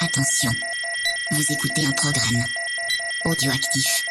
Attention, 0.00 0.52
vous 1.32 1.52
écoutez 1.52 1.84
un 1.84 1.90
programme 1.90 2.44
audioactif. 3.24 4.04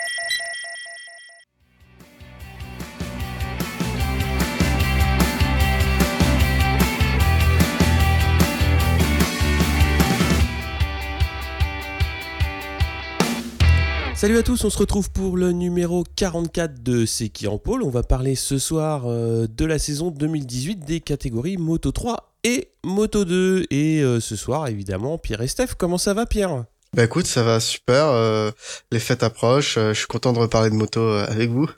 Salut 14.13 14.37
à 14.37 14.43
tous, 14.43 14.65
on 14.65 14.69
se 14.69 14.77
retrouve 14.77 15.09
pour 15.11 15.37
le 15.37 15.53
numéro 15.53 16.03
44 16.17 16.83
de 16.83 17.05
C'est 17.05 17.29
qui 17.29 17.47
en 17.47 17.57
pôle. 17.57 17.81
On 17.81 17.89
va 17.89 18.03
parler 18.03 18.35
ce 18.35 18.57
soir 18.57 19.03
euh, 19.05 19.47
de 19.47 19.63
la 19.63 19.79
saison 19.79 20.11
2018 20.11 20.79
des 20.79 20.99
catégories 20.99 21.55
Moto 21.55 21.93
3 21.93 22.26
et 22.47 22.71
Moto 22.83 23.25
2. 23.25 23.65
Et 23.69 24.01
euh, 24.01 24.19
ce 24.19 24.35
soir, 24.35 24.67
évidemment, 24.67 25.17
Pierre 25.17 25.41
et 25.41 25.47
Steph. 25.47 25.75
Comment 25.77 25.97
ça 25.97 26.13
va, 26.13 26.25
Pierre? 26.25 26.65
Bah 26.93 27.03
écoute, 27.03 27.27
ça 27.27 27.43
va 27.43 27.59
super. 27.59 28.05
euh, 28.07 28.51
les 28.91 28.99
fêtes 28.99 29.23
approchent. 29.23 29.77
euh, 29.77 29.93
je 29.93 29.99
suis 29.99 30.07
content 30.07 30.33
de 30.33 30.39
reparler 30.39 30.69
de 30.69 30.75
moto 30.75 31.01
euh, 31.01 31.25
avec 31.27 31.49
vous. 31.49 31.69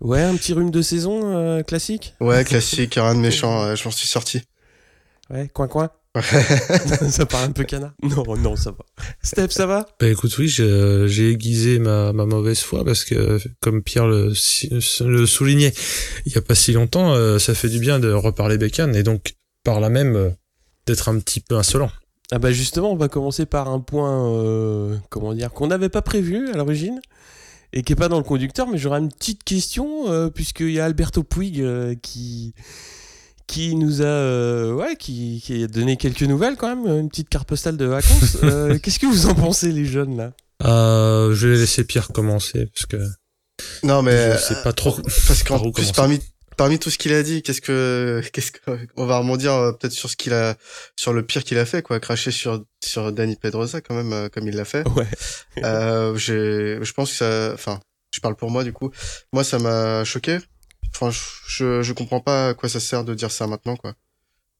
Ouais, 0.00 0.22
un 0.22 0.36
petit 0.36 0.52
rhume 0.52 0.70
de 0.70 0.82
saison 0.82 1.34
euh, 1.34 1.62
classique? 1.62 2.14
Ouais, 2.20 2.44
classique, 2.44 2.94
rien 2.94 3.14
de 3.14 3.20
méchant. 3.20 3.62
euh, 3.64 3.74
je 3.74 3.84
m'en 3.84 3.90
suis 3.90 4.06
sorti. 4.08 4.42
Ouais, 5.30 5.48
coin 5.52 5.66
coin. 5.68 5.90
ça 7.10 7.26
part 7.26 7.42
un 7.42 7.50
peu 7.52 7.64
canard. 7.64 7.92
Non, 8.02 8.36
non, 8.38 8.56
ça 8.56 8.70
va. 8.70 8.84
Steph, 9.22 9.48
ça 9.50 9.66
va? 9.66 9.86
Bah 10.00 10.08
écoute, 10.08 10.38
oui, 10.38 10.48
j'ai 10.48 11.30
aiguisé 11.30 11.78
ma, 11.78 12.14
ma 12.14 12.24
mauvaise 12.24 12.60
foi 12.60 12.84
parce 12.86 13.04
que, 13.04 13.38
comme 13.60 13.82
Pierre 13.82 14.06
le, 14.06 14.32
soulignait 14.34 15.74
il 16.24 16.32
y 16.32 16.38
a 16.38 16.40
pas 16.40 16.54
si 16.54 16.72
longtemps, 16.72 17.12
euh, 17.12 17.38
ça 17.38 17.54
fait 17.54 17.68
du 17.68 17.80
bien 17.80 17.98
de 17.98 18.10
reparler 18.12 18.56
bécane 18.56 18.96
et 18.96 19.02
donc 19.02 19.34
par 19.66 19.80
là 19.80 19.88
même 19.90 20.16
euh, 20.16 20.30
d'être 20.86 21.08
un 21.10 21.18
petit 21.18 21.40
peu 21.40 21.56
insolent. 21.56 21.90
Ah 22.32 22.38
bah 22.38 22.52
justement, 22.52 22.92
on 22.92 22.96
va 22.96 23.08
commencer 23.08 23.46
par 23.46 23.68
un 23.68 23.80
point, 23.80 24.32
euh, 24.32 24.96
comment 25.10 25.34
dire, 25.34 25.50
qu'on 25.52 25.66
n'avait 25.66 25.88
pas 25.88 26.02
prévu 26.02 26.48
à 26.52 26.56
l'origine 26.56 27.00
et 27.72 27.82
qui 27.82 27.92
est 27.92 27.96
pas 27.96 28.08
dans 28.08 28.16
le 28.18 28.24
conducteur, 28.24 28.68
mais 28.68 28.78
j'aurais 28.78 29.00
une 29.00 29.10
petite 29.12 29.42
question 29.44 30.10
euh, 30.10 30.30
puisqu'il 30.30 30.70
y 30.70 30.80
a 30.80 30.84
Alberto 30.84 31.22
Puig 31.24 31.60
euh, 31.60 31.94
qui 32.00 32.54
qui 33.48 33.76
nous 33.76 34.02
a 34.02 34.06
euh, 34.06 34.72
ouais 34.72 34.96
qui, 34.96 35.40
qui 35.44 35.62
a 35.62 35.66
donné 35.68 35.96
quelques 35.96 36.22
nouvelles 36.22 36.56
quand 36.56 36.68
même, 36.74 36.86
une 36.86 37.08
petite 37.08 37.28
carte 37.28 37.48
postale 37.48 37.76
de 37.76 37.84
vacances. 37.84 38.38
Euh, 38.42 38.78
Qu'est-ce 38.80 38.98
que 38.98 39.06
vous 39.06 39.26
en 39.26 39.34
pensez 39.34 39.70
les 39.72 39.84
jeunes 39.84 40.16
là? 40.16 40.32
Euh, 40.64 41.34
je 41.34 41.48
vais 41.48 41.58
laisser 41.58 41.84
Pierre 41.84 42.08
commencer 42.08 42.66
parce 42.66 42.86
que 42.86 42.96
Non, 43.84 44.02
mais 44.02 44.32
je 44.32 44.38
sais 44.38 44.62
pas 44.64 44.72
trop. 44.72 44.92
parce 45.28 45.42
par 45.44 45.58
qu'en 45.58 45.70
plus 45.70 45.72
commencer. 45.72 45.92
parmi 45.94 46.20
parmi 46.56 46.78
tout 46.78 46.90
ce 46.90 46.98
qu'il 46.98 47.12
a 47.12 47.22
dit, 47.22 47.42
qu'est-ce 47.42 47.60
que 47.60 48.22
qu'est-ce 48.32 48.52
que 48.52 48.60
on 48.96 49.06
va 49.06 49.18
rebondir 49.18 49.52
euh, 49.52 49.72
peut-être 49.72 49.92
sur 49.92 50.10
ce 50.10 50.16
qu'il 50.16 50.32
a 50.32 50.56
sur 50.96 51.12
le 51.12 51.24
pire 51.24 51.44
qu'il 51.44 51.58
a 51.58 51.66
fait 51.66 51.82
quoi, 51.82 52.00
cracher 52.00 52.30
sur 52.30 52.64
sur 52.84 53.12
Danny 53.12 53.36
Pedrosa 53.36 53.80
quand 53.80 53.94
même 53.94 54.12
euh, 54.12 54.28
comme 54.28 54.48
il 54.48 54.56
l'a 54.56 54.64
fait. 54.64 54.86
Ouais. 54.88 55.06
Euh, 55.64 56.16
j'ai, 56.16 56.78
je 56.82 56.92
pense 56.92 57.10
que 57.10 57.16
ça, 57.16 57.50
enfin, 57.54 57.80
je 58.12 58.20
parle 58.20 58.36
pour 58.36 58.50
moi 58.50 58.64
du 58.64 58.72
coup. 58.72 58.90
Moi, 59.32 59.44
ça 59.44 59.58
m'a 59.58 60.04
choqué. 60.04 60.38
Enfin, 60.94 61.10
je, 61.10 61.82
je 61.82 61.92
comprends 61.92 62.20
pas 62.20 62.48
à 62.50 62.54
quoi 62.54 62.68
ça 62.68 62.80
sert 62.80 63.04
de 63.04 63.14
dire 63.14 63.30
ça 63.30 63.46
maintenant, 63.46 63.76
quoi. 63.76 63.94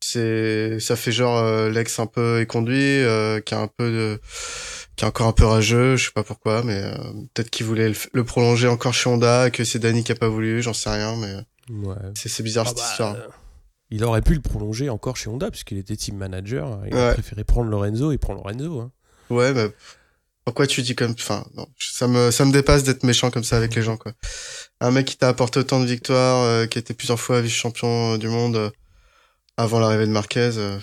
C'est, 0.01 0.79
ça 0.79 0.95
fait 0.95 1.13
genre 1.13 1.39
euh, 1.39 1.71
l'ex 1.71 1.99
un 1.99 2.07
peu 2.07 2.41
éconduit, 2.41 3.03
euh, 3.03 3.41
qui 3.41 3.55
a 3.55 3.61
un 3.61 3.69
peu 3.69 3.91
de, 3.91 4.21
qui 4.97 5.05
est 5.05 5.09
encore 5.09 5.27
un 5.27 5.33
peu 5.33 5.47
rageux. 5.47 5.97
Je 5.97 6.07
sais 6.07 6.13
pas 6.13 6.23
pourquoi, 6.23 6.63
mais 6.63 6.83
euh, 6.83 6.95
peut-être 7.35 7.51
qu'il 7.51 7.67
voulait 7.67 7.93
le 8.13 8.25
prolonger 8.25 8.69
encore 8.69 8.95
chez 8.95 9.09
Honda, 9.09 9.51
que 9.51 9.65
c'est 9.65 9.79
Danny 9.79 10.05
qui 10.05 10.13
a 10.13 10.15
pas 10.15 10.29
voulu, 10.29 10.63
j'en 10.63 10.75
sais 10.75 10.91
rien, 10.91 11.17
mais 11.17 11.35
Ouais. 11.71 11.95
c'est, 12.15 12.43
bizarre 12.43 12.65
Ah 12.67 12.69
cette 12.71 12.79
bah, 12.79 12.89
histoire. 12.91 13.15
euh, 13.17 13.29
il 13.91 14.05
aurait 14.05 14.23
pu 14.23 14.35
le 14.35 14.41
prolonger 14.41 14.89
encore 14.91 15.17
chez 15.17 15.29
Honda 15.31 15.51
puisqu'il 15.51 15.79
était 15.79 15.97
team 15.97 16.17
manager. 16.17 16.81
Il 16.87 16.95
a 16.97 17.09
Ouais. 17.09 17.13
préféré 17.15 17.45
prendre 17.45 17.71
Lorenzo 17.71 18.13
et 18.13 18.19
prendre 18.19 18.41
Lorenzo. 18.43 18.81
Hein. 18.81 18.91
Ouais, 19.31 19.53
mais 19.53 19.71
pourquoi 20.45 20.67
tu 20.69 20.83
dis 20.83 20.95
comme, 20.95 21.13
enfin, 21.13 21.45
non, 21.57 21.67
ça 21.79 22.07
me, 22.07 22.31
ça 22.31 22.45
me 22.45 22.53
dépasse 22.53 22.85
d'être 22.85 23.03
méchant 23.03 23.31
comme 23.31 23.43
ça 23.45 23.57
avec 23.57 23.75
les 23.75 23.83
gens, 23.83 23.97
quoi. 23.97 24.13
Un 24.81 24.91
mec 24.93 25.07
qui 25.07 25.17
t'a 25.17 25.29
apporté 25.29 25.59
autant 25.61 25.81
de 25.81 25.87
victoires, 25.87 26.45
euh, 26.45 26.67
qui 26.67 26.79
était 26.79 26.95
plusieurs 26.95 27.19
fois 27.19 27.41
vice-champion 27.41 28.15
euh, 28.15 28.19
du 28.19 28.29
monde 28.29 28.55
euh, 28.57 28.71
avant 29.57 29.81
l'arrivée 29.81 30.07
de 30.07 30.13
Marquez, 30.13 30.51
euh, 30.57 30.79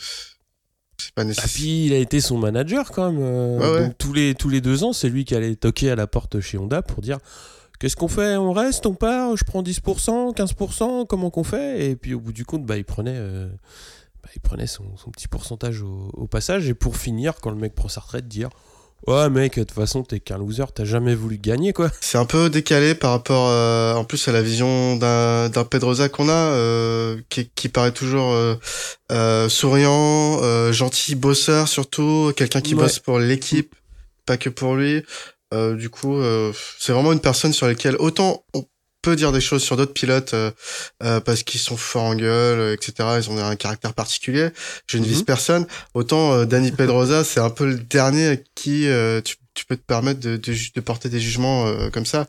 c'est 0.97 1.13
pas 1.13 1.21
Ah, 1.21 1.25
nécessaire. 1.25 1.49
puis 1.53 1.85
il 1.85 1.93
a 1.93 1.97
été 1.97 2.19
son 2.19 2.37
manager 2.37 2.91
quand 2.91 3.11
même. 3.11 3.21
euh, 3.21 3.59
Ouais, 3.59 3.71
ouais. 3.79 3.87
Donc 3.87 3.97
tous 3.97 4.11
les, 4.13 4.35
tous 4.35 4.49
les 4.49 4.59
deux 4.61 4.83
ans, 4.83 4.91
c'est 4.93 5.07
lui 5.09 5.23
qui 5.25 5.35
allait 5.35 5.55
toquer 5.55 5.91
à 5.91 5.95
la 5.95 6.07
porte 6.07 6.39
chez 6.41 6.57
Honda 6.57 6.81
pour 6.81 7.01
dire 7.01 7.19
Qu'est-ce 7.83 7.97
qu'on 7.97 8.07
fait? 8.07 8.37
On 8.37 8.53
reste? 8.53 8.85
On 8.85 8.93
part? 8.93 9.35
Je 9.35 9.43
prends 9.43 9.61
10% 9.61 10.33
15% 10.33 11.05
Comment 11.05 11.29
qu'on 11.29 11.43
fait? 11.43 11.89
Et 11.89 11.97
puis 11.97 12.13
au 12.13 12.21
bout 12.21 12.31
du 12.31 12.45
compte, 12.45 12.65
bah, 12.65 12.77
il 12.77 12.85
prenait, 12.85 13.17
euh, 13.17 13.49
bah, 14.23 14.29
il 14.33 14.39
prenait 14.39 14.67
son, 14.67 14.95
son 14.95 15.11
petit 15.11 15.27
pourcentage 15.27 15.81
au, 15.81 16.09
au 16.13 16.25
passage. 16.25 16.69
Et 16.69 16.75
pour 16.75 16.95
finir, 16.95 17.33
quand 17.41 17.49
le 17.49 17.57
mec 17.57 17.75
prend 17.75 17.89
sa 17.89 17.99
retraite, 17.99 18.25
dire 18.29 18.47
Ouais, 19.05 19.29
mec, 19.29 19.59
de 19.59 19.63
toute 19.65 19.73
façon, 19.75 20.01
t'es 20.03 20.21
qu'un 20.21 20.37
loser, 20.37 20.63
t'as 20.73 20.85
jamais 20.85 21.13
voulu 21.13 21.37
gagner 21.37 21.73
quoi. 21.73 21.91
C'est 21.99 22.17
un 22.17 22.23
peu 22.23 22.49
décalé 22.49 22.95
par 22.95 23.11
rapport, 23.11 23.49
euh, 23.49 23.93
en 23.95 24.05
plus, 24.05 24.29
à 24.29 24.31
la 24.31 24.41
vision 24.41 24.95
d'un, 24.95 25.49
Pedrosa 25.69 26.07
qu'on 26.07 26.29
a, 26.29 26.31
euh, 26.31 27.19
qui, 27.27 27.49
qui 27.53 27.67
paraît 27.67 27.91
toujours 27.91 28.31
euh, 29.11 29.49
souriant, 29.49 30.71
gentil, 30.71 31.15
bosseur 31.15 31.67
surtout, 31.67 32.31
quelqu'un 32.37 32.61
qui 32.61 32.75
Ouais. 32.75 32.83
bosse 32.83 32.99
pour 32.99 33.19
l'équipe, 33.19 33.75
pas 34.25 34.37
que 34.37 34.47
pour 34.47 34.75
lui. 34.75 35.03
Euh, 35.53 35.75
du 35.75 35.89
coup, 35.89 36.17
euh, 36.17 36.51
c'est 36.79 36.91
vraiment 36.91 37.13
une 37.13 37.19
personne 37.21 37.53
sur 37.53 37.67
laquelle 37.67 37.95
autant 37.99 38.43
on 38.53 38.65
peut 39.01 39.15
dire 39.17 39.31
des 39.33 39.41
choses 39.41 39.61
sur 39.61 39.75
d'autres 39.77 39.93
pilotes 39.93 40.33
euh, 40.33 40.49
euh, 41.03 41.19
parce 41.19 41.43
qu'ils 41.43 41.59
sont 41.59 41.75
forts 41.77 42.03
en 42.05 42.15
gueule, 42.15 42.73
etc. 42.73 43.19
Ils 43.21 43.29
ont 43.29 43.37
un 43.37 43.55
caractère 43.57 43.93
particulier. 43.93 44.49
Je 44.87 44.97
ne 44.97 45.03
Mhm. 45.03 45.09
vise 45.09 45.23
personne. 45.23 45.67
Autant 45.93 46.33
euh, 46.33 46.45
Danny 46.45 46.71
Pedrosa, 46.79 47.23
c'est 47.23 47.41
un 47.41 47.49
peu 47.49 47.65
le 47.67 47.75
dernier 47.79 48.27
à 48.29 48.35
qui 48.55 48.87
euh, 48.87 49.19
tu, 49.21 49.35
tu 49.53 49.65
peux 49.65 49.75
te 49.75 49.81
permettre 49.85 50.21
de, 50.21 50.37
de, 50.37 50.51
ju- 50.53 50.71
de 50.73 50.81
porter 50.81 51.09
des 51.09 51.19
jugements 51.19 51.67
euh, 51.67 51.89
comme 51.89 52.05
ça. 52.05 52.27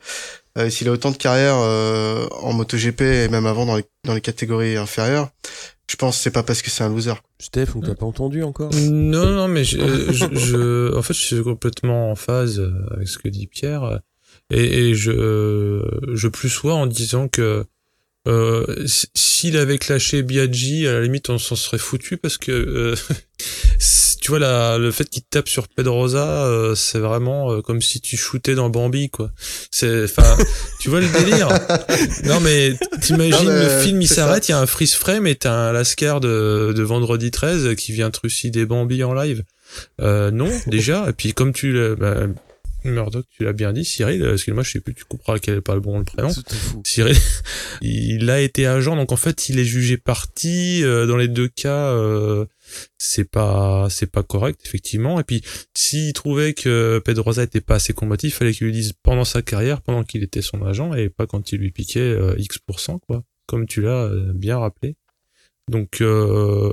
Euh, 0.57 0.71
S'il 0.71 0.89
a 0.89 0.93
autant 0.93 1.11
de 1.11 1.17
carrière 1.17 1.57
euh, 1.59 2.27
en 2.43 2.53
MotoGP 2.53 3.01
et 3.03 3.29
même 3.29 3.47
avant 3.47 3.67
dans 3.67 3.77
les, 3.77 3.85
dans 4.05 4.15
les 4.15 4.21
catégories 4.21 4.77
inférieures, 4.77 5.31
je 5.91 5.97
pense 5.97 6.17
que 6.17 6.23
c'est 6.23 6.31
pas 6.31 6.43
parce 6.45 6.63
que 6.63 6.71
c'est 6.71 6.85
un 6.85 6.89
loser. 6.89 7.15
Steph, 7.41 7.69
on 7.75 7.81
t'a 7.81 7.95
pas 7.95 8.07
entendu 8.07 8.43
encore? 8.43 8.71
Non, 8.73 9.27
non, 9.31 9.49
mais 9.49 9.65
je, 9.65 9.79
euh, 9.79 10.13
je, 10.13 10.27
je- 10.35 10.97
en 10.97 11.03
fait, 11.03 11.13
je 11.15 11.25
suis 11.25 11.43
complètement 11.43 12.11
en 12.11 12.15
phase 12.15 12.61
euh, 12.61 12.71
avec 12.95 13.09
ce 13.09 13.19
que 13.19 13.29
dit 13.29 13.47
Pierre. 13.49 13.83
euh, 13.83 13.99
Et, 14.51 14.91
et 14.91 14.95
je, 14.95 15.83
je 16.13 16.29
plus 16.29 16.49
sois 16.49 16.75
en 16.75 16.87
disant 16.87 17.29
que 17.29 17.65
euh, 18.27 18.65
s'il 19.15 19.59
avait 19.59 19.79
clashé 19.79 20.23
Biaggi, 20.23 20.87
à 20.87 20.95
la 20.95 21.03
limite, 21.03 21.29
on 21.29 21.39
s'en 21.39 21.57
serait 21.57 21.79
foutu 21.79 22.17
parce 22.17 22.39
que, 22.39 22.53
euh, 22.53 22.95
tu 24.21 24.31
vois, 24.31 24.39
la, 24.39 24.79
le 24.79 24.91
fait 24.91 25.05
qu'il 25.05 25.23
tape 25.23 25.49
sur 25.49 25.69
Pedrosa, 25.69 26.47
euh, 26.47 26.75
c'est 26.75 26.99
vraiment 26.99 27.53
euh, 27.53 27.61
comme 27.61 27.83
si 27.83 28.01
tu 28.01 28.17
shootais 28.17 28.55
dans 28.55 28.71
Bambi, 28.71 29.11
quoi. 29.11 29.31
C'est, 29.71 30.05
enfin, 30.05 30.39
tu 30.81 30.89
vois 30.89 31.01
le 31.01 31.09
délire? 31.09 31.49
Non, 32.25 32.41
mais 32.41 32.75
t'imagines 33.03 33.51
le 33.51 33.69
film, 33.83 34.01
il 34.01 34.09
s'arrête, 34.09 34.49
il 34.49 34.53
y 34.53 34.55
a 34.55 34.61
un 34.61 34.67
freeze 34.67 34.95
frame 34.95 35.27
et 35.27 35.35
t'as 35.35 35.53
un 35.53 35.73
Lascar 35.73 36.21
de, 36.21 36.73
de 36.75 36.83
vendredi 36.83 37.31
13 37.31 37.75
qui 37.75 37.93
vient 37.93 38.11
trucider 38.11 38.65
Bambi 38.65 39.05
en 39.05 39.13
live. 39.13 39.45
Euh, 40.01 40.31
non, 40.31 40.51
déjà. 40.67 41.11
Et 41.11 41.13
puis, 41.13 41.35
comme 41.35 41.53
tu 41.53 41.77
bah, 41.97 42.27
Murdoch, 42.85 43.25
tu 43.31 43.45
l'as 43.45 43.53
bien 43.53 43.73
dit, 43.73 43.85
Cyril, 43.85 44.23
euh, 44.23 44.35
excuse-moi, 44.35 44.63
je 44.63 44.73
sais 44.73 44.81
plus, 44.81 44.95
tu 44.95 45.05
couperas 45.05 45.39
quel 45.39 45.57
est 45.57 45.61
pas 45.61 45.75
le 45.75 45.81
bon 45.81 45.99
le 45.99 46.05
prénom. 46.05 46.31
C'est 46.31 46.43
tout 46.43 46.55
fou. 46.55 46.83
Cyril, 46.85 47.17
il 47.83 48.31
a 48.31 48.41
été 48.41 48.67
agent, 48.67 48.97
donc 48.97 49.13
en 49.13 49.17
fait, 49.17 49.49
il 49.49 49.59
est 49.59 49.65
jugé 49.65 49.97
parti. 49.97 50.83
euh, 50.83 51.07
dans 51.07 51.17
les 51.17 51.29
deux 51.29 51.49
cas, 51.49 51.89
euh, 51.89 52.47
c'est 52.99 53.29
pas, 53.29 53.89
c'est 53.91 54.11
pas 54.11 54.23
correct, 54.23 54.61
effectivement. 54.65 55.19
Et 55.21 55.25
puis, 55.25 55.43
s'il 55.75 56.13
trouvait 56.13 56.55
que 56.55 57.01
Pedrosa 57.05 57.43
était 57.43 57.61
pas 57.61 57.77
assez 57.77 57.93
combatif, 57.93 58.35
il 58.35 58.37
fallait 58.37 58.53
qu'il 58.53 58.67
lui 58.67 58.73
dise 58.73 58.93
pendant 59.03 59.25
sa 59.25 59.43
carrière, 59.43 59.81
pendant 59.81 60.05
qu'il 60.05 60.23
était 60.23 60.43
son 60.43 60.65
agent, 60.65 60.95
et 60.95 61.09
pas 61.09 61.27
quand 61.27 61.53
il 61.53 61.59
lui 61.59 61.71
piquait 61.71 62.01
euh, 62.01 62.35
X%, 62.39 62.99
quoi. 63.07 63.25
Comme 63.47 63.67
tu 63.67 63.83
l'as 63.83 64.11
bien 64.33 64.59
rappelé. 64.59 64.97
Donc, 65.71 66.01
euh, 66.01 66.73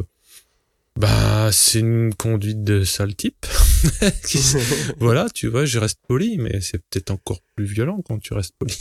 bah, 0.98 1.50
c'est 1.52 1.80
une 1.80 2.14
conduite 2.14 2.64
de 2.64 2.84
sale 2.84 3.16
type. 3.16 3.46
voilà, 5.00 5.28
tu 5.34 5.48
vois, 5.48 5.66
je 5.66 5.80
reste 5.80 6.00
poli, 6.08 6.38
mais 6.38 6.62
c'est 6.62 6.78
peut-être 6.90 7.12
encore 7.12 7.40
plus 7.56 7.66
violent 7.66 8.02
quand 8.06 8.20
tu 8.20 8.34
restes 8.34 8.56
poli. 8.58 8.76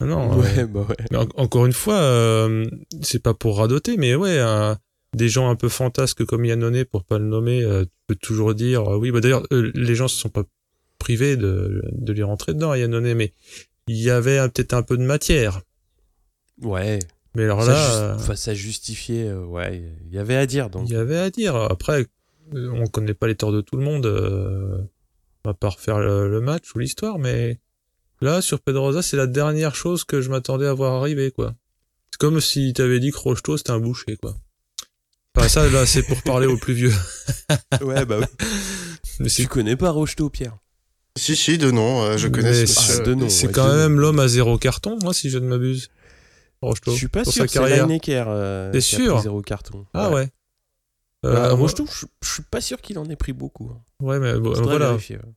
Non, 0.00 0.06
non, 0.06 0.32
euh, 0.32 0.42
ouais, 0.42 0.64
bah 0.66 0.86
ouais. 0.88 0.96
mais 1.10 1.16
en- 1.18 1.28
encore 1.36 1.66
une 1.66 1.72
fois, 1.72 1.96
euh, 2.00 2.64
c'est 3.02 3.22
pas 3.22 3.34
pour 3.34 3.58
radoter, 3.58 3.96
mais 3.96 4.14
ouais, 4.14 4.38
un- 4.38 4.78
des 5.16 5.28
gens 5.28 5.50
un 5.50 5.56
peu 5.56 5.68
fantasques 5.68 6.24
comme 6.24 6.44
Yannone, 6.44 6.84
pour 6.84 7.04
pas 7.04 7.18
le 7.18 7.24
nommer, 7.24 7.62
euh, 7.64 7.84
tu 7.84 7.90
peux 8.06 8.14
toujours 8.14 8.54
dire, 8.54 8.82
euh, 8.92 8.96
oui, 8.98 9.10
bah 9.10 9.20
d'ailleurs, 9.20 9.42
euh, 9.52 9.72
les 9.74 9.94
gens 9.94 10.06
se 10.06 10.16
sont 10.16 10.28
pas 10.28 10.44
privés 10.98 11.36
de, 11.36 11.82
de 11.92 12.12
lui 12.12 12.22
rentrer 12.22 12.54
dedans, 12.54 12.70
à 12.70 12.78
Yannone, 12.78 13.14
mais 13.14 13.32
il 13.88 13.96
y 13.96 14.10
avait 14.10 14.38
euh, 14.38 14.48
peut-être 14.48 14.74
un 14.74 14.82
peu 14.82 14.96
de 14.96 15.02
matière. 15.02 15.62
Ouais. 16.62 16.98
Mais 17.34 17.44
alors 17.44 17.62
ça, 17.62 17.72
là, 17.72 17.94
euh, 17.94 18.14
enfin, 18.16 18.36
ça 18.36 18.54
justifiait, 18.54 19.28
euh, 19.28 19.44
ouais, 19.44 19.82
il 20.06 20.14
y 20.14 20.18
avait 20.18 20.36
à 20.36 20.46
dire 20.46 20.70
donc. 20.70 20.88
il 20.88 20.92
y 20.92 20.96
avait 20.96 21.18
à 21.18 21.30
dire. 21.30 21.54
Après, 21.56 22.00
euh, 22.02 22.04
on 22.54 22.86
connaît 22.86 23.14
pas 23.14 23.26
les 23.26 23.34
torts 23.34 23.52
de 23.52 23.60
tout 23.60 23.76
le 23.76 23.84
monde, 23.84 24.06
euh, 24.06 24.78
à 25.44 25.54
part 25.54 25.78
faire 25.80 25.98
le, 25.98 26.28
le 26.28 26.40
match 26.40 26.74
ou 26.74 26.78
l'histoire, 26.78 27.18
mais 27.18 27.58
là, 28.20 28.40
sur 28.42 28.60
Pedrosa, 28.60 29.02
c'est 29.02 29.16
la 29.16 29.26
dernière 29.26 29.74
chose 29.74 30.04
que 30.04 30.20
je 30.20 30.30
m'attendais 30.30 30.66
à 30.66 30.72
voir 30.74 30.94
arriver, 30.94 31.30
quoi. 31.30 31.54
C'est 32.10 32.18
comme 32.18 32.40
si 32.40 32.72
t'avais 32.72 33.00
dit 33.00 33.10
que 33.10 33.18
Rocheteau, 33.18 33.56
c'était 33.56 33.70
un 33.70 33.80
boucher, 33.80 34.16
quoi. 34.16 34.36
Enfin, 35.36 35.48
ça, 35.48 35.68
là, 35.68 35.86
c'est 35.86 36.02
pour 36.02 36.20
parler 36.22 36.46
aux 36.46 36.56
plus 36.56 36.74
vieux. 36.74 36.92
Ouais, 37.82 38.04
bah 38.04 38.16
oui. 38.18 38.26
Mais 39.20 39.28
Tu 39.28 39.46
connais 39.46 39.76
pas 39.76 39.90
Rocheteau, 39.90 40.30
Pierre? 40.30 40.56
Si, 41.16 41.34
si, 41.36 41.58
de 41.58 41.70
nom, 41.70 42.02
euh, 42.02 42.16
je 42.16 42.28
connais 42.28 42.50
Mais 42.50 42.66
ce 42.66 42.78
monsieur. 42.78 43.00
Ah, 43.00 43.04
de 43.04 43.14
nom, 43.14 43.28
c'est 43.28 43.46
ouais, 43.48 43.52
quand 43.52 43.74
même 43.74 43.98
l'homme 43.98 44.20
à 44.20 44.28
zéro 44.28 44.58
carton, 44.58 44.98
moi, 45.02 45.12
si 45.14 45.30
je 45.30 45.38
ne 45.38 45.46
m'abuse. 45.46 45.90
Rocheteau. 46.60 46.92
Je 46.92 46.96
suis 46.96 47.08
pas 47.08 47.24
sûr 47.24 47.32
sa 47.32 47.46
que 47.46 47.52
c'est. 47.52 47.80
Lineker 47.80 48.26
euh, 48.28 48.72
a 48.72 48.80
sûr? 48.80 49.14
pris 49.14 49.22
zéro 49.22 49.42
carton. 49.42 49.86
Ah 49.94 50.10
ouais. 50.10 50.28
Euh, 51.26 51.56
Bah, 51.56 51.66
je 51.66 52.06
je 52.22 52.32
suis 52.32 52.42
pas 52.44 52.60
sûr 52.60 52.80
qu'il 52.80 52.98
en 52.98 53.04
ait 53.10 53.16
pris 53.16 53.32
beaucoup. 53.32 53.70
hein. 53.72 53.80
Ouais, 54.00 54.18
mais 54.20 54.34
bon, 54.38 54.54
Faudrait 54.54 54.70
voilà. 54.76 54.86
vérifier, 54.90 55.16
ouais. 55.16 55.32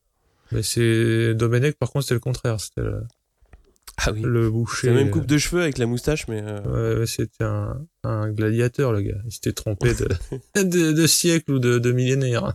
Mais 0.51 0.63
c'est 0.63 1.33
Domenech, 1.33 1.77
par 1.77 1.89
contre, 1.91 2.03
c'était 2.03 2.13
le 2.15 2.19
contraire. 2.19 2.59
C'était 2.59 2.81
le, 2.81 3.03
Ah 3.97 4.11
oui. 4.11 4.21
le 4.21 4.49
boucher. 4.49 4.87
La 4.87 4.93
même 4.93 5.09
coupe 5.09 5.25
de 5.25 5.37
cheveux 5.37 5.61
avec 5.61 5.77
la 5.77 5.85
moustache, 5.85 6.27
mais. 6.27 6.41
euh, 6.43 6.99
Ouais, 6.99 7.05
c'était 7.07 7.43
un, 7.45 7.81
un 8.03 8.29
gladiateur, 8.31 8.91
le 8.91 9.01
gars. 9.01 9.17
Il 9.25 9.31
s'était 9.31 9.53
trompé 9.53 9.93
de, 9.93 10.07
de, 10.63 10.91
de 10.91 11.07
siècle 11.07 11.51
ou 11.53 11.59
de, 11.59 11.79
de 11.79 11.91
millénaire. 11.91 12.53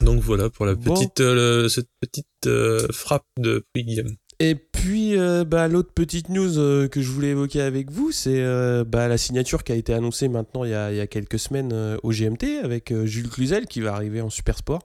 Donc 0.00 0.20
voilà 0.22 0.50
pour 0.50 0.66
la 0.66 0.74
Bon. 0.74 0.94
petite, 0.94 1.20
euh, 1.20 1.68
cette 1.68 1.88
petite 2.00 2.26
euh, 2.46 2.86
frappe 2.92 3.26
de 3.38 3.64
Puig. 3.72 4.04
Et 4.40 4.54
puis, 4.54 5.16
euh, 5.18 5.44
bah, 5.44 5.68
l'autre 5.68 5.92
petite 5.94 6.28
news 6.28 6.58
euh, 6.58 6.88
que 6.88 7.00
je 7.00 7.10
voulais 7.10 7.28
évoquer 7.28 7.60
avec 7.60 7.90
vous, 7.90 8.10
c'est 8.12 8.42
euh, 8.42 8.84
bah, 8.84 9.08
la 9.08 9.16
signature 9.16 9.64
qui 9.64 9.72
a 9.72 9.76
été 9.76 9.94
annoncée 9.94 10.28
maintenant 10.28 10.64
il 10.64 10.70
y 10.70 10.74
a, 10.74 10.90
il 10.90 10.96
y 10.96 11.00
a 11.00 11.06
quelques 11.06 11.38
semaines 11.38 11.98
au 12.02 12.10
GMT 12.10 12.60
avec 12.62 12.92
Jules 13.04 13.28
Cluzel 13.28 13.66
qui 13.66 13.80
va 13.80 13.94
arriver 13.94 14.20
en 14.20 14.30
Super 14.30 14.58
Sport. 14.58 14.84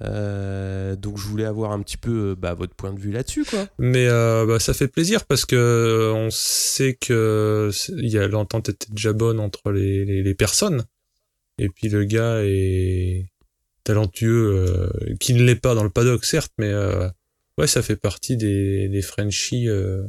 Donc, 0.00 1.18
je 1.18 1.26
voulais 1.26 1.44
avoir 1.44 1.72
un 1.72 1.80
petit 1.82 1.96
peu 1.96 2.36
bah, 2.38 2.54
votre 2.54 2.74
point 2.74 2.92
de 2.92 3.00
vue 3.00 3.10
là-dessus, 3.10 3.44
quoi. 3.44 3.66
Mais 3.78 4.06
bah, 4.08 4.60
ça 4.60 4.74
fait 4.74 4.88
plaisir 4.88 5.26
parce 5.26 5.44
que 5.44 6.12
on 6.14 6.30
sait 6.30 6.94
que 6.94 7.70
l'entente 8.30 8.68
était 8.68 8.90
déjà 8.90 9.12
bonne 9.12 9.40
entre 9.40 9.72
les, 9.72 10.22
les, 10.22 10.34
personnes. 10.34 10.84
Et 11.58 11.68
puis 11.68 11.88
le 11.88 12.04
gars 12.04 12.42
est 12.44 13.26
talentueux, 13.82 14.88
qui 15.18 15.34
ne 15.34 15.42
l'est 15.42 15.56
pas 15.56 15.74
dans 15.74 15.82
le 15.82 15.90
paddock 15.90 16.24
certes, 16.24 16.52
mais 16.58 16.72
ouais, 17.58 17.66
ça 17.66 17.82
fait 17.82 17.96
partie 17.96 18.36
des, 18.38 18.88
des 18.88 19.02
Frenchies 19.02 19.68
euh, 19.68 20.02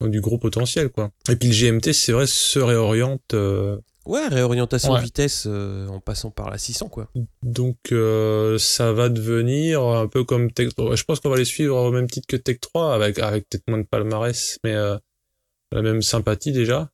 du 0.00 0.20
gros 0.20 0.38
potentiel 0.38 0.88
quoi. 0.90 1.10
Et 1.28 1.36
puis 1.36 1.48
le 1.48 1.54
GMT, 1.54 1.92
c'est 1.92 2.12
vrai, 2.12 2.26
se 2.26 2.58
réoriente. 2.58 3.34
euh, 3.34 3.76
Ouais, 4.06 4.28
réorientation 4.28 4.92
Ouais. 4.92 5.00
vitesse 5.02 5.44
euh, 5.46 5.86
en 5.88 5.98
passant 5.98 6.30
par 6.30 6.50
la 6.50 6.58
600, 6.58 6.88
quoi. 6.90 7.08
donc 7.42 7.78
euh, 7.90 8.58
ça 8.58 8.92
va 8.92 9.08
devenir 9.08 9.80
un 9.82 10.08
peu 10.08 10.24
comme 10.24 10.52
Tech. 10.52 10.68
Je 10.76 11.02
pense 11.04 11.20
qu'on 11.20 11.30
va 11.30 11.38
les 11.38 11.46
suivre 11.46 11.74
au 11.76 11.90
même 11.90 12.10
titre 12.10 12.26
que 12.26 12.36
Tech 12.36 12.60
3 12.60 12.94
avec 12.94 13.18
avec 13.18 13.48
peut-être 13.48 13.64
moins 13.66 13.78
de 13.78 13.86
palmarès, 13.86 14.58
mais 14.62 14.74
euh, 14.74 14.98
la 15.72 15.80
même 15.80 16.02
sympathie 16.02 16.52
déjà. 16.52 16.90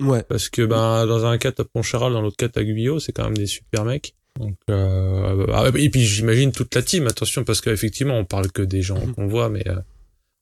Ouais. 0.00 0.24
Parce 0.24 0.48
que 0.48 0.62
ben 0.62 1.06
dans 1.06 1.24
un 1.24 1.38
cas 1.38 1.52
t'as 1.52 1.62
Poncharal, 1.62 2.12
dans 2.12 2.20
l'autre 2.20 2.36
cas 2.36 2.48
t'as 2.48 2.64
Guyot, 2.64 2.98
c'est 2.98 3.12
quand 3.12 3.22
même 3.24 3.36
des 3.36 3.46
super 3.46 3.84
mecs. 3.84 4.16
Donc 4.38 4.56
euh, 4.70 5.46
ah, 5.52 5.70
et 5.76 5.90
puis 5.90 6.04
j'imagine 6.04 6.50
toute 6.52 6.74
la 6.74 6.82
team, 6.82 7.06
attention 7.06 7.44
parce 7.44 7.60
qu'effectivement 7.60 8.18
on 8.18 8.24
parle 8.24 8.50
que 8.50 8.62
des 8.62 8.82
gens 8.82 8.98
Mhm. 9.04 9.14
qu'on 9.14 9.26
voit, 9.28 9.48
mais 9.48 9.66
euh, 9.68 9.76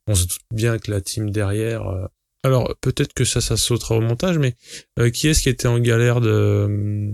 on 0.06 0.14
se 0.14 0.22
doute 0.26 0.40
bien 0.54 0.78
que 0.78 0.90
la 0.90 1.00
team 1.00 1.30
derrière. 1.30 1.86
euh, 1.86 2.06
Alors 2.42 2.74
peut-être 2.80 3.12
que 3.12 3.24
ça 3.24 3.40
ça 3.40 3.56
sautera 3.56 3.96
au 3.96 4.00
montage, 4.00 4.38
mais 4.38 4.54
euh, 4.98 5.10
qui 5.10 5.28
est-ce 5.28 5.42
qui 5.42 5.48
était 5.50 5.68
en 5.68 5.78
galère 5.78 6.20
de 6.20 7.10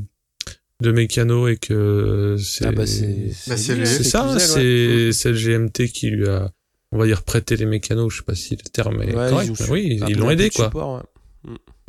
de 0.81 0.93
mécano 0.93 1.49
et 1.49 1.57
que 1.57 2.37
c'est 2.39 2.67
Ah 2.67 2.71
bah, 2.73 2.87
c'est 2.87 3.33
Bah, 3.49 3.57
ça, 3.57 4.39
c'est 4.39 4.57
ouais. 5.07 5.13
c'est 5.13 5.33
le 5.33 5.37
GMT 5.37 5.89
qui 5.93 6.11
lui 6.11 6.29
a 6.29 6.53
on 6.93 6.99
va 6.99 7.07
dire 7.07 7.23
prêté 7.25 7.57
les 7.57 7.67
mécanos, 7.67 8.13
je 8.13 8.19
sais 8.19 8.25
pas 8.25 8.37
si 8.37 8.55
le 8.57 8.63
terme 8.71 9.03
est 9.03 9.15
Ouais, 9.15 9.29
correct, 9.31 9.53
mais 9.61 9.69
oui, 9.71 10.01
ils 10.09 10.17
l'ont 10.17 10.31
aidé 10.31 10.49
quoi. 10.51 10.67
support, 10.67 10.95
ouais. 10.99 11.03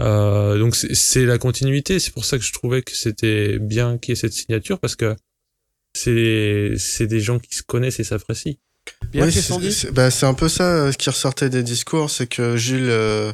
Euh, 0.01 0.57
donc 0.57 0.75
c'est- 0.75 0.93
c'est 0.95 1.25
la 1.25 1.37
continuité, 1.37 1.99
c'est 1.99 2.11
pour 2.13 2.23
ça 2.25 2.37
que 2.37 2.43
je 2.43 2.53
trouvais 2.53 2.81
que 2.81 2.95
c'était 2.95 3.59
bien 3.59 3.97
qu'il 3.97 4.11
y 4.11 4.13
ait 4.13 4.15
cette 4.15 4.33
signature 4.33 4.79
parce 4.79 4.95
que 4.95 5.15
c'est 5.93 6.73
c'est 6.77 7.07
des 7.07 7.19
gens 7.19 7.39
qui 7.39 7.55
se 7.55 7.63
connaissent 7.63 7.99
et 7.99 8.03
s'apprécient. 8.03 8.55
Oui, 9.25 9.31
c'est 9.33 9.91
bah, 9.91 10.09
c'est 10.11 10.25
un 10.25 10.33
peu 10.33 10.47
ça 10.49 10.85
euh, 10.85 10.91
ce 10.91 10.97
qui 10.97 11.09
ressortait 11.09 11.49
des 11.49 11.63
discours, 11.63 12.09
c'est 12.09 12.27
que 12.27 12.55
Jules 12.57 12.89
euh, 12.89 13.33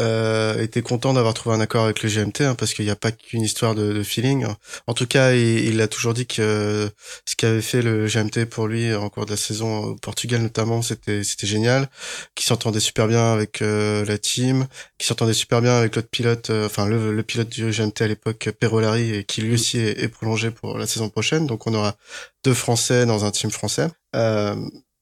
euh, 0.00 0.60
était 0.62 0.82
content 0.82 1.14
d'avoir 1.14 1.34
trouvé 1.34 1.56
un 1.56 1.60
accord 1.60 1.84
avec 1.84 2.02
le 2.02 2.08
GMT, 2.08 2.42
hein, 2.42 2.54
parce 2.54 2.74
qu'il 2.74 2.84
n'y 2.84 2.90
a 2.90 2.96
pas 2.96 3.12
qu'une 3.12 3.42
histoire 3.42 3.74
de, 3.74 3.92
de 3.92 4.02
feeling. 4.02 4.46
En 4.86 4.94
tout 4.94 5.06
cas, 5.06 5.32
il, 5.32 5.64
il 5.66 5.80
a 5.80 5.88
toujours 5.88 6.14
dit 6.14 6.26
que 6.26 6.90
ce 7.24 7.36
qu'avait 7.36 7.62
fait 7.62 7.82
le 7.82 8.06
GMT 8.06 8.44
pour 8.46 8.66
lui 8.68 8.94
en 8.94 9.08
cours 9.08 9.26
de 9.26 9.30
la 9.30 9.36
saison 9.36 9.78
au 9.84 9.94
Portugal 9.96 10.40
notamment, 10.42 10.82
c'était 10.82 11.24
c'était 11.24 11.46
génial, 11.46 11.88
qu'il 12.34 12.46
s'entendait 12.46 12.80
super 12.80 13.08
bien 13.08 13.32
avec 13.32 13.62
euh, 13.62 14.04
la 14.04 14.18
team, 14.18 14.66
qu'il 14.98 15.06
s'entendait 15.06 15.32
super 15.34 15.60
bien 15.62 15.76
avec 15.78 15.96
l'autre 15.96 16.08
pilote, 16.10 16.50
euh, 16.50 16.66
enfin 16.66 16.86
le, 16.86 17.12
le 17.12 17.22
pilote 17.22 17.48
du 17.48 17.70
GMT 17.70 18.02
à 18.02 18.06
l'époque, 18.08 18.50
Perolari, 18.60 19.14
et 19.14 19.24
qui 19.24 19.40
lui 19.42 19.54
aussi 19.54 19.78
est, 19.78 20.02
est 20.02 20.08
prolongé 20.08 20.50
pour 20.50 20.78
la 20.78 20.86
saison 20.86 21.08
prochaine. 21.08 21.46
Donc 21.46 21.66
on 21.66 21.74
aura 21.74 21.96
deux 22.44 22.54
Français 22.54 23.06
dans 23.06 23.24
un 23.24 23.30
team 23.30 23.50
français. 23.50 23.88
Euh, 24.14 24.54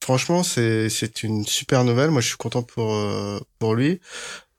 franchement, 0.03 0.43
c'est 0.43 0.89
c'est 0.89 1.23
une 1.23 1.45
super 1.45 1.83
nouvelle. 1.83 2.11
Moi, 2.11 2.21
je 2.21 2.27
suis 2.27 2.37
content 2.37 2.63
pour 2.63 2.93
euh, 2.93 3.39
pour 3.59 3.75
lui. 3.75 3.99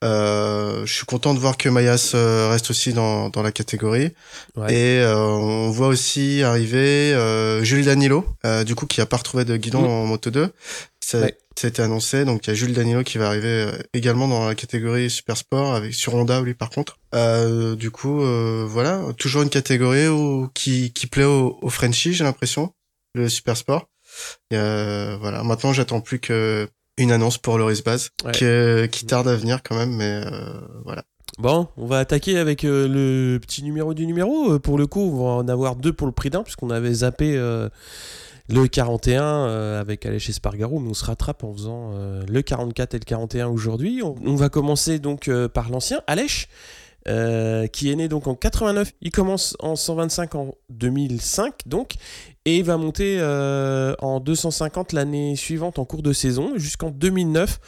Euh, 0.06 0.86
je 0.86 0.94
suis 0.94 1.04
content 1.06 1.34
de 1.34 1.38
voir 1.40 1.56
que 1.56 1.68
Mayas 1.68 2.12
euh, 2.14 2.48
reste 2.50 2.70
aussi 2.70 2.92
dans 2.92 3.28
dans 3.28 3.42
la 3.42 3.50
catégorie. 3.52 4.12
Ouais. 4.56 4.72
Et 4.74 5.00
euh, 5.00 5.16
on 5.18 5.70
voit 5.70 5.88
aussi 5.88 6.42
arriver 6.42 7.12
euh, 7.12 7.62
Jules 7.64 7.84
Danilo, 7.84 8.24
euh, 8.44 8.62
du 8.64 8.74
coup 8.74 8.86
qui 8.86 9.00
a 9.00 9.06
pas 9.06 9.16
retrouvé 9.16 9.44
de 9.44 9.56
guidon 9.56 9.82
Mm. 9.82 9.86
en 9.86 10.06
Moto 10.06 10.30
2. 10.30 10.48
Ça, 11.04 11.20
Ouais. 11.20 11.36
ça 11.58 11.66
a 11.66 11.70
été 11.70 11.82
annoncé, 11.82 12.24
donc 12.24 12.46
il 12.46 12.50
y 12.50 12.52
a 12.52 12.54
Jules 12.54 12.72
Danilo 12.72 13.02
qui 13.04 13.18
va 13.18 13.26
arriver 13.28 13.70
également 13.94 14.28
dans 14.28 14.46
la 14.46 14.54
catégorie 14.54 15.08
Super 15.10 15.36
Sport 15.36 15.74
avec 15.74 15.94
sur 15.94 16.14
Honda 16.14 16.40
lui 16.40 16.54
par 16.54 16.70
contre. 16.70 16.98
Euh, 17.14 17.74
du 17.76 17.90
coup, 17.90 18.22
euh, 18.22 18.64
voilà, 18.68 19.02
toujours 19.18 19.42
une 19.42 19.50
catégorie 19.50 20.08
où, 20.08 20.48
qui 20.54 20.92
qui 20.92 21.06
plaît 21.06 21.24
aux 21.24 21.58
au 21.62 21.68
Frenchie, 21.70 22.14
j'ai 22.14 22.24
l'impression, 22.24 22.72
le 23.14 23.28
Super 23.28 23.56
Sport. 23.56 23.88
Et, 24.50 24.56
euh, 24.56 25.16
voilà, 25.20 25.42
maintenant 25.42 25.72
j'attends 25.72 26.00
plus 26.00 26.18
que 26.20 26.68
une 26.98 27.12
annonce 27.12 27.38
pour 27.38 27.58
le 27.58 27.64
Race 27.64 27.82
Base 27.82 28.10
Ouais. 28.24 28.32
qui, 28.32 28.98
qui 28.98 29.06
tarde 29.06 29.28
à 29.28 29.36
venir 29.36 29.62
quand 29.62 29.76
même, 29.76 29.94
mais 29.94 30.22
euh, 30.24 30.60
voilà. 30.84 31.04
Bon, 31.38 31.68
on 31.76 31.84
va 31.86 31.98
attaquer 31.98 32.38
avec 32.38 32.64
euh, 32.64 32.88
le 32.88 33.38
petit 33.38 33.62
numéro 33.62 33.92
du 33.92 34.06
numéro. 34.06 34.52
Euh, 34.54 34.58
pour 34.58 34.78
le 34.78 34.86
coup, 34.86 35.00
on 35.00 35.16
va 35.24 35.30
en 35.42 35.48
avoir 35.48 35.76
deux 35.76 35.92
pour 35.92 36.06
le 36.06 36.12
prix 36.12 36.30
d'un, 36.30 36.42
puisqu'on 36.42 36.70
avait 36.70 36.94
zappé 36.94 37.36
euh, 37.36 37.68
le 38.48 38.66
41 38.68 39.22
euh, 39.22 39.80
avec 39.80 40.06
Alèche 40.06 40.30
Espargaro, 40.30 40.78
mais 40.78 40.88
on 40.88 40.94
se 40.94 41.04
rattrape 41.04 41.44
en 41.44 41.52
faisant 41.52 41.90
euh, 41.94 42.22
le 42.26 42.40
44 42.40 42.94
et 42.94 42.98
le 42.98 43.04
41 43.04 43.48
aujourd'hui. 43.48 44.00
On, 44.02 44.14
on 44.24 44.34
va 44.34 44.48
commencer 44.48 44.98
donc 44.98 45.28
euh, 45.28 45.46
par 45.48 45.68
l'ancien, 45.68 46.00
Alèche, 46.06 46.48
euh, 47.08 47.66
qui 47.66 47.90
est 47.90 47.96
né 47.96 48.08
donc 48.08 48.26
en 48.26 48.34
89. 48.34 48.92
Il 49.00 49.10
commence 49.10 49.56
en 49.60 49.76
125 49.76 50.34
en 50.34 50.54
2005, 50.70 51.54
donc, 51.66 51.94
et 52.44 52.62
va 52.62 52.76
monter 52.76 53.18
euh, 53.20 53.94
en 54.00 54.20
250 54.20 54.92
l'année 54.92 55.36
suivante 55.36 55.78
en 55.78 55.84
cours 55.84 56.02
de 56.02 56.12
saison, 56.12 56.52
jusqu'en 56.56 56.90
2009. 56.90 57.60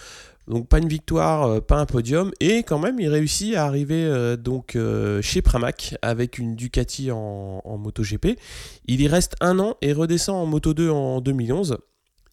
Donc 0.49 0.67
pas 0.67 0.79
une 0.79 0.89
victoire, 0.89 1.45
euh, 1.45 1.61
pas 1.61 1.77
un 1.77 1.87
podium, 1.87 2.33
et 2.41 2.63
quand 2.63 2.79
même 2.79 2.99
il 2.99 3.09
réussit 3.09 3.55
à 3.55 3.67
arriver 3.67 4.37
donc 4.39 4.77
chez 5.23 5.43
Pramac 5.43 5.95
avec 6.03 6.39
une 6.39 6.57
Ducati 6.57 7.11
en, 7.11 7.63
MotoGP. 7.79 8.39
Il 8.87 9.01
y 9.01 9.09
reste 9.09 9.37
un 9.41 9.59
an 9.59 9.77
et 9.83 9.93
redescend 9.93 10.37
en 10.37 10.47
Moto 10.47 10.75
2 10.75 10.91
en 10.91 11.21
2011. 11.21 11.79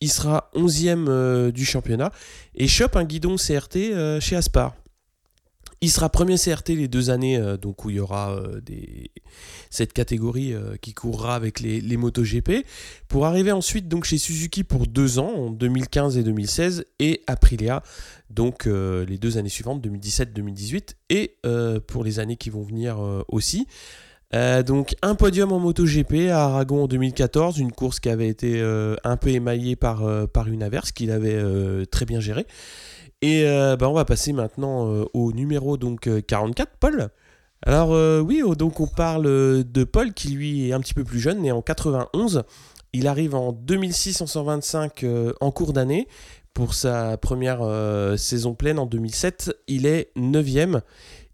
Il 0.01 0.09
sera 0.09 0.49
11e 0.55 1.05
euh, 1.07 1.51
du 1.51 1.65
championnat 1.65 2.11
et 2.55 2.67
chope 2.67 2.95
un 2.95 3.05
guidon 3.05 3.35
CRT 3.37 4.19
chez 4.19 4.35
Aspar. 4.35 4.75
Il 5.85 5.91
sera 5.91 6.09
premier 6.09 6.35
CRT 6.35 6.69
les 6.69 6.87
deux 6.87 7.11
années 7.11 7.37
euh, 7.37 7.57
donc 7.57 7.85
où 7.85 7.91
il 7.91 7.97
y 7.97 7.99
aura 7.99 8.31
euh, 8.31 8.59
cette 9.69 9.93
catégorie 9.93 10.51
euh, 10.51 10.77
qui 10.81 10.95
courra 10.95 11.35
avec 11.35 11.59
les, 11.59 11.79
les 11.79 11.95
MotoGP 11.95 12.65
pour 13.07 13.27
arriver 13.27 13.51
ensuite 13.51 13.87
donc 13.87 14.03
chez 14.05 14.17
Suzuki 14.17 14.63
pour 14.63 14.87
deux 14.87 15.19
ans 15.19 15.31
en 15.31 15.49
2015 15.51 16.17
et 16.17 16.23
2016 16.23 16.85
et 16.97 17.21
Aprilia 17.27 17.83
donc 18.31 18.65
les 18.65 19.19
deux 19.19 19.37
années 19.37 19.49
suivantes 19.49 19.85
2017-2018 19.85 20.95
et 21.11 21.37
pour 21.85 22.03
les 22.03 22.19
années 22.19 22.35
qui 22.35 22.49
vont 22.49 22.63
venir 22.63 22.97
aussi. 23.27 23.67
Donc 24.33 24.95
un 25.03 25.13
podium 25.13 25.51
en 25.51 25.59
MotoGP 25.59 26.31
à 26.31 26.45
Aragon 26.45 26.83
en 26.83 26.87
2014, 26.87 27.59
une 27.59 27.71
course 27.71 27.99
qui 27.99 28.09
avait 28.09 28.27
été 28.27 28.61
un 29.03 29.17
peu 29.17 29.29
émaillée 29.29 29.75
par, 29.75 30.27
par 30.29 30.47
une 30.47 30.63
averse 30.63 30.91
qu'il 30.91 31.11
avait 31.11 31.85
très 31.85 32.05
bien 32.05 32.19
gérée. 32.19 32.47
Et 33.25 33.43
euh, 33.47 33.75
bah, 33.75 33.89
on 33.89 33.93
va 33.93 34.05
passer 34.05 34.33
maintenant 34.33 34.87
euh, 34.87 35.05
au 35.15 35.31
numéro 35.33 35.77
donc 35.77 36.05
euh, 36.05 36.21
44, 36.21 36.73
Paul. 36.79 37.09
Alors 37.65 37.91
euh, 37.95 38.19
oui, 38.19 38.43
oh, 38.45 38.53
donc 38.53 38.79
on 38.79 38.85
parle 38.85 39.25
euh, 39.25 39.63
de 39.63 39.83
Paul 39.83 40.13
qui 40.13 40.27
lui 40.27 40.69
est 40.69 40.73
un 40.73 40.79
petit 40.79 40.93
peu 40.93 41.03
plus 41.03 41.19
jeune, 41.19 41.41
né 41.41 41.51
en 41.51 41.63
91. 41.63 42.43
Il 42.93 43.07
arrive 43.07 43.33
en 43.33 43.51
2006 43.51 44.21
en 44.21 44.27
125 44.27 45.03
euh, 45.03 45.33
en 45.41 45.49
cours 45.49 45.73
d'année. 45.73 46.07
Pour 46.53 46.75
sa 46.75 47.17
première 47.17 47.61
euh, 47.63 48.15
saison 48.15 48.53
pleine 48.53 48.77
en 48.77 48.85
2007, 48.85 49.57
il 49.67 49.87
est 49.87 50.11
9ème. 50.15 50.81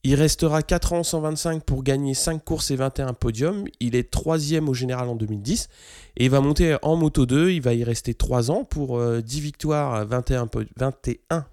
Il 0.06 0.16
restera 0.16 0.64
4 0.64 0.94
ans 0.94 1.00
en 1.00 1.04
125 1.04 1.64
pour 1.66 1.84
gagner 1.84 2.14
5 2.14 2.42
courses 2.44 2.72
et 2.72 2.78
21 2.78 3.12
podiums. 3.14 3.66
Il 3.82 3.96
est 3.98 4.12
3ème 4.14 4.68
au 4.70 4.74
général 4.74 5.10
en 5.10 5.16
2010. 5.16 5.68
Et 6.16 6.24
il 6.26 6.32
va 6.32 6.40
monter 6.40 6.78
en 6.84 6.96
Moto 6.96 7.26
2. 7.26 7.50
Il 7.52 7.62
va 7.62 7.74
y 7.74 7.84
rester 7.84 8.14
3 8.14 8.50
ans 8.50 8.64
pour 8.64 8.98
euh, 8.98 9.20
10 9.22 9.42
victoires, 9.42 10.06
21, 10.08 10.48
po- 10.48 10.62
21 10.78 11.46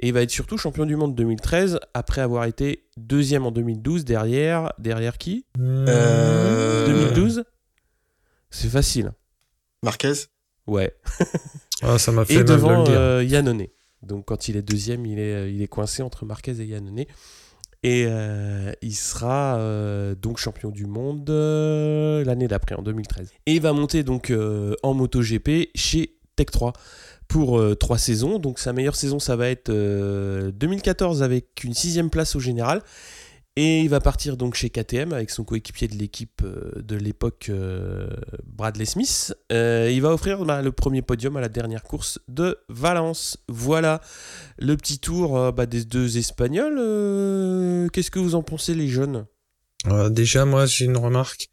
Et 0.00 0.08
il 0.08 0.12
va 0.12 0.22
être 0.22 0.30
surtout 0.30 0.58
champion 0.58 0.86
du 0.86 0.96
monde 0.96 1.14
2013 1.14 1.78
après 1.94 2.20
avoir 2.20 2.44
été 2.46 2.84
deuxième 2.96 3.46
en 3.46 3.52
2012 3.52 4.04
derrière 4.04 4.72
derrière 4.78 5.18
qui? 5.18 5.46
Euh, 5.60 6.86
2012 6.86 7.44
C'est 8.50 8.68
facile. 8.68 9.12
Marquez? 9.82 10.12
Ouais. 10.66 10.94
Ah, 11.82 11.98
ça 11.98 12.10
m'a 12.12 12.24
fait 12.24 12.34
Et 12.34 12.36
mal 12.38 12.46
de 12.46 12.52
devant 12.52 12.78
le 12.78 12.84
dire. 12.84 12.98
euh, 12.98 13.24
Yannone. 13.24 13.66
Donc 14.02 14.24
quand 14.26 14.48
il 14.48 14.56
est 14.56 14.62
deuxième, 14.62 15.06
il 15.06 15.18
est, 15.18 15.52
il 15.52 15.62
est 15.62 15.66
coincé 15.68 16.02
entre 16.02 16.24
Marquez 16.24 16.60
et 16.60 16.64
Yannone. 16.64 17.04
Et 17.82 18.06
euh, 18.08 18.72
il 18.80 18.94
sera 18.94 19.58
euh, 19.58 20.14
donc 20.14 20.38
champion 20.38 20.70
du 20.70 20.86
monde 20.86 21.28
euh, 21.28 22.24
l'année 22.24 22.48
d'après, 22.48 22.74
en 22.74 22.82
2013. 22.82 23.30
Et 23.46 23.54
il 23.54 23.60
va 23.60 23.72
monter 23.74 24.02
donc 24.02 24.30
euh, 24.30 24.74
en 24.82 24.94
MotoGP 24.94 25.68
chez 25.74 26.16
Tech 26.34 26.46
3 26.46 26.72
pour 27.28 27.58
euh, 27.58 27.74
trois 27.74 27.98
saisons. 27.98 28.38
Donc 28.38 28.58
sa 28.58 28.72
meilleure 28.72 28.96
saison, 28.96 29.18
ça 29.18 29.36
va 29.36 29.48
être 29.48 29.70
euh, 29.70 30.50
2014 30.52 31.22
avec 31.22 31.64
une 31.64 31.74
sixième 31.74 32.10
place 32.10 32.36
au 32.36 32.40
général. 32.40 32.82
Et 33.56 33.82
il 33.82 33.88
va 33.88 34.00
partir 34.00 34.36
donc 34.36 34.56
chez 34.56 34.68
KTM 34.68 35.12
avec 35.12 35.30
son 35.30 35.44
coéquipier 35.44 35.86
de 35.86 35.94
l'équipe 35.94 36.42
euh, 36.42 36.72
de 36.82 36.96
l'époque, 36.96 37.46
euh, 37.50 38.08
Bradley 38.44 38.84
Smith. 38.84 39.32
Euh, 39.52 39.88
il 39.92 40.02
va 40.02 40.12
offrir 40.12 40.44
bah, 40.44 40.60
le 40.60 40.72
premier 40.72 41.02
podium 41.02 41.36
à 41.36 41.40
la 41.40 41.48
dernière 41.48 41.84
course 41.84 42.18
de 42.26 42.58
Valence. 42.68 43.38
Voilà 43.46 44.00
le 44.58 44.76
petit 44.76 44.98
tour 44.98 45.38
euh, 45.38 45.52
bah, 45.52 45.66
des 45.66 45.84
deux 45.84 46.18
Espagnols. 46.18 46.78
Euh, 46.78 47.88
Qu'est-ce 47.92 48.10
que 48.10 48.18
vous 48.18 48.34
en 48.34 48.42
pensez 48.42 48.74
les 48.74 48.88
jeunes? 48.88 49.26
Euh, 49.86 50.08
déjà, 50.08 50.44
moi, 50.44 50.66
j'ai 50.66 50.86
une 50.86 50.96
remarque 50.96 51.48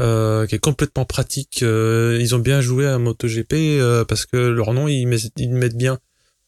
euh, 0.00 0.46
qui 0.46 0.54
est 0.54 0.58
complètement 0.58 1.04
pratique. 1.04 1.62
Euh, 1.62 2.18
ils 2.20 2.34
ont 2.34 2.38
bien 2.38 2.60
joué 2.60 2.86
à 2.86 2.98
MotoGP 2.98 3.52
euh, 3.54 4.04
parce 4.04 4.26
que 4.26 4.36
leur 4.36 4.72
nom, 4.72 4.88
ils, 4.88 5.06
met- 5.06 5.18
ils 5.36 5.50
mettent 5.50 5.76
bien 5.76 5.98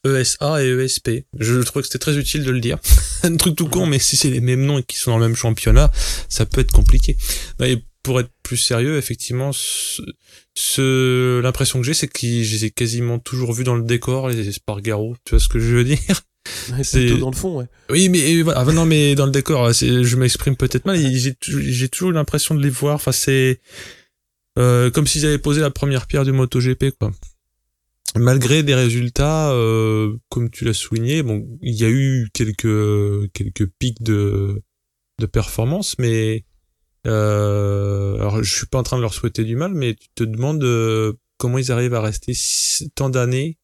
ESA 0.07 0.63
et 0.65 0.69
ESP. 0.69 1.11
Je 1.39 1.61
trouve 1.63 1.83
que 1.83 1.87
c'était 1.89 1.99
très 1.99 2.17
utile 2.19 2.45
de 2.45 2.51
le 2.51 2.61
dire. 2.61 2.79
Un 3.23 3.37
truc 3.37 3.57
tout 3.57 3.69
con, 3.69 3.87
mais 3.87 3.99
si 3.99 4.17
c'est 4.17 4.31
les 4.31 4.41
mêmes 4.41 4.65
noms 4.65 4.79
et 4.79 4.83
qu'ils 4.83 4.99
sont 4.99 5.13
dans 5.13 5.19
le 5.19 5.27
même 5.27 5.37
championnat, 5.37 5.91
ça 6.29 6.45
peut 6.47 6.61
être 6.61 6.73
compliqué. 6.73 7.17
Et 7.63 7.79
pour 8.03 8.21
être 8.21 8.31
plus 8.43 8.59
sérieux, 8.59 8.99
effectivement, 8.99 9.51
ce, 9.53 10.03
ce- 10.55 11.41
l'impression 11.41 11.81
que 11.81 11.87
j'ai, 11.87 11.95
c'est 11.95 12.07
que 12.09 12.19
je 12.21 12.55
les 12.55 12.65
ai 12.67 12.71
quasiment 12.71 13.19
toujours 13.19 13.53
vus 13.55 13.65
dans 13.65 13.77
le 13.77 13.83
décor, 13.83 14.29
les 14.29 14.47
Espargaro. 14.47 15.17
Tu 15.25 15.31
vois 15.31 15.41
ce 15.41 15.49
que 15.49 15.59
je 15.59 15.75
veux 15.77 15.85
dire? 15.85 15.99
C'est- 16.83 17.07
Plutôt 17.07 17.19
dans 17.19 17.31
le 17.31 17.37
fond, 17.37 17.59
ouais. 17.59 17.67
oui, 17.91 18.09
mais 18.09 18.43
voilà. 18.43 18.61
Ah, 18.61 18.73
non, 18.73 18.85
mais 18.85 19.15
dans 19.15 19.27
le 19.27 19.33
décor, 19.33 19.75
c'est- 19.75 20.05
je 20.05 20.17
m'exprime 20.17 20.57
peut-être 20.57 20.85
mal. 20.85 20.99
J'ai 20.99 21.35
tou- 21.35 21.61
j'ai 21.61 21.89
toujours 21.89 22.13
l'impression 22.13 22.55
de 22.55 22.63
les 22.63 22.71
voir. 22.71 22.95
Enfin, 22.97 23.13
c'est 23.13 23.61
euh, 24.59 24.91
comme 24.91 25.07
s'ils 25.07 25.27
avaient 25.27 25.39
posé 25.39 25.61
la 25.61 25.71
première 25.71 26.07
pierre 26.07 26.25
du 26.25 26.33
MotoGP, 26.33 26.93
quoi. 26.99 27.13
Malgré 28.17 28.63
des 28.63 28.75
résultats, 28.77 29.51
euh, 29.53 30.15
comme 30.29 30.49
tu 30.51 30.65
l'as 30.65 30.75
souligné, 30.75 31.23
bon, 31.25 31.45
il 31.63 31.75
y 31.75 31.85
a 31.85 31.89
eu 31.89 32.29
quelques 32.33 33.33
quelques 33.33 33.67
pics 33.79 34.03
de 34.03 34.63
de 35.19 35.27
performance, 35.27 35.97
mais 35.99 36.45
euh, 37.07 38.15
alors 38.17 38.43
je 38.43 38.55
suis 38.57 38.67
pas 38.67 38.79
en 38.79 38.83
train 38.85 38.97
de 38.97 39.03
leur 39.03 39.15
souhaiter 39.15 39.45
du 39.45 39.57
mal, 39.57 39.73
mais 39.75 39.95
tu 39.95 40.09
te 40.15 40.23
demandes 40.25 40.63
euh, 40.63 41.13
comment 41.39 41.59
ils 41.59 41.73
arrivent 41.73 41.95
à 41.95 42.01
rester 42.01 42.33
tant 42.95 43.11
d'années 43.11 43.59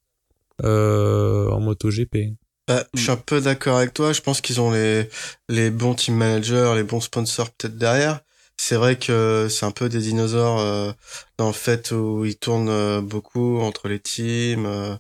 euh, 0.65 1.49
en 1.51 1.61
MotoGP. 1.61 2.35
Bah, 2.71 2.85
je 2.95 3.01
suis 3.01 3.11
un 3.11 3.17
peu 3.17 3.41
d'accord 3.41 3.79
avec 3.79 3.93
toi. 3.93 4.13
Je 4.13 4.21
pense 4.21 4.41
qu'ils 4.41 4.61
ont 4.61 4.71
les, 4.71 5.09
les 5.49 5.71
bons 5.71 5.95
team 5.95 6.15
managers, 6.15 6.73
les 6.77 6.85
bons 6.85 7.01
sponsors 7.01 7.51
peut-être 7.51 7.77
derrière. 7.77 8.21
C'est 8.57 8.77
vrai 8.77 8.97
que 8.97 9.49
c'est 9.51 9.67
un 9.67 9.73
peu 9.73 9.89
des 9.89 9.99
dinosaures 9.99 10.61
euh, 10.61 10.93
dans 11.37 11.49
le 11.49 11.53
fait 11.53 11.91
où 11.91 12.25
ils 12.25 12.37
tournent 12.37 12.69
euh, 12.69 13.01
beaucoup 13.01 13.59
entre 13.61 13.89
les 13.89 13.99
teams. 13.99 14.67
Euh, 14.67 14.95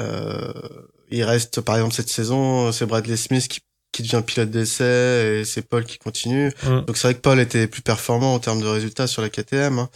euh, 0.00 0.52
il 1.10 1.24
reste, 1.24 1.60
par 1.60 1.74
exemple, 1.76 1.94
cette 1.94 2.08
saison, 2.08 2.72
c'est 2.72 2.86
Bradley 2.86 3.16
Smith 3.18 3.48
qui, 3.48 3.60
qui 3.92 4.02
devient 4.02 4.22
pilote 4.26 4.50
d'essai 4.50 5.40
et 5.40 5.44
c'est 5.44 5.62
Paul 5.62 5.84
qui 5.84 5.98
continue. 5.98 6.52
Hum. 6.66 6.84
Donc 6.86 6.96
c'est 6.96 7.08
vrai 7.08 7.14
que 7.14 7.20
Paul 7.20 7.38
était 7.38 7.66
plus 7.66 7.82
performant 7.82 8.32
en 8.34 8.38
termes 8.38 8.62
de 8.62 8.66
résultats 8.66 9.06
sur 9.06 9.20
la 9.20 9.28
KTM. 9.28 9.78
hein. 9.78 9.90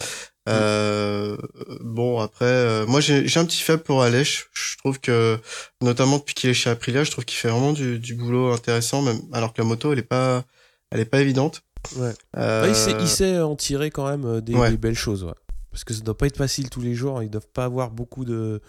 Euh, 0.49 1.37
bon 1.81 2.19
après, 2.19 2.45
euh, 2.45 2.85
moi 2.85 3.01
j'ai 3.01 3.27
j'ai 3.27 3.39
un 3.39 3.45
petit 3.45 3.61
faible 3.61 3.83
pour 3.83 4.01
Alèche. 4.03 4.49
Je 4.53 4.77
trouve 4.77 4.99
que 4.99 5.37
notamment 5.81 6.17
depuis 6.17 6.33
qu'il 6.35 6.49
est 6.49 6.53
chez 6.53 6.69
Aprilia, 6.69 7.03
je 7.03 7.11
trouve 7.11 7.25
qu'il 7.25 7.37
fait 7.37 7.49
vraiment 7.49 7.73
du, 7.73 7.99
du 7.99 8.15
boulot 8.15 8.51
intéressant, 8.51 9.01
même 9.01 9.19
alors 9.33 9.53
que 9.53 9.61
la 9.61 9.67
moto 9.67 9.91
elle 9.93 9.99
est 9.99 10.03
pas, 10.03 10.43
elle 10.91 10.99
est 10.99 11.05
pas 11.05 11.21
évidente. 11.21 11.61
Ouais. 11.97 12.13
Euh, 12.37 12.61
Bah, 12.63 12.67
il, 12.67 12.75
sait, 12.75 12.95
il 12.99 13.07
sait 13.07 13.39
en 13.39 13.55
tirer 13.55 13.89
quand 13.89 14.07
même 14.09 14.25
euh, 14.25 14.41
des, 14.41 14.53
Ouais. 14.55 14.71
des 14.71 14.77
belles 14.77 14.95
choses, 14.97 15.23
ouais. 15.23 15.33
Parce 15.71 15.83
que 15.83 15.93
ça 15.93 16.01
doit 16.01 16.17
pas 16.17 16.25
être 16.27 16.37
facile 16.37 16.69
tous 16.69 16.81
les 16.81 16.95
jours. 16.95 17.21
Ils 17.23 17.29
doivent 17.29 17.47
pas 17.53 17.63
avoir 17.65 17.91
beaucoup 17.91 18.25
de, 18.25 18.59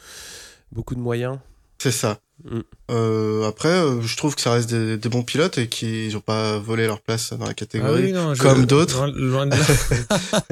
beaucoup 0.71 0.95
de 0.95 1.01
moyens. 1.01 1.39
C'est 1.79 1.91
ça. 1.93 2.19
Mm. 2.44 2.61
Euh, 2.90 3.42
après, 3.49 3.68
euh, 3.68 4.00
je 4.02 4.16
trouve 4.16 4.35
que 4.35 4.40
ça 4.40 4.52
reste 4.52 4.70
des, 4.70 4.97
des 4.97 5.09
bons 5.09 5.23
pilotes 5.23 5.59
et 5.59 5.68
qu'ils 5.68 6.16
ont 6.16 6.20
pas 6.20 6.59
volé 6.59 6.87
leur 6.87 7.00
place 7.02 7.32
dans 7.32 7.44
la 7.44 7.50
Ah 7.50 7.54
catégorie. 7.54 8.04
oui, 8.04 8.12
non, 8.12 8.35
comme 8.37 8.66
d'autres. 8.66 9.06
Loin, 9.06 9.12
loin 9.12 9.47
de 9.47 9.56
là. 9.56 10.44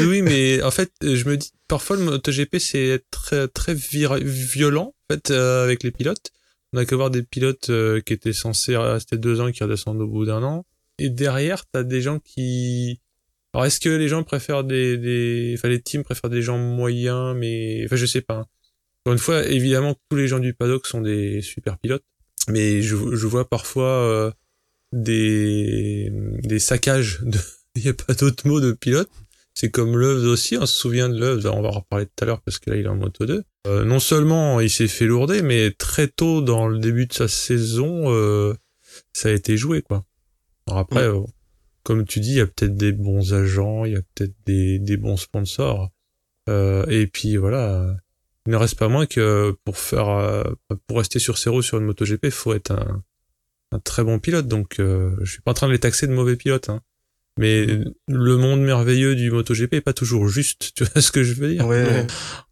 oui, 0.08 0.22
mais 0.22 0.62
en 0.62 0.70
fait, 0.70 0.90
je 1.02 1.28
me 1.28 1.36
dis, 1.36 1.52
parfois 1.68 1.96
le 1.96 2.02
MotoGP, 2.04 2.58
c'est 2.58 3.04
très, 3.10 3.48
très 3.48 3.74
violent, 3.74 4.94
en 5.10 5.14
fait, 5.14 5.30
euh, 5.30 5.64
avec 5.64 5.82
les 5.82 5.90
pilotes. 5.90 6.30
On 6.72 6.78
a 6.78 6.84
qu'à 6.84 6.96
voir 6.96 7.10
des 7.10 7.22
pilotes 7.22 7.70
euh, 7.70 8.00
qui 8.00 8.12
étaient 8.12 8.32
censés 8.32 8.76
rester 8.76 9.16
deux 9.18 9.40
ans 9.40 9.46
et 9.48 9.52
qui 9.52 9.62
redescendent 9.62 10.00
au 10.00 10.08
bout 10.08 10.26
d'un 10.26 10.42
an. 10.42 10.64
Et 10.98 11.10
derrière, 11.10 11.64
t'as 11.66 11.82
des 11.82 12.00
gens 12.02 12.18
qui... 12.18 13.00
Alors, 13.54 13.64
est-ce 13.66 13.80
que 13.80 13.88
les 13.88 14.08
gens 14.08 14.22
préfèrent 14.22 14.64
des, 14.64 14.98
des... 14.98 15.54
Enfin, 15.56 15.68
les 15.68 15.80
teams 15.80 16.02
préfèrent 16.04 16.30
des 16.30 16.42
gens 16.42 16.58
moyens, 16.58 17.34
mais... 17.36 17.82
Enfin, 17.86 17.96
je 17.96 18.06
sais 18.06 18.20
pas. 18.20 18.34
hein. 18.34 18.46
Encore 19.06 19.12
une 19.14 19.18
fois, 19.20 19.46
évidemment, 19.46 19.94
tous 20.10 20.16
les 20.16 20.26
gens 20.26 20.40
du 20.40 20.52
paddock 20.52 20.86
sont 20.86 21.00
des 21.00 21.40
super 21.40 21.78
pilotes. 21.78 22.04
Mais 22.48 22.82
je, 22.82 22.96
je 23.14 23.26
vois 23.26 23.48
parfois... 23.48 23.84
euh, 23.88 24.30
des, 24.92 26.10
des 26.42 26.58
saccages 26.58 27.20
de, 27.22 27.38
il 27.74 27.82
n'y 27.82 27.88
a 27.88 27.94
pas 27.94 28.14
d'autre 28.14 28.46
mot 28.46 28.60
de 28.60 28.72
pilote. 28.72 29.10
C'est 29.54 29.70
comme 29.70 29.96
Loves 29.96 30.26
aussi, 30.26 30.56
on 30.58 30.66
se 30.66 30.76
souvient 30.76 31.08
de 31.08 31.18
Loves, 31.18 31.46
on 31.46 31.62
va 31.62 31.68
en 31.68 31.72
reparler 31.80 32.06
tout 32.06 32.22
à 32.22 32.26
l'heure 32.26 32.42
parce 32.42 32.58
que 32.58 32.70
là 32.70 32.76
il 32.76 32.84
est 32.84 32.88
en 32.88 32.96
moto 32.96 33.24
2. 33.24 33.42
Euh, 33.66 33.84
non 33.84 34.00
seulement 34.00 34.60
il 34.60 34.68
s'est 34.68 34.88
fait 34.88 35.06
lourder, 35.06 35.40
mais 35.40 35.70
très 35.70 36.08
tôt 36.08 36.42
dans 36.42 36.68
le 36.68 36.78
début 36.78 37.06
de 37.06 37.14
sa 37.14 37.26
saison, 37.26 38.12
euh, 38.12 38.52
ça 39.14 39.30
a 39.30 39.32
été 39.32 39.56
joué 39.56 39.80
quoi. 39.80 40.04
Alors 40.66 40.80
après, 40.80 41.04
euh, 41.04 41.22
comme 41.84 42.04
tu 42.04 42.20
dis, 42.20 42.32
il 42.32 42.36
y 42.36 42.40
a 42.40 42.46
peut-être 42.46 42.76
des 42.76 42.92
bons 42.92 43.32
agents, 43.32 43.86
il 43.86 43.92
y 43.92 43.96
a 43.96 44.02
peut-être 44.14 44.34
des, 44.44 44.78
des 44.78 44.96
bons 44.98 45.16
sponsors. 45.16 45.90
Euh, 46.48 46.84
et 46.88 47.06
puis 47.06 47.36
voilà, 47.36 47.96
il 48.46 48.50
ne 48.52 48.56
reste 48.56 48.78
pas 48.78 48.88
moins 48.88 49.06
que 49.06 49.56
pour 49.64 49.76
faire, 49.78 50.08
euh, 50.08 50.44
pour 50.86 50.98
rester 50.98 51.18
sur 51.18 51.38
ses 51.38 51.50
roues 51.50 51.62
sur 51.62 51.78
une 51.78 51.84
MotoGP, 51.84 52.24
il 52.26 52.30
faut 52.30 52.54
être 52.54 52.70
un, 52.72 53.02
un 53.72 53.78
très 53.80 54.04
bon 54.04 54.18
pilote. 54.18 54.46
Donc, 54.48 54.78
euh, 54.78 55.16
je 55.22 55.32
suis 55.32 55.42
pas 55.42 55.50
en 55.50 55.54
train 55.54 55.66
de 55.66 55.72
les 55.72 55.78
taxer 55.80 56.06
de 56.06 56.12
mauvais 56.12 56.36
pilotes. 56.36 56.68
Hein. 56.68 56.80
Mais 57.38 57.66
le 58.08 58.36
monde 58.38 58.60
merveilleux 58.62 59.14
du 59.14 59.30
MotoGP 59.30 59.74
est 59.74 59.80
pas 59.82 59.92
toujours 59.92 60.26
juste. 60.28 60.72
Tu 60.76 60.84
vois 60.84 61.02
ce 61.02 61.12
que 61.12 61.22
je 61.22 61.34
veux 61.34 61.52
dire? 61.52 61.66
Ouais. 61.66 62.06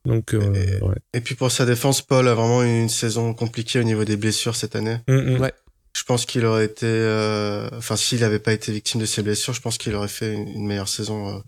Donc, 0.04 0.34
euh, 0.34 0.52
Et- 0.52 0.82
ouais. 0.84 0.96
Et 1.14 1.20
puis 1.20 1.34
pour 1.34 1.50
sa 1.50 1.64
défense, 1.64 2.02
Paul 2.02 2.28
a 2.28 2.34
vraiment 2.34 2.62
eu 2.62 2.80
une 2.82 2.88
saison 2.90 3.32
compliquée 3.32 3.78
au 3.80 3.84
niveau 3.84 4.04
des 4.04 4.16
blessures 4.16 4.56
cette 4.56 4.76
année. 4.76 4.98
Mm, 5.08 5.36
mm. 5.36 5.40
Ouais. 5.40 5.52
Je 5.96 6.02
pense 6.02 6.26
qu'il 6.26 6.44
aurait 6.44 6.64
été, 6.64 6.86
euh, 6.86 7.70
enfin 7.72 7.94
s'il 7.94 8.20
n'avait 8.20 8.40
pas 8.40 8.52
été 8.52 8.72
victime 8.72 9.00
de 9.00 9.06
ses 9.06 9.22
blessures, 9.22 9.54
je 9.54 9.60
pense 9.60 9.78
qu'il 9.78 9.94
aurait 9.94 10.08
fait 10.08 10.34
une, 10.34 10.48
une 10.48 10.66
meilleure 10.66 10.88
saison, 10.88 11.36
euh, 11.36 11.40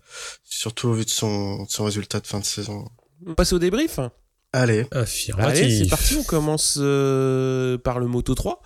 surtout 0.45 0.87
au 0.87 0.93
vu 0.93 1.03
de 1.03 1.09
son, 1.09 1.63
de 1.65 1.69
son 1.69 1.83
résultat 1.83 2.21
de 2.21 2.27
fin 2.27 2.39
de 2.39 2.45
saison. 2.45 2.87
On 3.25 3.33
passe 3.35 3.51
au 3.51 3.59
débrief. 3.59 3.99
Allez, 4.53 4.87
Affirmatif. 4.91 5.63
Allez, 5.63 5.77
c'est 5.83 5.89
parti. 5.89 6.15
On 6.19 6.23
commence 6.23 6.77
euh, 6.81 7.77
par 7.77 7.99
le 7.99 8.07
Moto 8.07 8.33
3. 8.35 8.61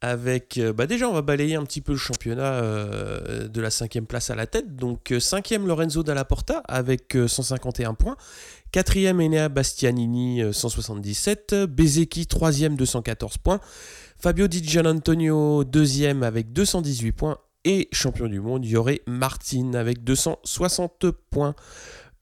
Avec, 0.00 0.58
euh, 0.58 0.72
bah 0.72 0.86
déjà, 0.86 1.08
on 1.08 1.12
va 1.12 1.22
balayer 1.22 1.56
un 1.56 1.64
petit 1.64 1.80
peu 1.80 1.90
le 1.90 1.98
championnat 1.98 2.52
euh, 2.52 3.48
de 3.48 3.60
la 3.60 3.70
cinquième 3.70 4.06
place 4.06 4.30
à 4.30 4.36
la 4.36 4.46
tête. 4.46 4.76
Donc, 4.76 5.12
cinquième 5.18 5.66
Lorenzo 5.66 6.04
Dalla 6.04 6.24
Porta 6.24 6.62
avec 6.68 7.16
euh, 7.16 7.26
151 7.26 7.94
points. 7.94 8.16
Quatrième 8.70 9.18
Enea 9.20 9.48
Bastianini, 9.48 10.42
euh, 10.42 10.52
177. 10.52 11.54
Bezeki, 11.68 12.28
troisième, 12.28 12.76
214 12.76 13.38
points. 13.38 13.58
Fabio 14.20 14.46
Di 14.46 14.62
Gianantonio, 14.62 15.64
deuxième 15.64 16.22
avec 16.22 16.52
218 16.52 17.12
points. 17.12 17.38
Et 17.64 17.88
champion 17.90 18.28
du 18.28 18.40
monde, 18.40 18.64
Yoré 18.64 19.02
Martin 19.08 19.74
avec 19.74 20.04
260 20.04 21.10
points. 21.28 21.56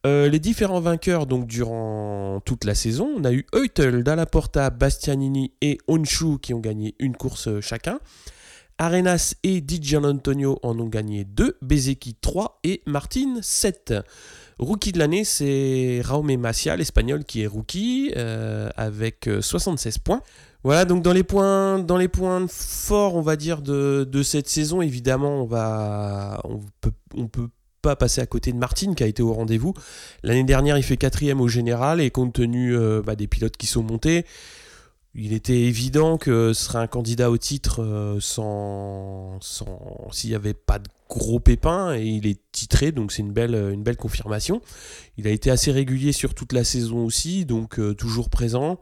Euh, 0.06 0.28
les 0.28 0.38
différents 0.38 0.80
vainqueurs 0.80 1.26
donc 1.26 1.48
durant 1.48 2.40
toute 2.44 2.64
la 2.64 2.76
saison, 2.76 3.10
on 3.16 3.25
a 3.25 3.32
eu 3.32 3.44
Eutel, 3.52 4.04
Dalla 4.04 4.25
Porta, 4.25 4.70
Bastianini 4.70 5.52
et 5.62 5.78
Onshu 5.88 6.38
qui 6.40 6.54
ont 6.54 6.60
gagné 6.60 6.94
une 7.00 7.16
course 7.16 7.48
euh, 7.48 7.60
chacun. 7.60 7.98
Arenas 8.78 9.34
et 9.42 9.60
Di 9.60 9.80
Gianantonio 9.82 10.60
en 10.62 10.78
ont 10.78 10.88
gagné 10.88 11.25
2, 11.25 11.58
Bezeki 11.60 12.14
3 12.14 12.60
et 12.62 12.82
Martin 12.86 13.38
7. 13.40 13.94
Rookie 14.60 14.92
de 14.92 15.00
l'année, 15.00 15.25
c'est 15.25 16.02
Raume 16.04 16.36
Macia, 16.36 16.76
l'espagnol, 16.76 17.25
qui 17.25 17.42
est 17.42 17.46
rookie 17.48 18.12
euh, 18.16 18.70
avec 18.76 19.26
euh, 19.26 19.40
76 19.40 19.98
points. 19.98 20.22
Voilà, 20.62 20.84
donc 20.84 21.02
dans 21.02 21.12
les 21.12 21.25
points, 21.25 22.46
forts, 22.48 23.16
on 23.16 23.22
va 23.22 23.36
dire, 23.36 23.60
de, 23.62 24.22
cette 24.22 24.48
saison, 24.48 24.82
évidemment, 24.82 25.42
on 25.42 25.46
va, 25.46 26.40
on 27.14 27.28
peut 27.28 27.48
pas 27.86 27.96
passer 27.96 28.20
à 28.20 28.26
côté 28.26 28.52
de 28.52 28.58
Martin 28.58 28.94
qui 28.94 29.02
a 29.02 29.06
été 29.06 29.22
au 29.22 29.32
rendez-vous. 29.32 29.74
L'année 30.22 30.44
dernière, 30.44 30.76
il 30.76 30.82
fait 30.82 30.96
quatrième 30.96 31.40
au 31.40 31.48
général 31.48 32.00
et 32.00 32.10
compte 32.10 32.34
tenu 32.34 32.76
euh, 32.76 33.02
bah, 33.02 33.16
des 33.16 33.26
pilotes 33.26 33.56
qui 33.56 33.66
sont 33.66 33.82
montés, 33.82 34.24
il 35.18 35.32
était 35.32 35.62
évident 35.62 36.18
que 36.18 36.52
ce 36.52 36.64
serait 36.64 36.78
un 36.78 36.86
candidat 36.86 37.30
au 37.30 37.38
titre 37.38 37.82
euh, 37.82 38.18
sans, 38.20 39.38
s'il 40.12 40.28
n'y 40.30 40.36
avait 40.36 40.52
pas 40.52 40.78
de 40.78 40.88
gros 41.08 41.40
pépin 41.40 41.94
et 41.94 42.04
il 42.04 42.26
est 42.26 42.38
titré, 42.52 42.92
donc 42.92 43.12
c'est 43.12 43.22
une 43.22 43.32
belle, 43.32 43.54
une 43.54 43.82
belle 43.82 43.96
confirmation. 43.96 44.60
Il 45.16 45.26
a 45.26 45.30
été 45.30 45.50
assez 45.50 45.72
régulier 45.72 46.12
sur 46.12 46.34
toute 46.34 46.52
la 46.52 46.64
saison 46.64 47.02
aussi, 47.04 47.46
donc 47.46 47.78
euh, 47.78 47.94
toujours 47.94 48.28
présent. 48.28 48.78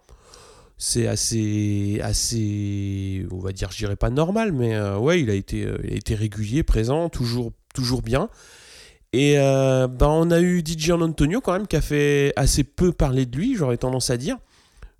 C'est 0.76 1.06
assez, 1.06 2.00
assez, 2.02 3.25
on 3.30 3.38
va 3.38 3.52
dire, 3.52 3.70
je 3.70 3.78
dirais 3.78 3.94
pas 3.94 4.11
normal, 4.11 4.52
mais 4.52 4.75
euh, 4.75 4.99
ouais, 4.99 5.20
il 5.20 5.30
a, 5.30 5.34
été, 5.34 5.64
été 5.84 6.16
régulier, 6.16 6.64
présent, 6.64 7.08
toujours, 7.11 7.52
toujours 7.75 8.02
bien. 8.02 8.28
Et 9.16 9.37
ben, 9.37 10.09
on 10.09 10.30
a 10.33 10.40
eu 10.40 10.61
DJ 10.64 10.90
Antonio 10.90 11.40
quand 11.40 11.52
même 11.52 11.68
qui 11.68 11.76
a 11.76 11.80
fait 11.80 12.33
assez 12.35 12.64
peu 12.64 12.92
parler 12.92 13.26
de 13.26 13.37
lui, 13.37 13.54
j'aurais 13.54 13.76
tendance 13.76 14.11
à 14.11 14.16
dire, 14.16 14.38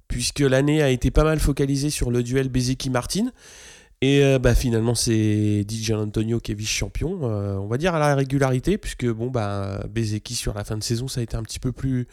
puisque 0.07 0.39
l'année 0.39 0.83
a 0.83 0.91
été 0.91 1.11
pas 1.11 1.25
mal 1.25 1.41
focalisée 1.41 1.91
sur 1.91 2.13
le 2.13 2.23
duel 2.23 2.49
Bezeki-Martin. 2.49 3.33
Et 4.05 4.23
euh, 4.23 4.39
bah, 4.39 4.55
finalement, 4.55 4.95
c'est 4.95 5.65
DJ 5.67 5.93
Antonio 5.93 6.39
qui 6.39 6.53
est 6.53 6.55
vice-champion, 6.55 7.21
euh, 7.23 7.57
on 7.57 7.67
va 7.67 7.79
dire 7.79 7.95
à 7.95 7.99
la 7.99 8.15
régularité, 8.15 8.77
puisque 8.77 9.07
bon, 9.07 9.29
bah, 9.31 9.83
Bezeki 9.89 10.35
sur 10.35 10.53
la 10.53 10.63
fin 10.63 10.77
de 10.77 10.83
saison, 10.83 11.09
ça 11.09 11.21
a 11.21 11.23
été 11.23 11.37
un 11.37 11.43
petit 11.43 11.59
peu 11.59 11.73
plus, 11.73 12.07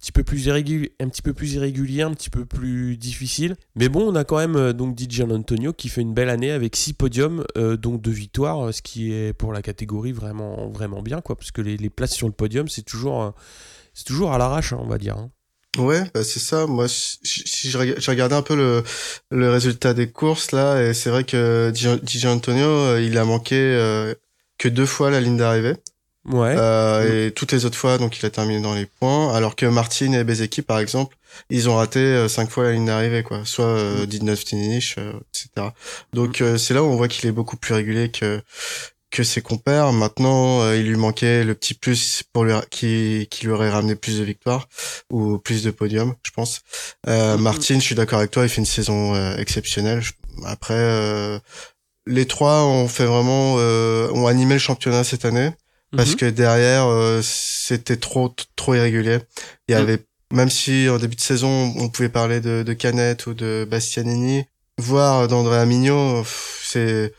petit 0.00 0.12
peu 0.12 0.24
plus 0.24 0.46
irrégulier, 0.46 0.92
un 1.00 1.08
petit 1.08 1.22
peu 1.22 1.34
plus 1.34 1.54
irrégulier, 1.54 2.02
un 2.02 2.12
petit 2.12 2.30
peu 2.30 2.44
plus 2.44 2.96
difficile. 2.96 3.56
Mais 3.74 3.88
bon, 3.88 4.10
on 4.10 4.14
a 4.14 4.24
quand 4.24 4.38
même 4.38 4.56
euh, 4.56 4.72
donc 4.72 4.96
Antonio 5.30 5.72
qui 5.72 5.88
fait 5.88 6.00
une 6.00 6.14
belle 6.14 6.30
année 6.30 6.50
avec 6.50 6.76
6 6.76 6.94
podiums, 6.94 7.44
donc 7.56 8.00
2 8.00 8.10
victoires, 8.10 8.72
ce 8.72 8.82
qui 8.82 9.12
est 9.12 9.32
pour 9.32 9.52
la 9.52 9.62
catégorie 9.62 10.12
vraiment, 10.12 10.68
vraiment 10.70 11.02
bien, 11.02 11.20
quoi, 11.20 11.36
parce 11.36 11.50
que 11.50 11.60
les, 11.60 11.90
places 11.90 12.14
sur 12.14 12.26
le 12.26 12.32
podium, 12.32 12.68
c'est 12.68 12.82
toujours, 12.82 13.34
c'est 13.94 14.04
toujours 14.04 14.32
à 14.32 14.38
l'arrache, 14.38 14.72
hein, 14.72 14.78
on 14.80 14.86
va 14.86 14.98
dire. 14.98 15.16
Hein. 15.16 15.30
Ouais, 15.78 16.02
bah 16.12 16.24
c'est 16.24 16.40
ça. 16.40 16.66
Moi, 16.66 16.86
si, 16.88 17.70
j'ai 17.70 17.78
regardé 17.78 18.34
un 18.34 18.42
peu 18.42 18.56
le, 18.56 18.82
le 19.30 19.50
résultat 19.50 19.94
des 19.94 20.10
courses 20.10 20.52
là, 20.52 20.82
et 20.82 20.94
c'est 20.94 21.10
vrai 21.10 21.24
que 21.24 21.72
DJ 21.74 22.24
Antonio, 22.26 22.66
euh, 22.66 23.02
il 23.02 23.16
a 23.16 23.24
manqué 23.24 23.56
euh, 23.56 24.14
que 24.58 24.68
deux 24.68 24.86
fois 24.86 25.10
la 25.10 25.20
ligne 25.20 25.36
d'arrivée. 25.36 25.74
Ouais. 26.30 26.54
Euh, 26.56 27.28
Et 27.28 27.32
toutes 27.32 27.52
les 27.52 27.64
autres 27.64 27.76
fois, 27.78 27.98
donc 27.98 28.18
il 28.18 28.26
a 28.26 28.30
terminé 28.30 28.60
dans 28.60 28.74
les 28.74 28.86
points. 28.86 29.34
Alors 29.34 29.56
que 29.56 29.66
Martin 29.66 30.12
et 30.12 30.24
Bezeki, 30.24 30.62
par 30.62 30.78
exemple, 30.78 31.16
ils 31.50 31.68
ont 31.68 31.76
raté 31.76 32.00
euh, 32.00 32.28
cinq 32.28 32.50
fois 32.50 32.64
la 32.64 32.72
ligne 32.72 32.86
d'arrivée, 32.86 33.22
quoi. 33.22 33.42
Soit 33.44 33.64
euh, 33.64 34.06
19 34.06 34.38
finish, 34.38 34.96
etc. 34.98 35.68
Donc 36.12 36.40
mm. 36.40 36.58
c'est 36.58 36.74
là 36.74 36.82
où 36.82 36.86
on 36.86 36.96
voit 36.96 37.08
qu'il 37.08 37.28
est 37.28 37.32
beaucoup 37.32 37.56
plus 37.56 37.74
régulier 37.74 38.10
que 38.10 38.42
que 39.10 39.22
ses 39.22 39.40
compères. 39.40 39.92
Maintenant, 39.92 40.62
euh, 40.62 40.76
il 40.76 40.86
lui 40.88 40.96
manquait 40.96 41.44
le 41.44 41.54
petit 41.54 41.74
plus 41.74 42.22
pour 42.32 42.44
lui 42.44 42.52
qui, 42.70 43.26
qui 43.30 43.46
lui 43.46 43.52
aurait 43.52 43.70
ramené 43.70 43.94
plus 43.94 44.18
de 44.18 44.24
victoires 44.24 44.68
ou 45.10 45.38
plus 45.38 45.62
de 45.62 45.70
podiums, 45.70 46.14
je 46.24 46.30
pense. 46.30 46.60
Euh, 47.06 47.36
mm-hmm. 47.36 47.40
Martin, 47.40 47.74
je 47.74 47.84
suis 47.84 47.94
d'accord 47.94 48.18
avec 48.18 48.30
toi, 48.30 48.44
il 48.44 48.48
fait 48.48 48.60
une 48.60 48.66
saison 48.66 49.14
euh, 49.14 49.36
exceptionnelle. 49.36 50.02
Après, 50.44 50.74
euh, 50.74 51.38
les 52.06 52.26
trois 52.26 52.64
ont 52.64 52.88
fait 52.88 53.04
vraiment 53.04 53.54
ont 53.54 54.26
animé 54.26 54.54
le 54.54 54.60
championnat 54.60 55.04
cette 55.04 55.24
année 55.24 55.50
parce 55.96 56.12
mm-hmm. 56.12 56.16
que 56.16 56.26
derrière 56.26 57.22
c'était 57.22 57.96
trop 57.96 58.34
trop 58.56 58.74
irrégulier. 58.74 59.18
Il 59.68 59.74
y 59.74 59.78
mm. 59.78 59.80
avait 59.80 60.04
même 60.32 60.50
si 60.50 60.88
en 60.88 60.98
début 60.98 61.16
de 61.16 61.20
saison 61.20 61.72
on 61.76 61.88
pouvait 61.88 62.08
parler 62.08 62.40
de, 62.40 62.62
de 62.62 62.72
Canet 62.74 63.26
ou 63.26 63.34
de 63.34 63.66
Bastianini, 63.68 64.44
voire 64.78 65.28
d'Andrea 65.28 65.64
Mignot, 65.64 66.22
c'est 66.62 67.12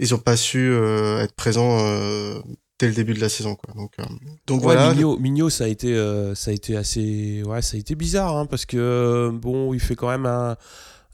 ils 0.00 0.14
ont 0.14 0.18
pas 0.18 0.36
su 0.36 0.70
euh, 0.70 1.22
être 1.22 1.34
présents 1.34 1.78
euh, 1.80 2.40
dès 2.78 2.88
le 2.88 2.94
début 2.94 3.14
de 3.14 3.20
la 3.20 3.28
saison 3.28 3.56
quoi 3.56 3.74
donc 3.74 3.92
euh, 3.98 4.04
donc 4.46 4.62
voilà 4.62 4.94
Mignot, 4.94 5.50
ça 5.50 5.64
a 5.64 5.66
été 5.66 5.94
ça 6.34 6.50
a 6.50 6.54
été 6.54 6.76
assez 6.76 7.42
ouais 7.44 7.62
ça 7.62 7.76
a 7.76 7.80
été 7.80 7.94
bizarre 7.94 8.36
hein, 8.36 8.46
parce 8.46 8.64
que 8.64 9.30
bon 9.32 9.74
il 9.74 9.80
fait 9.80 9.96
quand 9.96 10.08
même 10.08 10.26
un, 10.26 10.56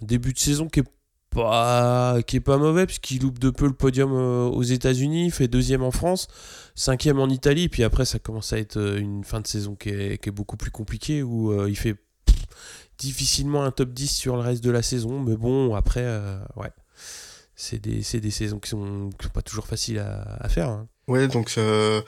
début 0.03 0.35
de 0.35 0.39
saison 0.39 0.69
qui 0.69 0.81
est 0.81 0.89
pas 1.31 2.19
qui 2.27 2.37
est 2.37 2.41
pas 2.41 2.59
mauvais 2.59 2.85
puisqu'il 2.85 3.23
loupe 3.23 3.39
de 3.39 3.49
peu 3.49 3.67
le 3.67 3.73
podium 3.73 4.13
aux 4.13 4.63
États-Unis 4.63 5.31
fait 5.31 5.49
deuxième 5.49 5.83
en 5.83 5.91
France 5.91 6.29
cinquième 6.75 7.21
en 7.21 7.29
Italie 7.29 7.69
puis 7.69 7.85
après 7.85 8.05
ça 8.05 8.19
commence 8.19 8.53
à 8.53 8.59
être 8.59 8.79
une 8.99 9.25
fin 9.25 9.41
de 9.41 9.47
saison 9.47 9.77
qui 9.77 9.91
est, 9.91 10.31
beaucoup 10.31 10.57
plus 10.57 10.71
compliquée 10.71 11.23
où 11.23 11.67
il 11.69 11.77
fait 11.77 11.97
difficilement 12.99 13.65
un 13.65 13.71
top 13.71 13.91
10 13.91 14.09
sur 14.09 14.37
le 14.37 14.43
reste 14.43 14.65
de 14.65 14.71
la 14.71 14.83
saison 14.83 15.21
mais 15.21 15.37
bon 15.37 15.75
après 15.75 16.05
ouais 16.57 16.71
c'est 17.57 17.79
des, 17.79 18.03
des, 18.21 18.31
saisons 18.31 18.59
qui 18.59 18.71
sont, 18.71 19.11
sont, 19.23 19.29
pas 19.29 19.43
toujours 19.43 19.67
faciles 19.67 19.99
à, 19.99 20.49
faire. 20.49 20.69
Hein. 20.69 20.89
Ouais, 21.07 21.29
donc 21.29 21.55
euh, 21.59 22.03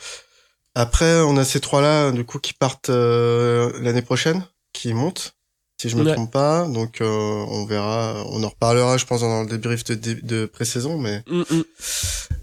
après, 0.74 1.20
on 1.20 1.36
a 1.36 1.44
ces 1.44 1.60
trois-là, 1.60 2.10
du 2.12 2.24
coup, 2.24 2.38
qui 2.38 2.52
partent 2.52 2.90
euh, 2.90 3.72
l'année 3.80 4.02
prochaine, 4.02 4.44
qui 4.72 4.92
montent, 4.92 5.35
si 5.76 5.88
je 5.88 5.96
me 5.96 6.12
trompe 6.12 6.32
pas. 6.32 6.66
Donc, 6.68 7.00
euh, 7.00 7.06
on 7.06 7.64
verra, 7.66 8.24
on 8.30 8.42
en 8.42 8.48
reparlera, 8.48 8.96
je 8.96 9.04
pense, 9.04 9.20
dans 9.20 9.42
le 9.42 9.58
débrief 9.58 9.84
de, 9.84 9.94
de, 9.94 10.46
pré-saison, 10.46 10.98
mais 10.98 11.22
mm, 11.28 11.42
mm. 11.50 11.62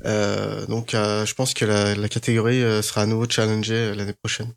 Euh, 0.05 0.65
donc, 0.65 0.91
je 0.91 1.33
pense 1.33 1.53
que 1.53 1.65
la, 1.65 1.95
la 1.95 2.09
catégorie 2.09 2.61
sera 2.83 3.01
à 3.01 3.05
nouveau 3.05 3.25
challengée 3.29 3.93
l'année 3.95 4.13
prochaine. 4.13 4.51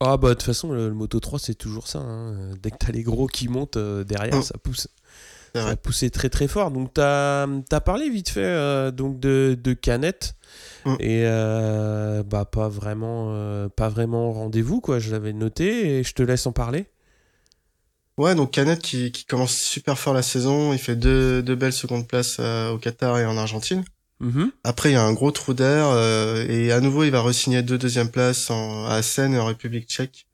Ah 0.00 0.16
bah 0.16 0.30
de 0.30 0.34
toute 0.34 0.42
façon 0.42 0.72
le, 0.72 0.92
Moto 0.92 1.20
3 1.20 1.38
c'est 1.38 1.54
toujours 1.54 1.86
ça. 1.86 2.00
Hein. 2.00 2.50
Dès 2.60 2.70
que 2.70 2.76
t'as 2.78 2.92
les 2.92 3.04
gros 3.04 3.26
qui 3.26 3.48
montent 3.48 3.78
derrière, 3.78 4.36
mm. 4.36 4.42
ça 4.42 4.58
pousse. 4.62 4.88
Ça 5.54 5.68
a 5.68 5.76
poussé 5.76 6.10
très 6.10 6.28
très 6.30 6.48
fort. 6.48 6.70
Donc 6.72 6.94
tu 6.94 7.00
as, 7.00 7.46
parlé 7.84 8.10
vite 8.10 8.28
fait 8.28 8.40
euh, 8.42 8.90
donc 8.90 9.20
de, 9.20 9.56
de 9.60 9.72
Canette. 9.72 10.34
Et 11.00 11.22
euh, 11.24 12.22
bah 12.22 12.44
pas 12.44 12.68
vraiment 12.68 13.28
euh, 13.30 13.68
pas 13.70 13.88
vraiment 13.88 14.32
rendez-vous 14.32 14.82
quoi, 14.82 14.98
je 14.98 15.10
l'avais 15.10 15.32
noté 15.32 15.98
et 15.98 16.02
je 16.02 16.12
te 16.12 16.22
laisse 16.22 16.46
en 16.46 16.52
parler. 16.52 16.86
Ouais, 18.16 18.34
donc 18.34 18.52
Canette 18.52 18.80
qui, 18.80 19.10
qui 19.10 19.24
commence 19.24 19.56
super 19.56 19.98
fort 19.98 20.14
la 20.14 20.22
saison, 20.22 20.72
il 20.72 20.78
fait 20.78 20.96
deux, 20.96 21.42
deux 21.42 21.56
belles 21.56 21.72
secondes 21.72 22.06
places 22.06 22.38
au 22.38 22.78
Qatar 22.78 23.18
et 23.18 23.26
en 23.26 23.36
Argentine. 23.36 23.84
Mm-hmm. 24.20 24.50
Après, 24.62 24.90
il 24.90 24.92
y 24.92 24.96
a 24.96 25.02
un 25.02 25.12
gros 25.12 25.32
trou 25.32 25.52
d'air 25.52 25.86
et 26.48 26.70
à 26.70 26.80
nouveau, 26.80 27.02
il 27.02 27.10
va 27.10 27.20
re-signer 27.20 27.62
deux 27.62 27.78
deuxièmes 27.78 28.10
places 28.10 28.50
en, 28.50 28.86
à 28.86 29.02
Seine 29.02 29.34
et 29.34 29.38
en 29.38 29.46
République 29.46 29.88
tchèque. 29.88 30.28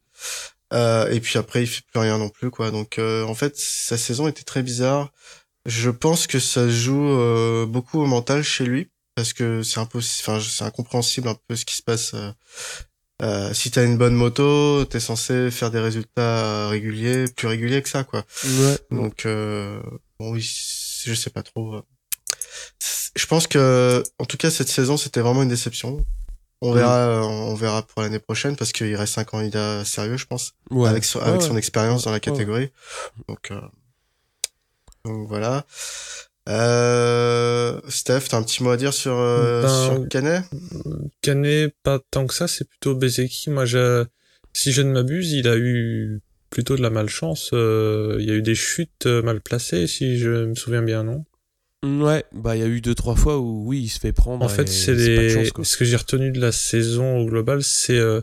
Euh, 0.72 1.08
et 1.10 1.20
puis 1.20 1.38
après, 1.38 1.62
il 1.62 1.66
fait 1.66 1.82
plus 1.90 2.00
rien 2.00 2.18
non 2.18 2.28
plus, 2.28 2.50
quoi. 2.50 2.70
Donc, 2.70 2.98
euh, 2.98 3.24
en 3.24 3.34
fait, 3.34 3.56
sa 3.56 3.96
saison 3.96 4.28
était 4.28 4.44
très 4.44 4.62
bizarre. 4.62 5.12
Je 5.66 5.90
pense 5.90 6.26
que 6.26 6.38
ça 6.38 6.68
joue 6.68 7.08
euh, 7.08 7.66
beaucoup 7.66 8.00
au 8.00 8.06
mental 8.06 8.42
chez 8.42 8.64
lui, 8.64 8.88
parce 9.14 9.32
que 9.32 9.62
c'est 9.62 9.80
impossible, 9.80 10.30
enfin, 10.30 10.40
c'est 10.40 10.64
incompréhensible 10.64 11.28
un 11.28 11.36
peu 11.48 11.56
ce 11.56 11.64
qui 11.64 11.76
se 11.76 11.82
passe. 11.82 12.14
Euh, 13.22 13.52
si 13.52 13.70
t'as 13.70 13.84
une 13.84 13.98
bonne 13.98 14.14
moto, 14.14 14.84
t'es 14.84 15.00
censé 15.00 15.50
faire 15.50 15.70
des 15.70 15.80
résultats 15.80 16.68
réguliers, 16.68 17.26
plus 17.34 17.48
réguliers 17.48 17.82
que 17.82 17.88
ça, 17.88 18.04
quoi. 18.04 18.24
Ouais. 18.44 18.78
Donc, 18.90 19.26
bon, 19.26 20.32
oui, 20.32 20.40
je 21.04 21.14
sais 21.14 21.30
pas 21.30 21.42
trop. 21.42 21.82
Je 23.16 23.26
pense 23.26 23.46
que, 23.46 24.02
en 24.18 24.24
tout 24.24 24.36
cas, 24.36 24.50
cette 24.50 24.68
saison, 24.68 24.96
c'était 24.96 25.20
vraiment 25.20 25.42
une 25.42 25.48
déception. 25.48 26.04
On 26.62 26.72
verra, 26.72 26.98
euh, 26.98 27.20
on 27.22 27.54
verra 27.54 27.82
pour 27.82 28.02
l'année 28.02 28.18
prochaine 28.18 28.54
parce 28.54 28.72
qu'il 28.72 28.94
reste 28.94 29.16
un 29.16 29.24
candidat 29.24 29.84
sérieux, 29.84 30.18
je 30.18 30.26
pense, 30.26 30.52
avec 30.86 31.04
son, 31.04 31.18
avec 31.20 31.40
son 31.40 31.56
expérience 31.56 32.04
dans 32.04 32.10
la 32.10 32.20
catégorie. 32.20 32.70
Donc, 33.28 33.50
euh, 33.50 33.60
donc 35.06 35.26
voilà. 35.26 35.64
Euh, 36.48 37.80
Steph, 37.88 38.22
t'as 38.28 38.38
un 38.38 38.42
petit 38.42 38.62
mot 38.62 38.70
à 38.70 38.76
dire 38.76 38.94
sur, 38.94 39.16
euh, 39.16 39.62
ben, 39.62 39.68
sur 39.68 40.08
Canet 40.08 40.44
Canet, 41.22 41.74
pas 41.82 42.00
tant 42.10 42.26
que 42.26 42.34
ça, 42.34 42.48
c'est 42.48 42.68
plutôt 42.68 42.94
Bezeki. 42.94 43.50
Moi, 43.50 43.66
je, 43.66 44.04
si 44.52 44.72
je 44.72 44.82
ne 44.82 44.92
m'abuse, 44.92 45.32
il 45.32 45.46
a 45.48 45.56
eu 45.56 46.20
plutôt 46.48 46.76
de 46.76 46.82
la 46.82 46.90
malchance. 46.90 47.50
Euh, 47.52 48.16
il 48.20 48.26
y 48.26 48.30
a 48.30 48.34
eu 48.34 48.42
des 48.42 48.54
chutes 48.54 49.06
mal 49.06 49.40
placées, 49.40 49.86
si 49.86 50.18
je 50.18 50.46
me 50.46 50.54
souviens 50.54 50.82
bien, 50.82 51.04
non? 51.04 51.24
Ouais, 51.82 52.24
bah 52.32 52.56
il 52.56 52.60
y 52.60 52.62
a 52.62 52.66
eu 52.66 52.82
deux 52.82 52.94
trois 52.94 53.16
fois 53.16 53.38
où 53.38 53.64
oui, 53.66 53.82
il 53.84 53.88
se 53.88 53.98
fait 53.98 54.12
prendre. 54.12 54.44
En 54.44 54.48
fait, 54.48 54.68
c'est 54.68 54.94
les... 54.94 55.46
ce 55.46 55.76
que 55.76 55.84
j'ai 55.84 55.96
retenu 55.96 56.30
de 56.30 56.38
la 56.38 56.52
saison 56.52 57.18
au 57.18 57.24
global, 57.24 57.62
c'est 57.62 57.98
euh, 57.98 58.20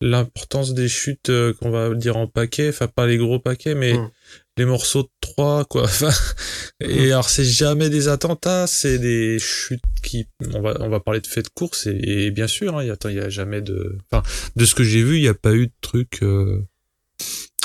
l'importance 0.00 0.74
des 0.74 0.88
chutes 0.88 1.28
euh, 1.28 1.52
qu'on 1.54 1.70
va 1.70 1.92
dire 1.94 2.16
en 2.16 2.28
paquet, 2.28 2.68
enfin 2.68 2.86
pas 2.86 3.08
les 3.08 3.18
gros 3.18 3.40
paquets, 3.40 3.74
mais 3.74 3.94
mm. 3.94 4.10
Les 4.56 4.64
morceaux 4.64 5.02
de 5.04 5.08
3 5.20 5.64
quoi. 5.64 5.86
et 6.80 7.08
mm. 7.08 7.12
alors 7.12 7.28
c'est 7.28 7.44
jamais 7.44 7.88
des 7.88 8.08
attentats, 8.08 8.66
c'est 8.66 8.98
des 8.98 9.38
chutes 9.38 9.80
qui 10.02 10.26
on 10.54 10.60
va 10.60 10.76
on 10.80 10.88
va 10.88 11.00
parler 11.00 11.20
de 11.20 11.26
faits 11.26 11.46
de 11.46 11.50
course 11.50 11.86
et, 11.86 12.30
bien 12.30 12.46
sûr, 12.46 12.76
hein, 12.76 12.82
il 12.84 13.14
y 13.14 13.20
a 13.20 13.28
jamais 13.28 13.62
de 13.62 13.98
enfin 14.10 14.22
de 14.56 14.64
ce 14.64 14.74
que 14.74 14.84
j'ai 14.84 15.02
vu, 15.02 15.16
il 15.16 15.22
n'y 15.22 15.28
a 15.28 15.34
pas 15.34 15.54
eu 15.54 15.66
de 15.68 15.72
truc 15.80 16.20
euh, 16.22 16.66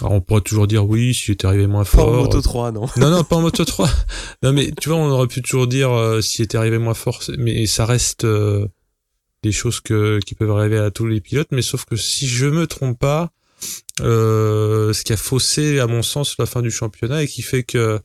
alors 0.01 0.13
on 0.13 0.21
pourrait 0.21 0.41
toujours 0.41 0.67
dire 0.67 0.85
oui, 0.85 1.13
si 1.13 1.25
j'étais 1.25 1.47
arrivé 1.47 1.67
moins 1.67 1.85
fort. 1.85 2.11
Pas 2.11 2.17
en 2.17 2.23
moto 2.23 2.41
3, 2.41 2.71
non. 2.73 2.85
non, 2.97 3.09
non, 3.09 3.23
pas 3.23 3.37
en 3.37 3.41
moto 3.41 3.63
3. 3.63 3.89
non, 4.43 4.51
mais 4.51 4.71
tu 4.79 4.89
vois, 4.89 4.97
on 4.97 5.09
aurait 5.09 5.27
pu 5.27 5.41
toujours 5.41 5.67
dire 5.67 5.91
euh, 5.91 6.21
si 6.21 6.37
j'étais 6.37 6.57
arrivé 6.57 6.77
moins 6.77 6.93
fort, 6.93 7.21
mais 7.37 7.65
ça 7.65 7.85
reste 7.85 8.25
euh, 8.25 8.67
des 9.41 9.53
choses 9.53 9.79
que, 9.79 10.19
qui 10.25 10.35
peuvent 10.35 10.51
arriver 10.51 10.79
à 10.79 10.91
tous 10.91 11.05
les 11.05 11.21
pilotes, 11.21 11.47
mais 11.51 11.61
sauf 11.61 11.85
que 11.85 11.95
si 11.95 12.27
je 12.27 12.45
me 12.45 12.67
trompe 12.67 12.99
pas, 12.99 13.23
euh, 13.23 13.27
ce 13.99 15.03
qui 15.03 15.13
a 15.13 15.17
faussé, 15.17 15.79
à 15.79 15.87
mon 15.87 16.01
sens, 16.01 16.35
la 16.37 16.45
fin 16.45 16.61
du 16.61 16.71
championnat 16.71 17.23
et 17.23 17.27
qui 17.27 17.41
fait 17.41 17.63
que 17.63 17.99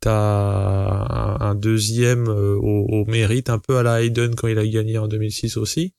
t'as 0.00 1.36
un, 1.40 1.54
deuxième 1.54 2.28
euh, 2.28 2.56
au, 2.56 3.04
mérite, 3.06 3.50
un 3.50 3.58
peu 3.58 3.76
à 3.76 3.82
la 3.82 4.02
Hayden 4.02 4.34
quand 4.34 4.48
il 4.48 4.58
a 4.58 4.66
gagné 4.66 4.98
en 4.98 5.08
2006 5.08 5.56
aussi, 5.56 5.92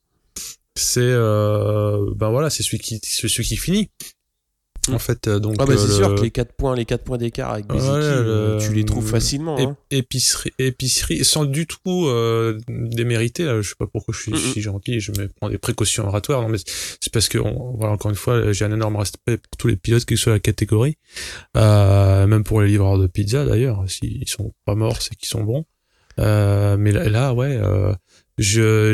c'est, 0.76 1.12
ben 1.12 2.30
voilà, 2.30 2.50
c'est 2.50 2.64
celui 2.64 2.80
celui 2.80 3.44
qui 3.44 3.58
finit 3.58 3.90
En 4.92 4.98
fait, 4.98 5.28
euh, 5.28 5.40
donc 5.40 5.58
Ah 5.60 5.66
bah 5.68 5.78
c'est 5.78 5.92
euh, 5.92 5.96
sûr 5.98 6.10
le- 6.10 6.16
que 6.16 6.22
les 6.24 6.32
4 6.32 6.54
points, 6.54 6.76
les 6.76 6.86
4 6.86 7.04
points 7.04 7.20
d'écart 7.20 7.52
avec 7.52 7.66
Ouais, 7.72 7.78
Bezeki, 7.78 7.92
euh, 7.94 8.56
le- 8.58 8.66
tu 8.68 8.74
les 8.74 8.84
trouves 8.84 9.08
facilement. 9.08 9.56
hein. 9.60 9.78
épicerie, 9.92 10.52
épicerie, 10.58 11.24
sans 11.24 11.46
du 11.46 11.68
tout 11.68 12.08
euh, 12.08 12.58
démériter. 12.68 13.44
Là, 13.46 13.62
je 13.62 13.70
sais 13.70 13.76
pas 13.78 13.86
pourquoi 13.86 14.14
je 14.18 14.22
suis 14.22 14.38
si 14.54 14.60
gentil, 14.62 15.00
je 15.00 15.12
me 15.12 15.28
prends 15.28 15.50
des 15.50 15.60
précautions 15.60 16.08
oratoires. 16.08 16.42
Non, 16.42 16.50
mais 16.50 16.58
c'est 17.00 17.14
parce 17.14 17.30
que, 17.30 17.38
on- 17.38 17.76
voilà, 17.78 17.94
encore 17.94 18.10
une 18.10 18.18
fois, 18.18 18.52
j'ai 18.54 18.66
un 18.66 18.72
énorme 18.74 18.96
respect 18.96 19.38
pour 19.38 19.58
tous 19.60 19.68
les 19.68 19.76
pilotes, 19.76 20.04
quelle 20.06 20.18
que 20.18 20.22
soit 20.22 20.34
la 20.34 20.40
catégorie, 20.40 20.98
euh, 21.58 22.26
même 22.26 22.44
pour 22.44 22.62
les 22.62 22.68
livreurs 22.70 22.98
de 22.98 23.06
pizza 23.08 23.46
d'ailleurs. 23.46 23.84
S'ils 23.88 24.28
sont 24.28 24.54
pas 24.66 24.74
morts, 24.76 25.02
c'est 25.02 25.16
qu'ils 25.16 25.30
sont 25.30 25.44
bons. 25.44 25.66
Euh, 26.20 26.76
mais 26.78 26.92
là, 26.92 27.08
là, 27.08 27.34
ouais, 27.34 27.56
euh, 27.62 27.94
je, 28.38 28.94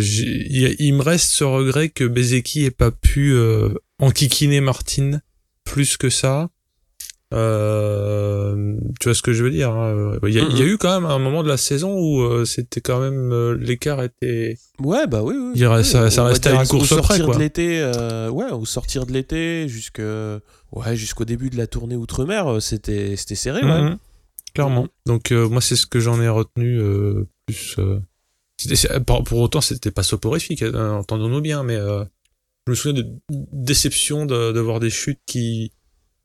il 0.79 0.93
me 0.93 1.01
reste 1.01 1.31
ce 1.31 1.43
regret 1.43 1.89
que 1.89 2.03
Bezeki 2.03 2.65
ait 2.65 2.71
pas 2.71 2.91
pu 2.91 3.31
euh, 3.33 3.69
enquiquiner 3.99 4.59
Martine 4.61 5.21
plus 5.67 5.97
que 5.97 6.09
ça. 6.09 6.49
Euh, 7.33 8.75
tu 9.01 9.09
vois 9.09 9.13
ce 9.13 9.21
que 9.21 9.33
je 9.33 9.43
veux 9.43 9.51
dire 9.51 9.71
hein. 9.71 10.13
il, 10.25 10.33
y 10.33 10.39
a, 10.39 10.43
il 10.43 10.57
y 10.57 10.61
a 10.61 10.65
eu 10.65 10.77
quand 10.77 10.93
même 11.01 11.09
un 11.09 11.19
moment 11.19 11.43
de 11.43 11.49
la 11.49 11.57
saison 11.57 11.93
où 11.99 12.21
euh, 12.21 12.45
c'était 12.45 12.79
quand 12.79 13.01
même 13.01 13.33
euh, 13.33 13.53
l'écart 13.59 14.01
était 14.01 14.57
Ouais, 14.79 15.07
bah 15.07 15.21
oui, 15.23 15.35
oui. 15.37 15.51
Il 15.55 15.67
reste- 15.67 15.91
ça- 15.91 16.05
Oui, 16.05 16.11
ça 16.11 16.23
va 16.23 16.29
restait 16.29 16.51
une 16.55 16.65
course 16.65 16.91
au 16.93 16.95
sortir 16.95 17.27
de 17.29 17.37
l'été, 17.37 17.83
ouais, 18.31 18.49
au 18.51 18.65
sortir 18.65 19.05
de 19.05 19.11
l'été 19.11 19.67
jusque, 19.67 20.01
ouais, 20.71 20.95
jusqu'au 20.95 21.25
début 21.25 21.49
de 21.49 21.57
la 21.57 21.67
tournée 21.67 21.97
outre-mer, 21.97 22.61
c'était, 22.61 23.17
c'était 23.17 23.35
serré, 23.35 23.61
ouais. 23.61 23.81
Mhm. 23.81 23.97
clairement 24.53 24.87
donc 25.05 25.31
moi 25.31 25.59
c'est 25.59 25.75
ce 25.75 25.85
que 25.85 25.99
j'en 25.99 26.21
ai 26.21 26.29
retenu 26.29 26.79
plus 27.45 27.75
pour, 29.25 29.39
autant 29.39 29.59
c'était 29.61 29.91
pas 29.91 30.03
soporifique 30.03 30.61
hein, 30.63 30.91
entendons-nous 30.93 31.41
bien 31.41 31.63
mais 31.63 31.77
je 32.67 32.71
me 32.71 32.75
souviens 32.75 33.01
de 33.01 33.07
déception 33.51 34.25
de, 34.27 34.51
de 34.51 34.59
voir 34.59 34.79
des 34.79 34.91
chutes 34.91 35.19
qui 35.25 35.71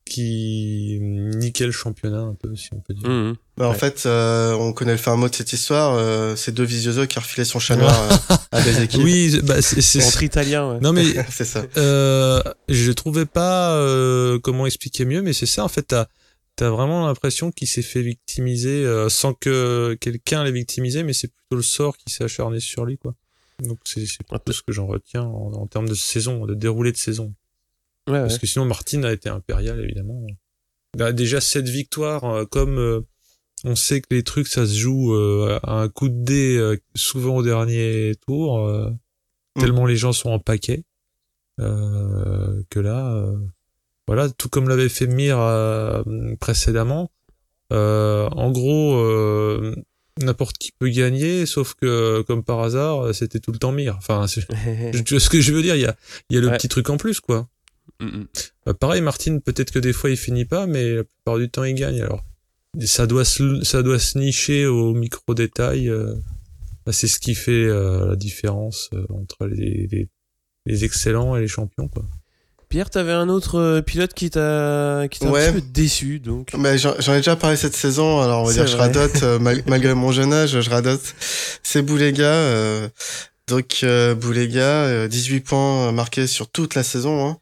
qui 0.05 0.99
niquaient 1.01 1.65
le 1.67 1.73
championnat 1.73 2.19
un 2.21 2.35
peu 2.35 2.55
si 2.57 2.69
on 2.75 2.81
peut 2.81 2.93
dire 2.93 3.09
Mhm. 3.09 3.37
Bah, 3.57 3.69
En 3.69 3.73
fait, 3.75 4.03
euh, 4.05 4.53
on 4.53 4.73
connaît 4.73 4.93
le 4.93 4.99
fin 4.99 5.15
mot 5.17 5.29
de 5.29 5.35
cette 5.35 5.53
histoire. 5.53 5.95
euh, 5.97 6.35
c'est 6.37 6.53
deux 6.53 6.65
visioseux 6.65 7.07
qui 7.07 7.19
a 7.19 7.23
refilé 7.23 7.45
son 7.45 7.59
chat 7.61 7.77
noir 7.77 7.95
euh, 8.31 8.35
à 8.51 8.61
Bezeki. 8.61 8.97
oui 9.05 9.39
bah, 9.45 9.63
c'est 9.63 9.81
c'est- 9.81 10.05
Entre 10.05 10.23
italiens, 10.25 10.73
ouais. 10.73 10.81
non 10.81 10.93
mais 10.93 11.05
c'est 11.31 11.45
ça. 11.45 11.65
Euh, 11.77 12.43
je 12.69 12.91
trouvais 12.93 13.27
pas 13.27 13.75
euh, 13.77 14.39
comment 14.41 14.67
expliquer 14.67 15.05
mieux, 15.05 15.23
mais 15.23 15.33
c'est 15.33 15.47
ça 15.47 15.65
en 15.65 15.69
fait. 15.69 15.83
T'as 15.87 16.07
as 16.61 16.71
vraiment 16.71 17.07
l'impression 17.07 17.51
qu'il 17.51 17.67
s'est 17.69 17.81
fait 17.83 18.03
victimiser 18.03 18.85
euh, 18.85 19.09
sans 19.09 19.33
que 19.35 19.97
quelqu'un 20.01 20.45
l'ait 20.45 20.53
victimisé, 20.53 21.03
mais 21.05 21.13
c'est 21.15 21.29
plutôt 21.29 21.57
le 21.57 21.63
sort 21.63 21.97
qui 21.97 22.13
s'est 22.13 22.25
acharné 22.25 22.61
sur 22.61 22.85
lui, 22.85 22.99
quoi. 22.99 23.15
Donc 23.63 23.79
c'est 23.85 24.05
c'est 24.07 24.19
un 24.31 24.39
peu 24.39 24.53
ce 24.53 24.63
que 24.63 24.73
j'en 24.73 24.87
retiens 24.87 25.23
en, 25.25 25.53
en 25.55 25.67
termes 25.67 25.89
de 25.89 25.95
saison, 25.95 26.47
de 26.47 26.55
déroulé 26.55 26.93
de 26.93 26.97
saison. 26.97 27.33
Ouais, 28.09 28.15
ouais. 28.15 28.21
Parce 28.23 28.39
que 28.39 28.47
sinon 28.47 28.65
Martin 28.65 29.03
a 29.05 29.13
été 29.13 29.29
impérial 29.29 29.81
évidemment. 29.81 30.27
Bah, 30.97 31.13
déjà 31.13 31.41
cette 31.41 31.69
victoire, 31.69 32.25
euh, 32.25 32.45
comme 32.45 32.79
euh, 32.79 33.01
on 33.65 33.77
sait 33.77 34.01
que 34.01 34.09
les 34.11 34.23
trucs 34.25 34.49
ça 34.49 34.67
se 34.67 34.75
joue 34.75 35.15
euh, 35.15 35.59
à 35.63 35.75
un 35.81 35.89
coup 35.89 36.09
de 36.09 36.23
dé, 36.25 36.57
euh, 36.59 36.77
souvent 36.95 37.37
au 37.37 37.43
dernier 37.43 38.15
tour, 38.27 38.67
euh, 38.67 38.91
Mm. 39.55 39.61
tellement 39.61 39.85
les 39.87 39.97
gens 39.97 40.13
sont 40.15 40.31
en 40.31 40.39
paquet, 40.39 40.83
euh, 41.61 42.63
que 42.71 42.81
là, 42.81 43.15
euh, 43.15 43.37
voilà, 44.07 44.31
tout 44.31 44.49
comme 44.49 44.69
l'avait 44.69 44.89
fait 44.89 45.07
Mir 45.07 45.39
euh, 45.39 46.03
précédemment. 46.41 47.11
euh, 47.73 48.29
en 48.31 48.51
gros, 48.51 48.97
euh, 48.97 49.75
n'importe 50.21 50.59
qui 50.59 50.73
peut 50.79 50.89
gagner, 50.91 51.47
sauf 51.47 51.75
que 51.75 52.23
comme 52.23 52.43
par 52.45 52.61
hasard, 52.61 53.15
c'était 53.15 53.41
tout 53.41 53.53
le 53.53 53.59
temps 53.59 53.73
Mir. 53.73 53.97
Enfin, 53.97 54.27
je- 54.27 55.19
ce 55.19 55.29
que 55.31 55.41
je 55.41 55.53
veux 55.53 55.63
dire, 55.63 55.75
il 55.77 55.83
y 55.83 55.87
a, 55.87 55.97
il 56.31 56.35
y 56.35 56.39
a 56.39 56.41
le 56.41 56.49
Ouais. 56.49 56.57
petit 56.57 56.69
truc 56.69 56.91
en 56.91 56.97
plus, 56.97 57.21
quoi. 57.21 57.49
Mhm. 58.01 58.27
Bah, 58.67 58.75
pareil, 58.75 59.01
Martin, 59.01 59.39
peut-être 59.39 59.71
que 59.73 59.79
des 59.79 59.93
fois 59.93 60.11
il 60.11 60.17
finit 60.17 60.45
pas, 60.45 60.67
mais 60.67 60.95
la 60.97 61.05
plupart 61.05 61.39
du 61.39 61.49
temps 61.51 61.65
il 61.65 61.75
gagne. 61.75 62.01
Alors, 62.03 62.25
ça 62.81 63.07
doit 63.07 63.25
se, 63.25 63.63
ça 63.65 63.83
doit 63.83 63.99
se 63.99 64.19
nicher 64.19 64.67
au 64.67 64.93
micro 64.95 65.35
détail. 65.35 65.89
euh, 65.89 66.15
bah, 66.85 66.93
c'est 66.93 67.07
ce 67.09 67.19
qui 67.21 67.35
fait 67.35 67.53
euh, 67.65 68.09
la 68.11 68.17
différence 68.17 68.91
euh, 68.93 69.05
entre 69.11 69.47
les, 69.47 69.87
les, 69.91 70.09
les 70.67 70.85
excellents 70.85 71.37
et 71.37 71.41
les 71.41 71.49
champions, 71.49 71.89
quoi. 71.89 72.05
Pierre, 72.73 72.89
t'avais 72.89 73.13
un 73.13 73.29
autre 73.29 73.59
euh, 73.59 73.83
pilote 73.83 74.15
qui 74.15 74.31
t'a, 74.31 75.03
qui 75.11 75.19
t'a 75.19 75.27
Ouais. 75.27 75.45
un 75.49 75.53
petit 75.53 75.61
peu 75.61 75.67
déçu, 75.73 76.21
donc. 76.21 76.49
Bah, 76.57 76.75
J'en 76.79 76.95
ai 77.13 77.19
déjà 77.19 77.37
parlé 77.37 77.59
cette 77.59 77.77
saison, 77.77 78.23
alors 78.23 78.41
on 78.41 78.45
va 78.47 78.53
dire 78.55 78.67
je 78.67 78.79
radote, 78.79 79.23
euh, 79.23 79.39
mal- 79.39 79.63
malgré 79.67 79.93
mon 79.93 80.11
jeune 80.11 80.33
âge, 80.33 80.59
je 80.59 80.71
radote. 80.71 81.03
C'est 81.63 81.83
Boulega. 81.83 82.25
Euh, 82.25 82.89
donc 83.47 83.81
euh, 83.83 84.15
Boulega, 84.15 84.63
euh, 84.63 85.07
18 85.07 85.41
points 85.41 85.93
marqués 85.93 86.27
sur 86.27 86.49
toute 86.51 86.75
la 86.75 86.83
saison. 86.83 87.29
Hein. 87.29 87.37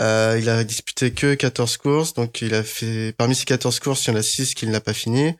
Euh, 0.00 0.38
il 0.40 0.48
a 0.48 0.62
disputé 0.62 1.10
que 1.10 1.34
14 1.34 1.76
courses, 1.78 2.14
donc 2.14 2.40
il 2.40 2.54
a 2.54 2.62
fait 2.62 3.12
parmi 3.18 3.34
ces 3.34 3.46
14 3.46 3.80
courses, 3.80 4.06
il 4.06 4.10
y 4.10 4.14
en 4.14 4.16
a 4.20 4.22
6 4.22 4.54
qu'il 4.54 4.70
n'a 4.70 4.80
pas 4.80 4.92
fini. 4.94 5.34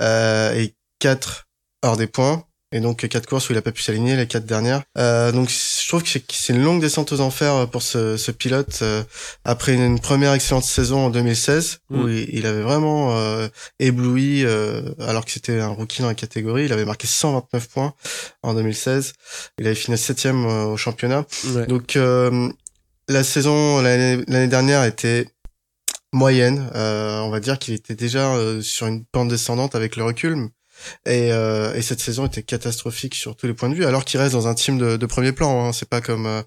Euh, 0.00 0.54
et 0.54 0.74
4 1.00 1.46
hors 1.82 1.98
des 1.98 2.06
points. 2.06 2.44
Et 2.72 2.80
donc 2.80 3.06
quatre 3.08 3.26
courses 3.26 3.48
où 3.48 3.52
il 3.52 3.58
a 3.58 3.62
pas 3.62 3.72
pu 3.72 3.82
s'aligner, 3.82 4.16
les 4.16 4.26
quatre 4.26 4.46
dernières. 4.46 4.82
Euh, 4.98 5.30
donc 5.32 5.50
je 5.50 5.88
trouve 5.88 6.02
que 6.02 6.08
c'est- 6.08 6.52
une 6.52 6.62
longue 6.62 6.80
descente 6.80 7.12
aux 7.12 7.20
enfers 7.20 7.68
pour 7.68 7.82
ce, 7.82 8.16
ce 8.16 8.30
pilote 8.30 8.78
euh, 8.82 9.02
après 9.44 9.74
une, 9.74 9.82
une 9.82 10.00
première 10.00 10.32
excellente 10.32 10.64
saison 10.64 11.06
en 11.06 11.10
2016 11.10 11.80
où 11.90 11.96
Mm. 12.06 12.10
il, 12.10 12.28
il 12.38 12.46
avait 12.46 12.62
vraiment 12.62 13.16
euh, 13.16 13.48
ébloui 13.78 14.44
euh, 14.44 14.82
alors 15.00 15.24
que 15.24 15.30
c'était 15.32 15.60
un 15.60 15.68
rookie 15.68 16.02
dans 16.02 16.08
la 16.08 16.14
catégorie. 16.14 16.64
Il 16.64 16.72
avait 16.72 16.84
marqué 16.86 17.06
129 17.06 17.68
points 17.68 17.94
en 18.42 18.54
2016. 18.54 19.12
Il 19.58 19.66
avait 19.66 19.74
fini 19.74 19.98
septième 19.98 20.46
euh, 20.46 20.64
au 20.64 20.76
championnat. 20.76 21.24
Ouais. 21.54 21.66
Donc 21.66 21.96
euh, 21.96 22.48
la 23.08 23.22
saison 23.24 23.82
l'année 23.82 24.48
dernière 24.48 24.84
était 24.84 25.26
moyenne. 26.12 26.70
Euh, 26.74 27.20
on 27.20 27.30
va 27.30 27.40
dire 27.40 27.58
qu'il 27.58 27.74
était 27.74 27.94
déjà 27.94 28.34
euh, 28.34 28.60
sur 28.62 28.86
une 28.86 29.04
pente 29.04 29.28
descendante 29.28 29.74
avec 29.74 29.96
le 29.96 30.04
recul. 30.04 30.48
Et, 31.06 31.32
euh, 31.32 31.74
et 31.74 31.82
cette 31.82 32.00
saison 32.00 32.26
était 32.26 32.42
catastrophique 32.42 33.14
sur 33.14 33.36
tous 33.36 33.46
les 33.46 33.54
points 33.54 33.68
de 33.68 33.74
vue, 33.74 33.84
alors 33.84 34.04
qu'il 34.04 34.20
reste 34.20 34.32
dans 34.32 34.48
un 34.48 34.54
team 34.54 34.78
de, 34.78 34.96
de 34.96 35.06
premier 35.06 35.32
plan. 35.32 35.66
Hein. 35.66 35.72
C'est 35.72 35.88
pas 35.88 36.00
comme 36.00 36.26
euh, 36.26 36.42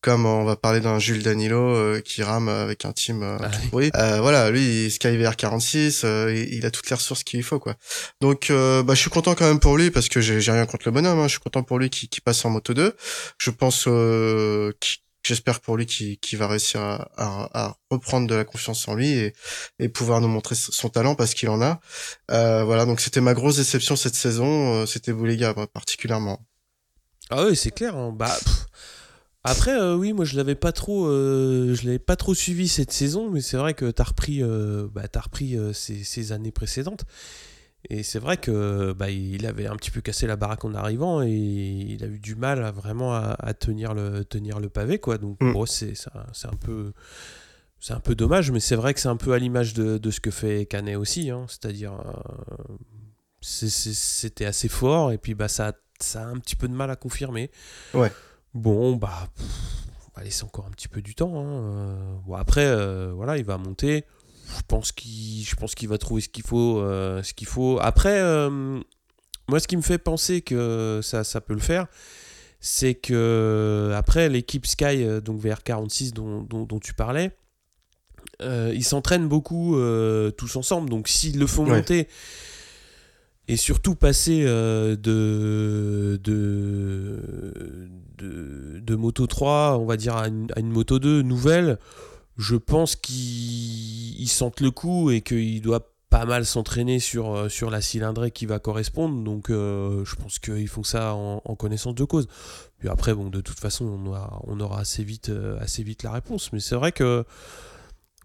comme 0.00 0.26
on 0.26 0.44
va 0.44 0.56
parler 0.56 0.80
d'un 0.80 0.98
Jules 0.98 1.22
Danilo 1.22 1.58
euh, 1.74 2.00
qui 2.00 2.22
rame 2.22 2.48
avec 2.48 2.84
un 2.84 2.92
team. 2.92 3.22
Euh, 3.22 3.36
Ah 3.42 3.50
oui. 3.72 3.90
Euh, 3.96 4.20
voilà, 4.20 4.50
lui, 4.50 4.84
il 4.86 4.90
SkyVR 4.90 5.36
46, 5.36 6.02
euh, 6.04 6.34
il, 6.50 6.64
a 6.66 6.70
toutes 6.70 6.88
les 6.90 6.96
ressources 6.96 7.24
qu'il 7.24 7.42
faut, 7.42 7.58
quoi. 7.58 7.74
Donc, 8.20 8.50
euh, 8.50 8.82
bah, 8.82 8.94
je 8.94 9.00
suis 9.00 9.10
content 9.10 9.34
quand 9.34 9.46
même 9.46 9.60
pour 9.60 9.76
lui 9.76 9.90
parce 9.90 10.08
que 10.08 10.20
j'ai 10.20 10.38
rien 10.52 10.66
contre 10.66 10.86
le 10.86 10.92
bonhomme. 10.92 11.18
Hein. 11.18 11.24
Je 11.28 11.32
suis 11.32 11.40
content 11.40 11.62
pour 11.62 11.78
lui 11.78 11.90
qui, 11.90 12.08
qui 12.08 12.20
passe 12.20 12.44
en 12.44 12.50
moto 12.50 12.74
2. 12.74 12.94
Je 13.38 13.50
pense 13.50 13.84
euh, 13.86 14.72
qu'il- 14.80 14.98
J'espère 15.22 15.60
pour 15.60 15.76
lui 15.76 15.86
qu'il 15.86 16.38
va 16.38 16.48
réussir 16.48 16.80
à, 16.80 17.76
reprendre 17.90 18.26
de 18.26 18.34
la 18.34 18.44
confiance 18.44 18.88
en 18.88 18.94
lui 18.94 19.32
et, 19.78 19.88
pouvoir 19.88 20.20
nous 20.20 20.28
montrer 20.28 20.54
son 20.54 20.88
talent 20.88 21.14
parce 21.14 21.34
qu'il 21.34 21.48
en 21.50 21.60
a. 21.60 21.80
Euh, 22.30 22.64
voilà, 22.64 22.86
donc 22.86 23.00
c'était 23.00 23.20
ma 23.20 23.34
grosse 23.34 23.56
déception 23.56 23.96
cette 23.96 24.14
saison. 24.14 24.74
euh, 24.74 24.86
C'était 24.86 25.12
Boulega 25.12 25.52
moi, 25.54 25.66
particulièrement. 25.66 26.40
Ah 27.28 27.44
oui, 27.44 27.54
c'est 27.56 27.70
clair. 27.70 27.96
hein. 27.96 28.12
Bah. 28.16 28.34
Après, 29.44 29.72
euh, 29.72 29.94
oui, 29.94 30.12
moi 30.12 30.24
je 30.24 30.36
l'avais 30.36 30.54
pas 30.54 30.72
trop, 30.72 31.06
je 31.08 31.84
l'avais 31.84 31.98
pas 31.98 32.16
trop 32.16 32.34
suivi 32.34 32.68
cette 32.68 32.92
saison, 32.92 33.30
mais 33.30 33.40
c'est 33.40 33.56
vrai 33.56 33.74
que 33.74 33.90
t'as 33.90 34.04
repris, 34.04 34.42
bah, 34.92 35.08
t'as 35.08 35.20
repris 35.20 35.56
ces 35.74 36.32
années 36.32 36.52
précédentes. 36.52 37.04
Et 37.88 38.02
c'est 38.02 38.18
vrai 38.18 38.36
que 38.36 38.92
bah, 38.92 39.10
il 39.10 39.46
avait 39.46 39.66
un 39.66 39.74
petit 39.76 39.90
peu 39.90 40.00
cassé 40.02 40.26
la 40.26 40.36
baraque 40.36 40.64
en 40.64 40.74
arrivant 40.74 41.22
et 41.22 41.30
il 41.30 42.04
a 42.04 42.06
eu 42.06 42.18
du 42.18 42.34
mal 42.34 42.62
à 42.62 42.70
vraiment 42.70 43.14
à, 43.14 43.34
à 43.38 43.54
tenir 43.54 43.94
le 43.94 44.24
tenir 44.24 44.60
le 44.60 44.68
pavé 44.68 44.98
quoi. 44.98 45.16
Donc 45.18 45.38
Mm. 45.40 45.52
bon, 45.54 45.66
c'est 45.66 45.94
un- 46.14 46.26
c'est 46.32 46.48
un 46.48 46.56
peu 46.60 46.92
c'est 47.80 47.94
un 47.94 48.00
peu 48.00 48.14
dommage, 48.14 48.50
mais 48.50 48.60
c'est 48.60 48.76
vrai 48.76 48.92
que 48.92 49.00
c'est 49.00 49.08
un 49.08 49.16
peu 49.16 49.32
à 49.32 49.38
l'image 49.38 49.72
de, 49.72 49.96
de 49.96 50.10
ce 50.10 50.20
que 50.20 50.30
fait 50.30 50.66
Canet 50.66 50.96
aussi, 50.96 51.30
hein. 51.30 51.46
c'est-à-dire 51.48 51.94
euh, 51.94 52.74
c'était 53.40 54.44
assez 54.44 54.68
fort 54.68 55.12
et 55.12 55.18
puis 55.18 55.34
bah 55.34 55.48
ça 55.48 55.72
ça 55.98 56.22
a 56.22 56.26
un 56.26 56.38
petit 56.38 56.56
peu 56.56 56.68
de 56.68 56.74
mal 56.74 56.90
à 56.90 56.96
confirmer. 56.96 57.50
Ouais. 57.94 58.12
Bon 58.54 58.96
bah 58.96 59.28
pff, 59.36 59.46
on 60.08 60.18
va 60.18 60.24
laisser 60.24 60.44
encore 60.44 60.66
un 60.66 60.70
petit 60.70 60.88
peu 60.88 61.00
du 61.02 61.14
temps. 61.14 61.34
hein. 61.40 61.46
Euh, 61.48 62.14
Bon 62.26 62.34
après 62.34 62.66
euh, 62.66 63.12
voilà 63.14 63.38
il 63.38 63.44
va 63.44 63.56
monter. 63.58 64.04
Je 64.56 64.62
pense 64.66 64.92
qu'il 64.92 65.44
je 65.44 65.54
pense 65.56 65.74
qu'il 65.74 65.88
va 65.88 65.98
trouver 65.98 66.20
ce 66.22 66.28
qu'il 66.28 66.44
faut 66.44 66.80
euh, 66.80 67.22
ce 67.22 67.32
qu'il 67.34 67.46
faut. 67.46 67.78
Après 67.80 68.20
euh, 68.20 68.80
moi 69.48 69.60
ce 69.60 69.68
qui 69.68 69.76
me 69.76 69.82
fait 69.82 69.98
penser 69.98 70.40
que 70.42 71.00
ça 71.02 71.24
ça 71.24 71.40
peut 71.40 71.54
le 71.54 71.60
faire 71.60 71.86
c'est 72.60 72.94
que 72.94 73.92
après 73.96 74.28
l'équipe 74.28 74.66
Sky 74.66 75.04
euh, 75.04 75.20
donc 75.20 75.40
VR46 75.42 76.12
dont, 76.12 76.42
dont, 76.42 76.64
dont 76.64 76.78
tu 76.78 76.92
parlais 76.94 77.30
euh, 78.42 78.72
ils 78.74 78.84
s'entraînent 78.84 79.28
beaucoup 79.28 79.76
tous 80.36 80.56
ensemble 80.56 80.90
donc 80.90 81.08
s'ils 81.08 81.38
le 81.38 81.46
font 81.46 81.64
Ouais. 81.64 81.76
monter 81.76 82.08
et 83.48 83.56
surtout 83.56 83.96
passer 83.96 84.44
euh, 84.46 84.94
de, 84.94 86.20
de, 86.22 87.18
de, 88.18 88.78
de 88.80 88.94
Moto 88.94 89.26
3, 89.26 89.76
on 89.80 89.86
va 89.86 89.96
dire, 89.96 90.14
à 90.14 90.28
une, 90.28 90.46
à 90.54 90.60
une 90.60 90.70
Moto 90.70 91.00
2 91.00 91.22
nouvelle, 91.22 91.78
je 92.40 92.56
pense 92.56 92.96
qu'ils 92.96 94.20
ils 94.20 94.28
sentent 94.28 94.60
le 94.60 94.70
coup 94.70 95.10
et 95.10 95.20
qu'il 95.20 95.60
doit 95.62 95.90
pas 96.10 96.26
mal 96.26 96.44
s'entraîner 96.44 96.98
sur, 96.98 97.34
euh, 97.34 97.70
la 97.70 97.80
cylindrée 97.80 98.32
qui 98.32 98.44
va 98.44 98.58
correspondre. 98.58 99.22
Donc 99.22 99.48
euh, 99.48 100.04
je 100.04 100.16
pense 100.16 100.38
qu'ils 100.40 100.68
font 100.68 100.82
ça 100.82 101.14
en, 101.14 101.54
connaissance 101.54 101.94
de 101.94 102.04
cause. 102.04 102.26
Puis 102.78 102.88
après, 102.88 103.14
de 103.14 103.40
toute 103.40 103.58
façon, 103.58 103.84
on 103.84 104.60
aura, 104.60 104.82
euh, 104.82 105.60
assez 105.60 105.82
vite 105.84 106.02
la 106.02 106.12
réponse. 106.12 106.52
Mais 106.52 106.60
c'est 106.60 106.74
vrai 106.74 106.92
que 106.92 107.24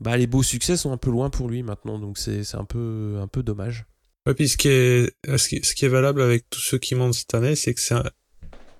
bah, 0.02 0.18
les 0.18 0.28
beaux 0.28 0.44
succès 0.44 0.76
sont 0.76 0.92
un 0.92 0.98
peu 0.98 1.12
loin 1.12 1.30
pour 1.30 1.48
lui 1.48 1.62
maintenant, 1.64 2.00
donc 2.00 2.18
c'est 2.18 2.56
un 2.56 2.66
peu, 2.66 3.28
dommage. 3.36 3.86
Ouais, 4.26 4.34
puis 4.34 4.50
ce 4.50 4.58
qui 4.58 4.68
est, 4.68 5.88
valable 5.88 6.22
avec 6.22 6.50
tous 6.50 6.60
ceux 6.60 6.80
qui 6.80 6.96
montent 6.96 7.14
cette 7.14 7.34
année, 7.36 7.56
c'est 7.56 7.74
que 7.74 7.82
c'est 7.82 7.96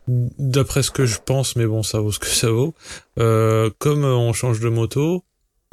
d'après 0.08 0.82
ce 0.82 0.92
que 0.92 1.06
je 1.06 1.20
pense, 1.24 1.56
mais 1.56 1.66
bon, 1.66 1.84
ça 1.84 2.00
vaut 2.00 2.12
ce 2.12 2.20
que 2.20 2.28
ça 2.28 2.50
vaut. 2.50 2.74
Comme 3.16 4.04
on 4.04 4.34
change 4.34 4.60
de 4.60 4.70
moto, 4.70 5.25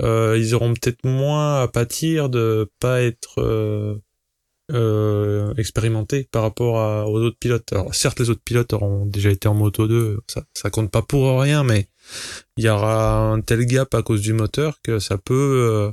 euh, 0.02 0.36
ils 0.38 0.54
auront 0.54 0.74
peut-être 0.74 1.04
moins 1.04 1.62
à 1.62 1.68
pâtir 1.68 2.28
de 2.28 2.70
pas 2.80 3.00
être 3.02 3.38
euh, 3.38 3.96
euh, 4.70 5.52
expérimentés 5.56 6.28
par 6.30 6.42
rapport 6.42 6.78
à, 6.80 7.06
aux 7.06 7.20
autres 7.20 7.38
pilotes. 7.38 7.72
Alors 7.72 7.94
certes, 7.94 8.20
les 8.20 8.30
autres 8.30 8.42
pilotes 8.44 8.72
auront 8.72 9.06
déjà 9.06 9.30
été 9.30 9.48
en 9.48 9.54
moto 9.54 9.86
2, 9.86 10.20
ça, 10.28 10.44
ça 10.54 10.70
compte 10.70 10.90
pas 10.90 11.02
pour 11.02 11.40
rien, 11.40 11.62
mais 11.64 11.88
il 12.56 12.64
y 12.64 12.68
aura 12.68 13.18
un 13.32 13.40
tel 13.40 13.64
gap 13.66 13.94
à 13.94 14.02
cause 14.02 14.20
du 14.22 14.32
moteur 14.32 14.78
que 14.82 14.98
ça 14.98 15.18
peut 15.18 15.92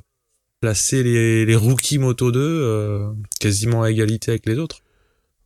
placer 0.62 1.04
les, 1.04 1.46
les 1.46 1.56
rookies 1.56 2.00
moto 2.00 2.32
2 2.32 2.40
euh, 2.42 3.12
quasiment 3.40 3.84
à 3.84 3.92
égalité 3.92 4.32
avec 4.32 4.46
les 4.46 4.58
autres. 4.58 4.82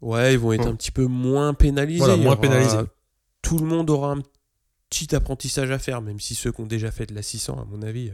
Ouais, 0.02 0.34
ils 0.34 0.40
vont 0.40 0.52
être 0.54 0.68
un 0.68 0.76
petit 0.76 0.92
peu 0.92 1.06
moins 1.06 1.54
pénalisés. 1.54 2.00
Voilà, 2.00 2.18
moins 2.18 2.34
aura- 2.34 2.42
pénalisés. 2.42 2.78
Tout 3.42 3.58
le 3.58 3.66
monde 3.66 3.90
aura 3.90 4.12
un 4.12 4.22
petit 4.90 5.16
apprentissage 5.16 5.72
à 5.72 5.80
faire, 5.80 6.02
même 6.02 6.20
si 6.20 6.36
ceux 6.36 6.52
qui 6.52 6.62
ont 6.62 6.66
déjà 6.66 6.92
fait 6.92 7.06
de 7.06 7.16
la 7.16 7.22
600, 7.22 7.54
à 7.62 7.66
mon 7.66 7.82
avis, 7.84 8.12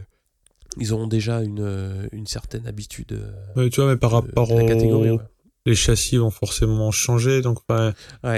ils 0.78 0.92
auront 0.92 1.06
déjà 1.06 1.42
une, 1.42 1.60
euh, 1.60 2.06
une 2.12 2.26
certaine 2.26 2.66
habitude 2.66 3.12
euh, 3.12 3.30
Ouais, 3.56 3.70
tu 3.70 3.80
vois, 3.80 3.90
mais 3.90 3.96
par 3.96 4.10
de- 4.10 4.14
rapport 4.28 4.48
de 4.48 4.54
la 4.54 4.64
catégorie. 4.66 5.10
aux 5.10 5.16
ouais. 5.16 5.22
les 5.66 5.74
châssis 5.74 6.16
vont 6.16 6.30
forcément 6.30 6.90
changer, 6.90 7.42
donc 7.42 7.58
Ouais. 7.68 7.92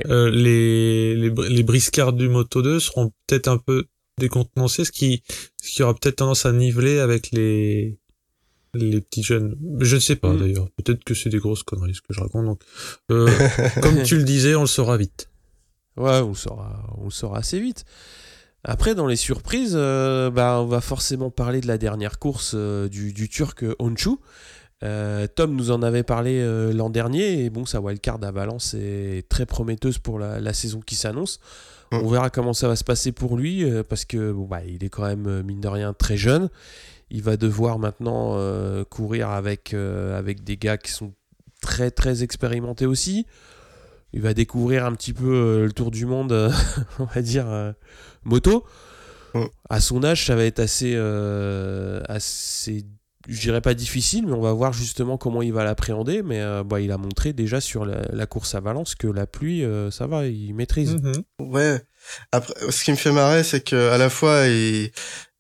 euh, 0.07 0.31
les, 0.31 1.15
les 1.15 1.31
br- 1.31 1.47
les 1.49 1.63
briscards 1.63 2.13
du 2.13 2.29
Moto 2.29 2.63
2 2.63 2.81
seront 2.81 3.13
peut-être 3.27 3.49
un 3.49 3.59
peu 3.59 3.85
décontenancés, 4.19 4.85
ce 4.85 4.93
qui 4.93 5.23
ce 5.63 5.71
qui 5.71 5.83
aura 5.83 5.95
peut-être 5.95 6.17
tendance 6.17 6.45
à 6.47 6.53
niveler 6.53 6.99
avec 7.01 7.31
les 7.33 7.99
les 8.75 9.01
petits 9.03 9.23
jeunes. 9.23 9.57
Je 9.81 9.95
ne 9.97 10.01
sais 10.01 10.17
pas 10.17 10.33
Mm. 10.33 10.39
d'ailleurs. 10.41 10.69
Peut-être 10.77 11.05
que 11.05 11.13
c'est 11.15 11.29
des 11.29 11.39
grosses 11.39 11.63
conneries 11.63 11.95
ce 11.95 12.01
que 12.01 12.13
je 12.15 12.21
raconte. 12.21 12.47
Donc, 12.47 12.63
euh, 13.11 13.27
comme 13.83 14.03
tu 14.03 14.17
le 14.17 14.25
disais, 14.25 14.55
on 14.55 14.63
le 14.63 14.67
saura 14.67 14.97
vite. 14.97 15.29
Ouais, 15.99 16.21
on 16.21 16.31
le 16.31 16.35
saura, 16.35 16.83
on 16.99 17.05
le 17.05 17.11
saura 17.11 17.39
assez 17.39 17.61
vite. 17.61 17.85
Après, 18.65 18.95
dans 18.95 19.07
les 19.07 19.17
surprises, 19.17 19.75
euh, 19.75 20.31
bah, 20.31 20.61
on 20.61 20.67
va 20.67 20.81
forcément 20.81 21.31
parler 21.31 21.61
de 21.61 21.67
la 21.67 21.79
dernière 21.79 22.19
course 22.21 22.53
euh, 22.55 22.89
du, 22.89 23.13
du 23.13 23.29
Turc 23.29 23.65
Honshu. 23.81 24.11
Euh, 24.85 25.27
Tom 25.33 25.57
nous 25.57 25.71
en 25.71 25.83
avait 25.83 26.05
parlé 26.05 26.45
l'an 26.73 26.91
dernier, 26.91 27.45
et 27.45 27.51
bon, 27.51 27.67
sa 27.67 27.81
wildcard 27.81 28.19
à 28.23 28.31
Valence 28.31 28.75
est 28.75 29.29
très 29.29 29.47
prometteuse 29.47 29.99
pour 29.99 30.19
la, 30.19 30.41
la 30.41 30.53
saison 30.53 30.81
qui 30.81 30.95
s'annonce. 30.95 31.41
Mm. 31.91 31.97
On 31.97 32.09
verra 32.09 32.31
comment 32.31 32.53
ça 32.53 32.69
va 32.69 32.77
se 32.77 32.85
passer 32.85 33.13
pour 33.13 33.37
lui, 33.37 33.65
parce 33.89 34.05
que 34.05 34.33
bon, 34.33 34.45
bah, 34.45 34.61
il 34.67 34.85
est 34.85 34.89
quand 34.89 35.07
même, 35.07 35.43
mine 35.43 35.61
de 35.61 35.69
rien, 35.69 35.93
très 35.93 36.17
jeune. 36.17 36.49
Il 37.11 37.23
va 37.23 37.37
devoir 37.37 37.79
maintenant 37.79 38.37
courir 38.87 39.31
avec, 39.31 39.75
avec 39.75 40.45
des 40.45 40.57
gars 40.57 40.79
qui 40.79 40.91
sont 40.91 41.13
très 41.61 41.91
très 41.91 42.23
expérimentés 42.23 42.87
aussi. 42.87 43.27
Il 44.13 44.21
va 44.21 44.35
découvrir 44.35 44.85
un 44.85 44.93
petit 44.93 45.13
peu 45.13 45.33
euh, 45.33 45.65
le 45.65 45.73
tour 45.73 45.91
du 45.91 46.07
monde, 46.07 46.33
euh, 46.33 46.51
on 46.99 47.05
va 47.05 47.23
dire, 47.23 47.49
euh, 47.49 47.73
moto. 48.25 48.65
Mm. 49.35 49.45
À 49.71 49.81
son 49.81 50.05
âge, 50.05 50.27
ça 50.27 50.37
va 50.37 50.45
être 50.45 50.61
assez, 50.61 50.93
euh, 50.95 52.03
assez, 52.09 52.85
je 53.29 53.41
dirais 53.41 53.61
pas 53.61 53.75
difficile, 53.75 54.27
mais 54.27 54.33
on 54.33 54.41
va 54.41 54.53
voir 54.53 54.73
justement 54.73 55.17
comment 55.17 55.43
il 55.43 55.53
va 55.53 55.65
l'appréhender. 55.65 56.23
Mais 56.23 56.41
euh, 56.41 56.63
bah, 56.63 56.81
il 56.81 56.93
a 56.93 56.99
montré 56.99 57.33
déjà 57.33 57.61
sur 57.61 57.85
la, 57.85 58.03
la 58.13 58.27
course 58.27 58.55
à 58.55 58.61
Valence 58.61 58.95
que 58.95 59.07
la 59.07 59.27
pluie, 59.27 59.65
euh, 59.65 59.91
ça 59.91 60.07
va, 60.07 60.27
il 60.27 60.55
maîtrise. 60.55 60.97
Mhm. 60.97 61.23
Ouais. 61.41 61.83
Après, 62.33 62.55
ce 62.71 62.85
qui 62.85 62.91
me 62.91 62.97
fait 62.97 63.13
marrer, 63.13 63.45
c'est 63.45 63.63
que 63.63 63.91
à 63.91 63.99
la 63.99 64.11
fois 64.11 64.47
il, 64.47 64.91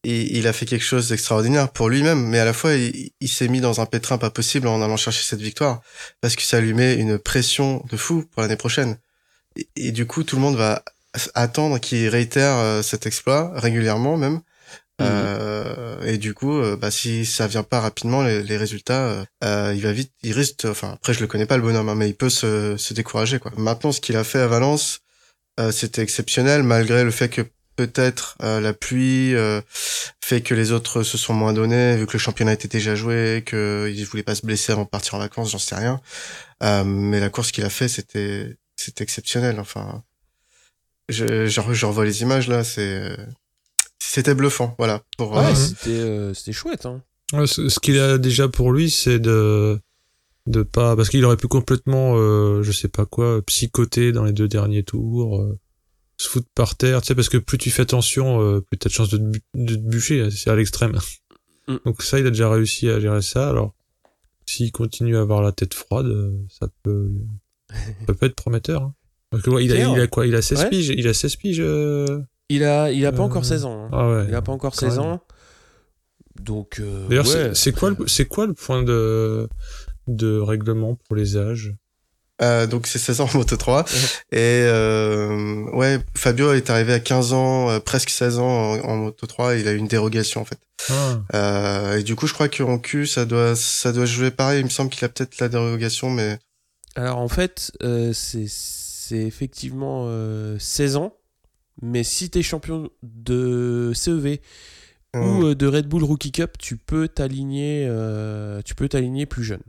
il, 0.04 0.36
il 0.36 0.46
a 0.46 0.52
fait 0.52 0.66
quelque 0.66 0.84
chose 0.84 1.08
d'extraordinaire 1.08 1.70
pour 1.70 1.88
lui-même, 1.88 2.26
mais 2.26 2.38
à 2.38 2.44
la 2.44 2.52
fois 2.52 2.74
il, 2.74 3.10
il 3.20 3.28
s'est 3.28 3.48
mis 3.48 3.60
dans 3.60 3.80
un 3.80 3.86
pétrin 3.86 4.18
pas 4.18 4.30
possible 4.30 4.68
en 4.68 4.82
allant 4.82 4.96
chercher 4.96 5.24
cette 5.24 5.40
victoire, 5.40 5.80
parce 6.20 6.36
que 6.36 6.42
ça 6.42 6.60
lui 6.60 6.74
met 6.74 6.94
une 6.94 7.18
pression 7.18 7.84
de 7.90 7.96
fou 7.96 8.24
pour 8.32 8.42
l'année 8.42 8.56
prochaine. 8.56 8.96
Et, 9.56 9.68
et 9.76 9.92
du 9.92 10.06
coup, 10.06 10.24
tout 10.24 10.36
le 10.36 10.42
monde 10.42 10.56
va 10.56 10.82
attendre 11.34 11.78
qu'il 11.78 12.08
réitère 12.08 12.56
euh, 12.56 12.82
cet 12.82 13.06
exploit 13.06 13.52
régulièrement 13.54 14.16
même. 14.16 14.40
Mhm. 15.00 15.06
Euh, 15.08 16.02
et 16.06 16.18
du 16.18 16.32
coup, 16.34 16.58
euh, 16.58 16.76
bah, 16.76 16.90
si 16.90 17.24
ça 17.26 17.46
vient 17.46 17.62
pas 17.62 17.80
rapidement, 17.80 18.22
les, 18.22 18.42
les 18.42 18.56
résultats, 18.56 19.04
euh, 19.04 19.24
euh, 19.44 19.72
il 19.74 19.82
va 19.82 19.92
vite, 19.92 20.12
il 20.22 20.32
risque, 20.32 20.64
enfin 20.64 20.92
après 20.92 21.12
je 21.14 21.20
le 21.20 21.26
connais 21.26 21.46
pas 21.46 21.56
le 21.56 21.62
bonhomme, 21.62 21.88
hein, 21.88 21.94
mais 21.94 22.08
il 22.08 22.14
peut 22.14 22.30
se, 22.30 22.76
se 22.76 22.94
décourager 22.94 23.38
quoi. 23.38 23.52
Maintenant, 23.56 23.92
ce 23.92 24.00
qu'il 24.00 24.16
a 24.16 24.24
fait 24.24 24.38
à 24.38 24.46
Valence, 24.46 25.00
euh, 25.60 25.72
c'était 25.72 26.02
exceptionnel 26.02 26.62
malgré 26.62 27.04
le 27.04 27.10
fait 27.10 27.28
que 27.28 27.42
peut-être 27.76 28.37
euh, 28.42 28.61
la 28.61 28.72
pluie 28.72 29.35
euh, 29.35 29.61
fait 30.20 30.40
que 30.40 30.54
les 30.54 30.72
autres 30.72 31.02
se 31.02 31.18
sont 31.18 31.35
moins 31.35 31.52
donnés 31.52 31.96
vu 31.96 32.06
que 32.06 32.12
le 32.12 32.18
championnat 32.18 32.52
était 32.52 32.68
déjà 32.68 32.94
joué, 32.94 33.44
qu'ils 33.46 34.04
voulaient 34.06 34.22
pas 34.22 34.35
se 34.35 34.44
blesser 34.46 34.72
avant 34.72 34.85
de 34.85 34.88
partir 34.88 35.14
en 35.14 35.18
vacances, 35.18 35.50
j'en 35.52 35.58
sais 35.58 35.74
rien. 35.74 36.00
Euh, 36.62 36.85
mais 36.85 37.20
la 37.20 37.30
course 37.30 37.52
qu'il 37.52 37.64
a 37.64 37.70
fait, 37.70 37.88
c'était 37.88 38.56
c'était 38.76 39.04
exceptionnel. 39.04 39.58
Enfin, 39.61 40.02
je, 41.08 41.46
je, 41.46 41.61
je 41.72 41.87
revois 41.87 42.04
les 42.04 42.22
images 42.22 42.48
là, 42.48 42.64
c'est 42.64 43.16
c'était 43.98 44.35
bluffant. 44.35 44.74
Voilà. 44.78 45.02
Pour, 45.16 45.32
Ouais, 45.32 45.44
euh, 45.44 45.54
c'était, 45.54 45.90
euh, 45.90 46.35
c'était 46.35 46.52
chouette. 46.52 46.87
Hein. 46.87 47.02
Ouais, 47.32 47.46
ce 47.46 47.68
ce 47.68 47.80
qu'il 47.80 47.98
a 47.98 48.18
déjà 48.18 48.48
pour 48.48 48.72
lui, 48.72 48.90
c'est 48.90 49.18
de 49.18 49.80
de 50.46 50.62
pas 50.62 50.96
parce 50.96 51.08
qu'il 51.08 51.24
aurait 51.24 51.37
pu 51.37 51.46
complètement, 51.48 52.14
euh, 52.16 52.62
je 52.62 52.72
sais 52.72 52.88
pas 52.88 53.06
quoi, 53.06 53.40
psychoter 53.42 54.11
dans 54.12 54.24
les 54.24 54.32
deux 54.32 54.48
derniers 54.48 54.82
tours, 54.82 55.40
euh, 55.40 55.58
se 56.16 56.29
foutre 56.29 56.48
par 56.55 56.77
terre, 56.77 57.01
tu 57.03 57.09
sais, 57.09 57.14
parce 57.14 57.29
que 57.29 57.38
plus 57.38 57.59
tu 57.59 57.70
fais 57.70 57.83
attention, 57.83 58.40
euh, 58.40 58.61
plus 58.61 58.79
t'as 58.79 58.88
de 58.88 58.94
chances 58.94 59.11
de 59.11 59.18
te, 59.18 59.38
de 59.55 59.75
te 59.75 59.81
bûcher, 59.81 60.31
c'est 60.31 60.51
à 60.51 60.57
l'extrême. 60.57 60.96
Mm. 61.68 61.77
Donc 61.87 62.03
ça, 62.03 62.18
il 62.20 62.27
a 62.27 62.31
déjà 62.31 62.51
réussi 62.51 62.88
à 62.88 63.01
gérer 63.01 63.22
ça. 63.22 63.48
Alors, 63.48 63.75
s'il 64.46 64.70
continue 64.72 65.16
à 65.16 65.20
avoir 65.20 65.42
la 65.42 65.53
tête 65.53 65.75
froide, 65.75 66.07
euh, 66.07 66.33
ça 66.48 66.68
peut, 66.83 67.11
ça 68.07 68.14
peut 68.14 68.27
être 68.27 68.35
prometteur. 68.37 68.83
hein. 68.83 68.94
Parce 69.31 69.42
que 69.44 69.51
ouais, 69.51 69.64
il 69.64 69.72
a, 69.72 69.77
il 69.79 70.01
a 70.01 70.07
quoi 70.09 70.27
Il 70.27 70.35
a 70.35 70.42
16 70.42 70.59
Ouais. 70.64 70.68
piges. 70.70 70.88
Il 70.88 71.09
a 71.09 71.14
16 71.14 71.37
piges. 71.37 71.61
euh, 71.61 72.20
Il 72.51 72.64
a, 72.64 72.90
il 72.92 73.07
a 73.07 73.12
pas 73.12 73.22
Euh, 73.22 73.27
encore 73.27 73.44
16 73.46 73.64
ans. 73.64 73.85
hein. 73.85 73.88
Ah 73.92 74.09
ouais. 74.11 74.25
Il 74.29 74.35
a 74.35 74.42
pas 74.42 74.53
encore 74.53 74.72
quand 74.72 74.81
16 74.81 74.98
même. 74.98 75.07
ans. 75.07 75.22
Donc, 76.40 76.81
euh, 76.81 77.09
D'ailleurs, 77.09 77.27
c'est 77.55 77.72
quoi, 77.72 77.90
le- 77.90 78.07
c'est 78.09 78.27
quoi 78.27 78.46
le 78.46 78.55
point 78.55 78.83
de 78.83 79.48
de 80.09 80.38
règlement 80.38 80.96
pour 80.96 81.14
les 81.16 81.37
âges? 81.37 81.75
Euh, 82.42 82.66
donc 82.66 82.87
c'est 82.88 82.98
16 82.98 83.20
ans 83.20 83.28
en 83.33 83.38
Moto 83.38 83.57
3 83.57 83.85
et 84.33 84.38
euh, 84.66 85.64
ouais 85.74 86.00
Fabio 86.16 86.52
est 86.52 86.70
arrivé 86.70 86.92
à 86.92 86.98
15 86.98 87.33
ans 87.35 87.70
euh, 87.70 87.78
presque 87.78 88.11
16 88.11 88.38
ans 88.38 88.72
en, 88.72 88.78
en 88.81 88.96
Moto 88.96 89.26
3 89.26 89.55
il 89.57 89.68
a 89.68 89.72
eu 89.72 89.76
une 89.76 89.87
dérogation 89.87 90.40
en 90.40 90.44
fait. 90.44 90.59
Ah. 90.90 91.20
euh, 91.35 91.98
et 91.98 92.02
du 92.02 92.16
coup 92.16 92.26
je 92.26 92.35
crois 92.35 92.48
qu'en 92.48 92.78
Q 92.78 93.07
ça 93.07 93.24
doit 93.26 93.55
ça 93.55 93.92
doit 93.92 94.07
jouer 94.07 94.31
pareil. 94.33 94.61
Il 94.61 94.64
me 94.64 94.70
semble 94.70 94.90
qu'il 94.90 95.05
a 95.05 95.09
peut-être 95.09 95.38
la 95.40 95.48
dérogation 95.48 96.11
mais 96.11 96.38
Alors 96.96 97.18
en 97.18 97.28
fait, 97.28 97.70
euh, 97.83 98.12
c'est 98.12 98.46
c'est 98.48 99.18
effectivement 99.18 100.05
euh, 100.07 100.59
16 100.59 100.96
ans, 100.96 101.14
mais 101.81 102.02
si 102.02 102.31
tu 102.31 102.38
es 102.38 102.42
champion 102.42 102.90
de 103.02 103.92
CEV 103.94 104.38
euh, 105.14 105.20
ou 105.20 105.55
de 105.55 105.66
Red 105.66 105.87
Bull 105.87 106.02
Rookie 106.05 106.33
Cup, 106.33 106.52
tu 106.59 106.76
peux 106.76 107.09
t'aligner 107.09 107.87
euh, 107.88 108.62
tu 108.64 108.74
peux 108.74 108.88
t'aligner 108.88 109.26
plus 109.26 109.44
jeune. 109.44 109.62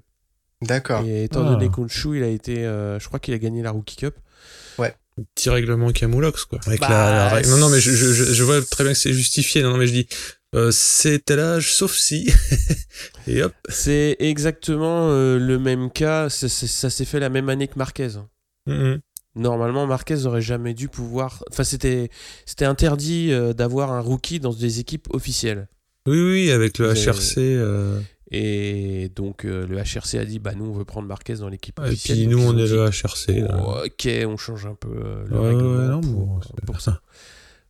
D'accord 0.64 1.04
Et 1.06 1.26
étant 1.26 1.46
Ah. 1.48 1.52
donné 1.54 1.70
qu'Honshu, 1.70 2.18
il 2.18 2.24
a 2.24 2.28
été 2.28 2.66
euh, 2.66 3.00
je 3.00 3.08
crois 3.08 3.20
qu'il 3.20 3.34
a 3.34 3.38
gagné 3.40 3.62
la 3.62 3.72
Rookie 3.72 3.96
Cup. 3.98 4.16
Petit 5.36 5.52
règlement 5.52 5.92
Camoulox, 5.92 6.44
quoi. 6.46 6.58
Avec 6.66 6.80
Bah, 6.80 6.90
la, 6.90 7.10
la 7.12 7.30
règle- 7.30 7.50
Non, 7.50 7.58
non, 7.58 7.70
mais 7.70 7.80
je, 7.80 7.92
je, 7.92 8.14
je, 8.14 8.34
je 8.34 8.44
vois 8.44 8.60
très 8.64 8.84
bien 8.84 8.94
que 8.94 8.98
c'est 8.98 9.14
justifié. 9.14 9.62
Non, 9.62 9.70
non, 9.70 9.78
mais 9.78 9.86
je 9.86 9.94
dis, 9.94 10.08
euh, 10.56 10.72
c'est 10.72 11.24
tel 11.24 11.40
âge, 11.40 11.72
sauf 11.76 11.94
si. 11.96 12.34
Et 13.28 13.44
hop. 13.44 13.54
C'est 13.70 14.16
exactement 14.18 15.10
euh, 15.12 15.38
le 15.38 15.60
même 15.60 15.92
cas, 15.92 16.30
ça, 16.30 16.50
ça- 16.50 16.66
ça 16.66 16.90
s'est 16.90 17.06
fait 17.06 17.20
la 17.20 17.30
même 17.30 17.48
année 17.50 17.68
que 17.68 17.78
Marquez. 17.78 18.08
Mhm. 18.66 19.02
Normalement, 19.36 19.86
Marquez 19.86 20.26
aurait 20.26 20.42
jamais 20.42 20.74
dû 20.74 20.88
pouvoir. 20.90 21.44
Enfin, 21.52 21.64
c'était 21.64 22.10
c'était 22.48 22.66
interdit 22.66 23.32
euh, 23.32 23.54
d'avoir 23.54 23.92
un 23.92 24.00
rookie 24.00 24.40
dans 24.40 24.54
des 24.54 24.80
équipes 24.80 25.08
officielles. 25.14 25.68
Oui, 26.08 26.20
oui, 26.20 26.50
avec 26.52 26.80
le 26.80 26.92
HRC. 26.96 27.38
Et 28.36 29.10
donc 29.16 29.46
euh, 29.46 29.68
le 29.68 29.78
HRC 29.78 30.16
a 30.20 30.26
dit 30.26 30.40
bah 30.40 30.54
nous 30.56 30.66
on 30.66 30.74
veut 30.74 30.86
prendre 30.86 31.08
Marquez 31.08 31.36
dans 31.36 31.50
l'équipe 31.50 31.80
Et 31.86 31.96
puis 31.96 32.26
nous, 32.28 32.40
on 32.44 32.58
est 32.58 32.66
dit, 32.66 32.72
le 32.74 32.86
HRC. 32.90 33.44
Oh, 33.48 33.76
ok, 33.86 34.10
on 34.28 34.38
change 34.38 34.66
un 34.66 34.74
peu 34.74 34.90
euh, 34.90 35.26
le 35.30 35.40
Ouais, 35.40 35.48
règlement 35.50 35.78
ouais, 35.78 35.88
non, 35.88 36.02
pour, 36.02 36.12
bon, 36.26 36.38
euh, 36.38 36.40
c'est- 36.44 36.66
pour 36.66 36.82
ça. 36.82 37.02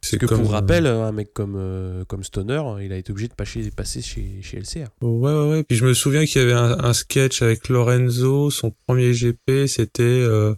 Parce 0.01 0.17
que 0.17 0.25
comme, 0.25 0.41
pour 0.41 0.51
rappel, 0.51 0.85
un 0.85 1.11
mec 1.13 1.33
comme, 1.33 1.55
euh, 1.57 2.03
comme 2.05 2.23
Stoner, 2.25 2.61
il 2.81 2.91
a 2.91 2.97
été 2.97 3.11
obligé 3.11 3.29
de 3.29 3.33
passer, 3.35 3.71
passer 3.71 4.01
chez, 4.01 4.41
chez 4.41 4.57
LCR. 4.57 4.87
Ouais, 5.01 5.33
ouais, 5.33 5.49
ouais. 5.49 5.63
Puis 5.63 5.77
je 5.77 5.85
me 5.85 5.93
souviens 5.93 6.25
qu'il 6.25 6.41
y 6.41 6.43
avait 6.43 6.51
un, 6.53 6.77
un 6.83 6.91
sketch 6.93 7.41
avec 7.41 7.69
Lorenzo, 7.69 8.49
son 8.49 8.71
premier 8.85 9.13
GP, 9.13 9.65
c'était 9.67 10.03
euh, 10.03 10.55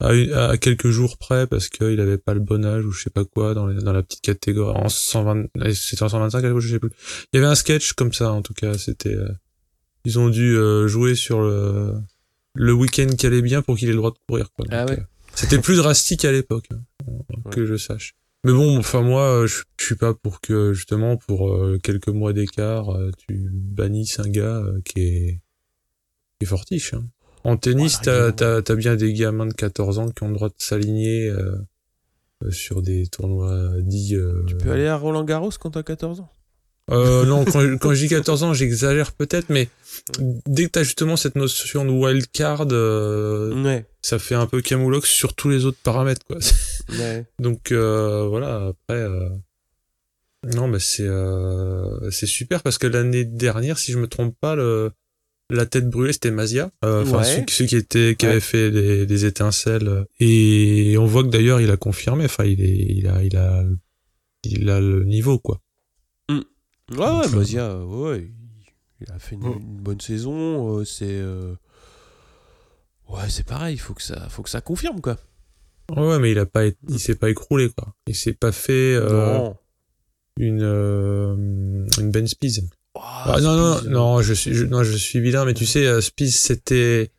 à, 0.00 0.08
à 0.50 0.56
quelques 0.58 0.88
jours 0.90 1.16
près 1.18 1.46
parce 1.46 1.68
qu'il 1.68 2.00
avait 2.00 2.18
pas 2.18 2.34
le 2.34 2.40
bon 2.40 2.64
âge 2.64 2.84
ou 2.84 2.90
je 2.92 3.02
sais 3.02 3.10
pas 3.10 3.24
quoi 3.24 3.54
dans, 3.54 3.66
les- 3.66 3.82
dans 3.82 3.92
la 3.92 4.02
petite 4.02 4.20
catégorie. 4.22 4.76
En 4.76 4.88
120, 4.88 5.46
euh, 5.58 5.72
c'était 5.72 6.02
en 6.02 6.08
125, 6.08 6.40
quelque 6.42 6.52
chose, 6.54 6.64
je 6.64 6.74
sais 6.74 6.78
plus. 6.80 6.90
Il 7.32 7.36
y 7.36 7.38
avait 7.38 7.46
un 7.50 7.54
sketch 7.54 7.92
comme 7.94 8.12
ça, 8.12 8.32
en 8.32 8.42
tout 8.42 8.54
cas. 8.54 8.76
C'était, 8.76 9.14
euh, 9.14 9.28
ils 10.04 10.18
ont 10.18 10.28
dû 10.28 10.56
euh, 10.56 10.86
jouer 10.86 11.14
sur 11.14 11.40
le, 11.40 11.94
le 12.54 12.72
week-end 12.72 13.08
qui 13.18 13.26
allait 13.26 13.42
bien 13.42 13.62
pour 13.62 13.76
qu'il 13.76 13.88
ait 13.88 13.92
le 13.92 13.96
droit 13.98 14.10
de 14.10 14.18
courir. 14.28 14.52
Quoi. 14.52 14.66
Ah 14.70 14.84
ouais. 14.86 14.98
euh, 14.98 15.02
c'était 15.34 15.58
plus 15.60 15.76
drastique 15.76 16.24
à 16.24 16.32
l'époque, 16.32 16.66
hein, 16.72 16.80
Ouais. 17.08 17.52
que 17.52 17.64
je 17.66 17.76
sache. 17.76 18.14
Mais 18.44 18.52
bon, 18.52 18.78
enfin 18.78 19.02
moi, 19.02 19.44
je, 19.46 19.62
je 19.80 19.84
suis 19.84 19.94
pas 19.96 20.14
pour 20.14 20.40
que 20.40 20.72
justement 20.72 21.16
pour 21.16 21.52
euh, 21.52 21.78
quelques 21.82 22.08
mois 22.08 22.32
d'écart, 22.32 22.90
euh, 22.90 23.10
tu 23.26 23.48
bannisses 23.52 24.20
un 24.20 24.28
gars 24.28 24.58
euh, 24.62 24.80
qui 24.84 25.00
est 25.00 25.40
qui 26.38 26.44
est 26.44 26.46
fortiche. 26.46 26.94
Hein. 26.94 27.04
En 27.46 27.56
tennis, 27.56 28.00
Voilà, 28.04 28.32
t'as 28.32 28.74
bien 28.74 28.96
des 28.96 29.12
gamins 29.12 29.46
de 29.46 29.52
14 29.54 29.98
ans 30.00 30.08
qui 30.10 30.22
ont 30.24 30.28
le 30.28 30.34
droit 30.34 30.48
de 30.48 30.54
s'aligner 30.58 31.28
euh, 31.28 31.56
euh, 32.44 32.50
sur 32.50 32.82
des 32.82 33.06
tournois 33.06 33.70
dits. 33.80 34.16
euh, 34.16 34.42
Tu 34.46 34.56
peux 34.56 34.72
aller 34.72 34.86
à 34.88 34.96
Roland 34.96 35.22
Garros 35.24 35.50
quand 35.60 35.70
t'as 35.70 35.82
14 35.84 36.20
ans? 36.20 36.28
Euh, 36.90 37.24
non, 37.24 37.44
quand, 37.44 37.60
quand 37.80 37.94
je 37.94 38.00
dis 38.00 38.08
14 38.08 38.42
ans, 38.42 38.52
j'exagère 38.52 39.12
peut-être, 39.12 39.48
mais 39.48 39.68
dès 40.46 40.64
que 40.66 40.70
t'as 40.70 40.82
justement 40.82 41.16
cette 41.16 41.36
notion 41.36 41.84
de 41.84 41.90
wild 41.90 42.26
card, 42.32 42.66
Ouais. 42.66 43.86
ça 44.02 44.18
fait 44.18 44.34
un 44.34 44.46
peu 44.46 44.60
camoulox 44.60 45.08
sur 45.08 45.34
tous 45.34 45.48
les 45.48 45.64
autres 45.66 45.78
paramètres, 45.82 46.24
quoi. 46.26 46.38
ouais. 46.98 47.26
Donc 47.38 47.72
voilà, 47.72 48.66
après, 48.68 49.06
non, 50.54 50.68
mais 50.68 50.78
c'est 50.80 51.08
c'est 52.10 52.26
super 52.26 52.62
parce 52.62 52.78
que 52.78 52.86
l'année 52.86 53.24
dernière, 53.24 53.78
si 53.78 53.92
je 53.92 53.98
me 53.98 54.06
trompe 54.06 54.36
pas, 54.40 54.54
le 54.54 54.90
la 55.50 55.64
tête 55.66 55.88
brûlée 55.88 56.12
c'était 56.12 56.30
Mazia, 56.30 56.70
Euh, 56.84 57.02
enfin 57.02 57.18
Ouais. 57.18 57.24
ceux, 57.24 57.44
ceux 57.48 57.66
qui 57.66 57.76
étaient 57.76 58.16
qui 58.18 58.26
Ouais. 58.26 58.32
avaient 58.32 58.40
fait 58.40 58.70
des, 58.70 59.06
des 59.06 59.24
étincelles 59.26 60.06
et 60.18 60.96
on 60.98 61.06
voit 61.06 61.22
que 61.22 61.28
d'ailleurs 61.28 61.60
il 61.60 61.70
a 61.70 61.76
confirmé, 61.76 62.24
enfin 62.24 62.44
il 62.44 62.60
est 62.60 62.76
il 62.98 63.06
a 63.08 63.22
il 63.22 63.36
a 63.36 63.64
il 64.44 64.68
a 64.70 64.80
le 64.80 65.04
niveau 65.04 65.38
quoi. 65.38 65.60
Ouais, 66.28 66.36
ouais, 66.90 66.96
Donc, 66.98 67.26
euh, 67.26 67.36
Mazia, 67.36 67.64
euh, 67.70 67.84
ouais, 67.84 68.30
il, 69.00 69.10
a 69.10 69.18
fait 69.18 69.34
une, 69.34 69.42
Mm. 69.42 69.58
une 69.60 69.80
bonne 69.82 70.00
saison. 70.00 70.78
euh, 70.78 70.84
c'est. 70.84 71.04
euh, 71.08 71.54
Ouais, 73.08 73.28
c'est 73.28 73.46
pareil, 73.46 73.74
il 73.74 73.78
faut 73.78 73.94
que 73.94 74.02
ça, 74.02 74.28
faut 74.28 74.42
que 74.42 74.50
ça 74.50 74.60
confirme, 74.60 75.00
quoi. 75.00 75.16
Ouais, 75.96 76.18
mais 76.18 76.32
il 76.32 76.38
a 76.40 76.46
pas 76.46 76.64
été- 76.66 76.78
il 76.88 76.98
s'est 76.98 77.14
pas 77.14 77.30
écroulé 77.30 77.70
quoi. 77.76 77.94
Il 78.08 78.16
s'est 78.16 78.32
pas 78.34 78.50
fait 78.50 78.94
euh, 78.96 79.48
une 80.38 80.60
euh, 80.62 81.36
une 82.00 82.10
Ben 82.10 82.26
Spies. 82.26 82.62
Oh, 82.62 82.68
Ah, 83.28 83.38
non, 83.40 83.56
non, 83.56 83.76
euh, 83.76 83.88
non, 83.88 84.22
je 84.22 84.34
suis, 84.34 84.54
je, 84.54 84.64
non, 84.64 84.84
je 84.84 84.96
suis 84.96 85.20
vilain, 85.20 85.44
mais 85.44 85.54
tu 85.54 85.66
sais, 85.66 85.86
euh, 85.86 86.00
Spies, 86.00 86.30
c'était, 86.30 87.10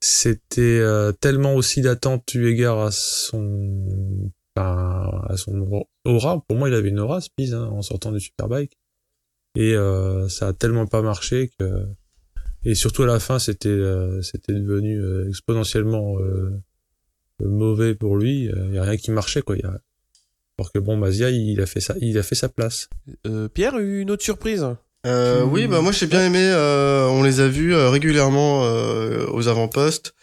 c'était 0.00 0.60
euh, 0.80 1.12
tellement 1.12 1.54
aussi 1.54 1.80
d'attente 1.80 2.34
eu 2.34 2.46
égard 2.46 2.80
à 2.80 2.90
son, 2.90 4.30
enfin, 4.54 5.10
à 5.28 5.36
son 5.36 5.86
aura. 6.04 6.44
Pour 6.46 6.56
moi, 6.56 6.68
il 6.68 6.74
avait 6.74 6.90
une 6.90 7.00
aura, 7.00 7.20
Spies, 7.20 7.54
hein, 7.54 7.64
en 7.72 7.82
sortant 7.82 8.12
du 8.12 8.20
Superbike. 8.20 8.76
Et 9.56 9.74
euh, 9.74 10.28
ça 10.28 10.48
a 10.48 10.52
tellement 10.52 10.86
pas 10.86 11.00
marché 11.00 11.50
que, 11.58 11.86
et 12.64 12.74
surtout 12.74 13.04
à 13.04 13.06
la 13.06 13.20
fin, 13.20 13.38
c'était, 13.38 13.68
euh, 13.68 14.20
c'était 14.22 14.52
devenu 14.52 14.98
euh, 15.00 15.28
exponentiellement 15.28 16.18
euh, 16.20 16.62
mauvais 17.40 17.94
pour 17.94 18.16
lui. 18.16 18.50
Il 18.68 18.74
y 18.74 18.78
a 18.78 18.82
rien 18.82 18.96
qui 18.96 19.10
marchait, 19.10 19.42
quoi. 19.42 19.56
Il 19.56 19.62
y 19.62 19.66
a... 19.66 19.80
Alors 20.58 20.72
que 20.72 20.78
bon, 20.78 20.96
Mazia, 20.96 21.30
il 21.30 21.60
a 21.60 21.66
fait 21.66 21.80
ça, 21.80 21.94
il 22.00 22.16
a 22.18 22.22
fait 22.22 22.34
sa 22.36 22.48
place. 22.48 22.88
euh, 23.26 23.48
Pierre, 23.48 23.78
une 23.78 24.10
autre 24.10 24.22
surprise? 24.22 24.66
Euh, 25.06 25.42
Tu- 25.42 25.48
Oui, 25.50 25.66
bah 25.66 25.80
moi 25.82 25.92
j'ai 25.92 26.06
bien 26.06 26.24
aimé. 26.24 26.38
euh, 26.40 27.06
on 27.08 27.22
les 27.22 27.40
a 27.40 27.48
vus 27.48 27.74
euh, 27.74 27.90
régulièrement 27.90 28.62
euh, 28.64 29.26
aux 29.30 29.48
avant-postes. 29.48 30.14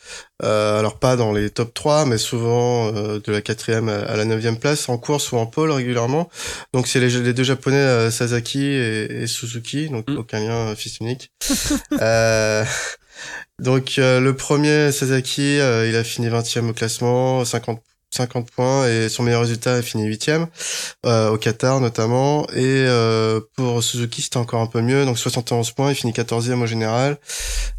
Euh, 0.44 0.80
alors 0.80 0.98
pas 0.98 1.15
dans 1.15 1.32
les 1.34 1.52
top 1.52 1.74
3, 1.74 2.06
mais 2.06 2.17
souvent 2.17 2.88
euh, 2.96 3.20
de 3.24 3.32
la 3.32 3.41
quatrième 3.41 3.89
à 3.89 4.15
la 4.15 4.26
neuvième 4.26 4.58
place 4.58 4.89
en 4.89 4.98
course 4.98 5.32
ou 5.32 5.38
en 5.38 5.46
pole 5.46 5.70
régulièrement. 5.72 6.30
Donc 6.74 6.88
c'est 6.88 7.00
les, 7.00 7.10
les 7.22 7.34
deux 7.34 7.44
japonais 7.44 8.10
Sasaki 8.10 8.63
et, 8.65 9.22
et 9.24 9.28
Suzuki, 9.28 9.89
donc 9.89 10.10
Mm. 10.10 10.17
aucun 10.17 10.39
lien 10.39 10.76
fils 10.76 10.98
unique. 11.00 11.32
euh, 12.02 12.65
donc 13.60 13.96
euh, 14.00 14.20
le 14.20 14.36
premier 14.36 14.91
Sasaki, 14.91 15.60
euh, 15.60 15.88
il 15.88 15.96
a 15.96 16.04
fini 16.04 16.28
20e 16.30 16.70
au 16.70 16.74
classement, 16.74 17.46
50 17.46 17.80
50 18.12 18.52
points 18.52 18.88
et 18.88 19.10
son 19.10 19.24
meilleur 19.24 19.41
résultat 19.41 19.76
a 19.76 19.82
fini 19.82 20.08
8e 20.08 20.47
euh, 21.06 21.30
au 21.30 21.38
Qatar 21.38 21.80
notamment. 21.80 22.45
Et 22.50 22.86
euh, 22.88 23.39
pour 23.56 23.82
Suzuki 23.82 24.21
c'était 24.21 24.38
encore 24.38 24.62
un 24.62 24.67
peu 24.67 24.82
mieux. 24.82 25.06
Donc 25.06 25.17
71 25.17 25.71
points 25.71 25.91
il 25.91 25.95
finit 25.95 26.13
14e 26.13 26.62
au 26.62 26.65
général. 26.65 27.17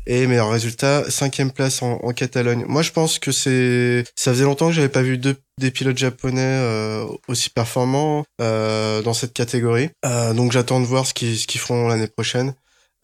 Et 0.07 0.27
meilleur 0.27 0.51
résultat 0.51 1.03
5e 1.03 1.51
place 1.51 1.83
en, 1.83 2.01
en 2.03 2.13
Catalogne. 2.13 2.65
Moi 2.67 2.83
je 2.83 2.91
pense 2.91 3.19
que 3.19 3.31
c'est 3.31 4.05
ça 4.17 4.33
faisait 4.33 4.45
longtemps 4.45 4.69
que 4.69 4.73
j'avais 4.73 4.89
pas 4.89 5.03
vu 5.03 5.19
deux 5.19 5.37
des 5.59 5.71
pilotes 5.71 5.99
japonais 5.99 6.41
euh, 6.41 7.07
aussi 7.29 7.51
performants 7.51 8.25
euh, 8.41 9.03
dans 9.03 9.15
cette 9.15 9.33
catégorie. 9.33 9.91
Euh, 10.05 10.33
donc 10.33 10.53
j'attends 10.53 10.81
de 10.81 10.87
voir 10.87 11.07
ce 11.07 11.15
qu'ils 11.15 11.39
ce 11.39 11.47
qu'ils 11.47 11.61
feront 11.61 11.89
l'année 11.89 12.09
prochaine. 12.09 12.55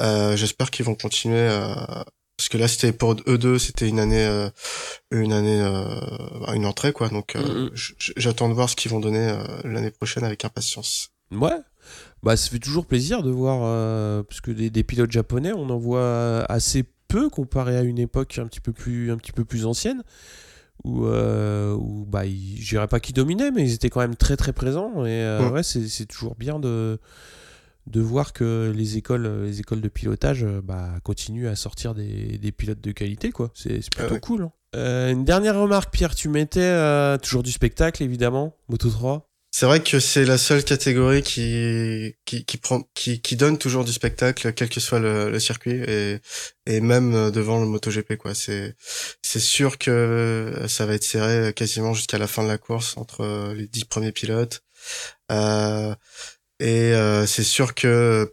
Euh, 0.01 0.37
j'espère 0.37 0.71
qu'ils 0.71 0.85
vont 0.85 0.95
continuer 0.95 1.49
à 1.49 2.05
parce 2.39 2.49
que 2.49 2.57
là 2.57 2.69
c'était 2.69 2.93
pour 2.93 3.15
eux 3.27 3.37
deux 3.37 3.59
c'était 3.59 3.87
une 3.89 3.99
année 4.01 4.25
euh, 4.25 4.49
une 5.11 5.33
année 5.35 5.61
euh, 5.61 6.55
une 6.55 6.65
entrée 6.65 6.93
quoi 6.95 7.09
donc 7.11 7.37
euh, 7.37 7.43
Mhm. 7.67 7.71
j- 7.75 7.95
j'attends 8.17 8.49
de 8.49 8.55
voir 8.55 8.71
ce 8.71 8.77
qu'ils 8.77 8.91
vont 8.91 9.01
donner 9.01 9.37
l'année 9.65 9.91
prochaine 9.91 10.25
avec 10.25 10.45
impatience 10.47 11.11
Ouais. 11.31 11.59
Bah, 12.23 12.37
ça 12.39 12.49
fait 12.51 12.59
toujours 12.59 12.87
plaisir 12.87 13.23
de 13.23 13.31
voir, 13.31 14.25
parce 14.25 14.41
que 14.41 14.51
des, 14.51 14.71
des 14.71 14.83
pilotes 14.83 15.11
japonais, 15.13 15.53
on 15.53 15.69
en 15.69 15.77
voit 15.77 16.45
assez 16.51 16.85
peu 17.07 17.29
comparé 17.29 17.77
à 17.77 17.83
une 17.83 17.99
époque 17.99 18.39
un 18.39 18.47
petit 18.47 18.61
peu 18.61 18.73
plus, 18.73 19.13
un 19.13 19.17
petit 19.19 19.33
peu 19.33 19.45
plus 19.45 19.67
ancienne, 19.67 20.03
où, 20.85 21.07
où 21.07 22.07
bah, 22.07 22.25
je 22.25 22.69
dirais 22.69 22.89
pas 22.89 22.99
qu'ils 23.01 23.15
dominaient, 23.15 23.51
mais 23.51 23.63
ils 23.63 23.75
étaient 23.75 23.91
quand 23.91 24.01
même 24.01 24.17
très 24.17 24.37
très 24.37 24.53
présents. 24.53 25.05
Et 25.05 25.11
euh, 25.11 25.47
Ouais. 25.49 25.57
ouais, 25.57 25.63
c'est 25.63 26.07
toujours 26.07 26.35
bien 26.35 26.59
de, 26.59 26.99
de 27.89 28.01
voir 28.01 28.33
que 28.33 28.73
les 28.75 28.97
écoles, 28.97 29.45
les 29.45 29.61
écoles 29.61 29.81
de 29.81 29.89
pilotage 29.89 30.45
euh, 30.45 30.61
bah, 30.63 30.91
continuent 31.05 31.49
à 31.49 31.57
sortir 31.57 31.95
des, 31.95 32.39
des 32.39 32.53
pilotes 32.53 32.81
de 32.81 32.93
qualité, 32.93 33.31
quoi. 33.33 33.51
C'est 33.55 33.81
plutôt 33.91 34.15
ouais. 34.15 34.21
cool. 34.21 34.43
hein. 34.43 34.53
Euh, 34.77 35.11
une 35.11 35.25
dernière 35.25 35.59
remarque, 35.59 35.93
Pierre, 35.93 36.15
tu 36.15 36.29
mettais 36.29 36.61
euh, 36.61 37.17
toujours 37.19 37.43
du 37.43 37.51
spectacle, 37.53 38.03
évidemment, 38.03 38.55
Moto 38.69 38.91
3. 38.91 39.27
c'est 39.51 39.65
vrai 39.65 39.83
que 39.83 39.99
c'est 39.99 40.27
la 40.27 40.37
seule 40.37 40.63
catégorie 40.63 41.23
qui 41.23 42.15
qui 42.27 42.45
qui 42.45 42.59
prend 42.59 42.83
qui 42.95 43.23
qui 43.23 43.35
donne 43.37 43.57
toujours 43.57 43.85
du 43.87 43.93
spectacle 43.93 44.53
quel 44.53 44.69
que 44.69 44.79
soit 44.79 44.99
le, 44.99 45.31
le 45.31 45.41
circuit 45.41 45.73
et 45.89 46.19
et 46.67 46.81
même 46.83 47.15
euh, 47.15 47.31
devant 47.31 47.59
le 47.59 47.67
MotoGP 47.67 48.17
quoi 48.17 48.35
c'est 48.35 48.77
c'est 49.23 49.41
sûr 49.41 49.79
que 49.79 50.65
ça 50.69 50.85
va 50.85 50.93
être 50.95 51.03
serré 51.05 51.55
quasiment 51.55 51.95
jusqu'à 51.95 52.19
la 52.19 52.27
fin 52.27 52.43
de 52.45 52.49
la 52.49 52.59
course 52.59 52.97
entre 52.99 53.23
euh, 53.23 53.55
les 53.55 53.67
dix 53.67 53.85
premiers 53.87 54.13
pilotes 54.13 54.63
euh, 55.33 55.95
et 56.61 56.93
euh, 56.93 57.27
c'est 57.27 57.45
sûr 57.45 57.75
que 57.75 58.33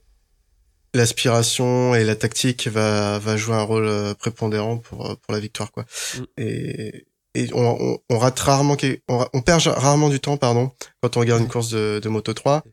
l'aspiration 0.94 1.94
et 1.96 2.04
la 2.04 2.16
tactique 2.16 2.68
va 2.68 3.20
va 3.20 3.38
jouer 3.38 3.56
un 3.56 3.62
rôle 3.64 3.86
euh, 3.88 4.14
prépondérant 4.14 4.78
pour 4.78 5.10
euh, 5.10 5.16
pour 5.22 5.34
la 5.34 5.40
victoire 5.40 5.72
quoi 5.72 5.86
Mm. 6.18 6.24
et 6.38 7.06
et 7.38 7.50
on, 7.54 7.66
on, 7.82 7.98
on 8.10 8.18
rate 8.18 8.40
rarement 8.40 8.78
on, 9.10 9.26
on 9.34 9.42
perd 9.42 9.62
rarement 9.68 10.08
du 10.10 10.20
temps 10.22 10.38
pardon 10.38 10.72
quand 11.02 11.18
on 11.18 11.20
regarde 11.20 11.42
une 11.42 11.50
course 11.50 11.70
de, 11.70 12.00
de 12.02 12.10
Moto 12.10 12.34
3 12.34 12.64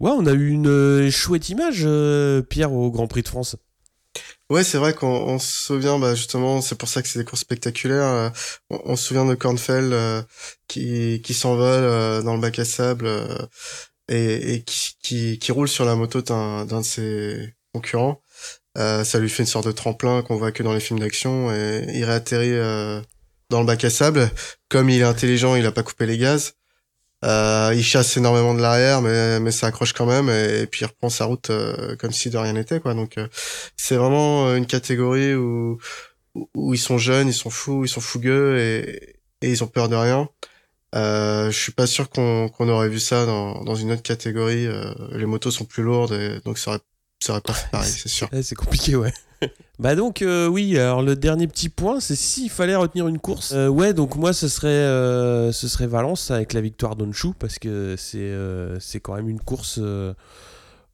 Ouais, 0.00 0.10
on 0.10 0.26
a 0.26 0.32
eu 0.32 0.48
une 0.48 1.10
chouette 1.12 1.48
image, 1.48 1.82
euh, 1.84 2.42
Pierre, 2.42 2.72
au 2.72 2.90
Grand 2.90 3.06
Prix 3.06 3.22
de 3.22 3.28
France. 3.28 3.54
Ouais, 4.50 4.64
c'est 4.64 4.76
vrai 4.76 4.94
qu'on 4.94 5.06
on 5.06 5.38
se 5.38 5.52
souvient, 5.66 5.96
bah 6.00 6.16
justement, 6.16 6.60
c'est 6.60 6.74
pour 6.74 6.88
ça 6.88 7.02
que 7.02 7.08
c'est 7.08 7.20
des 7.20 7.24
courses 7.24 7.42
spectaculaires. 7.42 8.02
euh, 8.08 8.28
on, 8.68 8.80
on 8.84 8.96
se 8.96 9.04
souvient 9.04 9.24
de 9.24 9.36
Kornfeld 9.36 9.92
euh, 9.92 10.20
qui, 10.66 11.22
qui 11.22 11.34
s'envole 11.34 11.84
euh, 11.84 12.20
dans 12.20 12.34
le 12.34 12.40
bac 12.40 12.58
à 12.58 12.64
sable 12.64 13.06
et, 14.12 14.54
et 14.54 14.62
qui, 14.62 14.96
qui, 15.02 15.38
qui 15.38 15.52
roule 15.52 15.68
sur 15.68 15.84
la 15.84 15.94
moto 15.94 16.22
d'un 16.22 16.64
de 16.66 16.82
ses 16.82 17.54
concurrents. 17.72 18.20
Euh, 18.78 19.04
ça 19.04 19.18
lui 19.18 19.28
fait 19.28 19.42
une 19.42 19.48
sorte 19.48 19.66
de 19.66 19.72
tremplin 19.72 20.22
qu'on 20.22 20.36
voit 20.36 20.52
que 20.52 20.62
dans 20.62 20.72
les 20.72 20.80
films 20.80 21.00
d'action 21.00 21.52
et 21.52 21.86
il 21.94 22.04
réatterrit 22.04 22.52
euh, 22.52 23.00
dans 23.50 23.60
le 23.60 23.66
bac 23.66 23.84
à 23.84 23.90
sable. 23.90 24.30
Comme 24.68 24.88
il 24.90 25.00
est 25.00 25.04
intelligent, 25.04 25.56
il 25.56 25.66
a 25.66 25.72
pas 25.72 25.82
coupé 25.82 26.06
les 26.06 26.18
gaz. 26.18 26.54
Euh, 27.24 27.72
il 27.74 27.84
chasse 27.84 28.16
énormément 28.16 28.54
de 28.54 28.60
l'arrière, 28.60 29.00
mais, 29.00 29.38
mais 29.38 29.52
ça 29.52 29.68
accroche 29.68 29.92
quand 29.92 30.06
même, 30.06 30.28
et, 30.28 30.66
puis 30.66 30.80
il 30.82 30.86
reprend 30.86 31.08
sa 31.08 31.26
route 31.26 31.50
euh, 31.50 31.94
comme 31.96 32.10
si 32.10 32.30
de 32.30 32.36
rien 32.38 32.54
n'était, 32.54 32.80
quoi. 32.80 32.94
Donc 32.94 33.16
euh, 33.16 33.28
c'est 33.76 33.94
vraiment 33.94 34.48
euh, 34.48 34.56
une 34.56 34.66
catégorie 34.66 35.34
où 35.34 35.78
où 36.54 36.74
ils 36.74 36.78
sont 36.78 36.98
jeunes, 36.98 37.28
ils 37.28 37.34
sont 37.34 37.50
fous, 37.50 37.84
ils 37.84 37.88
sont 37.88 38.00
fougueux 38.00 38.58
et, 38.58 39.16
et 39.42 39.50
ils 39.50 39.62
ont 39.62 39.66
peur 39.66 39.88
de 39.88 39.96
rien. 39.96 40.28
Euh, 40.94 41.50
je 41.50 41.58
suis 41.58 41.72
pas 41.72 41.86
sûr 41.86 42.10
qu'on 42.10 42.48
qu'on 42.48 42.68
aurait 42.68 42.88
vu 42.88 43.00
ça 43.00 43.24
dans, 43.24 43.64
dans 43.64 43.74
une 43.74 43.92
autre 43.92 44.02
catégorie. 44.02 44.66
euh, 44.66 44.92
les 45.12 45.26
motos 45.26 45.50
sont 45.50 45.64
plus 45.64 45.82
lourdes, 45.82 46.12
et 46.12 46.40
donc 46.44 46.58
ça 46.58 46.72
aurait, 46.72 46.80
ça 47.20 47.32
aurait 47.32 47.40
pas 47.40 47.54
fait 47.54 47.70
pareil, 47.70 47.90
c'est 47.90 48.08
sûr. 48.08 48.28
Ouais, 48.32 48.42
c'est 48.42 48.54
compliqué, 48.54 48.96
ouais. 48.96 49.12
bah 49.78 49.94
donc, 49.94 50.22
euh, 50.22 50.46
oui, 50.48 50.78
alors 50.78 51.02
le 51.02 51.16
dernier 51.16 51.48
petit 51.48 51.68
point, 51.68 51.98
c'est 52.00 52.14
s'il 52.14 52.50
fallait 52.50 52.76
retenir 52.76 53.08
une 53.08 53.18
course. 53.18 53.52
Euh, 53.54 53.68
ouais, 53.68 53.94
donc 53.94 54.16
moi, 54.16 54.32
ce 54.32 54.48
serait, 54.48 54.68
euh, 54.68 55.50
ce 55.50 55.66
serait 55.66 55.86
Valence 55.86 56.30
avec 56.30 56.52
la 56.52 56.60
victoire 56.60 56.94
d'Onshu, 56.94 57.28
parce 57.38 57.58
que 57.58 57.94
c'est 57.96 58.18
euh, 58.18 58.78
c'est 58.78 59.00
quand 59.00 59.14
même 59.14 59.28
une 59.28 59.40
course 59.40 59.78
euh, 59.82 60.12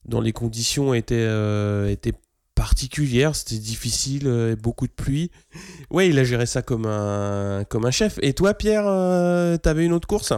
dont 0.04 0.20
les 0.20 0.32
conditions 0.32 0.94
étaient, 0.94 1.16
euh, 1.16 1.88
étaient 1.90 2.14
particulières, 2.58 3.36
c'était 3.36 3.60
difficile, 3.60 4.26
euh, 4.26 4.56
beaucoup 4.56 4.88
de 4.88 4.92
pluie. 4.92 5.30
Ouais, 5.90 6.08
il 6.08 6.18
a 6.18 6.24
géré 6.24 6.44
ça 6.44 6.60
comme 6.60 6.86
un, 6.86 7.62
comme 7.68 7.86
un 7.86 7.92
chef. 7.92 8.18
Et 8.20 8.34
toi, 8.34 8.52
Pierre, 8.52 8.82
euh, 8.84 9.56
t'avais 9.58 9.84
une 9.84 9.92
autre 9.92 10.08
course? 10.08 10.32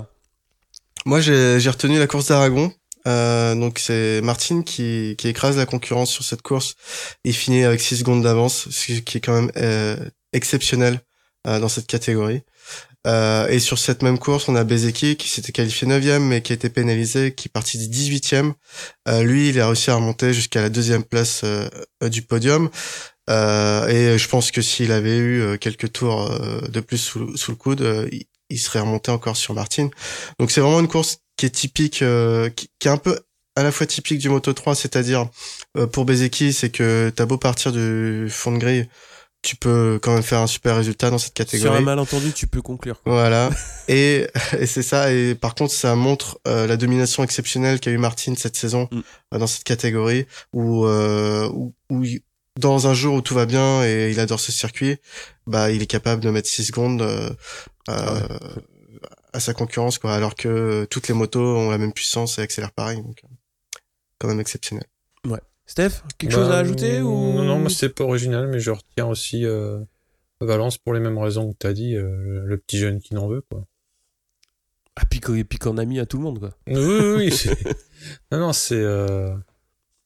Moi, 1.06 1.20
j'ai 1.22 1.70
retenu 1.70 1.98
la 1.98 2.06
course 2.06 2.28
d'Aragon. 2.28 2.72
Euh, 3.06 3.54
donc 3.54 3.78
c'est 3.78 4.20
Martin 4.22 4.60
qui, 4.60 5.14
qui 5.16 5.28
écrase 5.28 5.56
la 5.56 5.64
concurrence 5.64 6.10
sur 6.10 6.22
cette 6.22 6.42
course. 6.42 6.74
Il 7.24 7.32
finit 7.32 7.64
avec 7.64 7.80
6 7.80 8.00
secondes 8.00 8.22
d'avance, 8.22 8.68
ce 8.68 8.92
qui 9.00 9.16
est 9.16 9.20
quand 9.22 9.40
même 9.40 9.50
exceptionnel 10.34 11.00
dans 11.46 11.68
cette 11.68 11.86
catégorie. 11.86 12.42
Euh, 13.06 13.48
et 13.48 13.58
sur 13.58 13.78
cette 13.78 14.02
même 14.02 14.18
course, 14.18 14.48
on 14.48 14.56
a 14.56 14.64
Bezeki 14.64 15.16
qui 15.16 15.28
s'était 15.28 15.52
qualifié 15.52 15.86
9 15.86 16.20
mais 16.20 16.42
qui 16.42 16.52
a 16.52 16.54
été 16.54 16.68
pénalisé, 16.68 17.34
qui 17.34 17.48
est 17.48 17.52
parti 17.52 17.78
18e. 17.78 18.52
Euh, 19.08 19.22
lui, 19.22 19.48
il 19.48 19.60
a 19.60 19.66
réussi 19.66 19.90
à 19.90 19.94
remonter 19.94 20.34
jusqu'à 20.34 20.60
la 20.60 20.68
deuxième 20.68 21.04
place 21.04 21.42
euh, 21.44 21.68
du 22.08 22.22
podium. 22.22 22.70
Et 23.28 24.18
je 24.18 24.28
pense 24.28 24.50
que 24.50 24.60
s'il 24.60 24.90
avait 24.90 25.18
eu 25.18 25.56
quelques 25.58 25.92
tours 25.92 26.28
de 26.68 26.80
plus 26.80 26.98
sous, 26.98 27.20
le 27.20 27.54
coude, 27.54 28.08
il, 28.10 28.24
il, 28.48 28.58
serait 28.58 28.80
remonté 28.80 29.12
encore 29.12 29.36
sur 29.36 29.54
Martin. 29.54 29.88
Donc 30.40 30.50
c'est 30.50 30.60
vraiment 30.60 30.80
une 30.80 30.88
course 30.88 31.18
qui 31.36 31.46
est 31.46 31.50
typique, 31.50 32.02
qui, 32.56 32.70
qui, 32.80 32.88
est 32.88 32.90
un 32.90 32.96
peu 32.96 33.20
à 33.54 33.62
la 33.62 33.70
fois 33.70 33.86
typique 33.86 34.18
du 34.18 34.28
Moto 34.30 34.52
3, 34.52 34.74
c'est-à-dire 34.74 35.28
pour 35.92 36.06
Bezeki, 36.06 36.52
c'est 36.52 36.70
que 36.70 37.12
t'as 37.14 37.24
beau 37.24 37.38
partir 37.38 37.70
du 37.70 38.26
fond 38.28 38.50
de 38.50 38.58
grille, 38.58 38.88
tu 39.42 39.56
peux 39.56 39.98
quand 40.02 40.12
même 40.12 40.22
faire 40.22 40.40
un 40.40 40.46
super 40.46 40.76
résultat 40.76 41.10
dans 41.10 41.18
cette 41.18 41.34
catégorie. 41.34 41.70
Sur 41.70 41.80
un 41.80 41.84
malentendu, 41.84 42.32
tu 42.32 42.46
peux 42.46 42.60
conclure. 42.60 43.00
Voilà. 43.06 43.50
et, 43.88 44.26
et 44.58 44.66
c'est 44.66 44.82
ça. 44.82 45.12
Et 45.12 45.34
par 45.34 45.54
contre, 45.54 45.72
ça 45.72 45.94
montre 45.94 46.38
euh, 46.46 46.66
la 46.66 46.76
domination 46.76 47.24
exceptionnelle 47.24 47.80
qu'a 47.80 47.90
eu 47.90 47.98
Martin 47.98 48.34
cette 48.36 48.56
saison 48.56 48.88
mm. 48.90 49.00
euh, 49.34 49.38
dans 49.38 49.46
cette 49.46 49.64
catégorie 49.64 50.26
où, 50.52 50.84
euh, 50.84 51.48
où, 51.52 51.72
où, 51.88 52.04
dans 52.58 52.86
un 52.86 52.94
jour 52.94 53.14
où 53.14 53.22
tout 53.22 53.34
va 53.34 53.46
bien 53.46 53.84
et 53.84 54.10
il 54.10 54.20
adore 54.20 54.40
ce 54.40 54.52
circuit, 54.52 54.98
bah, 55.46 55.70
il 55.70 55.82
est 55.82 55.86
capable 55.86 56.22
de 56.22 56.28
mettre 56.30 56.48
6 56.48 56.64
secondes 56.64 57.02
euh, 57.02 57.30
ah 57.88 58.20
à 59.32 59.38
sa 59.38 59.54
concurrence, 59.54 59.98
quoi. 59.98 60.12
Alors 60.12 60.34
que 60.34 60.86
toutes 60.90 61.06
les 61.06 61.14
motos 61.14 61.40
ont 61.40 61.70
la 61.70 61.78
même 61.78 61.92
puissance 61.92 62.38
et 62.38 62.42
accélèrent 62.42 62.72
pareil. 62.72 63.00
Donc, 63.00 63.22
quand 64.18 64.28
même 64.28 64.40
exceptionnel. 64.40 64.84
Ouais. 65.24 65.38
Steph, 65.70 66.02
quelque 66.18 66.32
chose 66.32 66.48
à 66.48 66.48
bah, 66.48 66.58
ajouter 66.58 67.00
ou 67.00 67.14
Non, 67.32 67.44
non, 67.44 67.68
c'est 67.68 67.90
pas 67.90 68.02
original, 68.02 68.48
mais 68.48 68.58
je 68.58 68.72
retiens 68.72 69.06
aussi 69.06 69.44
euh, 69.44 69.78
Valence 70.40 70.78
pour 70.78 70.94
les 70.94 70.98
mêmes 70.98 71.16
raisons 71.16 71.52
que 71.52 71.58
tu 71.60 71.66
as 71.68 71.72
dit, 71.72 71.94
euh, 71.94 72.42
le 72.44 72.58
petit 72.58 72.76
jeune 72.76 72.98
qui 72.98 73.14
n'en 73.14 73.28
veut, 73.28 73.42
quoi. 73.42 73.64
Ah, 74.96 75.04
puis, 75.08 75.20
puis 75.20 75.58
qu'on 75.60 75.78
a 75.78 75.84
mis 75.84 76.00
à 76.00 76.06
tout 76.06 76.16
le 76.16 76.24
monde, 76.24 76.40
quoi. 76.40 76.50
Oui, 76.66 76.74
oui, 76.76 77.14
oui. 77.16 77.50
non, 78.32 78.40
non, 78.40 78.52
c'est. 78.52 78.82
Euh, 78.82 79.36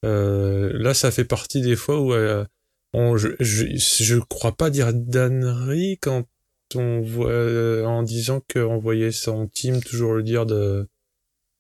là, 0.05 0.93
ça 0.93 1.11
fait 1.11 1.25
partie 1.25 1.63
des 1.63 1.77
fois 1.77 1.99
où 1.99 2.13
on, 2.93 3.17
je, 3.17 3.29
je, 3.41 3.69
je, 3.75 4.17
crois 4.19 4.53
pas 4.53 4.69
dire 4.69 4.93
d'annerie 4.93 5.97
quand 6.03 6.27
on 6.75 7.01
voit 7.01 7.89
en 7.89 8.03
disant 8.03 8.43
qu'on 8.53 8.77
voyait 8.77 9.13
son 9.13 9.47
team 9.47 9.83
toujours 9.83 10.13
le 10.13 10.23
dire 10.23 10.45
de 10.45 10.87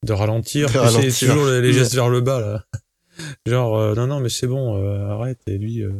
de 0.02 0.12
ralentir, 0.12 0.68
c'est 0.68 1.26
toujours 1.26 1.46
les, 1.46 1.72
gestes 1.72 1.94
vers 1.94 2.10
le 2.10 2.20
bas 2.20 2.38
là. 2.38 2.66
Genre, 3.46 3.76
euh, 3.76 3.94
non, 3.94 4.06
non, 4.06 4.20
mais 4.20 4.28
c'est 4.28 4.46
bon, 4.46 4.76
euh, 4.76 5.08
arrête. 5.08 5.40
Et 5.46 5.58
lui, 5.58 5.82
euh, 5.82 5.92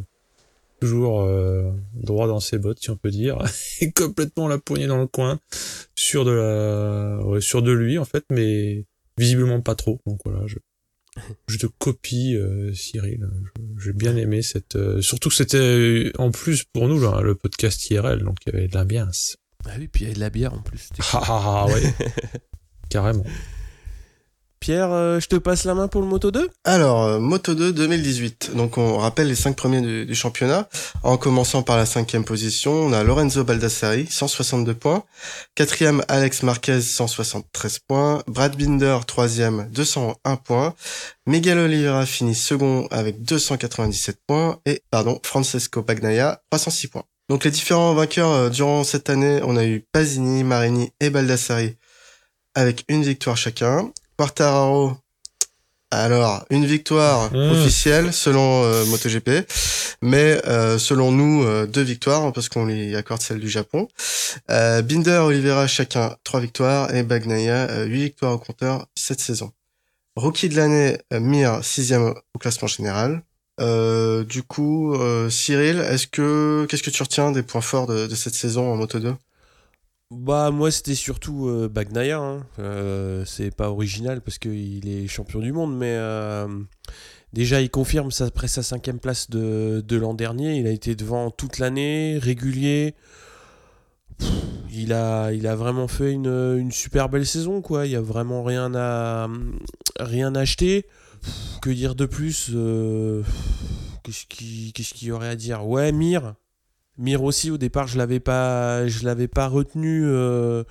toujours 0.81 1.27
droit 1.93 2.27
dans 2.27 2.39
ses 2.39 2.59
bottes, 2.59 2.79
si 2.81 2.89
on 2.89 2.97
peut 2.97 3.11
dire, 3.11 3.37
et 3.81 3.91
complètement 3.91 4.47
la 4.47 4.57
poignée 4.57 4.87
dans 4.87 4.99
le 4.99 5.07
coin, 5.07 5.39
sur 5.95 6.25
de 6.25 6.31
la, 6.31 7.25
ouais, 7.25 7.41
sur 7.41 7.61
de 7.61 7.71
lui 7.71 7.97
en 7.97 8.05
fait, 8.05 8.25
mais 8.29 8.85
visiblement 9.17 9.61
pas 9.61 9.75
trop. 9.75 9.99
Donc 10.05 10.19
voilà, 10.25 10.45
je, 10.45 10.57
je 11.47 11.57
te 11.57 11.65
copie, 11.65 12.37
Cyril. 12.73 13.27
J'ai 13.83 13.93
bien 13.93 14.15
aimé 14.15 14.41
cette, 14.41 14.77
surtout 15.01 15.29
que 15.29 15.35
c'était 15.35 16.11
en 16.17 16.29
plus 16.29 16.65
pour 16.65 16.87
nous 16.87 16.99
là, 16.99 17.21
le 17.21 17.35
podcast 17.35 17.89
IRL, 17.89 18.23
donc 18.23 18.37
il 18.45 18.53
y 18.53 18.57
avait 18.57 18.67
de 18.67 18.77
l'ambiance. 18.77 19.37
Ah 19.67 19.71
oui, 19.79 19.87
puis 19.87 20.03
il 20.03 20.03
y 20.03 20.07
avait 20.07 20.15
de 20.15 20.19
la 20.19 20.29
bière 20.29 20.53
en 20.53 20.61
plus. 20.61 20.89
Ah, 21.13 21.23
ah, 21.23 21.65
ah 21.65 21.65
ouais, 21.67 21.93
carrément. 22.89 23.25
Pierre, 24.65 24.91
euh, 24.93 25.19
je 25.19 25.27
te 25.27 25.35
passe 25.35 25.63
la 25.65 25.75
main 25.75 25.87
pour 25.87 26.01
le 26.01 26.07
Moto 26.07 26.31
2 26.31 26.49
Alors, 26.63 27.03
euh, 27.03 27.19
Moto 27.19 27.53
2 27.53 27.71
2018. 27.71 28.55
Donc, 28.55 28.79
on 28.79 28.97
rappelle 28.97 29.27
les 29.27 29.35
cinq 29.35 29.55
premiers 29.55 29.79
du, 29.79 30.15
championnat. 30.15 30.67
En 31.03 31.17
commençant 31.17 31.61
par 31.61 31.77
la 31.77 31.85
cinquième 31.85 32.25
position, 32.25 32.71
on 32.71 32.91
a 32.91 33.03
Lorenzo 33.03 33.43
Baldassari, 33.43 34.07
162 34.09 34.73
points. 34.73 35.03
Quatrième, 35.53 36.03
Alex 36.07 36.41
Marquez, 36.41 36.81
173 36.81 37.77
points. 37.77 38.23
Brad 38.25 38.57
Binder, 38.57 38.97
troisième, 39.05 39.69
201 39.69 40.35
points. 40.37 40.73
Miguel 41.27 41.59
Oliveira 41.59 42.07
finit 42.07 42.33
second 42.33 42.87
avec 42.89 43.21
297 43.21 44.17
points. 44.25 44.61
Et, 44.65 44.81
pardon, 44.89 45.19
Francesco 45.23 45.83
Bagnaia, 45.83 46.41
306 46.49 46.87
points. 46.87 47.03
Donc, 47.29 47.43
les 47.43 47.51
différents 47.51 47.93
vainqueurs 47.93 48.31
euh, 48.31 48.49
durant 48.49 48.83
cette 48.83 49.11
année, 49.11 49.41
on 49.43 49.57
a 49.57 49.63
eu 49.63 49.85
Pasini, 49.91 50.43
Marini 50.43 50.89
et 50.99 51.11
Baldassari 51.11 51.77
avec 52.55 52.83
une 52.87 53.03
victoire 53.03 53.37
chacun. 53.37 53.91
Quartararo. 54.17 54.97
Alors, 55.91 56.45
une 56.49 56.65
victoire 56.65 57.31
mmh. 57.31 57.51
officielle 57.51 58.13
selon 58.13 58.63
euh, 58.63 58.85
MotoGP, 58.85 59.47
mais 60.01 60.41
euh, 60.45 60.77
selon 60.77 61.11
nous, 61.11 61.43
euh, 61.43 61.67
deux 61.67 61.83
victoires, 61.83 62.33
parce 62.33 62.49
qu'on 62.49 62.65
lui 62.65 62.95
accorde 62.95 63.21
celle 63.21 63.39
du 63.39 63.49
Japon. 63.49 63.87
Binder, 64.49 65.21
Oliveira, 65.23 65.67
chacun 65.67 66.17
trois 66.23 66.39
victoires, 66.39 66.93
et 66.93 67.03
Bagnaia, 67.03 67.85
huit 67.85 68.03
victoires 68.03 68.33
au 68.33 68.37
compteur 68.37 68.87
cette 68.95 69.21
saison. 69.21 69.51
Rookie 70.15 70.49
de 70.49 70.55
l'année, 70.55 70.97
Mir, 71.11 71.63
sixième 71.63 72.13
au 72.33 72.39
classement 72.39 72.67
général. 72.67 73.21
du 73.59 74.43
coup, 74.43 74.97
Cyril, 75.29 75.79
est-ce 75.79 76.07
que 76.07 76.65
qu'est-ce 76.69 76.83
que 76.83 76.89
tu 76.89 77.03
retiens 77.03 77.31
des 77.31 77.43
points 77.43 77.61
forts 77.61 77.87
de, 77.87 78.07
de 78.07 78.15
cette 78.15 78.35
saison 78.35 78.71
en 78.71 78.75
Moto 78.75 78.99
2 78.99 79.13
bah 80.11 80.51
moi 80.51 80.69
c'était 80.69 80.93
surtout 80.93 81.47
euh, 81.47 81.67
Bagnaia, 81.67 82.19
hein. 82.19 82.45
euh, 82.59 83.25
c'est 83.25 83.49
pas 83.49 83.71
original 83.71 84.21
parce 84.21 84.37
qu'il 84.37 84.87
est 84.87 85.07
champion 85.07 85.39
du 85.39 85.51
monde, 85.51 85.75
mais 85.75 85.95
euh, 85.95 86.47
déjà 87.33 87.59
il 87.59 87.71
confirme 87.71 88.09
après 88.19 88.47
sa 88.47 88.61
cinquième 88.61 88.99
place 88.99 89.31
de, 89.31 89.83
l'an 89.89 90.13
dernier, 90.13 90.57
il 90.57 90.67
a 90.67 90.71
été 90.71 90.95
devant 90.95 91.31
toute 91.31 91.57
l'année, 91.57 92.19
régulier, 92.19 92.93
il, 94.71 94.93
a, 94.93 95.31
il 95.31 95.47
a 95.47 95.55
vraiment 95.55 95.87
fait 95.87 96.11
une, 96.11 96.71
super 96.71 97.09
belle 97.09 97.25
saison 97.25 97.61
quoi, 97.63 97.87
il 97.87 97.93
y 97.93 97.95
a 97.95 98.01
vraiment 98.01 98.43
rien 98.43 98.75
à, 98.75 99.27
rien 99.99 100.35
à 100.35 100.41
acheter, 100.41 100.85
que 101.63 101.71
dire 101.71 101.95
de 101.95 102.05
plus, 102.05 102.51
qu'est-ce 104.03 104.93
qu'il 104.93 105.07
y 105.07 105.11
aurait 105.11 105.29
à 105.29 105.35
dire, 105.35 105.67
ouais 105.67 105.91
Mire 105.91 106.35
Mir 106.97 107.23
aussi, 107.23 107.51
au 107.51 107.57
départ, 107.57 107.87
je 107.87 107.97
l'avais 107.97 108.19
pas, 108.21 108.87
je 108.87 109.03
l'avais 109.03 109.27
pas 109.27 109.47
retenu, 109.47 110.03
euh, 110.05 110.63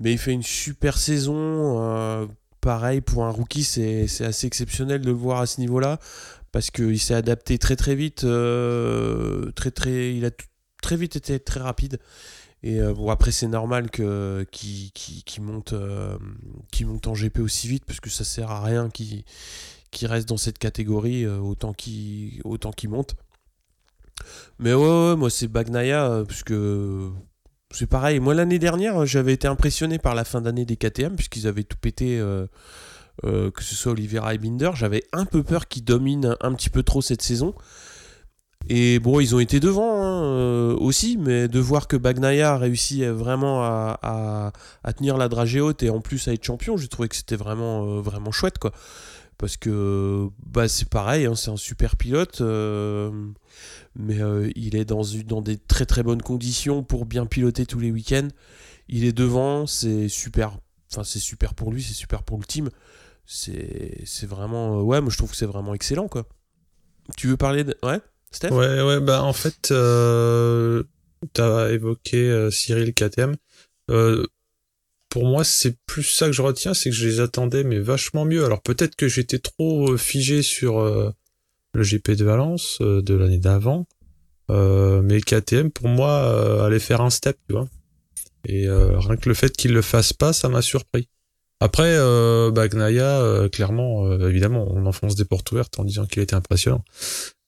mais 0.00 0.12
il 0.12 0.18
fait 0.18 0.32
une 0.32 0.42
super 0.42 0.98
saison. 0.98 1.82
Euh, 1.82 2.26
pareil, 2.60 3.00
pour 3.00 3.24
un 3.24 3.30
rookie, 3.30 3.64
c'est, 3.64 4.06
assez 4.22 4.46
exceptionnel 4.46 5.00
de 5.00 5.06
le 5.06 5.12
voir 5.12 5.40
à 5.40 5.46
ce 5.46 5.60
niveau-là, 5.60 5.98
parce 6.52 6.70
qu'il 6.70 7.00
s'est 7.00 7.14
adapté 7.14 7.58
très 7.58 7.76
très 7.76 7.94
vite, 7.94 8.24
euh, 8.24 9.50
très 9.52 9.70
très, 9.70 10.14
il 10.14 10.26
a 10.26 10.30
très 10.82 10.96
vite 10.96 11.16
été 11.16 11.40
très 11.40 11.60
rapide. 11.60 11.98
Et 12.64 12.80
bon, 12.80 13.10
après, 13.10 13.32
c'est 13.32 13.48
normal 13.48 13.90
que, 13.90 14.46
qu'il, 14.52 14.92
monte, 15.42 15.74
monte 16.84 17.06
en 17.08 17.14
GP 17.14 17.40
aussi 17.40 17.66
vite, 17.66 17.84
parce 17.86 17.98
que 17.98 18.10
ça 18.10 18.24
sert 18.24 18.50
à 18.52 18.62
rien 18.62 18.88
qu'il, 18.90 19.24
reste 20.02 20.28
dans 20.28 20.36
cette 20.36 20.58
catégorie 20.58 21.26
autant 21.26 21.74
autant 22.44 22.72
qu'il 22.72 22.90
monte. 22.90 23.16
Mais 24.58 24.74
ouais, 24.74 25.16
moi 25.16 25.30
c'est 25.30 25.48
Bagnaia, 25.48 26.06
euh, 26.06 26.24
puisque 26.24 26.54
c'est 27.70 27.86
pareil. 27.86 28.20
Moi 28.20 28.34
l'année 28.34 28.58
dernière, 28.58 29.06
j'avais 29.06 29.32
été 29.32 29.48
impressionné 29.48 29.98
par 29.98 30.14
la 30.14 30.24
fin 30.24 30.40
d'année 30.40 30.64
des 30.64 30.76
KTM, 30.76 31.16
puisqu'ils 31.16 31.46
avaient 31.46 31.64
tout 31.64 31.78
pété, 31.80 32.18
euh, 32.18 32.46
euh, 33.24 33.50
que 33.50 33.62
ce 33.62 33.74
soit 33.74 33.92
Oliveira 33.92 34.34
et 34.34 34.38
Binder. 34.38 34.70
J'avais 34.74 35.02
un 35.12 35.24
peu 35.24 35.42
peur 35.42 35.68
qu'ils 35.68 35.84
dominent 35.84 36.36
un 36.40 36.54
petit 36.54 36.70
peu 36.70 36.82
trop 36.82 37.02
cette 37.02 37.22
saison. 37.22 37.54
Et 38.68 39.00
bon, 39.00 39.18
ils 39.18 39.34
ont 39.34 39.40
été 39.40 39.58
devant 39.58 40.04
hein, 40.04 40.74
aussi, 40.74 41.16
mais 41.18 41.48
de 41.48 41.58
voir 41.58 41.88
que 41.88 41.96
Bagnaia 41.96 42.52
a 42.52 42.58
réussi 42.58 43.04
vraiment 43.04 43.64
à, 43.64 44.52
tenir 44.96 45.16
la 45.16 45.28
dragée 45.28 45.60
haute 45.60 45.82
et 45.82 45.90
en 45.90 46.00
plus 46.00 46.28
à 46.28 46.32
être 46.32 46.44
champion, 46.44 46.76
j'ai 46.76 46.86
trouvé 46.86 47.08
que 47.08 47.16
c'était 47.16 47.34
vraiment, 47.34 48.00
vraiment 48.00 48.30
chouette 48.30 48.58
quoi. 48.58 48.70
Parce 49.42 49.56
que 49.56 50.28
bah, 50.46 50.68
c'est 50.68 50.88
pareil, 50.88 51.26
hein, 51.26 51.34
c'est 51.34 51.50
un 51.50 51.56
super 51.56 51.96
pilote 51.96 52.40
mais 53.94 54.20
euh, 54.20 54.50
il 54.56 54.76
est 54.76 54.84
dans, 54.84 55.02
dans 55.26 55.42
des 55.42 55.58
très 55.58 55.86
très 55.86 56.02
bonnes 56.02 56.22
conditions 56.22 56.82
pour 56.82 57.06
bien 57.06 57.26
piloter 57.26 57.66
tous 57.66 57.78
les 57.78 57.90
week-ends. 57.90 58.28
Il 58.88 59.04
est 59.04 59.12
devant, 59.12 59.66
c'est 59.66 60.08
super, 60.08 60.58
enfin 60.90 61.04
c'est 61.04 61.18
super 61.18 61.54
pour 61.54 61.72
lui, 61.72 61.82
c'est 61.82 61.94
super 61.94 62.22
pour 62.22 62.38
le 62.38 62.44
team. 62.44 62.70
C'est 63.24 64.26
vraiment, 64.26 64.78
euh, 64.78 64.82
ouais, 64.82 65.00
moi 65.00 65.10
je 65.10 65.16
trouve 65.16 65.30
que 65.30 65.36
c'est 65.36 65.46
vraiment 65.46 65.74
excellent 65.74 66.08
quoi. 66.08 66.26
Tu 67.16 67.26
veux 67.28 67.36
parler 67.36 67.64
de, 67.64 67.76
ouais, 67.82 68.00
Steph? 68.30 68.50
Ouais, 68.50 68.82
ouais, 68.82 69.00
bah 69.00 69.22
en 69.22 69.32
fait, 69.32 69.70
euh, 69.70 70.82
t'as 71.32 71.70
évoqué 71.70 72.28
euh, 72.30 72.50
Cyril 72.50 72.94
KTM. 72.94 73.36
Pour 75.12 75.26
moi, 75.26 75.44
c'est 75.44 75.76
plus 75.86 76.02
ça 76.02 76.26
que 76.26 76.32
je 76.32 76.40
retiens, 76.42 76.72
c'est 76.72 76.88
que 76.88 76.96
je 76.96 77.06
les 77.06 77.20
attendais, 77.20 77.64
mais 77.64 77.78
vachement 77.78 78.24
mieux. 78.24 78.44
Alors 78.44 78.62
peut-être 78.62 78.96
que 78.96 79.08
j'étais 79.08 79.38
trop 79.38 79.96
figé 79.98 80.42
sur 80.42 80.80
le 81.74 81.82
GP 81.82 82.12
de 82.12 82.24
Valence 82.24 82.78
euh, 82.80 83.02
de 83.02 83.14
l'année 83.14 83.38
d'avant. 83.38 83.86
Euh, 84.50 85.02
mais 85.02 85.20
KTM, 85.20 85.70
pour 85.70 85.88
moi, 85.88 86.10
euh, 86.10 86.64
allait 86.64 86.78
faire 86.78 87.00
un 87.00 87.10
step, 87.10 87.38
tu 87.48 87.54
vois. 87.54 87.68
Et 88.44 88.68
rien 88.68 89.16
que 89.16 89.28
le 89.28 89.36
fait 89.36 89.56
qu'il 89.56 89.72
le 89.72 89.82
fasse 89.82 90.12
pas, 90.12 90.32
ça 90.32 90.48
m'a 90.48 90.62
surpris. 90.62 91.08
Après, 91.62 91.94
euh, 91.96 92.50
Bagnaia, 92.50 93.20
euh, 93.20 93.48
clairement, 93.48 94.04
euh, 94.08 94.28
évidemment, 94.28 94.66
on 94.68 94.84
enfonce 94.84 95.14
des 95.14 95.24
portes 95.24 95.52
ouvertes 95.52 95.78
en 95.78 95.84
disant 95.84 96.06
qu'il 96.06 96.20
était 96.20 96.34
impressionnant. 96.34 96.84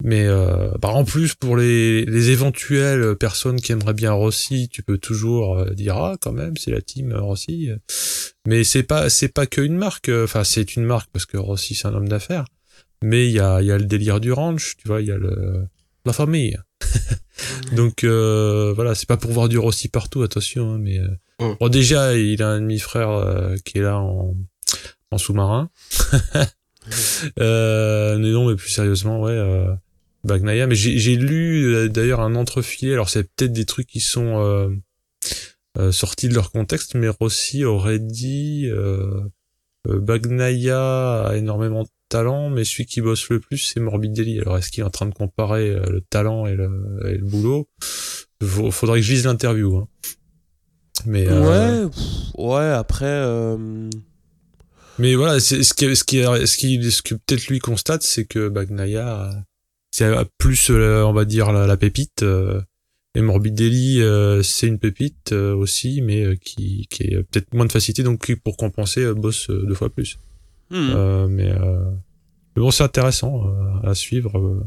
Mais 0.04 0.24
euh, 0.24 0.70
bah, 0.80 0.90
en 0.90 1.04
plus, 1.04 1.34
pour 1.34 1.56
les, 1.56 2.04
les 2.04 2.30
éventuelles 2.30 3.16
personnes 3.16 3.60
qui 3.60 3.72
aimeraient 3.72 3.92
bien 3.92 4.12
Rossi, 4.12 4.68
tu 4.68 4.84
peux 4.84 4.98
toujours 4.98 5.58
euh, 5.58 5.70
dire 5.70 5.96
ah 5.96 6.16
quand 6.20 6.30
même, 6.30 6.56
c'est 6.56 6.70
la 6.70 6.80
team 6.80 7.10
euh, 7.10 7.22
Rossi. 7.22 7.70
Mais 8.46 8.62
c'est 8.62 8.84
pas 8.84 9.10
c'est 9.10 9.34
pas 9.34 9.46
qu'une 9.46 9.74
marque. 9.74 10.08
Enfin, 10.08 10.44
c'est 10.44 10.76
une 10.76 10.84
marque 10.84 11.10
parce 11.12 11.26
que 11.26 11.36
Rossi 11.36 11.74
c'est 11.74 11.88
un 11.88 11.94
homme 11.94 12.08
d'affaires. 12.08 12.44
Mais 13.02 13.26
il 13.26 13.32
y 13.32 13.40
a 13.40 13.62
y 13.62 13.72
a 13.72 13.78
le 13.78 13.84
délire 13.84 14.20
du 14.20 14.30
ranch, 14.30 14.76
tu 14.76 14.86
vois, 14.86 15.02
il 15.02 15.08
y 15.08 15.12
a 15.12 15.18
le 15.18 15.66
la 16.04 16.12
famille. 16.12 16.56
Donc 17.72 18.04
euh, 18.04 18.72
voilà, 18.74 18.94
c'est 18.94 19.08
pas 19.08 19.16
pour 19.16 19.32
voir 19.32 19.48
du 19.48 19.58
Rossi 19.58 19.88
partout, 19.88 20.22
attention. 20.22 20.74
hein, 20.74 20.78
mais 20.80 20.98
euh, 20.98 21.54
bon, 21.60 21.68
déjà, 21.68 22.16
il 22.16 22.42
a 22.42 22.48
un 22.48 22.60
demi-frère 22.60 23.10
euh, 23.10 23.56
qui 23.64 23.78
est 23.78 23.82
là 23.82 23.98
en, 23.98 24.34
en 25.10 25.18
sous-marin. 25.18 25.70
euh, 27.40 28.18
mais 28.18 28.30
non, 28.30 28.48
mais 28.48 28.56
plus 28.56 28.70
sérieusement, 28.70 29.20
ouais. 29.20 29.32
Euh, 29.32 29.72
Bagnaia, 30.24 30.66
mais 30.66 30.74
j'ai 30.74 31.16
lu 31.16 31.74
euh, 31.74 31.88
d'ailleurs 31.88 32.20
un 32.20 32.34
entrefilet. 32.34 32.94
Alors 32.94 33.10
c'est 33.10 33.24
peut-être 33.24 33.52
des 33.52 33.66
trucs 33.66 33.86
qui 33.86 34.00
sont 34.00 34.40
euh, 34.42 34.70
euh, 35.76 35.92
sortis 35.92 36.28
de 36.28 36.34
leur 36.34 36.50
contexte, 36.50 36.94
mais 36.94 37.08
Rossi 37.08 37.64
aurait 37.64 37.98
dit 37.98 38.68
Bagnaia 39.86 41.24
a 41.26 41.36
énormément 41.36 41.86
talent, 42.14 42.48
mais 42.54 42.64
celui 42.64 42.86
qui 42.86 43.00
bosse 43.00 43.28
le 43.30 43.40
plus 43.40 43.58
c'est 43.58 43.80
Morbidelli. 43.80 44.40
Alors 44.40 44.56
est-ce 44.58 44.70
qu'il 44.70 44.82
est 44.82 44.86
en 44.86 44.96
train 44.98 45.06
de 45.12 45.14
comparer 45.14 45.68
euh, 45.70 45.84
le 45.90 46.00
talent 46.00 46.46
et 46.46 46.54
le, 46.54 46.70
et 47.10 47.16
le 47.18 47.24
boulot? 47.24 47.68
Faudrait 48.70 49.00
que 49.00 49.06
je 49.06 49.12
lise 49.14 49.24
l'interview. 49.24 49.76
Hein. 49.78 49.88
Mais 51.06 51.26
euh, 51.28 51.42
Ouais, 51.42 51.90
pff, 51.90 52.34
ouais, 52.38 52.70
après. 52.84 53.04
euh, 53.32 53.90
Mais 54.98 55.16
voilà, 55.16 55.40
c'est 55.40 55.62
ce 55.64 55.74
qui, 55.74 55.86
ce 55.96 56.04
qui, 56.04 56.18
ce 56.22 56.56
qui, 56.56 56.90
ce 56.90 57.02
que 57.02 57.14
peut-être 57.16 57.46
lui 57.48 57.58
constate, 57.58 58.02
c'est 58.02 58.26
que 58.26 58.48
Bagnaia, 58.48 59.30
c'est 59.90 60.06
plus, 60.38 60.70
on 60.70 61.12
va 61.12 61.24
dire, 61.24 61.50
la, 61.52 61.66
la 61.66 61.76
pépite. 61.76 62.22
euh, 62.22 62.60
et 63.16 63.22
Morbidelli, 63.22 64.00
c'est 64.42 64.66
une 64.66 64.78
pépite 64.78 65.32
aussi, 65.32 66.02
mais 66.02 66.36
qui, 66.38 66.86
qui 66.90 67.02
est 67.04 67.22
peut-être 67.22 67.54
moins 67.54 67.66
de 67.66 67.72
facilité, 67.72 68.02
donc 68.02 68.24
qui, 68.26 68.34
pour 68.36 68.56
compenser, 68.56 69.02
bosse 69.14 69.50
deux 69.50 69.74
fois 69.74 69.88
plus. 69.88 70.18
Euh, 70.72 71.28
mais, 71.28 71.52
bon, 72.56 72.70
c'est 72.70 72.84
intéressant 72.84 73.46
euh, 73.46 73.88
à 73.88 73.94
suivre. 73.94 74.66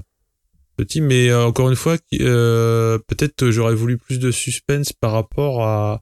petit, 0.78 1.02
mais 1.02 1.34
encore 1.34 1.70
une 1.70 1.76
fois, 1.76 1.98
peut-être 2.10 3.50
j'aurais 3.50 3.76
voulu 3.76 3.98
plus 3.98 4.20
de 4.20 4.32
suspense 4.32 4.94
par 4.94 5.12
rapport 5.12 5.64
à 5.64 6.02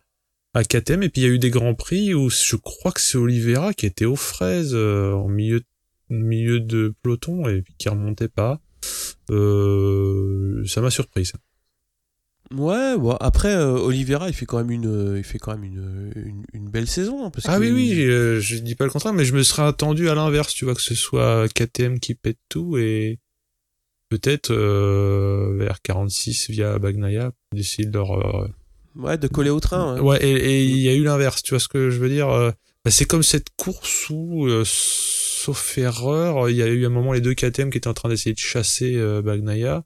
à 0.55 0.63
KTM 0.63 1.03
et 1.03 1.09
puis 1.09 1.21
il 1.21 1.25
y 1.25 1.27
a 1.27 1.33
eu 1.33 1.37
des 1.37 1.49
grands 1.49 1.75
prix 1.75 2.13
où 2.13 2.29
je 2.29 2.55
crois 2.55 2.93
que 2.93 3.01
c'est 3.01 3.17
Oliveira 3.17 3.73
qui 3.73 3.85
était 3.85 4.05
aux 4.05 4.15
fraises 4.15 4.73
euh, 4.73 5.11
en 5.11 5.27
milieu 5.27 5.61
milieu 6.09 6.61
de 6.61 6.95
peloton 7.01 7.47
et 7.49 7.61
puis 7.61 7.75
qui 7.77 7.89
remontait 7.89 8.29
pas. 8.29 8.61
Euh, 9.31 10.63
ça 10.65 10.79
m'a 10.79 10.89
surpris 10.89 11.25
ça. 11.25 11.37
Ouais, 12.53 12.93
après 13.21 13.53
euh, 13.55 13.71
Oliveira, 13.73 14.27
il 14.29 14.33
fait 14.35 14.45
quand 14.45 14.57
même 14.59 14.69
une, 14.71 14.87
euh, 14.87 15.17
il 15.17 15.23
fait 15.23 15.39
quand 15.39 15.51
même 15.57 15.63
une, 15.63 16.11
une, 16.15 16.43
une 16.53 16.69
belle 16.69 16.87
saison. 16.87 17.25
hein, 17.25 17.29
Parce 17.31 17.47
Ah 17.49 17.55
que 17.57 17.61
oui 17.61 17.71
oui, 17.71 18.01
euh, 18.03 18.39
je 18.39 18.57
dis 18.57 18.75
pas 18.75 18.85
le 18.85 18.91
contraire, 18.91 19.13
mais 19.13 19.25
je 19.25 19.33
me 19.33 19.41
serais 19.43 19.63
attendu 19.63 20.09
à 20.09 20.15
l'inverse, 20.15 20.53
tu 20.53 20.65
vois 20.65 20.75
que 20.75 20.81
ce 20.81 20.93
soit 20.95 21.47
KTM 21.53 21.99
qui 21.99 22.13
pète 22.13 22.37
tout 22.47 22.77
et 22.77 23.19
peut-être 24.09 24.51
euh, 24.53 25.55
vers 25.57 25.81
46 25.81 26.49
via 26.51 26.77
Bagnaia 26.77 27.31
d'essayer 27.53 27.87
de 27.87 27.93
leur 27.93 28.11
euh, 28.13 28.47
Ouais, 28.95 29.17
de 29.17 29.27
coller 29.27 29.49
au 29.49 29.59
train. 29.59 29.95
ouais. 29.95 29.99
Ouais, 30.19 30.23
et 30.23 30.63
il 30.63 30.77
y 30.77 30.87
a 30.87 30.93
eu 30.93 31.03
l'inverse, 31.03 31.41
tu 31.43 31.49
vois 31.49 31.59
ce 31.59 31.67
que 31.67 31.89
je 31.89 31.99
veux 31.99 32.09
dire 32.09 32.29
euh, 32.29 32.51
bah, 32.85 32.91
C'est 32.91 33.05
comme 33.05 33.23
cette 33.23 33.49
course 33.57 34.07
où, 34.11 34.45
euh, 34.47 34.63
sauf 34.65 35.77
erreur, 35.79 36.47
il 36.49 36.55
y 36.55 36.61
a 36.61 36.67
eu 36.67 36.85
un 36.85 36.89
moment 36.89 37.11
les 37.11 37.21
deux 37.21 37.33
KTM 37.33 37.71
qui 37.71 37.79
étaient 37.79 37.87
en 37.89 37.93
train 37.95 38.07
d'essayer 38.09 38.33
de 38.33 38.39
chasser 38.39 38.95
euh, 38.95 39.21
Bagnaia, 39.23 39.83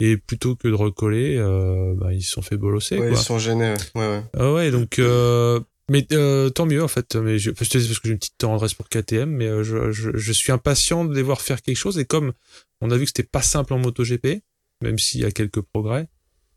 et 0.00 0.16
plutôt 0.16 0.56
que 0.56 0.68
de 0.68 0.74
recoller, 0.74 1.36
euh, 1.38 1.94
bah, 1.96 2.12
ils 2.12 2.22
se 2.22 2.32
sont 2.32 2.42
fait 2.42 2.56
bolosser. 2.56 2.98
Ouais, 2.98 3.08
quoi. 3.08 3.18
ils 3.18 3.22
sont 3.22 3.38
gênés. 3.38 3.74
Ouais, 3.94 4.00
ouais. 4.00 4.08
ouais. 4.08 4.22
Ah 4.36 4.52
ouais, 4.52 4.70
donc... 4.70 4.98
Euh, 4.98 5.60
mais 5.88 6.04
euh, 6.12 6.50
tant 6.50 6.66
mieux 6.66 6.82
en 6.82 6.88
fait, 6.88 7.14
mais 7.14 7.38
je, 7.38 7.52
parce 7.52 7.68
que 7.70 7.78
parce 7.78 8.00
que 8.00 8.08
j'ai 8.08 8.12
une 8.12 8.18
petite 8.18 8.38
tendresse 8.38 8.74
pour 8.74 8.88
KTM, 8.88 9.30
mais 9.30 9.46
euh, 9.46 9.62
je, 9.62 9.92
je, 9.92 10.10
je 10.14 10.32
suis 10.32 10.50
impatient 10.50 11.04
de 11.04 11.14
les 11.14 11.22
voir 11.22 11.40
faire 11.40 11.62
quelque 11.62 11.76
chose, 11.76 11.96
et 11.98 12.04
comme 12.04 12.32
on 12.80 12.90
a 12.90 12.96
vu 12.96 13.04
que 13.04 13.10
c'était 13.10 13.22
pas 13.22 13.42
simple 13.42 13.72
en 13.72 13.78
MotoGP, 13.78 14.42
même 14.82 14.98
s'il 14.98 15.20
y 15.20 15.24
a 15.24 15.30
quelques 15.30 15.60
progrès, 15.60 16.08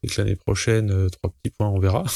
et 0.01 0.07
que 0.07 0.19
l'année 0.19 0.35
prochaine, 0.35 0.89
euh, 0.89 1.09
trois 1.09 1.31
petits 1.31 1.53
points, 1.55 1.69
on 1.69 1.79
verra. 1.79 2.05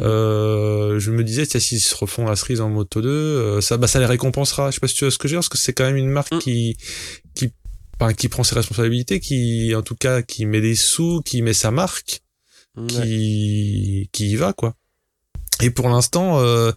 Euh, 0.00 0.98
je 0.98 1.10
me 1.10 1.22
disais, 1.22 1.44
tiens, 1.44 1.60
s'ils 1.60 1.78
se 1.78 1.94
refont 1.94 2.24
la 2.26 2.34
cerise 2.34 2.62
en 2.62 2.70
Moto 2.70 3.02
2, 3.02 3.08
euh, 3.10 3.60
ça, 3.60 3.76
bah, 3.76 3.86
ça 3.86 3.98
les 3.98 4.06
récompensera. 4.06 4.70
Je 4.70 4.76
sais 4.76 4.80
pas 4.80 4.88
si 4.88 4.94
tu 4.94 5.04
vois 5.04 5.10
ce 5.10 5.18
que 5.18 5.28
je 5.28 5.34
veux 5.34 5.40
dire, 5.40 5.40
parce 5.40 5.50
que 5.50 5.58
c'est 5.58 5.74
quand 5.74 5.84
même 5.84 5.98
une 5.98 6.08
marque 6.08 6.32
Mm. 6.32 6.38
qui, 6.38 6.76
qui, 7.34 7.52
enfin, 8.02 8.14
qui 8.14 8.28
prend 8.28 8.42
ses 8.44 8.54
responsabilités, 8.54 9.20
qui, 9.20 9.74
en 9.74 9.82
tout 9.82 9.94
cas, 9.96 10.22
qui 10.22 10.44
met 10.46 10.60
des 10.60 10.74
sous, 10.74 11.22
qui 11.24 11.42
met 11.42 11.52
sa 11.54 11.70
marque, 11.70 12.20
Ouais. 12.76 12.86
qui, 12.86 14.08
qui 14.12 14.30
y 14.30 14.36
va, 14.36 14.52
quoi. 14.54 14.74
Et 15.62 15.70
pour 15.70 15.88
l'instant, 15.90 16.40
euh, 16.40 16.72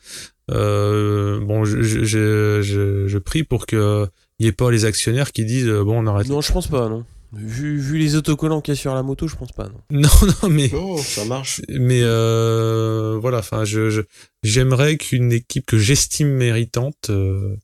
euh, 0.52 1.40
bon, 1.40 1.64
je, 1.66 1.82
je, 1.82 2.62
je, 3.08 3.18
prie 3.18 3.44
pour 3.44 3.66
que 3.66 4.06
il 4.38 4.46
y 4.46 4.50
ait 4.50 4.52
pas 4.52 4.70
les 4.72 4.84
actionnaires 4.86 5.32
qui 5.32 5.46
disent, 5.46 5.68
euh, 5.70 5.84
bon, 5.84 6.04
on 6.04 6.08
arrête. 6.08 6.28
Non, 6.28 6.42
je 6.42 6.52
pense 6.52 6.68
pas, 6.68 6.90
non. 6.90 7.06
Vu, 7.34 7.80
vu 7.80 7.98
les 7.98 8.16
autocollants 8.16 8.62
qu'il 8.62 8.74
y 8.74 8.78
a 8.78 8.80
sur 8.80 8.94
la 8.94 9.04
moto, 9.04 9.28
je 9.28 9.36
pense 9.36 9.52
pas, 9.54 9.70
non. 9.70 9.80
Non, 9.90 10.10
non, 10.44 10.50
mais. 10.50 10.70
Non, 10.74 10.98
ça 10.98 11.24
marche. 11.26 11.62
mais 11.70 12.02
euh, 12.04 13.18
voilà 13.20 13.40
enfin 13.40 13.66
je 13.66 13.90
je- 13.90 14.02
j'aimerais 14.44 14.98
qu'une 14.98 15.32
équipe 15.32 15.66
que 15.66 15.78
j'estime 15.78 16.30
méritante 16.30 17.10
euh, 17.10 17.56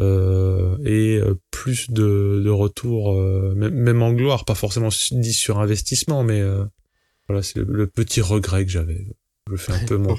euh, 0.00 0.76
ait 0.84 1.18
euh, 1.20 1.34
plus 1.50 1.90
de, 1.90 2.42
de 2.44 2.50
retours 2.50 3.12
euh, 3.12 3.54
même, 3.56 3.74
même 3.74 4.02
en 4.02 4.12
gloire 4.12 4.44
pas 4.44 4.54
forcément 4.56 4.88
dit 5.12 5.32
sur 5.32 5.60
investissement 5.60 6.24
mais 6.24 6.40
euh, 6.40 6.64
voilà 7.28 7.42
c'est 7.42 7.60
le, 7.60 7.64
le 7.68 7.86
petit 7.86 8.20
regret 8.20 8.64
que 8.64 8.70
j'avais 8.72 9.06
je 9.50 9.56
fais 9.56 9.72
un 9.72 9.84
peu 9.86 9.96
mon 9.96 10.16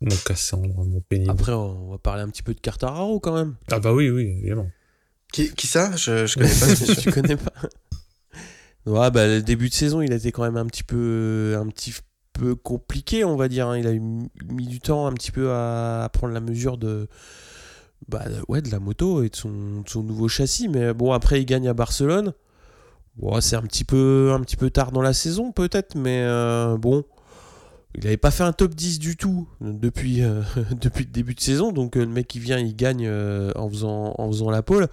mon 0.00 0.16
Cassandre 0.26 0.84
mon 0.84 1.00
pénible 1.00 1.30
Après, 1.30 1.52
on 1.52 1.90
va 1.90 1.98
parler 1.98 2.22
un 2.22 2.28
petit 2.28 2.42
peu 2.42 2.52
de 2.52 2.60
Cartararo 2.60 3.20
quand 3.20 3.34
même. 3.34 3.54
ah 3.70 3.78
bah 3.78 3.92
oui 3.94 4.10
oui 4.10 4.24
évidemment 4.38 4.68
Qui, 5.32 5.52
qui 5.54 5.66
ça? 5.66 5.94
Je, 5.96 6.26
je 6.26 6.34
connais 6.34 6.54
pas 6.60 6.94
tu 7.00 7.10
connais 7.12 7.36
pas? 7.36 7.52
Ouais, 8.86 9.10
bah 9.10 9.26
le 9.26 9.42
début 9.42 9.68
de 9.68 9.74
saison, 9.74 10.00
il 10.00 10.12
a 10.12 10.16
été 10.16 10.30
quand 10.32 10.42
même 10.44 10.56
un 10.56 10.66
petit 10.66 10.84
peu, 10.84 11.56
un 11.58 11.66
petit 11.68 11.92
peu 12.32 12.54
compliqué, 12.54 13.24
on 13.24 13.36
va 13.36 13.48
dire. 13.48 13.66
hein. 13.68 13.78
Il 13.78 13.86
a 13.86 13.92
mis 13.92 14.66
du 14.66 14.78
temps 14.80 15.06
un 15.06 15.12
petit 15.12 15.32
peu 15.32 15.50
à, 15.50 16.04
à 16.04 16.08
prendre 16.08 16.32
la 16.34 16.40
mesure 16.40 16.78
de, 16.78 17.08
bah, 18.08 18.24
ouais, 18.48 18.62
de 18.62 18.70
la 18.70 18.78
moto 18.78 19.22
et 19.22 19.28
de 19.28 19.36
son, 19.36 19.50
nouveau 19.96 20.28
châssis. 20.28 20.68
Mais 20.68 20.94
bon, 20.94 21.12
après, 21.12 21.40
il 21.40 21.46
gagne 21.46 21.68
à 21.68 21.74
Barcelone. 21.74 22.32
Bon, 23.16 23.40
c'est 23.40 23.56
un 23.56 23.62
petit 23.62 23.84
peu, 23.84 24.30
tard 24.72 24.92
dans 24.92 25.02
la 25.02 25.12
saison, 25.12 25.52
peut-être, 25.52 25.94
mais 25.96 26.22
euh, 26.22 26.76
bon. 26.76 27.04
Il 27.96 28.04
n'avait 28.04 28.18
pas 28.18 28.30
fait 28.30 28.42
un 28.42 28.52
top 28.52 28.74
10 28.74 28.98
du 28.98 29.16
tout 29.16 29.48
depuis, 29.62 30.22
euh, 30.22 30.42
depuis 30.80 31.04
le 31.04 31.10
début 31.10 31.34
de 31.34 31.40
saison. 31.40 31.72
Donc 31.72 31.96
euh, 31.96 32.00
le 32.00 32.10
mec 32.10 32.28
qui 32.28 32.38
vient, 32.38 32.58
il 32.58 32.76
gagne 32.76 33.06
euh, 33.06 33.52
en, 33.56 33.70
faisant, 33.70 34.14
en 34.18 34.28
faisant 34.28 34.50
la 34.50 34.62
pole. 34.62 34.88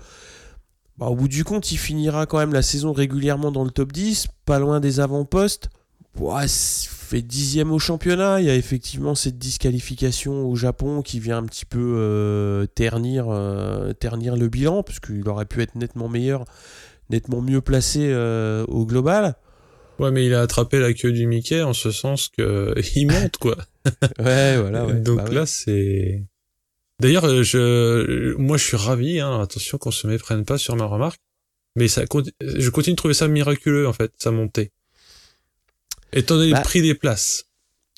Bah, 0.98 1.08
au 1.08 1.16
bout 1.16 1.28
du 1.28 1.44
compte, 1.44 1.72
il 1.72 1.78
finira 1.78 2.26
quand 2.26 2.38
même 2.38 2.54
la 2.54 2.62
saison 2.62 2.94
régulièrement 2.94 3.52
dans 3.52 3.66
le 3.66 3.72
top 3.72 3.92
10, 3.92 4.28
pas 4.46 4.60
loin 4.60 4.80
des 4.80 5.00
avant-postes. 5.02 5.70
Ouais, 6.20 6.46
il 6.46 6.88
fait 6.90 7.22
dixième 7.22 7.72
au 7.72 7.80
championnat. 7.80 8.40
Il 8.40 8.46
y 8.46 8.50
a 8.50 8.56
effectivement 8.56 9.16
cette 9.16 9.38
disqualification 9.38 10.48
au 10.48 10.56
Japon 10.56 11.02
qui 11.02 11.20
vient 11.20 11.38
un 11.38 11.46
petit 11.46 11.66
peu 11.66 11.96
euh, 11.98 12.66
ternir, 12.68 13.28
euh, 13.30 13.94
ternir 13.94 14.36
le 14.36 14.48
bilan, 14.48 14.84
puisqu'il 14.84 15.28
aurait 15.28 15.46
pu 15.46 15.62
être 15.62 15.76
nettement 15.76 16.10
meilleur, 16.10 16.46
nettement 17.10 17.42
mieux 17.42 17.62
placé 17.62 18.10
euh, 18.12 18.64
au 18.68 18.86
global. 18.86 19.36
ouais 20.00 20.12
mais 20.12 20.26
il 20.26 20.34
a 20.34 20.42
attrapé 20.42 20.80
la 20.80 20.94
queue 20.94 21.12
du 21.12 21.26
Mickey 21.28 21.62
en 21.64 21.74
ce 21.74 21.92
sens 21.92 22.30
que 22.30 22.74
il 22.96 23.08
monte 23.08 23.38
quoi 23.38 23.58
Ouais, 24.20 24.58
voilà. 24.62 24.86
ouais. 24.86 24.94
Donc 25.02 25.18
Bah 25.18 25.24
ouais. 25.26 25.34
là, 25.34 25.46
c'est. 25.46 26.24
D'ailleurs, 27.02 27.26
euh, 27.26 27.42
je, 27.44 28.36
moi, 28.36 28.58
je 28.58 28.64
suis 28.64 28.78
ravi. 28.78 29.20
Hein, 29.20 29.42
attention 29.42 29.78
qu'on 29.80 29.92
se 29.92 30.06
méprenne 30.08 30.46
pas 30.46 30.58
sur 30.60 30.76
ma 30.76 30.86
remarque, 30.86 31.20
mais 31.76 31.88
ça, 31.88 32.04
je 32.40 32.70
continue 32.70 32.94
de 32.94 32.98
trouver 32.98 33.16
ça 33.16 33.28
miraculeux 33.28 33.88
en 33.88 33.94
fait, 33.94 34.12
sa 34.20 34.30
montée. 34.32 34.72
Étant 36.14 36.36
donné 36.38 36.52
Bah. 36.52 36.60
le 36.60 36.64
prix 36.64 36.82
des 36.82 36.96
places. 36.96 37.46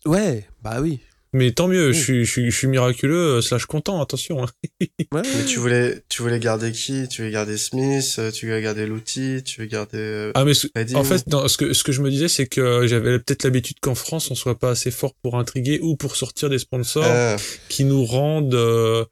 Ouais, 0.05 0.47
bah 0.63 0.79
oui. 0.81 0.99
Mais 1.33 1.51
tant 1.51 1.67
mieux, 1.67 1.87
Oui. 1.89 1.93
je, 1.93 2.01
suis, 2.01 2.25
je, 2.25 2.31
suis, 2.31 2.49
je 2.51 2.57
suis 2.57 2.67
miraculeux, 2.67 3.37
euh, 3.37 3.41
slash 3.41 3.65
content, 3.65 4.01
attention. 4.01 4.43
hein. 4.45 4.47
Ouais, 5.11 5.21
Mais 5.23 5.45
tu 5.45 5.59
voulais, 5.59 6.01
tu 6.07 6.21
voulais 6.21 6.39
garder 6.39 6.71
qui? 6.71 7.07
Tu 7.09 7.21
voulais 7.21 7.33
garder 7.33 7.57
Smith 7.57 8.15
euh, 8.19 8.31
Tu 8.31 8.45
voulais 8.45 8.61
garder 8.61 8.85
l'outil 8.85 9.41
Tu 9.43 9.59
veux 9.59 9.67
garder. 9.67 9.97
euh, 9.97 10.31
Ah, 10.33 10.45
mais 10.45 10.53
ce- 10.53 10.67
en 10.95 11.03
fait, 11.03 11.27
non, 11.27 11.47
ce, 11.49 11.57
que, 11.57 11.73
ce 11.73 11.83
que 11.83 11.91
je 11.91 12.01
me 12.01 12.09
disais, 12.09 12.29
c'est 12.29 12.47
que 12.47 12.87
j'avais 12.87 13.19
peut-être 13.19 13.43
l'habitude 13.43 13.79
qu'en 13.81 13.95
France, 13.95 14.31
on 14.31 14.35
soit 14.35 14.57
pas 14.57 14.69
assez 14.69 14.91
fort 14.91 15.13
pour 15.21 15.37
intriguer 15.37 15.79
ou 15.81 15.97
pour 15.97 16.15
sortir 16.15 16.49
des 16.49 16.59
sponsors. 16.59 17.03
ah, 17.05 17.35
qui 17.67 17.83
nous 17.83 18.05
rendent, 18.05 18.53
euh, 18.55 19.03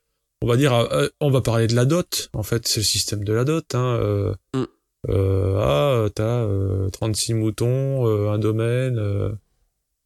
on 0.42 0.48
va 0.48 0.56
dire, 0.56 0.74
euh, 0.74 1.10
on 1.20 1.30
va 1.30 1.42
parler 1.42 1.68
de 1.68 1.76
la 1.76 1.84
dot. 1.84 2.30
En 2.34 2.44
fait, 2.44 2.68
c'est 2.70 2.80
le 2.80 2.86
système 2.86 3.26
de 3.26 3.34
la 3.34 3.44
dot. 3.44 3.76
Hein, 3.76 3.98
euh, 4.02 4.34
Mm. 4.56 4.64
Euh, 5.10 5.58
ah, 5.60 6.10
t'as 6.14 6.44
euh, 6.46 6.90
36 6.90 7.34
moutons, 7.34 8.08
euh, 8.08 8.30
un 8.32 8.40
domaine 8.40 8.98
euh, 8.98 9.30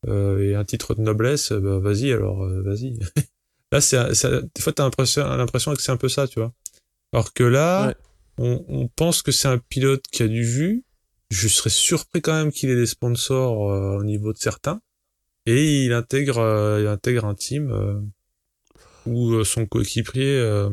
euh, 0.07 0.39
et 0.43 0.55
un 0.55 0.63
titre 0.65 0.95
de 0.95 1.01
noblesse. 1.01 1.51
euh, 1.51 1.59
bah, 1.59 1.79
vas-y, 1.79 2.11
alors, 2.11 2.43
euh, 2.43 2.61
vas-y. 2.63 2.97
Là, 3.71 3.81
c'est, 3.81 4.13
c'est- 4.15 4.41
des 4.55 4.61
fois, 4.61 4.71
t'as 4.73 4.83
l'impression, 4.83 5.27
l'impression 5.35 5.73
que 5.75 5.81
c'est 5.81 5.91
un 5.91 5.97
peu 5.97 6.09
ça, 6.09 6.27
tu 6.27 6.39
vois. 6.39 6.53
Alors 7.13 7.33
que 7.33 7.43
là, 7.43 7.87
Ouais. 7.87 7.95
on, 8.37 8.65
on 8.69 8.87
pense 8.87 9.21
que 9.21 9.31
c'est 9.31 9.47
un 9.49 9.57
pilote 9.57 10.03
qui 10.11 10.23
a 10.23 10.27
du 10.27 10.45
jus. 10.45 10.83
Je 11.31 11.47
serais 11.49 11.69
surpris 11.69 12.21
quand 12.21 12.33
même 12.33 12.51
qu'il 12.51 12.69
ait 12.69 12.75
des 12.75 12.85
sponsors 12.85 13.69
euh, 13.71 13.97
au 13.97 14.03
niveau 14.05 14.31
de 14.31 14.37
certains. 14.37 14.79
Et 15.45 15.83
il 15.85 15.93
intègre, 15.93 16.37
euh, 16.39 16.79
il 16.81 16.87
intègre 16.87 17.25
un 17.25 17.35
team 17.35 17.69
euh, 17.71 17.99
où 19.05 19.33
euh, 19.33 19.43
son 19.43 19.65
coéquipier 19.65 20.37
euh, 20.39 20.69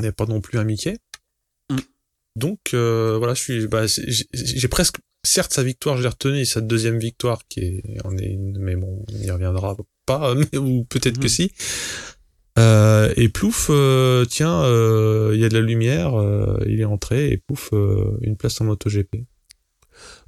n'est 0.00 0.12
pas 0.12 0.26
non 0.26 0.40
plus 0.40 0.58
un 0.58 0.64
Mickey. 0.64 0.98
Donc 2.36 2.58
euh, 2.74 3.16
voilà, 3.18 3.34
je 3.34 3.40
suis, 3.42 3.66
bah, 3.66 3.84
j'ai 4.32 4.68
presque, 4.68 4.96
certes 5.24 5.52
sa 5.52 5.62
victoire, 5.62 5.96
je 5.96 6.02
l'ai 6.02 6.08
retenue, 6.08 6.38
et 6.40 6.44
sa 6.44 6.60
deuxième 6.60 6.98
victoire 6.98 7.42
qui 7.48 7.60
est, 7.60 7.82
en 8.04 8.16
est 8.16 8.26
une, 8.26 8.56
mais 8.60 8.76
bon, 8.76 9.04
on 9.12 9.18
y 9.18 9.30
reviendra 9.30 9.76
pas, 10.06 10.34
mais, 10.52 10.58
ou 10.58 10.84
peut-être 10.84 11.18
que 11.18 11.24
Mhm. 11.24 11.28
si. 11.28 11.52
Euh, 12.58 13.12
et 13.16 13.28
plouf, 13.28 13.68
euh, 13.70 14.24
tiens, 14.24 14.62
euh, 14.64 15.30
il 15.34 15.40
y 15.40 15.44
a 15.44 15.48
de 15.48 15.54
la 15.54 15.60
lumière, 15.60 16.14
euh, 16.18 16.58
il 16.66 16.80
est 16.80 16.84
entré 16.84 17.30
et 17.30 17.36
pouf, 17.38 17.70
euh, 17.72 18.18
une 18.22 18.36
place 18.36 18.60
en 18.60 18.64
MotoGP. 18.64 19.24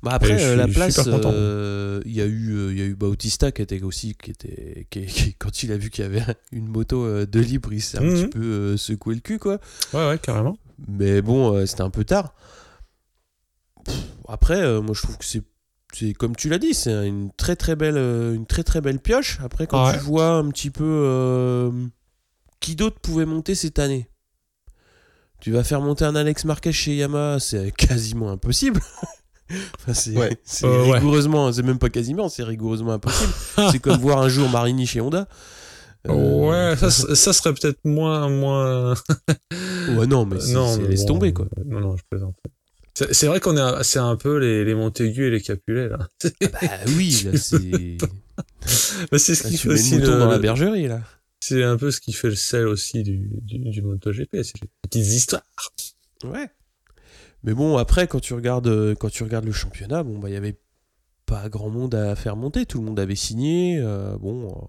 Bah 0.02 0.12
après 0.12 0.56
la 0.56 0.66
place, 0.68 0.96
euh, 1.32 2.00
il 2.06 2.12
y 2.12 2.20
a 2.20 2.26
eu 2.26 2.70
il 2.72 2.78
y 2.78 2.82
a 2.82 2.86
eu 2.86 2.94
Bautista 2.94 3.52
qui 3.52 3.62
était 3.62 3.82
aussi 3.82 4.14
qui 4.20 4.30
était 4.30 4.86
qui, 4.90 5.06
qui- 5.06 5.34
quand 5.34 5.62
il 5.62 5.70
a 5.72 5.76
vu 5.76 5.90
qu'il 5.90 6.02
y 6.04 6.06
avait 6.06 6.22
une 6.52 6.66
moto 6.68 7.24
de 7.26 7.40
libre, 7.40 7.72
il 7.72 7.82
s'est 7.82 7.98
un 7.98 8.02
Mhm. 8.02 8.14
petit 8.14 8.28
peu 8.28 8.76
secoué 8.76 9.14
le 9.14 9.20
cul 9.20 9.38
quoi. 9.38 9.60
Ouais, 9.92 10.08
ouais, 10.08 10.18
carrément. 10.18 10.56
Mais 10.88 11.22
bon, 11.22 11.54
euh, 11.54 11.66
c'était 11.66 11.82
un 11.82 11.90
peu 11.90 12.04
tard. 12.04 12.34
Pff, 13.84 13.94
Après, 14.28 14.60
euh, 14.60 14.80
moi 14.80 14.94
je 14.94 15.02
trouve 15.02 15.16
que 15.18 15.24
c'est 15.24 15.42
c'est 15.92 16.12
comme 16.12 16.36
tu 16.36 16.48
l'as 16.48 16.58
dit, 16.58 16.72
c'est 16.74 17.06
une 17.08 17.30
très 17.36 17.56
très 17.56 17.74
belle 17.76 17.96
euh, 17.96 18.34
une 18.34 18.46
très 18.46 18.62
très 18.62 18.80
belle 18.80 19.00
pioche. 19.00 19.38
Après 19.42 19.66
quand 19.66 19.84
Ouais. 19.86 19.92
tu 19.98 19.98
vois 20.04 20.28
un 20.34 20.48
petit 20.50 20.70
peu 20.70 20.84
euh, 20.84 21.70
qui 22.60 22.76
d'autre 22.76 23.00
pouvait 23.00 23.26
monter 23.26 23.54
cette 23.54 23.78
année? 23.78 24.08
Tu 25.40 25.50
vas 25.52 25.64
faire 25.64 25.80
monter 25.80 26.04
un 26.04 26.14
Alex 26.14 26.44
Marquez 26.44 26.72
chez 26.72 26.96
Yamaha, 26.96 27.40
c'est 27.40 27.72
quasiment 27.76 28.30
impossible. 28.30 28.80
Enfin, 29.80 29.94
c'est 29.94 30.16
Ouais. 30.16 30.38
c'est 30.44 30.64
Euh, 30.66 30.84
ouais. 30.84 30.98
rigoureusement, 30.98 31.50
c'est 31.52 31.64
même 31.64 31.80
pas 31.80 31.88
quasiment, 31.88 32.28
c'est 32.28 32.44
rigoureusement 32.44 32.92
impossible. 32.92 33.32
c'est 33.72 33.80
comme 33.80 33.98
voir 33.98 34.18
un 34.22 34.28
jour 34.28 34.48
Marini 34.48 34.86
chez 34.86 35.00
Honda. 35.00 35.26
Euh, 36.08 36.70
Ouais, 36.72 36.76
ça, 36.90 37.32
serait 37.32 37.52
peut-être 37.54 37.84
moins, 37.84 38.28
moins. 38.28 38.94
Ouais, 39.96 40.06
non, 40.06 40.24
mais 40.24 40.40
c'est- 40.40 40.52
non, 40.52 40.74
c'est- 40.74 40.82
mais 40.82 40.88
laisse 40.88 41.02
bon, 41.02 41.14
tomber 41.14 41.32
quoi. 41.32 41.46
Non, 41.66 41.80
non, 41.80 41.96
je 41.96 42.02
plaisante. 42.08 42.36
C'est 42.94 43.12
c'est 43.14 43.26
vrai 43.26 43.40
qu'on 43.40 43.56
est, 43.56 43.60
à- 43.60 43.82
c'est 43.82 43.98
un 43.98 44.16
peu 44.16 44.38
les, 44.38 44.64
les 44.64 44.74
Montaigu 44.74 45.26
et 45.26 45.30
les 45.30 45.40
Capulet 45.40 45.88
là. 45.88 45.98
Bah 46.40 46.58
oui, 46.96 47.22
là 47.24 47.32
c'est. 47.38 47.98
Bah, 49.10 49.18
c'est 49.18 49.34
ce 49.34 49.44
Là, 49.44 49.50
qui 49.50 49.56
fait 49.56 49.68
aussi 49.68 49.96
le 49.98 50.06
dans 50.06 50.28
la 50.28 50.38
bergerie 50.38 50.86
là. 50.88 51.00
C'est 51.42 51.62
un 51.64 51.76
peu 51.76 51.90
ce 51.90 52.00
qui 52.00 52.12
fait 52.12 52.28
le 52.28 52.34
sel 52.34 52.66
aussi 52.66 53.02
du, 53.02 53.30
du, 53.42 53.58
du 53.58 53.82
MotoGP, 53.82 54.42
c'est 54.42 54.60
les 54.60 54.68
petites 54.82 55.06
histoires. 55.06 55.42
Ouais. 56.24 56.48
Mais 57.44 57.54
bon, 57.54 57.78
après, 57.78 58.06
quand 58.06 58.20
tu 58.20 58.34
regardes, 58.34 58.66
euh, 58.66 58.94
quand 58.94 59.08
tu 59.10 59.22
regardes 59.22 59.46
le 59.46 59.52
championnat, 59.52 60.02
bon, 60.02 60.18
bah, 60.18 60.28
il 60.28 60.34
y 60.34 60.36
avait 60.36 60.58
pas 61.24 61.48
grand 61.48 61.70
monde 61.70 61.94
à 61.94 62.14
faire 62.16 62.36
monter. 62.36 62.66
Tout 62.66 62.80
le 62.80 62.84
monde 62.86 63.00
avait 63.00 63.14
signé. 63.16 63.78
euh, 63.78 64.16
bon, 64.18 64.68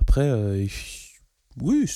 après, 0.00 0.28
euh, 0.28 0.66
oui, 1.60 1.86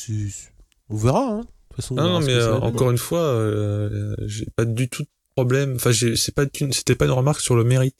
on 0.88 0.96
verra. 0.96 1.24
hein. 1.26 1.40
De 1.40 1.44
toute 1.44 1.76
façon, 1.76 1.94
on 1.94 1.96
Non, 1.98 2.02
verra 2.04 2.14
non, 2.14 2.20
ce 2.22 2.26
mais 2.26 2.32
euh, 2.34 2.50
donner. 2.54 2.66
encore 2.66 2.90
une 2.90 2.98
fois, 2.98 3.20
euh, 3.22 4.14
j'ai 4.26 4.46
pas 4.56 4.64
du 4.64 4.88
tout 4.88 5.02
de 5.04 5.08
problème. 5.36 5.74
Enfin, 5.76 5.90
j'ai- 5.92 6.16
c'est 6.16 6.34
pas 6.34 6.44
une, 6.60 6.72
c'était 6.72 6.96
pas 6.96 7.04
une 7.06 7.10
remarque 7.12 7.40
sur 7.40 7.54
le 7.56 7.64
mérite, 7.64 7.96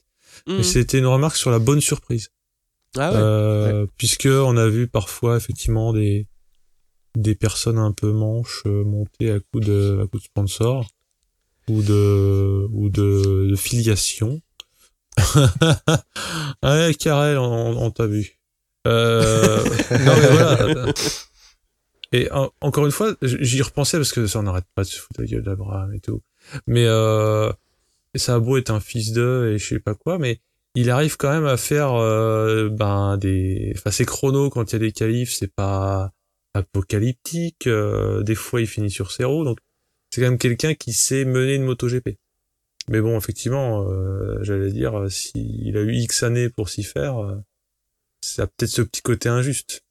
mais 0.47 0.55
Mhm. 0.57 0.63
c'était 0.63 0.99
une 0.99 1.05
remarque 1.07 1.37
sur 1.37 1.51
la 1.51 1.59
bonne 1.59 1.81
surprise. 1.81 2.29
Ah 2.97 3.11
ouais. 3.11 3.17
Euh, 3.17 3.85
puisque 3.97 4.25
on 4.29 4.57
a 4.57 4.67
vu 4.67 4.87
parfois 4.87 5.37
effectivement 5.37 5.93
des 5.93 6.27
des 7.17 7.35
personnes 7.35 7.77
un 7.77 7.91
peu 7.91 8.11
manches 8.13 8.63
euh, 8.65 8.83
monter 8.85 9.31
à 9.31 9.39
coup 9.39 9.59
de 9.59 9.99
à 10.03 10.07
coup 10.07 10.17
de 10.17 10.23
sponsor 10.23 10.87
ou 11.69 11.81
de 11.83 12.67
ou 12.71 12.89
de, 12.89 13.47
de 13.51 13.55
filiation. 13.55 14.41
ouais, 16.63 16.93
Karel, 16.97 17.37
on, 17.37 17.77
on 17.77 17.91
t'a 17.91 18.07
vu. 18.07 18.39
Euh, 18.87 19.63
non 19.91 20.15
mais 20.15 20.27
voilà. 20.31 20.93
Et 22.13 22.29
en- 22.31 22.51
encore 22.61 22.85
une 22.85 22.91
fois, 22.91 23.15
j'y 23.21 23.61
repensais 23.61 23.97
parce 23.97 24.11
que 24.11 24.27
ça 24.27 24.39
on 24.39 24.43
n'arrête 24.43 24.65
pas 24.75 24.83
de 24.83 24.87
se 24.87 24.99
foutre 24.99 25.21
la 25.21 25.27
gueule 25.27 25.43
d'Abraham 25.43 25.93
et 25.93 25.99
tout. 25.99 26.21
Mais 26.67 26.85
euh, 26.87 27.51
ça 28.15 28.35
a 28.35 28.39
beau 28.39 28.57
être 28.57 28.71
un 28.71 28.79
fils 28.79 29.13
d'eux 29.13 29.53
et 29.53 29.57
je 29.57 29.67
sais 29.67 29.79
pas 29.79 29.95
quoi, 29.95 30.17
mais 30.17 30.41
il 30.75 30.89
arrive 30.89 31.17
quand 31.17 31.31
même 31.31 31.45
à 31.45 31.57
faire 31.57 31.93
euh, 31.93 32.69
ben 32.69 33.17
des 33.17 33.73
enfin 33.75 33.91
ses 33.91 34.05
chronos 34.05 34.49
quand 34.49 34.71
il 34.71 34.73
y 34.73 34.75
a 34.77 34.79
des 34.79 34.91
qualifs 34.93 35.33
c'est 35.33 35.53
pas 35.53 36.11
apocalyptique 36.53 37.67
euh, 37.67 38.23
des 38.23 38.35
fois 38.35 38.61
il 38.61 38.67
finit 38.67 38.89
sur 38.89 39.11
ses 39.11 39.25
roues 39.25 39.43
donc 39.43 39.57
c'est 40.09 40.21
quand 40.21 40.27
même 40.29 40.37
quelqu'un 40.37 40.73
qui 40.73 40.93
sait 40.93 41.25
mener 41.25 41.55
une 41.55 41.63
MotoGP 41.63 42.17
mais 42.87 43.01
bon 43.01 43.17
effectivement 43.17 43.85
euh, 43.89 44.37
j'allais 44.43 44.71
dire 44.71 44.97
euh, 44.97 45.09
s'il 45.09 45.75
a 45.75 45.81
eu 45.81 45.93
X 45.93 46.23
années 46.23 46.49
pour 46.49 46.69
s'y 46.69 46.83
faire 46.83 47.17
ça 48.21 48.43
a 48.43 48.47
peut-être 48.47 48.69
ce 48.71 48.81
petit 48.81 49.01
côté 49.01 49.29
injuste 49.29 49.83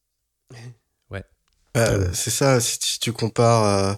Euh, 1.76 1.98
Ouais. 1.98 2.06
C'est 2.14 2.30
ça, 2.30 2.58
si 2.58 2.80
tu, 2.80 2.88
si 2.88 2.98
tu 2.98 3.12
compares, 3.12 3.64
euh, 3.64 3.94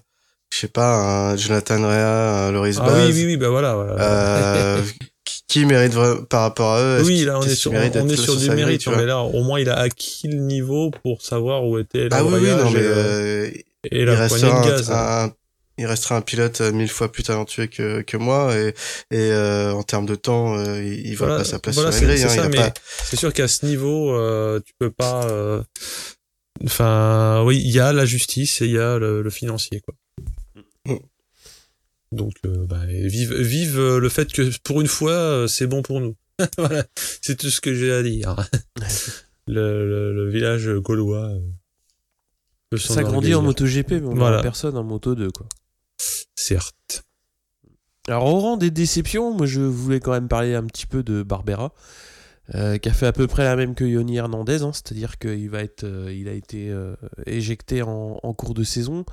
je 0.53 0.59
sais 0.59 0.69
pas, 0.69 0.95
un 1.31 1.37
Jonathan 1.39 1.81
Rea, 1.83 2.49
un 2.49 2.53
Loris 2.53 2.77
ah 2.79 2.85
Baz, 2.87 3.07
oui 3.09 3.13
oui 3.15 3.25
oui 3.29 3.37
bah 3.39 3.49
voilà, 3.49 3.75
voilà. 3.75 3.95
euh, 3.99 4.83
qui, 5.25 5.43
qui 5.49 5.65
mérite 5.65 5.95
par 6.29 6.43
rapport 6.43 6.75
à 6.75 6.83
eux 6.83 7.03
oui 7.03 7.25
là 7.25 7.39
on 7.39 7.43
est 7.43 7.55
sur 7.55 7.73
mérite 7.73 7.97
on 7.97 8.05
d'être 8.07 8.19
est 8.19 8.23
sur 8.23 8.37
du 8.37 8.51
mérite 8.51 8.85
vois 8.85 8.97
mais 8.99 9.07
là 9.07 9.21
au 9.21 9.43
moins 9.43 9.59
il 9.59 9.71
a 9.71 9.79
acquis 9.79 10.29
le 10.29 10.37
niveau 10.41 10.91
pour 11.03 11.23
savoir 11.23 11.65
où 11.65 11.79
était 11.79 12.09
Ah 12.11 12.23
oui, 12.23 12.35
oui, 12.43 12.51
non, 12.51 12.71
mais 12.73 12.81
et, 12.81 12.83
le- 12.83 12.93
euh, 12.95 13.47
et 13.51 13.65
il 13.91 14.05
la 14.05 14.29
poignée 14.29 14.45
de 14.45 14.51
un, 14.51 14.67
gaz 14.67 14.91
un- 14.91 15.33
il 15.83 15.87
restera 15.87 16.17
un 16.17 16.21
pilote 16.23 16.61
euh, 16.61 16.73
mille 16.73 16.89
fois 16.89 17.11
plus 17.13 17.23
talentueux 17.23 17.67
que, 17.67 18.01
que 18.03 18.17
moi 18.17 18.57
et, 18.57 18.69
et 19.11 19.31
euh, 19.33 19.73
en 19.73 19.83
termes 19.83 20.07
de 20.07 20.15
temps, 20.15 20.57
euh, 20.59 20.83
il, 20.83 21.07
il 21.07 21.17
Voilà, 21.17 21.35
voit 21.35 21.43
pas 21.45 21.49
sa 21.51 21.59
place 21.59 21.75
voilà, 21.77 21.93
sur 21.93 22.07
la 22.07 22.17
c'est- 22.17 22.23
grille. 22.25 22.35
c'est 22.35 22.41
hein, 22.41 22.51
pas- 22.71 22.75
C'est 23.05 23.17
sûr 23.17 23.33
qu'à 23.33 23.49
ce 23.49 23.67
niveau, 23.67 24.15
euh, 24.15 24.61
tu 24.65 24.73
peux 24.79 24.91
pas. 24.91 25.27
euh, 25.29 25.63
Enfin, 26.65 27.43
oui, 27.45 27.61
il 27.65 27.71
y 27.71 27.81
a 27.81 27.93
la 27.93 28.05
justice 28.05 28.61
et 28.63 28.67
il 28.67 28.73
y 28.73 28.79
a 28.79 28.99
le, 28.99 29.23
le 29.23 29.31
financier, 29.31 29.81
quoi. 29.81 29.95
Mm. 30.87 30.99
Donc, 32.13 32.35
euh, 32.45 32.67
bah, 32.67 32.83
vive, 32.87 33.35
vive 33.35 33.81
le 33.81 34.09
fait 34.09 34.31
que 34.33 34.51
pour 34.63 34.81
une 34.81 34.87
fois, 34.87 35.47
c'est 35.49 35.67
bon 35.67 35.83
pour 35.83 36.01
nous. 36.01 36.15
voilà, 36.59 36.85
c'est 37.23 37.37
tout 37.39 37.51
ce 37.51 37.61
que 37.61 37.75
j'ai 37.75 37.91
à 37.93 38.03
dire. 38.03 38.37
le, 39.49 39.89
le, 39.89 40.15
le 40.15 40.31
village 40.31 40.69
gaulois. 40.77 41.31
euh, 42.75 42.77
Ça 42.79 43.03
grandit 43.03 43.35
en. 43.35 43.43
MotoGP, 43.43 43.91
mais 43.93 44.03
on 44.05 44.15
Voilà. 44.15 44.43
personne 44.43 44.77
en 44.77 44.85
Moto 44.85 45.15
2 45.15 45.31
quoi. 45.31 45.47
Certes. 46.35 47.05
Alors 48.09 48.27
au 48.27 48.41
rang 48.41 48.57
des 48.57 48.71
déceptions, 48.71 49.33
moi 49.33 49.47
je 49.47 49.61
voulais 49.61 50.01
quand 50.01 50.13
même 50.13 50.29
parler 50.29 50.55
un 50.55 50.65
petit 50.65 50.87
peu 50.87 51.03
de 51.03 51.23
Barbera, 51.23 51.73
euh, 52.55 52.77
qui 52.79 52.89
a 52.89 52.93
fait 52.93 53.07
à 53.07 53.13
peu 53.13 53.29
près 53.29 53.45
la 53.45 53.55
même 53.55 53.75
que 53.75 53.85
Yoni 53.85 54.17
Hernandez, 54.17 54.63
hein, 54.63 54.73
c'est-à-dire 54.73 55.19
qu'il 55.19 55.51
euh, 55.55 56.13
il 56.13 56.29
a 56.29 56.33
été 56.33 56.71
euh, 56.71 56.97
éjecté 57.27 57.83
en, 57.83 58.35
cours 58.35 58.55
de 58.55 58.65
saison 58.65 59.05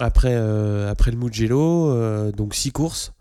après, 0.00 0.34
le 0.34 1.16
Mugello, 1.16 2.32
donc 2.32 2.54
6 2.54 2.72
courses. 2.72 3.12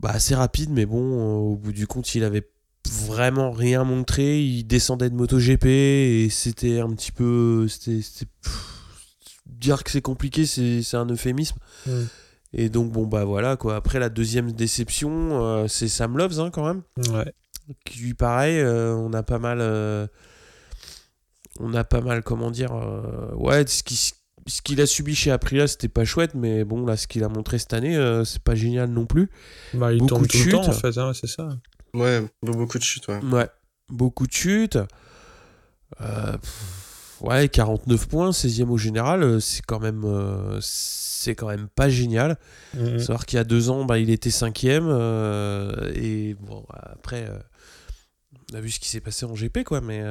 Bah, 0.00 0.10
assez 0.14 0.34
rapide, 0.34 0.70
mais 0.70 0.86
bon, 0.86 1.52
au 1.52 1.56
bout 1.56 1.72
du 1.72 1.86
compte, 1.86 2.14
il 2.14 2.24
avait 2.24 2.48
vraiment 2.90 3.50
rien 3.50 3.84
montré. 3.84 4.42
Il 4.42 4.64
descendait 4.64 5.10
de 5.10 5.14
MotoGP 5.14 5.66
et 5.66 6.28
c'était 6.30 6.80
un 6.80 6.88
petit 6.90 7.12
peu, 7.12 7.68
c'était, 7.68 8.00
dire 9.52 9.84
que 9.84 9.90
c'est 9.90 10.02
compliqué, 10.02 10.46
c'est, 10.46 10.82
c'est 10.82 10.96
un 10.96 11.06
euphémisme. 11.06 11.56
Et 12.52 12.68
donc, 12.68 12.92
bon, 12.92 13.06
bah 13.06 13.24
voilà, 13.24 13.56
quoi. 13.56 13.76
Après, 13.76 13.98
la 13.98 14.08
deuxième 14.10 14.52
déception, 14.52 15.42
euh, 15.44 15.68
c'est 15.68 15.88
Sam 15.88 16.16
Loves, 16.18 16.38
hein, 16.40 16.50
quand 16.50 16.66
même. 16.66 16.82
Ouais. 17.14 17.32
Qui, 17.86 18.00
lui, 18.00 18.14
pareil, 18.14 18.58
euh, 18.58 18.94
on 18.94 19.12
a 19.12 19.22
pas 19.22 19.38
mal. 19.38 19.58
euh, 19.60 20.06
on 21.60 21.72
a 21.74 21.84
pas 21.84 22.00
mal, 22.00 22.22
comment 22.22 22.50
dire. 22.50 22.72
euh, 22.74 23.32
ouais, 23.34 23.66
ce 23.66 23.82
qui- 23.82 24.12
ce 24.46 24.60
qu'il 24.62 24.80
a 24.80 24.86
subi 24.86 25.14
chez 25.14 25.30
Aprilia, 25.30 25.68
c'était 25.68 25.88
pas 25.88 26.04
chouette, 26.04 26.34
mais 26.34 26.64
bon, 26.64 26.84
là, 26.84 26.96
ce 26.96 27.06
qu'il 27.06 27.22
a 27.24 27.28
montré 27.28 27.58
cette 27.58 27.72
année, 27.74 27.96
euh, 27.96 28.24
c'est 28.24 28.42
pas 28.42 28.54
génial 28.56 28.90
non 28.90 29.06
plus. 29.06 29.30
Bah, 29.74 29.92
il 29.92 29.98
Beaucoup 29.98 30.08
tombe 30.08 30.22
de 30.26 30.28
tout 30.28 30.38
le 30.44 30.50
temps, 30.50 30.60
en 30.66 30.72
chutes. 30.72 30.80
fait, 30.80 30.98
hein, 30.98 31.12
c'est 31.14 31.28
ça. 31.28 31.48
Ouais, 31.94 32.22
beaucoup 32.42 32.78
de 32.78 32.82
chutes, 32.82 33.06
ouais. 33.08 33.20
Ouais, 33.24 33.48
beaucoup 33.88 34.26
de 34.26 34.32
chutes. 34.32 34.78
Euh, 36.00 36.32
pff, 36.38 36.81
ouais, 37.22 37.48
49 37.48 38.06
points, 38.08 38.30
16e 38.30 38.68
au 38.70 38.78
général, 38.78 39.22
euh, 39.22 39.40
c'est 39.40 39.62
quand 39.64 39.80
même. 39.80 40.02
euh, 40.04 40.58
c'est 40.60 41.34
quand 41.34 41.46
même 41.48 41.68
pas 41.68 41.88
génial. 41.88 42.36
Mhm. 42.74 42.98
Savoir 42.98 43.26
qu'il 43.26 43.36
y 43.36 43.40
a 43.40 43.44
deux 43.44 43.70
ans, 43.70 43.84
bah, 43.84 43.98
il 43.98 44.10
était 44.10 44.30
cinquième. 44.30 44.88
euh, 44.88 45.92
et 45.94 46.34
bon, 46.34 46.64
après, 46.68 47.26
euh, 47.28 47.38
on 48.52 48.56
a 48.56 48.60
vu 48.60 48.70
ce 48.70 48.80
qui 48.80 48.88
s'est 48.88 49.00
passé 49.00 49.24
en 49.24 49.34
GP, 49.34 49.62
quoi. 49.64 49.80
Mais 49.80 50.02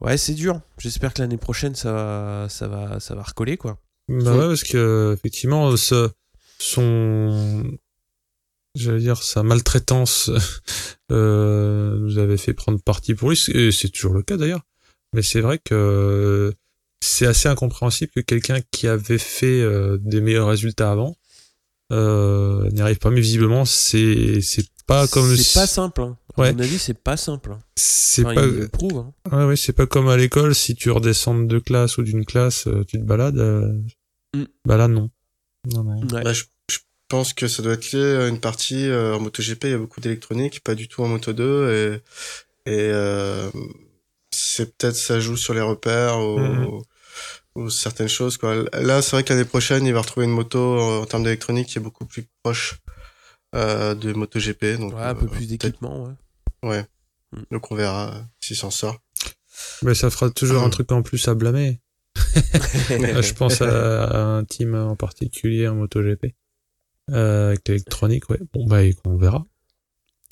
ouais, 0.00 0.16
c'est 0.16 0.34
dur. 0.34 0.60
J'espère 0.78 1.14
que 1.14 1.22
l'année 1.22 1.36
prochaine, 1.36 1.74
ça 1.74 1.92
va, 1.92 2.46
ça 2.48 2.66
va, 2.68 2.98
ça 3.00 3.14
va 3.14 3.22
recoller, 3.22 3.56
quoi. 3.56 3.78
Bah 4.08 4.34
ouais, 4.36 4.48
parce 4.48 4.64
que 4.64 5.14
effectivement, 5.16 5.76
ce, 5.76 6.08
son, 6.58 7.62
j'allais 8.74 9.00
dire, 9.00 9.22
sa 9.22 9.42
maltraitance 9.42 10.30
nous 11.10 12.18
avait 12.18 12.36
fait 12.36 12.54
prendre 12.54 12.80
parti 12.82 13.14
pour 13.14 13.30
lui, 13.30 13.40
et 13.54 13.70
c'est 13.70 13.90
toujours 13.90 14.14
le 14.14 14.22
cas 14.22 14.36
d'ailleurs. 14.36 14.62
Mais 15.14 15.22
c'est 15.22 15.40
vrai 15.40 15.58
que 15.58 16.52
c'est 17.00 17.26
assez 17.26 17.48
incompréhensible 17.48 18.10
que 18.14 18.20
quelqu'un 18.20 18.60
qui 18.70 18.86
avait 18.88 19.18
fait 19.18 19.60
euh, 19.60 19.96
des 20.00 20.20
meilleurs 20.20 20.48
résultats 20.48 20.90
avant 20.90 21.16
euh, 21.92 22.68
n'y 22.70 22.80
arrive 22.80 22.98
pas. 22.98 23.10
Mais 23.10 23.20
visiblement, 23.20 23.64
c'est 23.64 24.40
c'est 24.42 24.66
pas 24.86 25.06
comme 25.08 25.34
C'est 25.36 25.58
pas 25.60 25.66
simple. 25.66 26.02
Hein. 26.02 26.16
À 26.36 26.40
Ouais. 26.42 26.52
mon 26.52 26.60
avis, 26.60 26.78
c'est 26.78 26.94
pas 26.98 27.16
simple. 27.16 27.52
hein. 27.52 27.58
c'est 27.76 28.24
Enfin, 28.24 28.34
pas 28.34 28.46
il 28.46 28.54
le 28.54 28.68
prouve. 28.68 28.98
hein. 28.98 29.12
ouais, 29.36 29.44
ouais, 29.46 29.56
c'est 29.56 29.72
pas 29.72 29.86
comme 29.86 30.08
à 30.08 30.16
l'école 30.16 30.54
si 30.54 30.74
tu 30.74 30.90
redescends 30.90 31.34
de 31.38 31.44
deux 31.46 31.60
classes 31.60 31.98
ou 31.98 32.02
d'une 32.02 32.24
classe, 32.24 32.66
euh, 32.68 32.84
tu 32.84 32.98
te 32.98 33.04
balades. 33.04 33.38
euh, 33.38 33.72
Mm. 34.34 34.44
Bah 34.66 34.76
là 34.76 34.88
non. 34.88 35.08
Non 35.72 35.82
non. 35.84 36.02
Ouais. 36.14 36.22
Bah, 36.22 36.32
je, 36.34 36.44
je 36.70 36.78
pense 37.08 37.32
que 37.32 37.48
ça 37.48 37.62
doit 37.62 37.72
être 37.72 37.90
lié 37.92 38.02
à 38.16 38.28
une 38.28 38.40
partie 38.40 38.86
euh, 38.88 39.16
en 39.16 39.20
MotoGP, 39.20 39.64
il 39.64 39.70
y 39.70 39.74
a 39.74 39.78
beaucoup 39.78 40.02
d'électronique, 40.02 40.60
pas 40.62 40.74
du 40.74 40.86
tout 40.86 41.02
en 41.02 41.08
Moto 41.08 41.32
2 41.32 42.02
et 42.66 42.70
et 42.70 42.90
euh, 42.92 43.50
c'est 44.38 44.76
peut-être 44.76 44.96
ça 44.96 45.20
joue 45.20 45.36
sur 45.36 45.54
les 45.54 45.60
repères 45.60 46.18
ou, 46.18 46.38
Mhm. 46.38 46.80
ou 47.56 47.70
certaines 47.70 48.08
choses 48.08 48.36
quoi. 48.36 48.54
Là, 48.72 49.02
c'est 49.02 49.12
vrai 49.12 49.24
que 49.24 49.32
l'année 49.32 49.44
prochaine, 49.44 49.84
il 49.86 49.92
va 49.92 50.00
retrouver 50.00 50.26
une 50.26 50.32
moto 50.32 50.60
en 50.80 51.06
termes 51.06 51.24
d'électronique 51.24 51.68
qui 51.68 51.78
est 51.78 51.82
beaucoup 51.82 52.06
plus 52.06 52.26
proche 52.42 52.76
euh, 53.54 53.94
de 53.94 54.12
MotoGP 54.12 54.78
donc 54.78 54.94
Ouais, 54.94 55.02
un 55.02 55.14
peu 55.14 55.24
euh, 55.26 55.28
plus 55.28 55.46
d'équipement. 55.48 56.04
Ouais. 56.62 56.68
Ouais. 56.70 56.84
Mm. 57.32 57.42
Donc 57.52 57.70
on 57.72 57.74
verra 57.74 58.14
euh, 58.14 58.20
s'il 58.40 58.56
s'en 58.56 58.70
sort. 58.70 58.98
Mais 59.82 59.94
ça 59.94 60.10
fera 60.10 60.30
toujours 60.30 60.62
un 60.62 60.66
Mhm. 60.66 60.70
truc 60.72 60.92
en 60.92 61.02
plus 61.02 61.26
à 61.28 61.34
blâmer. 61.34 61.80
Euh, 62.90 63.22
je 63.22 63.32
pense 63.34 63.60
à, 63.62 64.04
à 64.04 64.18
un 64.20 64.44
team 64.44 64.74
en 64.74 64.96
particulier 64.96 65.66
en 65.68 65.74
MotoGP. 65.76 66.34
Euh, 67.10 67.48
avec 67.48 67.66
l'électronique, 67.66 68.28
ouais. 68.28 68.38
Bon, 68.52 68.66
bah, 68.66 68.80
on 69.06 69.16
verra. 69.16 69.44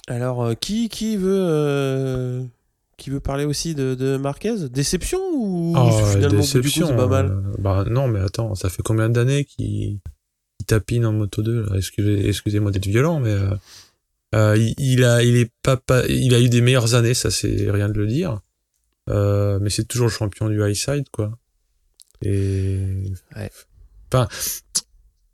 Alors, 0.08 0.44
euh, 0.44 0.54
qui, 0.54 0.88
qui 0.90 1.16
veut 1.16 1.40
euh, 1.40 2.44
qui 2.96 3.10
veut 3.10 3.20
parler 3.20 3.44
aussi 3.44 3.74
de, 3.74 3.94
de 3.94 4.16
Marquez 4.16 4.68
Déception 4.70 5.18
ou 5.34 5.74
Ah, 5.76 5.90
finalement 6.12 6.40
du 6.40 6.62
coup, 6.62 6.68
c'est 6.88 6.96
pas 6.96 7.06
mal 7.06 7.26
euh, 7.26 7.40
bah, 7.58 7.84
non, 7.88 8.08
mais 8.08 8.20
attends, 8.20 8.54
ça 8.54 8.70
fait 8.70 8.82
combien 8.82 9.08
d'années 9.08 9.44
qu'il 9.44 9.98
tapine 10.66 11.04
en 11.06 11.12
Moto 11.12 11.42
2 11.42 11.62
là? 11.66 11.76
Excusez, 11.76 12.28
excusez-moi 12.28 12.70
d'être 12.70 12.86
violent, 12.86 13.20
mais 13.20 13.30
euh, 13.30 13.50
euh, 14.34 14.56
il, 14.56 14.74
il 14.78 15.04
a, 15.04 15.22
il 15.22 15.36
est 15.36 15.50
pas, 15.62 15.76
pas, 15.76 16.06
il 16.08 16.34
a 16.34 16.40
eu 16.40 16.48
des 16.48 16.60
meilleures 16.60 16.94
années, 16.94 17.14
ça 17.14 17.30
c'est 17.30 17.70
rien 17.70 17.88
de 17.88 17.98
le 17.98 18.06
dire. 18.06 18.40
Euh, 19.08 19.58
mais 19.60 19.70
c'est 19.70 19.84
toujours 19.84 20.08
le 20.08 20.12
champion 20.12 20.48
du 20.48 20.60
high 20.66 20.74
side, 20.74 21.08
quoi. 21.12 21.38
Et 22.22 22.78
Ouais. 23.36 23.50
enfin, 24.12 24.26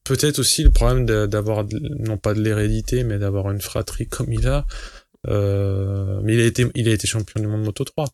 peut-être 0.05 0.41
aussi 0.41 0.63
le 0.65 0.71
problème 0.71 1.07
d'avoir 1.07 1.65
non 2.01 2.19
pas 2.19 2.35
de 2.35 2.41
l'hérédité, 2.43 3.05
mais 3.05 3.19
d'avoir 3.19 3.51
une 3.51 3.61
fratrie 3.61 4.09
comme 4.09 4.33
il 4.33 4.47
a. 4.49 4.67
Euh, 5.29 6.21
mais 6.23 6.35
il 6.35 6.41
a 6.41 6.45
été, 6.45 6.67
il 6.75 6.89
a 6.89 6.93
été 6.93 7.07
champion 7.07 7.41
du 7.41 7.47
monde 7.47 7.63
Moto 7.63 7.85
3. 7.85 8.09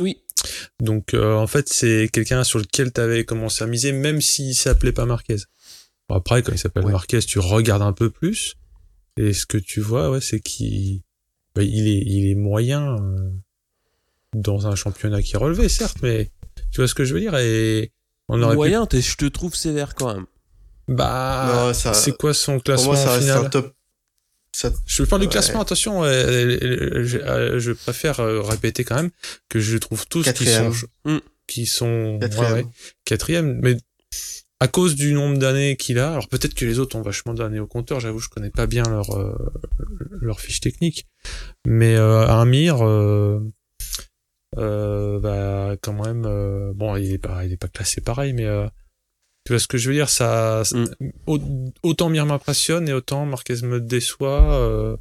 Oui. 0.00 0.22
Donc 0.80 1.14
euh, 1.14 1.34
en 1.34 1.46
fait, 1.46 1.68
c'est 1.68 2.08
quelqu'un 2.12 2.44
sur 2.44 2.58
lequel 2.58 2.92
tu 2.92 3.00
avais 3.00 3.24
commencé 3.24 3.62
à 3.64 3.66
miser, 3.66 3.92
même 3.92 4.20
s'il 4.20 4.54
s'appelait 4.54 4.92
pas 4.92 5.06
Marquez. 5.06 5.36
Bon, 6.08 6.16
après, 6.16 6.42
quand 6.42 6.52
il 6.52 6.58
s'appelle 6.58 6.84
Ouais. 6.84 6.92
Marquez, 6.92 7.20
tu 7.20 7.38
regardes 7.38 7.82
un 7.82 7.92
peu 7.92 8.10
plus, 8.10 8.54
et 9.16 9.32
ce 9.32 9.46
que 9.46 9.58
tu 9.58 9.80
vois, 9.80 10.10
ouais, 10.10 10.20
c'est 10.20 10.40
qu'il 10.40 11.02
bah, 11.54 11.62
il 11.62 11.86
est, 11.86 12.02
il 12.06 12.30
est 12.30 12.34
moyen 12.34 12.96
euh, 12.96 13.30
dans 14.34 14.66
un 14.66 14.74
championnat 14.74 15.22
qui 15.22 15.34
est 15.34 15.38
relevé, 15.38 15.68
certes, 15.68 15.98
mais 16.02 16.30
tu 16.70 16.80
vois 16.80 16.88
ce 16.88 16.94
que 16.94 17.04
je 17.04 17.14
veux 17.14 17.20
dire 17.20 17.36
Et 17.36 17.92
on 18.28 18.42
aurait 18.42 18.54
Moyen, 18.56 18.86
t'es- 18.86 19.00
je 19.02 19.16
te 19.16 19.26
trouve 19.26 19.54
sévère 19.54 19.94
quand 19.94 20.14
même. 20.14 20.24
pu... 20.26 20.94
Bah, 20.94 21.72
c'est 21.74 22.16
quoi 22.16 22.34
son 22.34 22.54
Pour 22.54 22.62
classement 22.64 22.92
moi, 22.92 22.96
ça 22.96 23.12
reste 23.12 23.22
final 23.28 23.46
un 23.46 23.50
top. 23.50 23.74
Ça, 24.54 24.70
Je 24.86 25.02
parle 25.04 25.22
du 25.22 25.26
Ouais. 25.28 25.32
classement, 25.32 25.62
attention, 25.62 26.04
euh, 26.04 26.08
euh, 26.08 27.04
je, 27.04 27.18
euh, 27.18 27.58
je 27.58 27.72
préfère 27.72 28.20
euh, 28.20 28.42
répéter 28.42 28.84
quand 28.84 28.96
même 28.96 29.10
que 29.48 29.60
je 29.60 29.78
trouve 29.78 30.06
tous 30.06 30.30
qui 30.32 30.44
sont, 30.46 30.72
Mm. 31.06 31.18
qui 31.46 31.66
sont 31.66 32.18
Quatrième. 32.20 32.52
ouais, 32.52 32.62
ouais, 32.64 32.66
quatrième, 33.06 33.60
mais 33.62 33.76
à 34.60 34.68
cause 34.68 34.94
du 34.94 35.14
nombre 35.14 35.38
d'années 35.38 35.76
qu'il 35.76 35.98
a, 35.98 36.12
alors 36.12 36.28
peut-être 36.28 36.54
que 36.54 36.64
les 36.66 36.78
autres 36.78 36.96
ont 36.96 37.02
vachement 37.02 37.32
d'années 37.34 37.60
au 37.60 37.66
compteur, 37.66 37.98
j'avoue, 37.98 38.18
je 38.20 38.28
connais 38.28 38.50
pas 38.50 38.66
bien 38.66 38.84
leur 38.84 39.10
euh, 39.18 39.34
leur 40.20 40.38
fiche 40.40 40.60
technique, 40.60 41.06
mais 41.66 41.96
euh, 41.96 42.26
Amir, 42.28 42.86
euh, 42.86 43.40
euh, 44.58 45.18
bah 45.18 45.76
quand 45.80 45.94
même, 46.04 46.24
euh, 46.26 46.72
bon, 46.74 46.94
il 46.96 47.12
est 47.12 47.18
pas, 47.18 47.44
il 47.44 47.52
est 47.52 47.56
pas 47.56 47.68
classé 47.68 48.00
pareil, 48.02 48.34
mais 48.34 48.44
euh, 48.44 48.66
tu 49.44 49.52
vois 49.52 49.58
ce 49.60 49.66
que 49.66 49.76
je 49.78 49.88
veux 49.88 49.94
dire, 49.94 50.08
ça, 50.08 50.62
ça- 50.64 50.76
Mm. 50.78 51.10
au- 51.26 51.40
autant 51.82 52.08
Mir 52.08 52.26
m'impressionne 52.26 52.88
et 52.88 52.92
autant 52.92 53.26
Marquez 53.26 53.56
me 53.62 53.80
déçoit. 53.80 54.54
euh, 54.54 54.96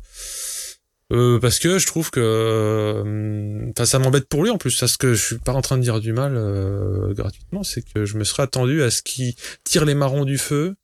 euh, 1.13 1.39
parce 1.39 1.59
que 1.59 1.77
je 1.77 1.85
trouve 1.87 2.09
que 2.09 2.21
euh, 2.21 3.69
enfin 3.71 3.85
ça 3.85 3.99
m'embête 3.99 4.29
pour 4.29 4.43
lui 4.43 4.49
en 4.49 4.57
plus 4.57 4.79
parce 4.79 4.95
que 4.95 5.13
je 5.13 5.25
suis 5.25 5.37
pas 5.39 5.51
en 5.51 5.61
train 5.61 5.77
de 5.77 5.81
dire 5.83 5.99
du 5.99 6.13
mal 6.13 6.35
euh, 6.37 7.13
gratuitement 7.13 7.63
c'est 7.63 7.81
que 7.81 8.05
je 8.05 8.17
me 8.17 8.23
serais 8.23 8.43
attendu 8.43 8.81
à 8.81 8.89
ce 8.89 9.01
qu'il 9.01 9.33
tire 9.65 9.83
les 9.83 9.93
marrons 9.93 10.23
du 10.23 10.37
feu 10.37 10.75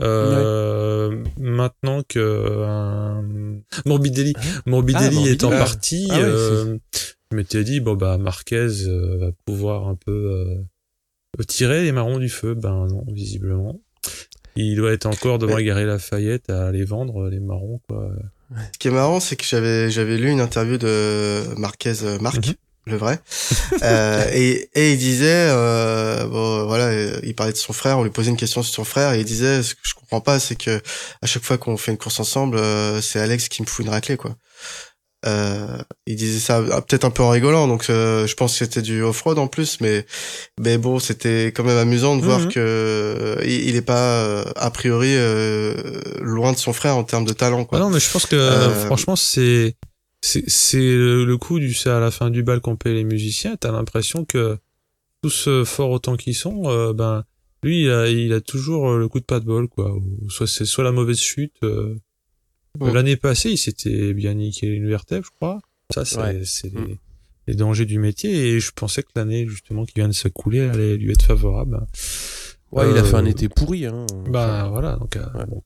euh, 0.00 1.22
maintenant 1.38 2.02
que 2.08 2.64
un 2.64 3.24
Morbidelli 3.86 4.32
Morbidelli 4.66 5.18
Ah, 5.24 5.28
est 5.28 5.44
en 5.44 5.48
Morbidelli. 5.50 5.58
partie 5.58 6.06
Ah 6.10 6.16
ouais, 6.18 6.24
euh, 6.24 6.78
je 7.30 7.36
m'étais 7.36 7.62
dit 7.62 7.80
bon 7.80 7.94
bah 7.94 8.16
Marquez 8.18 8.56
euh, 8.86 9.18
va 9.20 9.30
pouvoir 9.44 9.86
un 9.88 9.96
peu 9.96 10.12
euh, 10.12 10.56
tirer 11.42 11.82
les 11.82 11.92
marrons 11.92 12.18
du 12.18 12.28
feu 12.28 12.54
ben 12.54 12.86
non 12.88 13.04
visiblement 13.12 13.80
il 14.56 14.76
doit 14.76 14.92
être 14.92 15.06
encore 15.06 15.38
devant 15.38 15.58
Gary 15.60 15.84
Lafayette 15.84 16.48
à 16.48 16.68
aller 16.68 16.84
vendre 16.84 17.28
les 17.28 17.40
marrons 17.40 17.80
quoi 17.88 18.08
Ce 18.72 18.78
qui 18.78 18.86
est 18.88 18.92
marrant, 18.92 19.18
c'est 19.18 19.34
que 19.34 19.44
j'avais 19.44 19.90
j'avais 19.90 20.16
lu 20.16 20.30
une 20.30 20.40
interview 20.40 20.76
de 20.78 21.42
Marquez 21.56 22.04
euh, 22.04 22.18
Marc, 22.20 22.46
Mhm. 22.46 22.54
le 22.86 22.96
vrai, 22.96 23.18
euh, 23.82 24.30
et 24.32 24.68
et 24.74 24.92
il 24.92 24.98
disait 24.98 25.48
euh, 25.50 26.26
bon 26.28 26.66
voilà, 26.66 26.88
euh, 26.88 27.18
il 27.24 27.34
parlait 27.34 27.52
de 27.52 27.56
son 27.58 27.72
frère, 27.72 27.98
on 27.98 28.04
lui 28.04 28.10
posait 28.10 28.30
une 28.30 28.36
question 28.36 28.62
sur 28.62 28.74
son 28.74 28.84
frère 28.84 29.14
et 29.14 29.20
il 29.20 29.24
disait 29.24 29.62
ce 29.62 29.74
que 29.74 29.80
je 29.82 29.94
comprends 29.94 30.20
pas, 30.20 30.38
c'est 30.38 30.54
que 30.54 30.80
à 31.22 31.26
chaque 31.26 31.42
fois 31.42 31.58
qu'on 31.58 31.76
fait 31.76 31.90
une 31.92 31.98
course 31.98 32.20
ensemble, 32.20 32.58
euh, 32.58 33.00
c'est 33.00 33.18
Alex 33.18 33.48
qui 33.48 33.60
me 33.62 33.66
fout 33.66 33.84
une 33.86 33.90
raclée 33.90 34.16
quoi. 34.18 34.36
Euh, 35.26 35.78
il 36.06 36.16
disait 36.16 36.38
ça 36.38 36.62
ah, 36.70 36.82
peut-être 36.82 37.04
un 37.04 37.10
peu 37.10 37.22
en 37.22 37.30
rigolant, 37.30 37.66
donc 37.66 37.88
euh, 37.88 38.26
je 38.26 38.34
pense 38.34 38.52
que 38.52 38.58
c'était 38.64 38.82
du 38.82 39.02
off-road 39.02 39.38
en 39.38 39.46
plus, 39.46 39.80
mais 39.80 40.04
mais 40.60 40.76
bon, 40.76 40.98
c'était 40.98 41.46
quand 41.46 41.64
même 41.64 41.78
amusant 41.78 42.16
de 42.16 42.22
voir 42.22 42.40
Mhm. 42.40 42.48
que 42.52 42.60
euh, 42.60 43.36
il, 43.44 43.68
il 43.70 43.76
est 43.76 43.80
pas 43.82 44.22
euh, 44.22 44.44
a 44.56 44.70
priori 44.70 45.14
euh, 45.16 45.74
loin 46.20 46.52
de 46.52 46.58
son 46.58 46.72
frère 46.74 46.96
en 46.96 47.04
termes 47.04 47.24
de 47.24 47.32
talent 47.32 47.64
quoi. 47.64 47.78
Ah 47.78 47.82
non, 47.82 47.90
mais 47.90 48.00
je 48.00 48.10
pense 48.10 48.26
que 48.26 48.36
Euh, 48.36 48.74
franchement, 48.86 49.16
c'est 49.16 49.76
c'est 50.20 50.80
le, 50.80 51.24
le 51.24 51.36
coup 51.38 51.58
du 51.58 51.72
c'est 51.74 51.90
à 51.90 52.00
la 52.00 52.10
fin 52.10 52.28
du 52.30 52.42
bal 52.42 52.60
qu'on 52.60 52.76
paye 52.76 52.94
les 52.94 53.04
musiciens. 53.04 53.56
T'as 53.56 53.72
l'impression 53.72 54.24
que 54.26 54.58
tous 55.22 55.48
forts 55.64 55.90
autant 55.90 56.16
qu'ils 56.16 56.34
sont, 56.34 56.92
ben 56.92 57.24
lui, 57.62 57.84
il 57.84 57.90
a, 57.90 58.08
il 58.08 58.32
a 58.34 58.42
toujours 58.42 58.92
le 58.92 59.08
coup 59.08 59.20
de 59.20 59.24
pas 59.24 59.40
de 59.40 59.46
bol, 59.46 59.68
quoi. 59.68 59.90
Ou 59.94 60.28
soit 60.28 60.46
c'est 60.46 60.66
soit 60.66 60.84
la 60.84 60.92
mauvaise 60.92 61.18
chute. 61.18 61.56
Euh, 62.80 62.86
Ouais. 62.86 62.92
L'année 62.92 63.16
passée, 63.16 63.50
il 63.50 63.58
s'était 63.58 64.12
bien 64.14 64.34
niqué 64.34 64.66
une 64.66 64.88
vertèbre, 64.88 65.24
je 65.26 65.30
crois. 65.36 65.60
Ça, 65.92 66.04
c'est 66.04 66.18
Ouais. 66.18 66.42
c'est 66.44 66.72
Mm. 66.72 66.84
les, 66.88 66.98
les 67.48 67.54
dangers 67.54 67.86
du 67.86 67.98
métier. 67.98 68.30
Et 68.54 68.60
je 68.60 68.72
pensais 68.72 69.02
que 69.02 69.08
l'année 69.16 69.46
justement 69.48 69.84
qui 69.84 69.94
vient 69.96 70.08
de 70.08 70.12
s'écouler 70.14 70.60
allait 70.60 70.96
lui 70.96 71.12
être 71.12 71.24
favorable. 71.24 71.86
Ouais, 72.72 72.90
il 72.90 72.96
a 72.96 73.02
Euh, 73.02 73.04
fait 73.04 73.16
un 73.16 73.24
été 73.26 73.48
pourri. 73.48 73.86
Hein. 73.86 74.06
Bah 74.28 74.68
voilà, 74.70 74.96
donc 74.96 75.16
euh, 75.16 75.24
Ouais. 75.34 75.46
bon. 75.46 75.62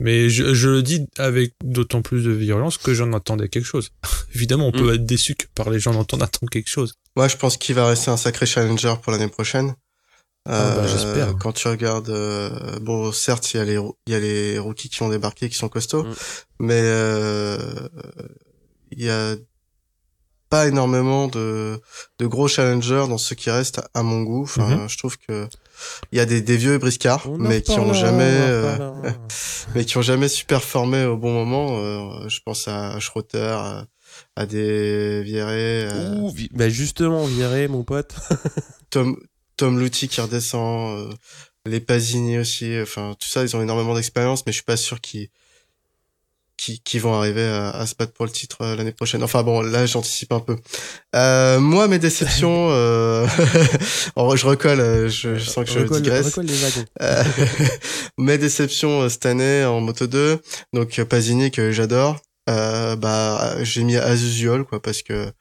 Mais 0.00 0.28
je, 0.28 0.52
je 0.52 0.68
le 0.68 0.82
dis 0.82 1.06
avec 1.16 1.54
d'autant 1.64 2.02
plus 2.02 2.24
de 2.24 2.32
virulence 2.32 2.76
que 2.76 2.92
j'en 2.92 3.12
attendais 3.12 3.48
quelque 3.48 3.64
chose. 3.66 3.90
Évidemment, 4.34 4.66
on 4.66 4.72
peut 4.72 4.90
Mm. 4.90 4.94
être 4.96 5.06
déçu 5.06 5.34
que 5.36 5.46
par 5.54 5.70
les 5.70 5.78
gens 5.78 5.92
dont 5.92 6.06
on 6.12 6.20
attend 6.20 6.46
quelque 6.46 6.68
chose. 6.68 6.94
Moi, 7.16 7.28
je 7.28 7.36
pense 7.36 7.56
qu'il 7.56 7.76
va 7.76 7.86
rester 7.86 8.10
un 8.10 8.16
sacré 8.16 8.44
challenger 8.46 8.94
pour 9.02 9.12
l'année 9.12 9.28
prochaine. 9.28 9.74
Ah, 10.44 10.72
bah, 10.74 10.82
Euh, 10.82 10.88
j'espère. 10.88 11.36
Quand 11.38 11.52
tu 11.52 11.68
regardes, 11.68 12.08
euh, 12.10 12.78
bon, 12.80 13.12
certes, 13.12 13.54
il 13.54 13.58
y 13.58 13.60
a 13.60 13.64
les, 13.64 13.78
il 14.06 14.12
y 14.12 14.14
a 14.14 14.18
les 14.20 14.58
rookies 14.58 14.88
qui 14.88 15.02
ont 15.02 15.08
débarqué, 15.08 15.48
qui 15.48 15.56
sont 15.56 15.68
costauds, 15.68 16.02
Mm. 16.04 16.14
mais 16.60 16.80
euh, 16.82 17.56
il 18.90 19.02
y 19.04 19.10
a 19.10 19.36
pas 20.50 20.66
énormément 20.68 21.28
de, 21.28 21.80
de 22.18 22.26
gros 22.26 22.46
challengers 22.46 23.06
dans 23.08 23.16
ceux 23.18 23.34
qui 23.34 23.50
restent 23.50 23.80
à 23.94 24.02
mon 24.02 24.22
goût. 24.22 24.42
Enfin, 24.42 24.68
Mhm. 24.82 24.88
je 24.88 24.98
trouve 24.98 25.16
que 25.16 25.48
il 26.12 26.18
y 26.18 26.20
a 26.20 26.26
des, 26.26 26.42
des 26.42 26.56
vieux 26.58 26.76
briscards, 26.78 27.26
On 27.26 27.38
mais 27.38 27.62
qui 27.62 27.78
ont 27.80 27.92
jamais, 27.94 28.38
on 28.38 28.50
euh, 28.50 28.76
mais 29.74 29.84
qui 29.86 29.96
ont 29.96 30.02
jamais 30.02 30.28
su 30.28 30.44
performer 30.44 31.04
au 31.06 31.16
bon 31.16 31.32
moment. 31.32 31.78
Euh, 31.78 32.28
je 32.28 32.40
pense 32.44 32.68
à 32.68 33.00
Schroeter, 33.00 33.38
à, 33.38 33.86
à 34.36 34.44
des 34.46 35.22
Vieré, 35.22 35.88
à 35.88 35.96
Ouh, 35.96 36.30
vi- 36.30 36.50
bah 36.52 36.68
justement, 36.68 37.24
viré, 37.24 37.66
mon 37.68 37.82
pote. 37.82 38.14
Tom, 38.90 39.16
Tom 39.56 39.78
Lutti 39.78 40.08
qui 40.08 40.20
redescend, 40.20 41.10
euh, 41.10 41.14
les 41.66 41.80
Pasini 41.80 42.38
aussi. 42.38 42.78
Enfin, 42.80 43.14
tout 43.18 43.28
ça, 43.28 43.42
ils 43.42 43.56
ont 43.56 43.62
énormément 43.62 43.94
d'expérience, 43.94 44.44
mais 44.46 44.52
je 44.52 44.56
suis 44.56 44.64
pas 44.64 44.76
sûr 44.76 45.00
qu'ils 45.00 45.28
qui, 46.62 46.80
qui 46.80 46.98
vont 47.00 47.14
arriver 47.14 47.44
à, 47.44 47.70
à 47.70 47.86
se 47.86 47.94
battre 47.96 48.12
pour 48.12 48.24
le 48.24 48.30
titre 48.30 48.58
euh, 48.62 48.76
l'année 48.76 48.92
prochaine. 48.92 49.22
Enfin 49.24 49.42
bon, 49.42 49.62
là 49.62 49.84
j'anticipe 49.86 50.32
un 50.32 50.40
peu. 50.40 50.56
Euh, 51.16 51.58
moi, 51.58 51.88
mes 51.88 51.98
déceptions, 51.98 52.68
euh... 52.70 53.26
je 54.16 54.46
recolle, 54.46 54.80
euh, 54.80 55.08
je, 55.08 55.36
je 55.36 55.44
sens 55.50 55.64
que 55.64 55.72
je 55.72 55.80
recolle, 55.80 56.02
digresse. 56.02 56.36
les 56.36 56.54
wagons. 56.54 56.84
Euh, 57.02 57.24
mes 58.18 58.38
déceptions 58.38 59.08
cette 59.08 59.26
année 59.26 59.64
en 59.64 59.80
Moto 59.80 60.06
2, 60.06 60.40
donc 60.72 61.02
Pasini 61.04 61.50
que 61.50 61.72
j'adore, 61.72 62.20
euh, 62.48 62.94
bah 62.96 63.56
j'ai 63.62 63.82
mis 63.82 63.96
as 63.96 64.14
usual 64.14 64.64
quoi 64.64 64.80
parce 64.80 65.02
que 65.02 65.32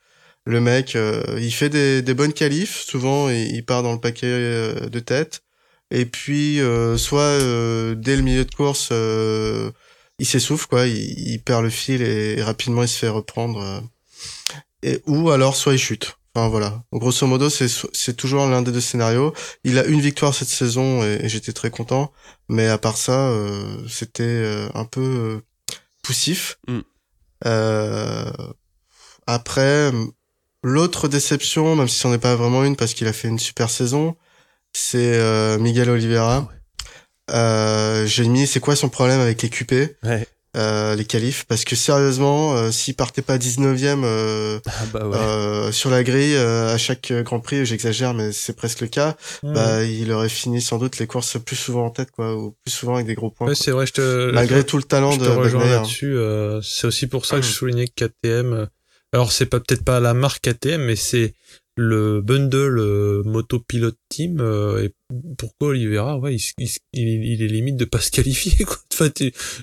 Le 0.46 0.60
mec, 0.60 0.96
euh, 0.96 1.24
il 1.40 1.52
fait 1.52 1.70
des, 1.70 2.02
des 2.02 2.14
bonnes 2.14 2.34
qualifs. 2.34 2.82
Souvent, 2.82 3.30
il, 3.30 3.56
il 3.56 3.66
part 3.66 3.84
dans 3.84 3.94
le 3.94 4.00
paquet 4.00 4.28
euh, 4.28 4.90
de 4.90 5.00
tête. 5.00 5.44
Et 5.92 6.06
puis, 6.06 6.60
euh, 6.62 6.98
soit 6.98 7.22
euh, 7.22 7.96
dès 7.96 8.16
le 8.16 8.22
milieu 8.24 8.46
de 8.46 8.56
course, 8.56 8.90
euh, 8.92 9.72
il 10.20 10.26
s'essouffle, 10.26 10.68
quoi. 10.68 10.88
Il, 10.88 10.96
il 11.30 11.42
perd 11.44 11.64
le 11.64 11.70
fil 11.70 12.02
et, 12.02 12.38
et 12.40 12.44
rapidement 12.44 12.84
il 12.84 12.88
se 12.90 12.98
fait 12.98 13.10
reprendre. 13.10 13.84
et, 14.84 15.02
ou 15.06 15.30
alors, 15.32 15.56
soit 15.56 15.74
il 15.74 15.80
chute. 15.80 16.18
Enfin 16.34 16.48
voilà. 16.48 16.84
Grosso 16.94 17.28
modo, 17.28 17.50
c'est 17.50 17.68
c'est 17.92 18.16
toujours 18.16 18.46
l'un 18.48 18.62
des 18.62 18.72
deux 18.72 18.80
scénarios. 18.82 19.34
Il 19.66 19.78
a 19.78 19.86
une 19.86 20.00
victoire 20.00 20.34
cette 20.34 20.48
saison 20.48 21.04
et, 21.04 21.20
et 21.26 21.30
j'étais 21.30 21.52
très 21.52 21.70
content. 21.70 22.12
Mais 22.48 22.68
à 22.68 22.78
part 22.78 22.96
ça, 22.98 23.30
euh, 23.30 23.78
c'était 23.90 24.24
euh, 24.24 24.70
un 24.74 24.86
peu 24.86 25.02
euh, 25.02 25.42
poussif. 26.04 26.58
Mm. 26.70 26.80
Euh, 27.46 28.32
après, 29.28 29.92
l'autre 30.64 31.08
déception, 31.08 31.76
même 31.76 31.88
si 31.88 31.98
c'en 31.98 32.14
est 32.14 32.18
pas 32.18 32.36
vraiment 32.36 32.64
une 32.64 32.76
parce 32.76 32.94
qu'il 32.94 33.08
a 33.08 33.14
fait 33.14 33.28
une 33.28 33.40
super 33.40 33.70
saison, 33.70 34.16
c'est 34.74 35.14
euh, 35.18 35.58
Miguel 35.58 35.90
Oliveira. 35.90 36.48
Ah. 36.50 37.36
Euh, 37.36 38.06
J'ai 38.08 38.28
mis, 38.28 38.48
c'est 38.48 38.60
quoi 38.60 38.76
son 38.76 38.90
problème 38.90 39.20
avec 39.22 39.42
les 39.42 39.50
QP, 39.50 39.72
Ouais. 40.04 40.28
euh, 40.58 40.96
les 40.96 41.06
qualifs 41.06 41.46
Parce 41.48 41.64
que 41.64 41.76
sérieusement, 41.78 42.72
s'il 42.72 42.94
partait 42.96 43.22
pas 43.22 43.38
19ème 43.38 44.02
euh, 44.04 44.60
Ah 44.66 44.72
bah 44.92 45.08
ouais. 45.08 45.16
euh, 45.18 45.72
sur 45.72 45.90
la 45.90 46.04
grille 46.04 46.36
euh, 46.36 46.74
à 46.74 46.78
chaque 46.78 47.14
Grand 47.24 47.40
Prix, 47.40 47.66
j'exagère, 47.66 48.14
mais 48.14 48.32
c'est 48.34 48.54
presque 48.56 48.82
le 48.82 48.88
cas, 48.88 49.16
Ouais, 49.44 49.54
bah 49.54 49.84
il 49.84 50.12
aurait 50.12 50.28
fini 50.30 50.62
sans 50.62 50.78
doute 50.78 50.98
les 51.00 51.08
courses 51.08 51.38
plus 51.40 51.56
souvent 51.56 51.86
en 51.86 51.90
tête, 51.90 52.12
quoi, 52.12 52.36
ou 52.36 52.54
plus 52.66 52.72
souvent 52.74 52.96
avec 52.96 53.08
des 53.08 53.16
gros 53.16 53.30
points. 53.30 53.48
Ouais, 53.48 53.56
c'est 53.56 53.72
vrai, 53.72 53.86
je 53.86 53.94
te, 53.94 54.32
Malgré 54.34 54.66
tout 54.66 54.78
le 54.78 54.84
talent 54.84 55.12
je 55.14 55.20
de 55.20 55.28
rejoins 55.30 55.66
là-dessus. 55.66 56.16
euh, 56.18 56.62
c'est 56.62 56.88
aussi 56.88 57.08
pour 57.08 57.26
ça 57.26 57.38
que 57.38 57.44
je 57.44 57.50
Mm. 57.50 57.54
soulignais 57.54 57.88
que 57.88 58.06
KTM. 58.06 58.68
Alors, 59.14 59.32
c'est 59.32 59.46
pas 59.46 59.60
peut-être 59.60 59.84
pas 59.84 60.00
la 60.00 60.14
marque 60.14 60.42
KTM, 60.42 60.84
mais 60.84 60.96
c'est 60.96 61.34
le 61.76 62.22
bundle 62.22 62.80
euh, 62.80 63.24
Moto 63.24 63.60
Pilot 63.60 63.92
Team. 64.10 64.40
euh, 64.40 64.84
et 64.84 64.94
pourquoi 65.38 65.70
Oliveira 65.70 66.18
Ouais, 66.18 66.36
il, 66.36 66.70
il, 66.94 67.42
est 67.42 67.48
limite 67.48 67.78
de 67.78 67.86
pas 67.86 68.00
se 68.00 68.12
qualifier. 68.12 68.66
Quoi. 68.66 68.78
Enfin, 68.94 69.10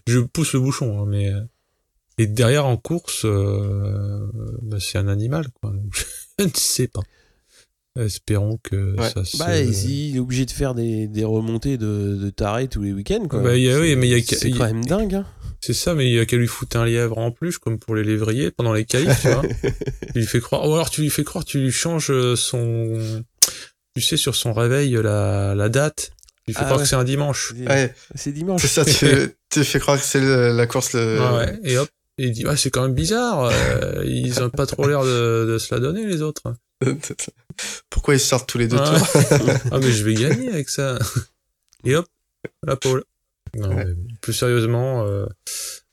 je 0.07 0.19
pousse 0.21 0.53
le 0.55 0.61
bouchon, 0.61 1.01
hein, 1.01 1.07
mais 1.07 1.33
euh, 1.33 1.41
et 2.19 2.27
derrière 2.27 2.67
en 2.67 2.77
course, 2.77 3.23
euh, 3.25 4.27
bah, 4.63 4.79
c'est 4.81 4.99
un 4.99 5.09
animal. 5.09 5.47
Quoi. 5.61 5.73
Je 6.39 6.45
ne 6.45 6.51
sais 6.55 6.89
pas. 6.89 7.01
Espérons 7.99 8.59
que 8.63 8.95
Ouais. 8.97 9.11
ça 9.11 9.25
se. 9.25 9.37
Bah, 9.39 9.59
il 9.61 10.17
est 10.17 10.19
obligé 10.21 10.47
de 10.47 10.51
faire 10.51 10.75
des, 10.75 11.07
des 11.09 11.25
remontées 11.25 11.77
de, 11.79 12.17
de 12.17 12.31
taré 12.31 12.69
tous 12.69 12.83
les 12.83 12.93
week-ends, 12.93 13.27
quoi. 13.29 13.41
Bah, 13.41 13.57
il 13.57 13.65
y 13.65 13.71
a- 13.73 13.79
oui, 13.81 13.97
mais 13.97 14.09
il 14.09 14.17
y 14.19 14.21
a- 14.21 14.25
C'est 14.25 14.49
il- 14.51 14.57
quand 14.57 14.65
même 14.67 14.85
dingue, 14.85 15.15
hein. 15.17 15.27
C'est 15.61 15.75
ça, 15.75 15.95
mais 15.95 16.09
il 16.09 16.19
a 16.21 16.25
qu'à 16.27 16.37
lui 16.37 16.47
foutre 16.47 16.77
un 16.77 16.87
lièvre 16.87 17.19
en 17.19 17.33
plus, 17.33 17.59
comme 17.59 17.81
pour 17.81 17.97
les 17.97 18.05
lévriers, 18.05 18.53
pendant 18.53 18.73
les 18.73 18.85
qualifs, 18.85 19.21
tu 19.23 19.29
vois. 19.29 19.43
tu 20.13 20.19
lui 20.21 20.27
fais 20.27 20.39
croire, 20.41 20.69
ou 20.69 20.73
alors 20.75 20.89
tu 20.91 21.01
lui 21.03 21.11
fais 21.11 21.25
croire, 21.25 21.45
tu 21.45 21.59
lui 21.59 21.73
changes 21.73 22.11
euh, 22.11 22.37
son, 22.37 23.25
tu 23.97 24.01
sais, 24.03 24.17
sur 24.17 24.37
son 24.37 24.53
réveil, 24.53 24.93
la, 25.03 25.55
la 25.57 25.69
date. 25.69 26.13
Tu 26.47 26.53
lui 26.53 26.55
fais 26.55 26.61
Ah 26.61 26.65
croire 26.67 26.79
ouais. 26.79 26.85
que 26.85 26.89
c'est 26.89 26.95
un 26.97 27.03
dimanche. 27.05 27.53
Ouais, 27.67 27.93
C'est 28.15 28.31
dimanche. 28.33 28.63
c'est 28.63 28.69
ça, 28.69 28.85
tu, 28.85 29.07
tu 29.51 29.65
fais 29.65 29.81
croire 29.81 29.99
que 29.99 30.05
c'est 30.07 30.21
la 30.53 30.67
course 30.69 30.93
le... 30.93 31.19
Ah 31.21 31.37
ouais, 31.39 31.59
et 31.65 31.77
hop. 31.77 31.89
Et 32.21 32.27
il 32.27 32.33
dit, 32.33 32.47
ouais, 32.47 32.57
c'est 32.57 32.71
quand 32.71 32.83
même 32.83 32.95
bizarre, 32.95 33.45
euh, 33.53 34.05
ils 34.07 34.41
ont 34.43 34.51
pas 34.51 34.67
trop 34.67 34.87
l'air 34.89 35.03
de, 35.05 35.47
de 35.53 35.59
se 35.59 35.75
la 35.75 35.81
donner, 35.81 36.05
les 36.07 36.23
autres. 36.23 36.55
Pourquoi 37.91 38.14
ils 38.14 38.20
sortent 38.20 38.49
tous 38.49 38.59
les 38.59 38.68
deux 38.68 38.76
Ouais. 38.79 38.85
tours 38.85 39.49
ah, 39.72 39.79
mais 39.81 39.91
je 39.91 40.05
vais 40.05 40.14
gagner 40.14 40.49
avec 40.51 40.68
ça. 40.68 40.99
Et 41.85 41.95
hop, 41.97 42.07
la 42.64 42.76
pole. 42.76 43.05
Non, 43.57 43.68
Ouais. 43.74 43.85
mais 43.87 43.95
plus 44.20 44.33
sérieusement, 44.33 45.05
euh, 45.07 45.26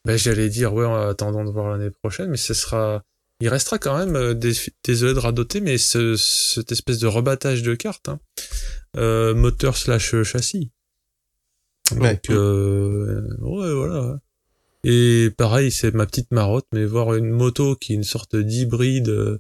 ben, 0.03 0.17
j'allais 0.17 0.49
dire, 0.49 0.73
ouais, 0.73 0.86
en 0.86 0.95
attendant 1.09 1.43
de 1.43 1.49
voir 1.49 1.69
l'année 1.75 1.89
prochaine, 1.89 2.29
mais 2.29 2.38
ce 2.38 2.53
sera, 2.53 3.03
il 3.39 3.49
restera 3.49 3.79
quand 3.79 3.97
même, 3.97 4.15
euh, 4.15 4.33
des, 4.33 4.53
désolé 4.83 5.13
de 5.13 5.19
radoter, 5.19 5.61
mais 5.61 5.77
ce, 5.77 6.15
cette 6.17 6.71
espèce 6.71 6.99
de 6.99 7.07
rebattage 7.07 7.63
de 7.63 7.73
cartes, 7.75 8.09
hein, 8.09 8.19
euh, 8.97 9.33
moteur 9.33 9.77
slash 9.77 10.21
châssis. 10.23 10.71
Donc, 11.91 12.01
Ouais. 12.01 12.19
euh, 12.29 13.21
ouais, 13.39 13.73
voilà. 13.73 14.19
Et 14.83 15.31
pareil, 15.38 15.71
c'est 15.71 15.93
ma 15.95 16.05
petite 16.05 16.31
marotte, 16.31 16.67
mais 16.73 16.86
voir 16.86 17.15
une 17.15 17.29
moto 17.29 17.75
qui 17.75 17.93
est 17.93 17.95
une 17.95 18.03
sorte 18.03 18.36
d'hybride, 18.36 19.09
euh, 19.09 19.39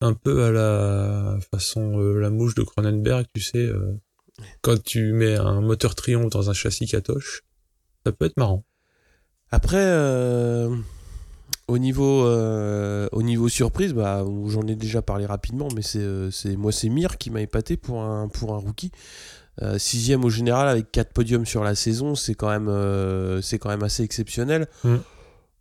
un 0.00 0.14
peu 0.14 0.44
à 0.44 0.50
la 0.50 1.38
façon 1.50 2.00
euh, 2.00 2.20
la 2.20 2.30
mouche 2.30 2.54
de 2.54 2.62
Cronenberg, 2.62 3.26
tu 3.34 3.40
sais, 3.40 3.58
euh, 3.58 3.98
quand 4.60 4.82
tu 4.82 5.12
mets 5.12 5.36
un 5.36 5.60
moteur 5.60 5.94
triomphe 5.94 6.30
dans 6.30 6.50
un 6.50 6.52
châssis 6.52 6.86
catoche, 6.86 7.42
ça 8.04 8.12
peut 8.12 8.26
être 8.26 8.36
marrant. 8.36 8.64
Après, 9.50 9.76
euh, 9.78 10.74
au 11.68 11.78
niveau 11.78 12.26
au 12.26 13.22
niveau 13.22 13.48
surprise, 13.48 13.94
bah, 13.94 14.24
j'en 14.46 14.66
ai 14.66 14.74
déjà 14.74 15.02
parlé 15.02 15.24
rapidement, 15.24 15.68
mais 15.74 15.82
c'est 15.82 16.30
c'est 16.30 16.56
moi 16.56 16.72
c'est 16.72 16.88
Mir 16.88 17.16
qui 17.16 17.30
m'a 17.30 17.40
épaté 17.40 17.76
pour 17.76 18.02
un 18.02 18.28
pour 18.28 18.54
un 18.54 18.58
rookie. 18.58 18.92
Euh, 19.62 19.78
sixième 19.78 20.22
au 20.24 20.28
général 20.28 20.68
avec 20.68 20.92
quatre 20.92 21.14
podiums 21.14 21.46
sur 21.46 21.64
la 21.64 21.74
saison, 21.74 22.14
c'est 22.14 22.34
quand 22.34 22.50
même 22.50 22.68
euh, 22.68 23.40
c'est 23.40 23.58
quand 23.58 23.70
même 23.70 23.82
assez 23.82 24.02
exceptionnel. 24.02 24.68
Mm. 24.84 24.96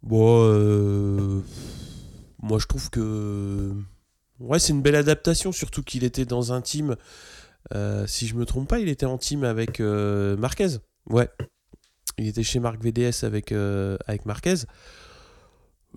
Bon, 0.03 0.43
euh, 0.43 1.39
moi 2.41 2.59
je 2.59 2.67
trouve 2.67 2.89
que 2.89 3.71
ouais 4.39 4.59
c'est 4.59 4.73
une 4.73 4.81
belle 4.81 4.95
adaptation, 4.95 5.51
surtout 5.51 5.83
qu'il 5.83 6.03
était 6.03 6.25
dans 6.25 6.53
un 6.53 6.61
team. 6.61 6.95
euh, 7.73 8.05
si 8.07 8.27
je 8.27 8.35
me 8.35 8.45
trompe 8.45 8.69
pas, 8.69 8.79
il 8.79 8.89
était 8.89 9.05
en 9.05 9.17
team 9.17 9.43
avec 9.43 9.79
euh, 9.79 10.37
Marquez. 10.37 10.77
Ouais. 11.09 11.29
Il 12.17 12.27
était 12.27 12.43
chez 12.43 12.59
Marc 12.59 12.81
VDS 12.81 13.23
avec, 13.23 13.51
euh, 13.51 13.97
avec 14.07 14.25
Marquez. 14.25 14.55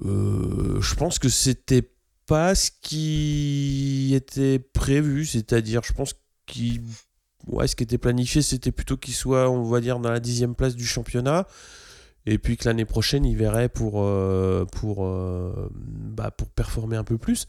Je 0.02 0.94
pense 0.94 1.18
que 1.18 1.28
c'était 1.28 1.90
pas 2.26 2.54
ce 2.54 2.70
qui 2.82 4.12
était 4.14 4.58
prévu, 4.58 5.26
c'est-à-dire, 5.26 5.82
je 5.84 5.92
pense 5.92 6.14
qu'il. 6.46 6.82
Ouais, 7.46 7.66
ce 7.66 7.76
qui 7.76 7.84
était 7.84 7.98
planifié, 7.98 8.42
c'était 8.42 8.72
plutôt 8.72 8.96
qu'il 8.96 9.14
soit, 9.14 9.48
on 9.48 9.62
va 9.62 9.80
dire, 9.80 10.00
dans 10.00 10.10
la 10.10 10.20
dixième 10.20 10.54
place 10.54 10.76
du 10.76 10.86
championnat. 10.86 11.46
Et 12.26 12.36
puis 12.38 12.56
que 12.56 12.68
l'année 12.68 12.84
prochaine, 12.84 13.24
il 13.24 13.36
verrait 13.36 13.68
pour, 13.70 14.06
pour, 14.72 15.08
bah, 15.72 16.30
pour 16.30 16.48
performer 16.50 16.96
un 16.96 17.04
peu 17.04 17.16
plus. 17.16 17.46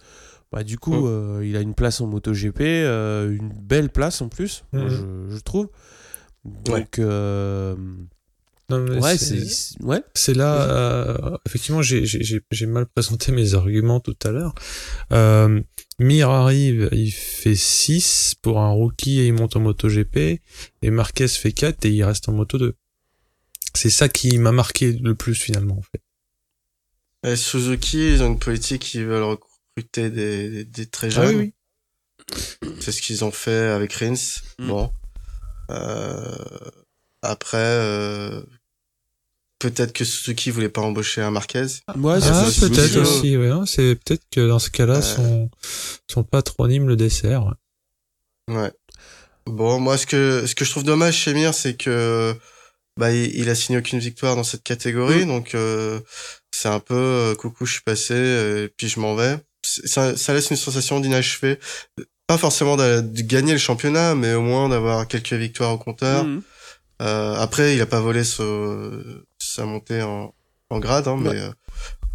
Bah, 0.51 0.63
du 0.63 0.77
coup, 0.79 0.95
Mm. 0.95 1.07
euh, 1.07 1.45
il 1.45 1.55
a 1.55 1.61
une 1.61 1.75
place 1.75 2.01
en 2.01 2.07
MotoGP, 2.07 2.61
euh, 2.61 3.31
une 3.31 3.49
belle 3.53 3.89
place 3.89 4.21
en 4.21 4.29
plus, 4.29 4.63
moi, 4.73 4.85
Mhm. 4.85 4.89
je, 5.29 5.35
je 5.35 5.39
trouve. 5.41 5.69
Donc, 6.43 6.97
euh, 6.99 7.75
Non, 8.71 8.85
ouais, 8.99 9.17
c'est- 9.17 9.45
c'est- 9.47 9.81
Ouais. 9.83 10.01
C'est 10.13 10.35
là, 10.35 10.61
euh, 10.69 11.37
effectivement, 11.47 11.81
j'ai- 11.81 12.05
j'ai 12.05 12.23
j'ai- 12.23 12.41
j'ai 12.51 12.65
mal 12.67 12.85
présenté 12.85 13.31
mes 13.31 13.55
arguments 13.55 13.99
tout 13.99 14.15
à 14.23 14.29
l'heure. 14.29 14.53
Euh, 15.11 15.59
Mir 15.97 16.29
arrive, 16.29 16.87
il 16.91 17.09
fait 17.11 17.55
6 17.55 18.35
pour 18.41 18.59
un 18.59 18.69
rookie 18.69 19.19
et 19.21 19.27
il 19.27 19.33
monte 19.33 19.55
en 19.55 19.59
MotoGP. 19.59 20.39
Et 20.83 20.91
Marquez 20.91 21.27
fait 21.27 21.51
4 21.51 21.83
et 21.85 21.89
il 21.91 22.03
reste 22.03 22.29
en 22.29 22.33
Moto 22.33 22.57
2. 22.59 22.75
C'est 23.73 23.89
ça 23.89 24.07
qui 24.07 24.37
m'a 24.37 24.51
marqué 24.51 24.93
le 24.93 25.15
plus 25.15 25.33
finalement, 25.35 25.77
en 25.77 25.81
fait. 25.81 26.01
Et 27.31 27.35
Suzuki, 27.35 28.13
ils 28.13 28.21
ont 28.23 28.27
une 28.27 28.39
politique 28.39 28.83
qui 28.83 29.03
veulent 29.03 29.23
recruter 29.79 30.09
des, 30.09 30.49
des, 30.49 30.65
des 30.65 30.85
très 30.85 31.09
jeunes. 31.09 31.35
oui, 31.37 31.53
C'est 32.79 32.91
ce 32.91 33.01
qu'ils 33.01 33.23
ont 33.23 33.31
fait 33.31 33.51
avec 33.69 33.93
Rins. 33.93 34.13
Mm. 34.59 34.67
Bon. 34.67 34.91
Euh, 35.71 36.35
après, 37.21 37.57
euh, 37.57 38.41
peut-être 39.59 39.93
que 39.93 40.05
Suzuki 40.05 40.51
voulait 40.51 40.69
pas 40.69 40.81
embaucher 40.81 41.21
un 41.21 41.31
Marquez. 41.31 41.65
Ouais, 41.95 42.19
Ah, 42.23 42.49
c'est 42.51 42.69
peut-être 42.69 42.97
aussi, 42.97 43.37
ouais. 43.37 43.49
hein. 43.49 43.65
C'est 43.65 43.95
peut-être 43.95 44.23
que 44.31 44.47
dans 44.47 44.59
ce 44.59 44.69
cas-là, 44.69 44.97
Euh. 44.97 45.01
son, 45.01 45.49
son 46.09 46.23
patronyme 46.23 46.87
le 46.87 46.95
dessert. 46.95 47.53
Ouais. 48.47 48.71
Bon, 49.45 49.79
moi, 49.79 49.97
ce 49.97 50.05
que, 50.05 50.45
ce 50.47 50.55
que 50.55 50.65
je 50.65 50.71
trouve 50.71 50.83
dommage 50.83 51.15
chez 51.15 51.33
Mir, 51.33 51.53
c'est 51.53 51.75
que, 51.75 52.35
bah, 52.97 53.11
il, 53.11 53.35
il 53.35 53.49
a 53.49 53.55
signé 53.55 53.79
aucune 53.79 53.99
victoire 53.99 54.35
dans 54.35 54.43
cette 54.43 54.63
catégorie, 54.63 55.25
donc, 55.25 55.55
euh, 55.55 55.99
c'est 56.51 56.67
un 56.69 56.79
peu, 56.79 56.95
euh, 56.95 57.35
coucou, 57.35 57.65
je 57.65 57.73
suis 57.73 57.81
passé, 57.81 58.13
euh, 58.15 58.65
et 58.65 58.69
puis 58.69 58.87
je 58.89 58.99
m'en 58.99 59.15
vais. 59.15 59.37
Ça, 59.61 60.15
ça 60.17 60.33
laisse 60.33 60.49
une 60.51 60.57
sensation 60.57 60.99
d'inachevé. 60.99 61.59
Pas 62.27 62.37
forcément 62.37 62.77
de, 62.77 63.01
de 63.01 63.21
gagner 63.21 63.53
le 63.53 63.57
championnat, 63.59 64.15
mais 64.15 64.33
au 64.33 64.41
moins 64.41 64.69
d'avoir 64.69 65.07
quelques 65.07 65.33
victoires 65.33 65.71
au 65.73 65.77
compteur. 65.77 66.25
Mhm. 66.25 66.41
Euh, 67.01 67.35
après, 67.35 67.75
il 67.75 67.81
a 67.81 67.85
pas 67.85 68.01
volé 68.01 68.23
ce- 68.23 69.23
sa 69.39 69.65
montée 69.65 70.01
en, 70.01 70.33
en 70.69 70.79
grade, 70.79 71.07
hein, 71.07 71.17
mais 71.19 71.39
euh, 71.39 71.49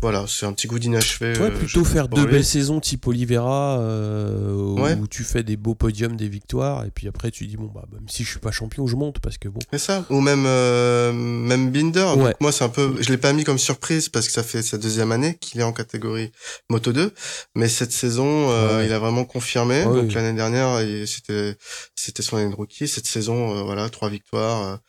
voilà, 0.05 0.26
c'est 0.28 0.44
un 0.44 0.52
petit 0.52 0.66
goût 0.66 0.78
d'inachevé. 0.78 1.32
Ouais, 1.38 1.46
euh, 1.46 1.59
plutôt 1.59 1.82
faire 1.82 2.09
deux 2.09 2.26
belles 2.26 2.44
saisons 2.44 2.78
type 2.78 3.07
Oliveira, 3.07 3.78
euh, 3.80 4.52
où 4.52 4.78
Ouais. 4.82 4.98
tu 5.11 5.24
fais 5.24 5.42
des 5.42 5.57
beaux 5.57 5.74
podiums, 5.74 6.14
des 6.14 6.28
victoires, 6.28 6.84
et 6.84 6.90
puis 6.90 7.09
après 7.09 7.30
tu 7.30 7.46
dis, 7.46 7.57
bon, 7.57 7.70
bah, 7.74 7.86
même 7.90 8.07
si 8.07 8.22
je 8.22 8.28
suis 8.28 8.38
pas 8.38 8.50
champion, 8.50 8.86
je 8.86 8.96
monte, 8.96 9.18
parce 9.20 9.38
que 9.38 9.48
bon. 9.48 9.61
C'est 9.72 9.78
ça. 9.78 10.05
Ou 10.11 10.20
même, 10.20 10.44
euh, 10.46 11.11
même 11.14 11.70
Binder. 11.70 12.00
Donc, 12.16 12.24
Ouais. 12.26 12.34
moi, 12.40 12.52
c'est 12.52 12.64
un 12.64 12.68
peu, 12.68 12.94
je 13.00 13.09
l'ai 13.11 13.16
pas 13.16 13.32
mis 13.32 13.44
comme 13.44 13.57
surprise 13.59 14.11
parce 14.11 14.26
que 14.26 14.32
ça 14.32 14.42
fait 14.42 14.61
sa 14.62 14.76
deuxième 14.76 15.11
année 15.11 15.38
qu'il 15.40 15.59
est 15.61 15.64
en 15.64 15.72
catégorie 15.72 16.30
Moto 16.68 16.92
2. 16.92 17.12
Mais 17.55 17.68
cette 17.68 17.92
saison, 17.92 18.48
Ouais. 18.50 18.86
il 18.86 18.92
a 18.92 18.98
vraiment 18.98 19.24
confirmé. 19.24 19.84
Ouais, 19.84 20.02
Donc, 20.02 20.12
l'année 20.12 20.34
dernière, 20.36 20.80
c'était, 21.07 21.57
c'était 21.96 22.22
son 22.22 22.36
année 22.36 22.50
de 22.50 22.55
rookie. 22.55 22.88
Cette 22.88 23.07
saison, 23.07 23.57
euh, 23.57 23.62
voilà, 23.62 23.88
trois 23.88 24.11
victoires, 24.11 24.80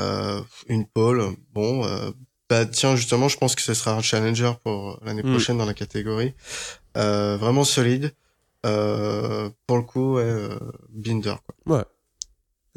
euh, 0.00 0.40
une 0.68 0.86
pole. 0.86 1.24
Bon, 1.52 1.84
euh, 1.84 2.10
bah, 2.52 2.66
tiens, 2.66 2.96
justement, 2.96 3.28
je 3.28 3.38
pense 3.38 3.54
que 3.54 3.62
ce 3.62 3.72
sera 3.72 3.94
un 3.94 4.02
challenger 4.02 4.52
pour 4.62 4.98
l'année 5.04 5.22
Mm. 5.22 5.30
prochaine 5.30 5.56
dans 5.58 5.64
la 5.64 5.72
catégorie. 5.74 6.34
Euh, 6.98 7.36
vraiment 7.38 7.64
solide. 7.64 8.12
Euh, 8.66 9.48
pour 9.66 9.78
le 9.78 9.82
coup, 9.84 10.14
ouais, 10.16 10.22
euh, 10.24 10.58
Binder. 10.90 11.34
Quoi. 11.64 11.76
Ouais. 11.78 11.84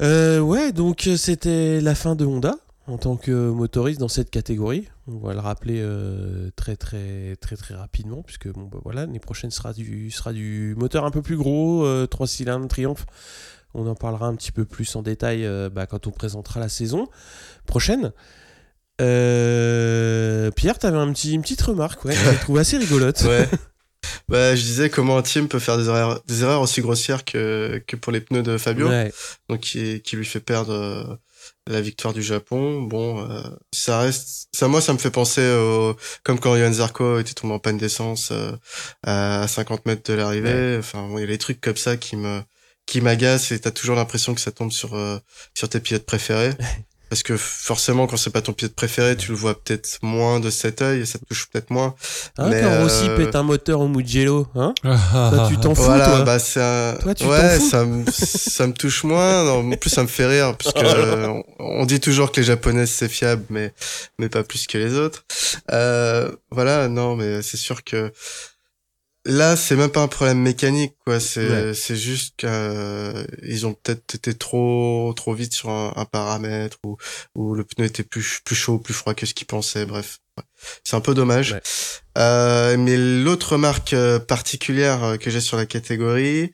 Euh, 0.02 0.40
ouais, 0.40 0.72
donc 0.72 1.06
euh, 1.06 1.16
c'était 1.16 1.80
la 1.82 1.94
fin 1.94 2.14
de 2.16 2.24
Honda 2.24 2.54
en 2.86 2.98
tant 2.98 3.16
que 3.16 3.50
motoriste 3.50 4.00
dans 4.00 4.08
cette 4.08 4.30
catégorie. 4.30 4.88
On 5.06 5.18
va 5.18 5.32
le 5.34 5.40
rappeler 5.40 5.78
euh, 5.80 6.50
très 6.56 6.76
très 6.76 7.36
très 7.36 7.56
très 7.56 7.74
rapidement 7.74 8.22
puisque 8.22 8.48
bon 8.48 8.64
bah 8.70 8.78
voilà 8.84 9.02
l'année 9.02 9.18
prochaine 9.20 9.50
sera 9.50 9.72
du 9.72 10.10
sera 10.10 10.32
du 10.32 10.74
moteur 10.78 11.04
un 11.04 11.10
peu 11.10 11.22
plus 11.22 11.36
gros, 11.36 11.86
3 12.06 12.26
cylindres 12.26 12.68
Triumph. 12.68 13.06
On 13.74 13.86
en 13.86 13.94
parlera 13.94 14.26
un 14.26 14.34
petit 14.36 14.52
peu 14.52 14.64
plus 14.64 14.96
en 14.96 15.02
détail 15.02 15.44
euh, 15.46 15.68
bah, 15.70 15.86
quand 15.86 16.06
on 16.06 16.10
présentera 16.10 16.60
la 16.60 16.68
saison 16.68 17.08
prochaine. 17.66 18.12
Euh, 19.00 20.50
Pierre, 20.52 20.78
t'avais 20.78 20.98
un 20.98 21.12
petit, 21.12 21.34
une 21.34 21.42
petite 21.42 21.62
remarque, 21.62 22.04
ouais, 22.04 22.14
que 22.14 22.20
j'ai 22.20 22.36
trouvé 22.38 22.60
assez 22.60 22.78
rigolote. 22.78 23.22
Ouais. 23.26 23.48
bah, 24.28 24.54
je 24.54 24.62
disais 24.62 24.88
comment 24.88 25.18
un 25.18 25.22
team 25.22 25.48
peut 25.48 25.58
faire 25.58 25.78
des 25.78 25.86
erreurs, 25.86 26.22
des 26.26 26.42
erreurs 26.42 26.60
aussi 26.60 26.80
grossières 26.80 27.24
que, 27.24 27.82
que 27.86 27.96
pour 27.96 28.12
les 28.12 28.20
pneus 28.20 28.42
de 28.42 28.56
Fabio. 28.56 28.88
Ouais. 28.88 29.12
donc 29.48 29.60
qui, 29.60 30.00
qui 30.02 30.16
lui 30.16 30.24
fait 30.24 30.40
perdre 30.40 30.72
euh, 30.72 31.16
la 31.66 31.80
victoire 31.80 32.14
du 32.14 32.22
Japon. 32.22 32.82
Bon, 32.82 33.28
euh, 33.28 33.42
ça 33.72 34.00
reste, 34.00 34.48
ça 34.52 34.68
moi 34.68 34.80
ça 34.80 34.92
me 34.92 34.98
fait 34.98 35.10
penser 35.10 35.46
au, 35.50 35.96
comme 36.22 36.38
quand 36.38 36.56
Johan 36.56 36.72
Zarco 36.72 37.18
était 37.18 37.34
tombé 37.34 37.54
en 37.54 37.58
panne 37.58 37.78
d'essence 37.78 38.30
euh, 38.32 38.52
à 39.04 39.46
50 39.48 39.86
mètres 39.86 40.10
de 40.10 40.16
l'arrivée. 40.16 40.76
Enfin, 40.78 41.08
bon, 41.08 41.18
il 41.18 41.22
y 41.22 41.24
a 41.24 41.28
des 41.28 41.38
trucs 41.38 41.60
comme 41.60 41.76
ça 41.76 41.96
qui 41.96 42.16
me 42.16 42.42
qui 42.86 43.00
m'agacent 43.00 43.50
et 43.50 43.58
t'as 43.58 43.72
toujours 43.72 43.96
l'impression 43.96 44.34
que 44.34 44.40
ça 44.40 44.52
tombe 44.52 44.70
sur 44.70 44.94
euh, 44.94 45.18
sur 45.54 45.68
tes 45.68 45.80
pilotes 45.80 46.06
préférés. 46.06 46.52
Parce 47.08 47.22
que 47.22 47.36
forcément, 47.36 48.06
quand 48.08 48.16
c'est 48.16 48.30
pas 48.30 48.42
ton 48.42 48.52
pilote 48.52 48.74
préféré, 48.74 49.16
tu 49.16 49.30
le 49.30 49.36
vois 49.36 49.54
peut-être 49.54 49.98
moins 50.02 50.40
de 50.40 50.50
cet 50.50 50.82
œil 50.82 51.02
et 51.02 51.06
ça 51.06 51.18
te 51.20 51.24
touche 51.24 51.46
peut-être 51.48 51.70
moins. 51.70 51.94
Hein, 52.36 52.48
Mais, 52.50 52.60
quand 52.62 52.82
Rossi 52.82 53.08
euh, 53.08 53.16
pète 53.16 53.36
un 53.36 53.44
moteur 53.44 53.80
au 53.80 53.86
Mugello, 53.88 54.48
hein 54.56 54.74
Toi, 54.82 55.46
tu 55.48 55.56
t'en 55.58 55.74
fous, 55.74 55.82
voilà, 55.84 56.06
toi 56.06 56.22
bah 56.22 56.38
c'est 56.40 56.60
un... 56.60 56.94
Toi, 57.00 57.14
tu 57.14 57.22
t'en 57.24 57.30
ouais, 57.30 57.58
fous 57.60 57.70
ça 57.70 57.84
me 57.84 58.04
ça 58.10 58.66
me 58.66 58.72
touche 58.72 59.04
moins. 59.04 59.44
Non, 59.44 59.72
en 59.72 59.76
plus, 59.76 59.90
ça 59.90 60.02
me 60.02 60.08
fait 60.08 60.26
rire 60.26 60.56
parce 60.56 60.74
que 60.74 60.80
euh, 60.84 61.28
on- 61.28 61.44
on 61.58 61.86
dit 61.86 62.00
toujours 62.00 62.32
que 62.32 62.40
les 62.40 62.46
japonaises 62.46 62.90
c'est 62.90 63.08
fiable, 63.08 63.44
mais 63.50 63.72
mais 64.18 64.28
pas 64.28 64.42
plus 64.42 64.66
que 64.66 64.76
les 64.76 64.94
autres. 64.94 65.24
Euh, 65.72 66.30
voilà, 66.50 66.88
non, 66.88 67.14
mais 67.14 67.40
c'est 67.42 67.56
sûr 67.56 67.84
que 67.84 68.12
là, 69.26 69.56
c'est 69.56 69.76
même 69.76 69.90
pas 69.90 70.00
un 70.02 70.08
problème 70.08 70.38
mécanique, 70.40 70.94
quoi. 71.04 71.20
C'est 71.20 71.48
Ouais. 71.68 71.74
c'est 71.74 71.96
juste 71.96 72.36
qu'ils 72.36 73.66
ont 73.66 73.74
peut-être 73.74 74.14
été 74.14 74.34
trop 74.34 75.12
trop 75.16 75.34
vite 75.34 75.52
sur 75.54 75.68
un, 75.70 75.92
un 75.96 76.04
paramètre 76.04 76.78
ou 76.84 76.96
ou 77.34 77.54
le 77.54 77.64
pneu 77.64 77.84
était 77.86 78.02
plus 78.04 78.40
plus 78.44 78.56
chaud, 78.56 78.78
plus 78.78 78.94
froid 78.94 79.14
que 79.14 79.26
ce 79.26 79.34
qu'ils 79.34 79.46
pensaient. 79.46 79.86
Bref, 79.86 80.18
Ouais. 80.38 80.44
c'est 80.84 80.96
un 80.96 81.00
peu 81.00 81.14
dommage. 81.14 81.52
Ouais. 81.52 81.62
Euh, 82.18 82.76
mais 82.76 82.96
l'autre 82.98 83.52
remarque 83.54 83.94
euh, 83.94 84.18
particulière 84.18 85.02
euh, 85.04 85.16
que 85.16 85.30
j'ai 85.30 85.40
sur 85.40 85.56
la 85.56 85.64
catégorie, 85.66 86.52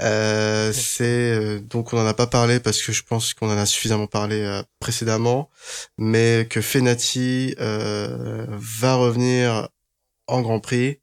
euh, 0.00 0.72
c'est 0.72 1.04
euh, 1.04 1.58
donc 1.60 1.92
on 1.92 1.98
en 2.00 2.06
a 2.06 2.14
pas 2.14 2.26
parlé 2.26 2.58
parce 2.58 2.80
que 2.82 2.90
je 2.92 3.02
pense 3.02 3.34
qu'on 3.34 3.50
en 3.50 3.58
a 3.58 3.66
suffisamment 3.66 4.06
parlé 4.06 4.40
euh, 4.40 4.62
précédemment, 4.80 5.50
mais 5.98 6.46
que 6.48 6.60
Fenati 6.62 7.54
euh, 7.60 8.46
va 8.48 8.94
revenir 8.94 9.68
en 10.26 10.40
Grand 10.40 10.60
Prix. 10.60 11.00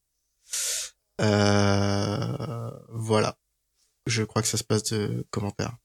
Euh, 1.22 2.72
voilà. 2.89 3.38
Je 4.07 4.24
crois 4.24 4.41
que 4.41 4.47
ça 4.47 4.57
se 4.57 4.63
passe 4.63 4.84
de 4.91 5.26
commentaires. 5.32 5.76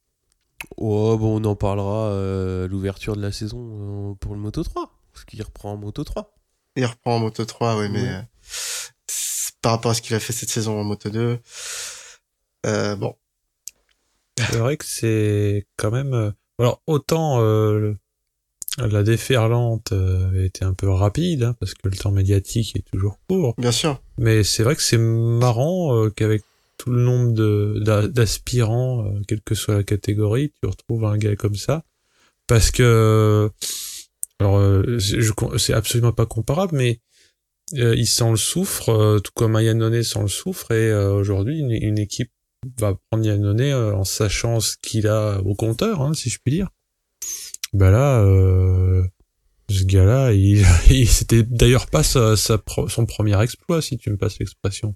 Oh, 0.77 1.17
bon, 1.19 1.41
on 1.41 1.45
en 1.45 1.57
parlera 1.57 2.09
euh, 2.09 2.65
à 2.65 2.69
l'ouverture 2.69 3.17
de 3.17 3.23
la 3.23 3.33
saison 3.33 4.11
euh, 4.11 4.15
pour 4.17 4.35
le 4.35 4.41
Moto 4.41 4.63
3. 4.63 4.93
Parce 5.13 5.25
qu'il 5.25 5.43
reprend 5.43 5.73
en 5.73 5.77
Moto 5.77 6.05
3. 6.05 6.35
Il 6.77 6.85
reprend 6.87 7.17
en 7.17 7.19
Moto 7.19 7.45
3, 7.45 7.79
oui, 7.79 7.89
mais 7.89 8.03
Ouais. 8.03 8.09
euh, 8.09 8.23
par 9.63 9.73
rapport 9.73 9.91
à 9.91 9.95
ce 9.95 10.03
qu'il 10.03 10.15
a 10.15 10.21
fait 10.21 10.33
cette 10.33 10.51
saison 10.51 10.79
en 10.81 10.85
Moto 10.85 11.11
2, 11.11 11.39
euh, 12.67 12.97
bon, 12.97 13.17
C'est 14.39 14.57
vrai 14.57 14.77
que 14.77 14.85
c'est 14.85 15.67
quand 15.77 15.91
même. 15.91 16.33
Alors 16.59 16.83
autant 16.87 17.41
euh, 17.41 17.79
le- 17.79 17.99
la 18.87 19.03
déferlante 19.03 19.93
euh, 19.93 20.45
était 20.45 20.65
un 20.65 20.75
peu 20.75 20.89
rapide 20.89 21.43
hein, 21.43 21.57
parce 21.61 21.75
que 21.75 21.89
le 21.89 21.97
temps 21.97 22.11
médiatique 22.11 22.77
est 22.77 22.85
toujours 22.91 23.19
court, 23.29 23.55
bien 23.59 23.73
sûr. 23.73 24.01
mais 24.19 24.43
c'est 24.45 24.63
vrai 24.63 24.77
que 24.77 24.83
c'est 24.83 24.99
marrant 24.99 25.97
euh, 25.97 26.11
qu'avec 26.11 26.43
tout 26.79 26.91
le 26.91 27.03
nombre 27.03 28.07
d'aspirants, 28.09 29.05
euh, 29.05 29.21
quelle 29.29 29.43
que 29.43 29.55
soit 29.55 29.75
la 29.75 29.83
catégorie, 29.83 30.53
tu 30.63 30.69
retrouves 30.69 31.05
un 31.05 31.19
gars 31.19 31.37
comme 31.37 31.55
ça, 31.57 31.85
parce 32.47 32.71
que 32.71 33.51
alors 34.39 34.57
euh, 34.59 34.99
c'est 35.59 35.75
absolument 35.75 36.13
pas 36.13 36.27
comparable, 36.27 36.77
mais 36.77 37.01
euh, 37.75 37.95
il 37.97 38.07
sent 38.07 38.31
le 38.31 38.37
soufre, 38.37 38.89
euh, 38.89 39.19
tout 39.19 39.33
comme 39.35 39.57
un 39.57 39.63
Yannone 39.63 40.03
sent 40.03 40.23
le 40.23 40.29
soufre, 40.29 40.71
et 40.73 40.91
euh, 40.91 41.13
aujourd'hui 41.13 41.59
une, 41.59 41.71
une 41.71 41.99
équipe 41.99 42.31
va 42.79 42.95
prendre 43.11 43.25
Yannone 43.25 43.61
euh, 43.61 43.95
en 43.95 44.05
sachant 44.05 44.61
ce 44.61 44.77
qu'il 44.83 45.07
a 45.07 45.41
au 45.41 45.55
compteur, 45.55 46.01
hein, 46.03 46.15
si 46.15 46.31
je 46.31 46.39
puis 46.43 46.53
dire. 46.53 46.69
Bah 47.73 47.91
là, 47.91 48.21
euh, 48.23 49.05
ce 49.71 49.85
gars-là, 49.85 50.33
il, 50.33 50.65
il 50.91 51.09
c'était 51.09 51.43
d'ailleurs 51.43 51.87
pas 51.87 52.03
sa, 52.03 52.37
sa 52.37 52.59
pro- 52.59 52.89
son 52.89 53.07
premier 53.07 53.41
exploit, 53.43 53.81
si 53.83 53.97
tu 53.99 54.11
me 54.11 54.17
passes 54.17 54.39
l'expression. 54.39 54.95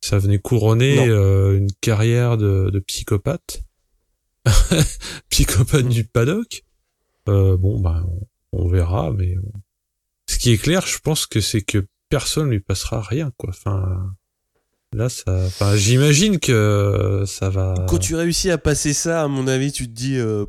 Ça 0.00 0.18
venait 0.18 0.38
couronner 0.38 1.08
euh, 1.08 1.56
une 1.58 1.70
carrière 1.80 2.36
de, 2.36 2.70
de 2.70 2.78
psychopathe, 2.80 3.62
psychopathe 5.30 5.88
du 5.88 6.04
paddock. 6.04 6.62
Euh, 7.28 7.56
bon, 7.56 7.78
bah, 7.80 8.04
on, 8.52 8.64
on 8.64 8.68
verra, 8.68 9.12
mais 9.12 9.36
ce 10.28 10.38
qui 10.38 10.50
est 10.52 10.58
clair, 10.58 10.84
je 10.86 10.98
pense 10.98 11.26
que 11.26 11.40
c'est 11.40 11.60
que 11.62 11.86
personne 12.08 12.50
lui 12.50 12.60
passera 12.60 13.00
rien, 13.00 13.30
quoi. 13.36 13.50
Enfin, 13.50 14.12
là, 14.92 15.08
ça, 15.08 15.44
enfin, 15.46 15.76
j'imagine 15.76 16.40
que 16.40 17.24
ça 17.26 17.48
va. 17.48 17.74
Quand 17.88 17.98
tu 17.98 18.14
réussis 18.16 18.50
à 18.50 18.58
passer 18.58 18.92
ça, 18.92 19.22
à 19.22 19.28
mon 19.28 19.46
avis, 19.46 19.72
tu 19.72 19.86
te 19.86 19.92
dis. 19.92 20.16
euh, 20.16 20.46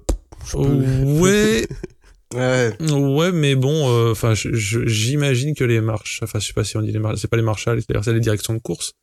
Ouais, 1.22 1.68
Ouais, 2.34 2.76
ouais, 2.92 3.32
mais 3.32 3.54
bon, 3.56 3.90
euh, 3.92 4.12
enfin, 4.12 4.34
je- 4.34 4.50
j'imagine 4.88 5.54
que 5.54 5.64
les 5.64 5.82
marches, 5.82 6.20
enfin, 6.24 6.40
je 6.40 6.48
sais 6.48 6.54
pas 6.54 6.64
si 6.64 6.76
on 6.78 6.82
dit 6.82 6.92
les 6.92 6.98
marches, 6.98 7.20
c'est 7.20 7.28
pas 7.28 7.38
les 7.38 7.44
marshals, 7.44 7.80
c'est 7.88 8.12
les 8.14 8.20
directions 8.20 8.56
de 8.56 8.60
course, 8.60 8.94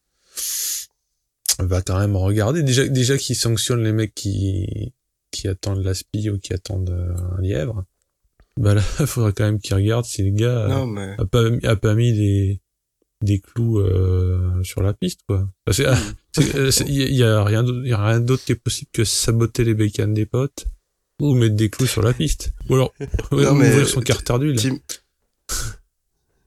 va 1.60 1.80
quand 1.82 1.98
même 1.98 2.16
regarder. 2.16 2.62
Déjà, 2.62 2.86
déjà 2.88 3.16
qu'ils 3.18 3.36
sanctionnent 3.36 3.84
les 3.84 3.92
mecs 3.92 4.14
qui, 4.14 4.92
qui 5.30 5.46
attendent 5.46 5.84
l'aspi 5.84 6.28
ou 6.30 6.38
qui 6.38 6.52
attendent 6.54 6.90
euh, 6.90 7.14
un 7.38 7.40
lièvre. 7.40 7.84
Bah 8.56 8.74
là, 8.74 8.82
il 8.98 9.06
faudrait 9.06 9.32
quand 9.32 9.44
même 9.44 9.60
qu'ils 9.60 9.74
regardent 9.76 10.06
si 10.06 10.22
le 10.24 10.30
gars 10.30 10.64
euh, 10.64 10.68
non, 10.68 10.86
mais 10.86 11.14
a 11.18 11.24
pas, 11.24 11.44
a 11.64 11.76
pas 11.76 11.94
mis 11.94 12.12
des, 12.12 12.60
des 13.22 13.38
clous 13.40 13.78
euh, 13.78 14.60
sur 14.64 14.82
la 14.82 14.92
piste, 14.92 15.20
quoi. 15.28 15.48
Que, 15.66 15.72
c'est- 16.32 16.56
euh, 16.56 16.70
il 16.88 16.94
y, 16.96 17.02
a- 17.02 17.06
il 17.06 17.14
y 17.16 17.22
a 17.22 17.44
rien 17.44 17.62
d'autre, 17.62 17.80
il 17.84 17.90
y 17.90 17.92
a 17.92 18.04
rien 18.04 18.20
d'autre 18.20 18.44
qui 18.44 18.52
est 18.52 18.56
possible 18.56 18.90
que 18.92 19.04
saboter 19.04 19.62
les 19.64 19.74
bécanes 19.74 20.14
des 20.14 20.26
potes 20.26 20.66
ou 21.20 21.34
mettre 21.34 21.54
des 21.56 21.70
clous 21.70 21.86
sur 21.86 22.02
la 22.02 22.12
piste. 22.12 22.50
Ou 22.68 22.74
alors, 22.74 22.92
ouais, 23.00 23.06
Non, 23.44 23.52
ouvrir 23.52 23.88
son 23.88 24.00
carter 24.00 24.38
d'huile. 24.38 24.56
t'im- 24.56 24.78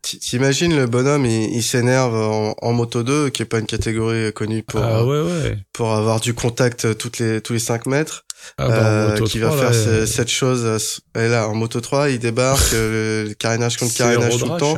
t'i- 0.02 0.20
T'imagines 0.20 0.76
le 0.76 0.86
bonhomme, 0.88 1.26
il, 1.26 1.56
il 1.56 1.64
s'énerve 1.64 2.14
en, 2.16 2.56
en 2.62 2.74
moto 2.74 3.04
2, 3.04 3.30
qui 3.30 3.42
est 3.42 3.46
pas 3.46 3.60
une 3.60 3.66
catégorie 3.66 4.34
connue 4.34 4.64
pour, 4.64 4.84
Ah 4.84 5.06
ouais, 5.06 5.22
ouais. 5.22 5.58
pour 5.72 5.94
avoir 5.94 6.20
du 6.20 6.34
contact 6.34 6.98
toutes 6.98 7.20
les, 7.20 7.42
tous 7.42 7.54
les 7.54 7.60
5 7.60 7.86
mètres, 7.86 8.26
Ah 8.58 8.68
bah, 8.68 8.74
euh, 8.76 9.22
qui 9.26 9.40
3, 9.40 9.50
va 9.56 9.64
là, 9.64 9.72
faire 9.72 9.80
euh, 9.88 10.06
ce- 10.06 10.12
cette 10.12 10.30
chose. 10.30 10.78
ce- 10.82 11.00
Et 11.20 11.30
là, 11.30 11.48
en 11.48 11.56
moto 11.56 11.80
3, 11.80 12.10
il 12.10 12.20
débarque, 12.20 12.62
euh, 12.74 13.30
le 13.30 13.34
carénage 13.34 13.78
contre 13.78 13.94
carénage 13.96 14.38
tout 14.38 14.46
le 14.50 14.58
temps. 14.58 14.78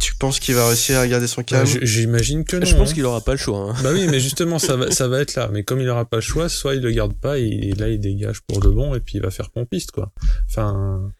Tu 0.00 0.14
penses 0.14 0.40
qu'il 0.40 0.54
va 0.54 0.66
réussir 0.68 0.98
à 0.98 1.06
garder 1.06 1.26
son 1.26 1.42
Bah, 1.42 1.46
calme 1.46 1.66
j- 1.66 1.78
J'imagine 1.82 2.44
que 2.44 2.56
non. 2.56 2.64
Je 2.64 2.74
pense 2.74 2.90
hein. 2.90 2.94
qu'il 2.94 3.04
aura 3.04 3.20
pas 3.20 3.32
le 3.32 3.38
choix. 3.38 3.58
hein. 3.70 3.74
Bah 3.82 3.90
oui, 3.92 4.06
mais 4.08 4.18
justement, 4.28 4.58
ça 4.58 4.76
va, 4.76 4.90
ça 4.90 5.08
va 5.08 5.20
être 5.20 5.34
là. 5.34 5.50
Mais 5.52 5.62
comme 5.62 5.80
il 5.80 5.88
aura 5.90 6.06
pas 6.06 6.16
le 6.16 6.22
choix, 6.22 6.48
soit 6.48 6.74
il 6.74 6.80
le 6.80 6.90
garde 6.90 7.12
pas, 7.12 7.38
et, 7.38 7.44
et 7.44 7.72
là 7.74 7.88
il 7.90 8.00
dégage 8.00 8.40
pour 8.46 8.60
de 8.60 8.68
bon, 8.70 8.94
et 8.94 9.00
puis 9.00 9.16
il 9.18 9.20
va 9.22 9.30
faire 9.30 9.50
pompiste, 9.50 9.90
quoi. 9.90 10.10
Enfin, 10.48 11.12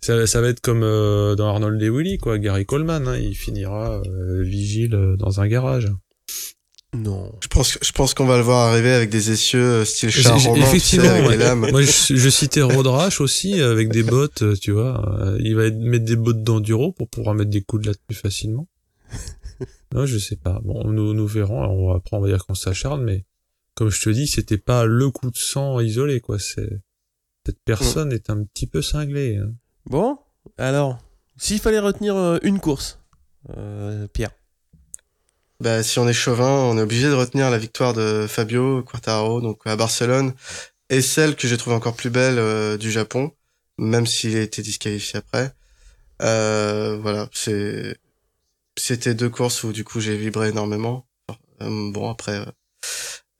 ça, 0.00 0.26
ça 0.26 0.40
va 0.40 0.48
être 0.48 0.60
comme 0.60 0.82
euh, 0.82 1.36
dans 1.36 1.48
Arnold 1.48 1.80
et 1.80 1.88
Willy, 1.88 2.18
quoi. 2.18 2.38
Gary 2.38 2.66
Coleman, 2.66 3.06
hein, 3.06 3.16
il 3.16 3.36
finira 3.36 4.02
euh, 4.06 4.42
vigile 4.42 4.94
euh, 4.96 5.16
dans 5.16 5.40
un 5.40 5.46
garage. 5.46 5.88
Non. 6.94 7.32
Je 7.40 7.48
pense, 7.48 7.78
je 7.82 7.92
pense 7.92 8.14
qu'on 8.14 8.24
va 8.26 8.36
le 8.36 8.42
voir 8.42 8.68
arriver 8.70 8.92
avec 8.92 9.10
des 9.10 9.30
essieux 9.32 9.60
euh, 9.62 9.84
style 9.84 10.10
char 10.10 10.40
romain, 10.42 10.54
tu 10.54 10.60
sais, 10.62 10.68
effectivement, 10.68 11.08
avec 11.10 11.24
ouais. 11.26 11.36
des 11.36 11.42
lames. 11.44 11.70
Moi, 11.70 11.82
je, 11.82 12.14
je 12.16 12.28
citais 12.28 12.62
Road 12.62 12.86
Rash 12.86 13.20
aussi, 13.20 13.60
euh, 13.60 13.72
avec 13.72 13.90
des 13.90 14.02
bottes, 14.02 14.42
euh, 14.42 14.54
tu 14.54 14.70
vois. 14.72 15.02
Il 15.40 15.56
va 15.56 15.70
mettre 15.70 16.04
des 16.04 16.16
bottes 16.16 16.42
d'enduro 16.42 16.92
pour 16.92 17.08
pouvoir 17.08 17.34
mettre 17.34 17.50
des 17.50 17.62
coups 17.62 17.82
de 17.82 17.88
latte 17.88 18.00
plus 18.06 18.16
facilement. 18.16 18.68
Non, 19.94 20.06
je 20.06 20.18
sais 20.18 20.34
pas. 20.34 20.60
Bon, 20.64 20.82
nous, 20.90 21.14
nous 21.14 21.26
verrons. 21.28 21.62
Alors, 21.62 21.76
on 21.76 21.88
va- 21.92 21.96
après, 21.98 22.16
on 22.16 22.20
va 22.20 22.26
dire 22.26 22.44
qu'on 22.44 22.56
s'acharne, 22.56 23.04
mais 23.04 23.24
comme 23.76 23.90
je 23.90 24.02
te 24.02 24.10
dis, 24.10 24.26
c'était 24.26 24.58
pas 24.58 24.86
le 24.86 25.08
coup 25.12 25.30
de 25.30 25.36
sang 25.36 25.78
isolé, 25.78 26.18
quoi. 26.20 26.40
C'est, 26.40 26.80
cette 27.46 27.60
personne 27.64 28.12
est 28.12 28.28
un 28.28 28.42
petit 28.42 28.66
peu 28.66 28.82
cinglée. 28.82 29.36
hein. 29.36 29.52
Bon, 29.86 30.18
alors, 30.58 30.98
s'il 31.36 31.60
fallait 31.60 31.78
retenir 31.78 32.40
une 32.42 32.58
course, 32.58 32.98
euh, 33.56 34.08
Pierre. 34.08 34.32
Bah, 35.60 35.82
si 35.82 35.98
on 35.98 36.08
est 36.08 36.12
chauvin, 36.12 36.48
on 36.50 36.76
est 36.78 36.82
obligé 36.82 37.06
de 37.08 37.12
retenir 37.14 37.50
la 37.50 37.58
victoire 37.58 37.94
de 37.94 38.26
Fabio 38.28 38.82
Quartararo, 38.82 39.40
donc 39.40 39.60
à 39.66 39.76
Barcelone, 39.76 40.34
et 40.90 41.00
celle 41.00 41.36
que 41.36 41.48
j'ai 41.48 41.56
trouvée 41.56 41.76
encore 41.76 41.94
plus 41.96 42.10
belle 42.10 42.38
euh, 42.38 42.76
du 42.76 42.90
Japon, 42.90 43.32
même 43.78 44.06
s'il 44.06 44.36
a 44.36 44.42
été 44.42 44.62
disqualifié 44.62 45.18
après. 45.18 45.52
Euh, 46.22 46.98
voilà, 47.00 47.28
c'est 47.32 47.96
c'était 48.76 49.14
deux 49.14 49.30
courses 49.30 49.62
où 49.64 49.72
du 49.72 49.84
coup 49.84 50.00
j'ai 50.00 50.16
vibré 50.16 50.48
énormément. 50.48 51.06
Euh, 51.62 51.90
bon 51.92 52.10
après, 52.10 52.44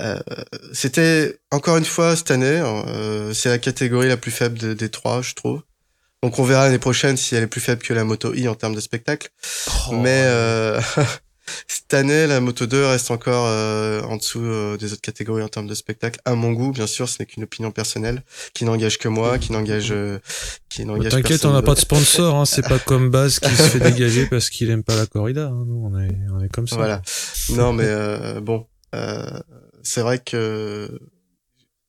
euh, 0.03 0.17
euh, 0.29 0.45
c'était 0.73 1.39
encore 1.51 1.77
une 1.77 1.85
fois 1.85 2.17
cette 2.17 2.31
année, 2.31 2.47
euh, 2.65 3.33
c'est 3.35 3.49
la 3.49 3.59
catégorie 3.59 4.09
la 4.09 4.17
plus 4.17 4.31
faible 4.31 4.59
de- 4.59 4.75
des 4.75 4.89
trois, 4.91 5.23
je 5.23 5.35
trouve. 5.35 5.63
Donc 6.23 6.39
on 6.39 6.45
verra 6.45 6.65
l'année 6.67 6.79
prochaine 6.79 7.17
si 7.17 7.35
elle 7.35 7.45
est 7.45 7.49
plus 7.49 7.61
faible 7.61 7.83
que 7.83 7.93
la 7.95 8.05
Moto 8.05 8.35
I 8.35 8.49
en 8.49 8.55
termes 8.55 8.75
de 8.75 8.81
spectacle. 8.81 9.31
Oh, 9.89 9.93
Mais 9.93 10.23
euh, 10.25 10.81
cette 11.69 11.93
année, 11.95 12.27
la 12.27 12.41
Moto 12.41 12.67
2 12.67 12.87
reste 12.87 13.11
encore 13.11 13.47
euh, 13.49 14.03
en 14.03 14.17
dessous 14.17 14.41
euh, 14.43 14.77
des 14.77 14.93
autres 14.93 15.01
catégories 15.03 15.43
en 15.43 15.49
termes 15.49 15.67
de 15.67 15.75
spectacle. 15.75 16.21
À 16.25 16.35
mon 16.35 16.53
goût, 16.53 16.73
bien 16.73 16.87
sûr, 16.87 17.09
ce 17.09 17.17
n'est 17.21 17.27
qu'une 17.27 17.45
opinion 17.45 17.71
personnelle 17.71 18.23
qui 18.55 18.65
n'engage 18.65 18.99
que 18.99 19.09
moi, 19.09 19.39
qui 19.39 19.53
n'engage, 19.53 19.91
euh, 19.93 20.19
qui 20.69 20.85
n'engage. 20.85 21.13
T'inquiète, 21.13 21.29
personne 21.29 21.51
on 21.51 21.55
n'a 21.55 21.63
pas 21.63 21.75
de 21.75 21.81
sponsor, 21.81 22.35
hein, 22.37 22.47
c'est 22.47 22.67
pas 22.67 22.79
comme 22.87 23.11
Baz 23.11 23.39
qui 23.41 23.51
se 23.55 23.63
fait 23.63 23.81
dégager 23.81 24.27
parce 24.27 24.51
qu'il 24.51 24.71
aime 24.71 24.83
pas 24.83 24.97
la 24.97 25.07
corrida. 25.07 25.47
hein. 25.49 25.65
Nous, 25.67 25.91
on 25.93 25.99
est, 26.01 26.17
on 26.33 26.41
est 26.41 26.49
comme 26.49 26.69
ça. 26.69 26.77
Voilà. 26.77 27.03
Non, 27.51 27.73
mais 27.73 27.85
euh, 27.87 28.41
bon, 28.41 28.67
euh, 28.95 29.27
c'est 29.83 30.01
vrai 30.01 30.19
que 30.21 30.99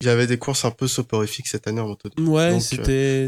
il 0.02 0.08
y 0.08 0.10
avait 0.10 0.28
des 0.28 0.38
courses 0.38 0.66
un 0.66 0.72
peu 0.72 0.88
soporifiques 0.90 1.48
cette 1.48 1.68
année 1.68 1.80
en 1.80 1.88
moto 1.88 2.10
2. 2.18 2.24
Ouais, 2.24 2.52
Donc, 2.52 2.62
euh, 2.62 3.28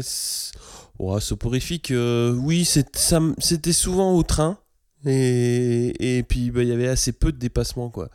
Ouais, 0.98 1.20
soporifique. 1.20 1.90
euh, 1.92 2.32
oui, 2.34 2.64
c'est- 2.64 2.94
ça 2.96 3.16
m- 3.18 3.34
c'était 3.38 3.72
souvent 3.72 4.14
au 4.14 4.22
train. 4.22 4.58
Et, 5.06 6.18
et 6.18 6.22
puis, 6.22 6.50
bah, 6.50 6.62
il 6.62 6.68
y 6.68 6.72
avait 6.72 6.88
assez 6.88 7.12
peu 7.12 7.32
de 7.32 7.38
dépassements, 7.38 7.90
quoi. 7.90 8.10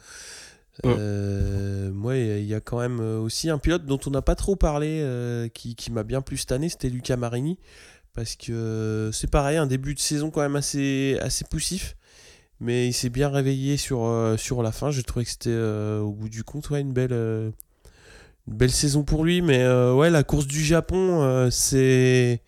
Euh, 0.86 1.92
moi, 1.92 2.18
il 2.18 2.46
y 2.46 2.54
a 2.56 2.60
quand 2.60 2.80
même 2.80 3.00
euh, 3.00 3.20
aussi 3.20 3.50
un 3.50 3.58
pilote 3.58 3.86
dont 3.86 4.00
on 4.06 4.10
n'a 4.10 4.22
pas 4.22 4.36
trop 4.36 4.56
parlé, 4.56 5.00
euh, 5.02 5.48
qui, 5.48 5.76
qui 5.76 5.92
m'a 5.92 6.04
bien 6.04 6.22
plu 6.22 6.38
cette 6.38 6.52
année, 6.52 6.70
c'était 6.70 6.90
Luca 6.90 7.16
Marini. 7.16 7.58
Parce 8.14 8.36
que 8.36 9.10
c'est 9.12 9.30
pareil, 9.30 9.58
un 9.58 9.66
début 9.66 9.96
de 9.96 10.00
saison 10.00 10.30
quand 10.30 10.42
même 10.42 10.56
assez, 10.56 11.18
assez 11.22 11.46
poussif. 11.46 11.96
Mais 12.60 12.88
il 12.88 12.94
s'est 12.94 13.10
bien 13.10 13.30
réveillé 13.30 13.78
sur, 13.78 14.06
euh, 14.06 14.38
sur 14.38 14.62
la 14.62 14.72
fin. 14.72 14.92
J'ai 14.92 15.04
trouvé 15.04 15.26
que 15.26 15.32
c'était, 15.32 15.58
au 15.58 16.12
bout 16.12 16.30
du 16.30 16.44
compte, 16.44 16.70
ouais, 16.70 16.82
une 16.82 16.94
belle, 16.94 17.14
une 17.14 17.54
belle 18.48 18.72
saison 18.72 19.04
pour 19.04 19.24
lui. 19.24 19.42
Mais 19.42 19.68
ouais, 19.92 20.10
la 20.10 20.24
course 20.24 20.48
du 20.48 20.64
Japon, 20.64 21.50
c'est. 21.52 22.42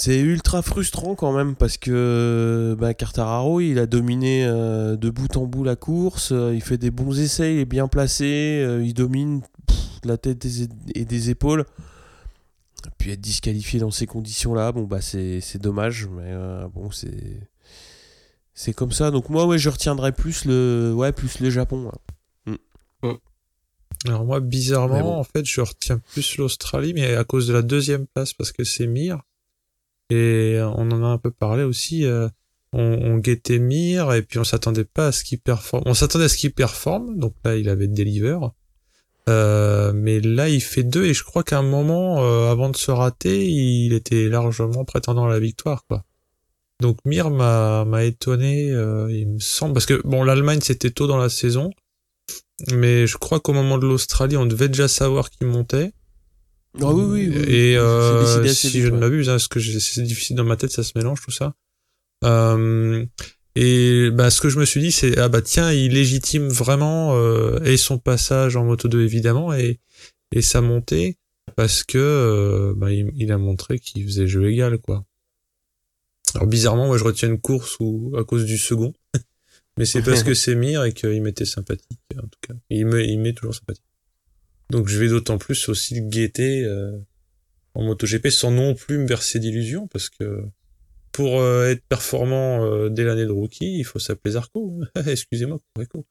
C'est 0.00 0.20
ultra 0.20 0.62
frustrant 0.62 1.16
quand 1.16 1.32
même 1.32 1.56
parce 1.56 1.76
que 1.76 2.76
bah, 2.78 2.94
Quartararo 2.94 3.60
il 3.60 3.80
a 3.80 3.86
dominé 3.86 4.44
euh, 4.46 4.94
de 4.94 5.10
bout 5.10 5.36
en 5.36 5.44
bout 5.46 5.64
la 5.64 5.74
course, 5.74 6.30
euh, 6.30 6.54
il 6.54 6.62
fait 6.62 6.78
des 6.78 6.92
bons 6.92 7.18
essais, 7.18 7.54
il 7.56 7.58
est 7.58 7.64
bien 7.64 7.88
placé, 7.88 8.62
euh, 8.64 8.84
il 8.84 8.94
domine 8.94 9.42
pff, 9.66 9.76
la 10.04 10.16
tête 10.16 10.38
des- 10.38 10.68
et 10.94 11.04
des 11.04 11.30
épaules. 11.30 11.64
Puis 12.98 13.10
être 13.10 13.20
disqualifié 13.20 13.80
dans 13.80 13.90
ces 13.90 14.06
conditions-là, 14.06 14.70
bon 14.70 14.84
bah 14.84 15.00
c'est 15.00 15.40
c'est 15.40 15.60
dommage, 15.60 16.06
mais 16.06 16.30
euh, 16.30 16.68
bon 16.68 16.92
c'est 16.92 17.40
c'est 18.54 18.72
comme 18.72 18.92
ça. 18.92 19.10
Donc 19.10 19.28
moi 19.30 19.46
ouais 19.46 19.58
je 19.58 19.68
retiendrai 19.68 20.12
plus 20.12 20.44
le 20.44 20.92
ouais 20.94 21.10
plus 21.10 21.40
le 21.40 21.50
Japon. 21.50 21.90
ouais. 23.02 23.16
Alors 24.06 24.24
moi, 24.24 24.38
bizarrement, 24.38 25.00
bon. 25.02 25.14
en 25.16 25.24
fait, 25.24 25.44
je 25.44 25.60
retiens 25.60 25.98
plus 26.12 26.36
l'Australie, 26.36 26.94
mais 26.94 27.16
à 27.16 27.24
cause 27.24 27.48
de 27.48 27.52
la 27.52 27.62
deuxième 27.62 28.06
place, 28.06 28.32
parce 28.32 28.52
que 28.52 28.62
c'est 28.62 28.86
Mir. 28.86 29.18
Et 30.10 30.58
on 30.60 30.90
en 30.90 31.04
a 31.04 31.06
un 31.06 31.18
peu 31.18 31.30
parlé 31.30 31.62
aussi. 31.62 32.04
euh, 32.04 32.28
on, 32.72 33.18
guettait 33.18 33.58
Mir, 33.58 34.12
et 34.12 34.22
puis 34.22 34.38
on 34.38 34.44
s'attendait 34.44 34.84
pas 34.84 35.08
à 35.08 35.12
ce 35.12 35.24
qu'il 35.24 35.38
performe. 35.38 35.82
On 35.86 35.94
s'attendait 35.94 36.26
à 36.26 36.28
ce 36.28 36.36
qu'il 36.36 36.52
performe, 36.52 37.18
donc 37.18 37.34
là, 37.44 37.56
il 37.56 37.68
avait 37.68 37.88
Deliver. 37.88 38.38
Euh, 39.28 39.92
mais 39.94 40.20
là, 40.20 40.48
il 40.48 40.60
fait 40.62 40.82
deux, 40.82 41.04
et 41.04 41.14
je 41.14 41.22
crois 41.22 41.42
qu'à 41.42 41.58
un 41.58 41.62
moment, 41.62 42.22
euh, 42.22 42.50
avant 42.50 42.70
de 42.70 42.76
se 42.76 42.90
rater, 42.90 43.46
il 43.46 43.92
était 43.92 44.28
largement 44.28 44.84
prétendant 44.84 45.26
à 45.26 45.30
la 45.30 45.38
victoire. 45.38 45.84
Donc 46.80 46.98
Mir 47.04 47.30
m'a 47.30 48.04
étonné, 48.04 48.70
euh, 48.70 49.10
il 49.10 49.28
me 49.28 49.38
semble, 49.38 49.74
parce 49.74 49.86
que 49.86 50.00
bon, 50.04 50.22
l'Allemagne 50.22 50.60
c'était 50.62 50.90
tôt 50.90 51.06
dans 51.06 51.18
la 51.18 51.28
saison, 51.28 51.70
mais 52.72 53.06
je 53.06 53.18
crois 53.18 53.40
qu'au 53.40 53.52
moment 53.52 53.78
de 53.78 53.86
l'Australie, 53.86 54.36
on 54.36 54.46
devait 54.46 54.68
déjà 54.68 54.88
savoir 54.88 55.28
qui 55.30 55.44
montait. 55.44 55.92
Ah 56.80 56.92
oui 56.92 57.04
oui. 57.04 57.32
oui. 57.34 57.44
Et 57.48 57.76
euh, 57.76 58.46
si 58.46 58.68
vite, 58.68 58.82
je 58.82 58.88
ne 58.90 58.98
m'abuse, 58.98 59.28
hein, 59.28 59.32
parce 59.32 59.48
que 59.48 59.60
c'est 59.60 60.02
difficile 60.02 60.36
dans 60.36 60.44
ma 60.44 60.56
tête, 60.56 60.70
ça 60.70 60.82
se 60.82 60.92
mélange 60.96 61.20
tout 61.22 61.30
ça. 61.30 61.54
Euh, 62.24 63.04
et 63.54 64.10
bah, 64.12 64.30
ce 64.30 64.40
que 64.40 64.48
je 64.48 64.58
me 64.58 64.64
suis 64.64 64.80
dit, 64.80 64.92
c'est 64.92 65.18
ah 65.18 65.28
bah 65.28 65.42
tiens, 65.42 65.72
il 65.72 65.92
légitime 65.92 66.48
vraiment 66.48 67.16
euh, 67.16 67.60
et 67.64 67.76
son 67.76 67.98
passage 67.98 68.56
en 68.56 68.64
moto 68.64 68.88
2 68.88 69.02
évidemment 69.02 69.52
et 69.52 69.80
et 70.32 70.42
sa 70.42 70.60
montée 70.60 71.16
parce 71.56 71.82
que 71.82 72.74
bah, 72.76 72.92
il, 72.92 73.10
il 73.16 73.32
a 73.32 73.38
montré 73.38 73.78
qu'il 73.78 74.04
faisait 74.04 74.26
jeu 74.26 74.48
égal 74.50 74.78
quoi. 74.78 75.04
Alors 76.34 76.46
bizarrement, 76.46 76.86
moi 76.86 76.98
je 76.98 77.04
retiens 77.04 77.28
une 77.28 77.40
course 77.40 77.76
où 77.80 78.14
à 78.16 78.24
cause 78.24 78.44
du 78.44 78.58
second, 78.58 78.92
mais 79.78 79.86
c'est 79.86 80.02
parce 80.02 80.22
que 80.22 80.34
c'est 80.34 80.54
Mir 80.54 80.84
et 80.84 80.92
qu'il 80.92 81.22
m'était 81.22 81.46
sympathique 81.46 81.98
en 82.16 82.26
tout 82.26 82.38
cas. 82.46 82.54
Il 82.70 82.86
me 82.86 83.02
il 83.02 83.18
m'est 83.18 83.32
toujours 83.32 83.54
sympathique. 83.54 83.87
Donc 84.70 84.88
je 84.88 84.98
vais 84.98 85.08
d'autant 85.08 85.38
plus 85.38 85.68
aussi 85.68 85.94
le 85.94 86.08
guetter 86.08 86.64
euh, 86.64 86.98
en 87.74 87.84
MotoGP 87.84 88.28
sans 88.28 88.50
non 88.50 88.74
plus 88.74 88.98
me 88.98 89.06
verser 89.06 89.38
d'illusions 89.38 89.86
parce 89.86 90.10
que 90.10 90.42
pour 91.12 91.40
euh, 91.40 91.70
être 91.70 91.82
performant 91.88 92.64
euh, 92.64 92.90
dès 92.90 93.04
l'année 93.04 93.24
de 93.24 93.32
rookie, 93.32 93.78
il 93.78 93.84
faut 93.84 93.98
s'appeler 93.98 94.32
Zarco. 94.32 94.80
Excusez-moi, 95.06 95.58
Zarco. 95.76 96.06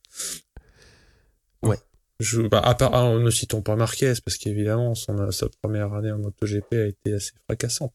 Ouais. 1.61 1.77
Je, 2.19 2.41
bah, 2.41 2.59
à 2.59 2.73
part, 2.73 2.95
ah, 2.95 3.17
ne 3.17 3.29
citons 3.29 3.61
pas 3.61 3.75
Marquez 3.75 4.13
parce 4.25 4.37
qu'évidemment 4.37 4.95
son, 4.95 5.31
sa 5.31 5.47
première 5.61 5.93
année 5.93 6.11
en 6.11 6.17
MotoGP 6.17 6.73
a 6.73 6.85
été 6.87 7.13
assez 7.13 7.33
fracassante. 7.45 7.93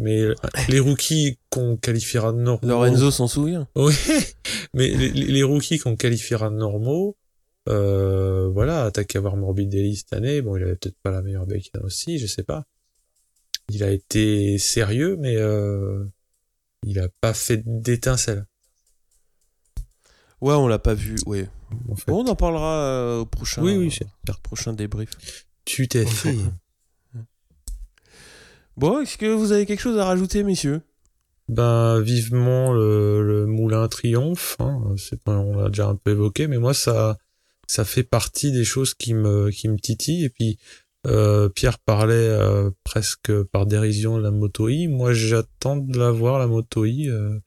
Mais 0.00 0.22
les 0.68 0.78
rookies 0.78 1.38
qu'on 1.50 1.76
qualifiera 1.76 2.32
de 2.32 2.38
normaux. 2.38 2.68
Lorenzo 2.68 3.10
s'en 3.10 3.26
souvient. 3.26 3.66
Oui, 3.74 3.94
mais 4.74 4.88
les, 4.88 5.10
les 5.10 5.26
les 5.26 5.42
rookies 5.42 5.78
qu'on 5.78 5.96
qualifiera 5.96 6.50
de 6.50 6.54
normaux, 6.54 7.16
euh, 7.68 8.48
voilà, 8.48 8.90
t'as 8.90 9.04
qu'à 9.04 9.20
voir 9.20 9.36
Morbidelli 9.36 9.96
cette 9.96 10.12
année. 10.12 10.42
Bon, 10.42 10.56
il 10.56 10.62
avait 10.62 10.76
peut-être 10.76 10.98
pas 11.02 11.10
la 11.10 11.22
meilleure 11.22 11.46
bécane 11.46 11.82
aussi, 11.84 12.18
je 12.18 12.26
sais 12.26 12.42
pas. 12.42 12.64
Il 13.70 13.82
a 13.82 13.90
été 13.90 14.56
sérieux, 14.58 15.16
mais 15.18 15.36
euh, 15.36 16.04
il 16.84 16.98
a 16.98 17.08
pas 17.20 17.34
fait 17.34 17.62
d'étincelle. 17.64 18.46
Ouais, 20.40 20.54
on 20.54 20.68
l'a 20.68 20.78
pas 20.78 20.94
vu. 20.94 21.16
Ouais. 21.26 21.48
En 21.88 21.96
fait. 21.96 22.10
Bon, 22.10 22.24
on 22.24 22.28
en 22.28 22.36
parlera 22.36 22.80
euh, 22.80 23.18
au 23.20 23.26
prochain. 23.26 23.62
oui, 23.62 23.76
oui, 23.76 23.90
c'est 23.90 24.06
prochain 24.42 24.72
débrief. 24.72 25.10
Tu 25.64 25.88
t'es 25.88 26.06
fait. 26.06 26.36
Bon, 28.76 29.00
est-ce 29.00 29.18
que 29.18 29.26
vous 29.26 29.50
avez 29.50 29.66
quelque 29.66 29.80
chose 29.80 29.98
à 29.98 30.04
rajouter, 30.04 30.44
messieurs? 30.44 30.82
Ben, 31.48 32.00
vivement 32.00 32.72
le, 32.72 33.26
le 33.26 33.44
moulin 33.44 33.88
triomphe. 33.88 34.54
Hein. 34.60 34.94
C'est 34.96 35.18
on 35.26 35.56
l'a 35.56 35.68
déjà 35.68 35.88
un 35.88 35.96
peu 35.96 36.12
évoqué, 36.12 36.46
mais 36.46 36.58
moi 36.58 36.74
ça, 36.74 37.18
ça 37.68 37.84
fait 37.84 38.02
partie 38.02 38.50
des 38.50 38.64
choses 38.64 38.94
qui 38.94 39.14
me, 39.14 39.50
qui 39.50 39.68
me 39.68 39.78
titillent. 39.78 40.24
Et 40.24 40.30
puis 40.30 40.58
euh, 41.06 41.48
Pierre 41.48 41.78
parlait 41.78 42.14
euh, 42.16 42.70
presque 42.82 43.30
par 43.44 43.66
dérision 43.66 44.18
de 44.18 44.22
la 44.24 44.32
Moto 44.32 44.68
I. 44.68 44.88
Moi, 44.88 45.12
j'attends 45.12 45.76
de 45.76 45.96
la 45.96 46.10
voir 46.10 46.40
la 46.40 46.48
Moto 46.48 46.84
I 46.84 47.08
euh, 47.08 47.38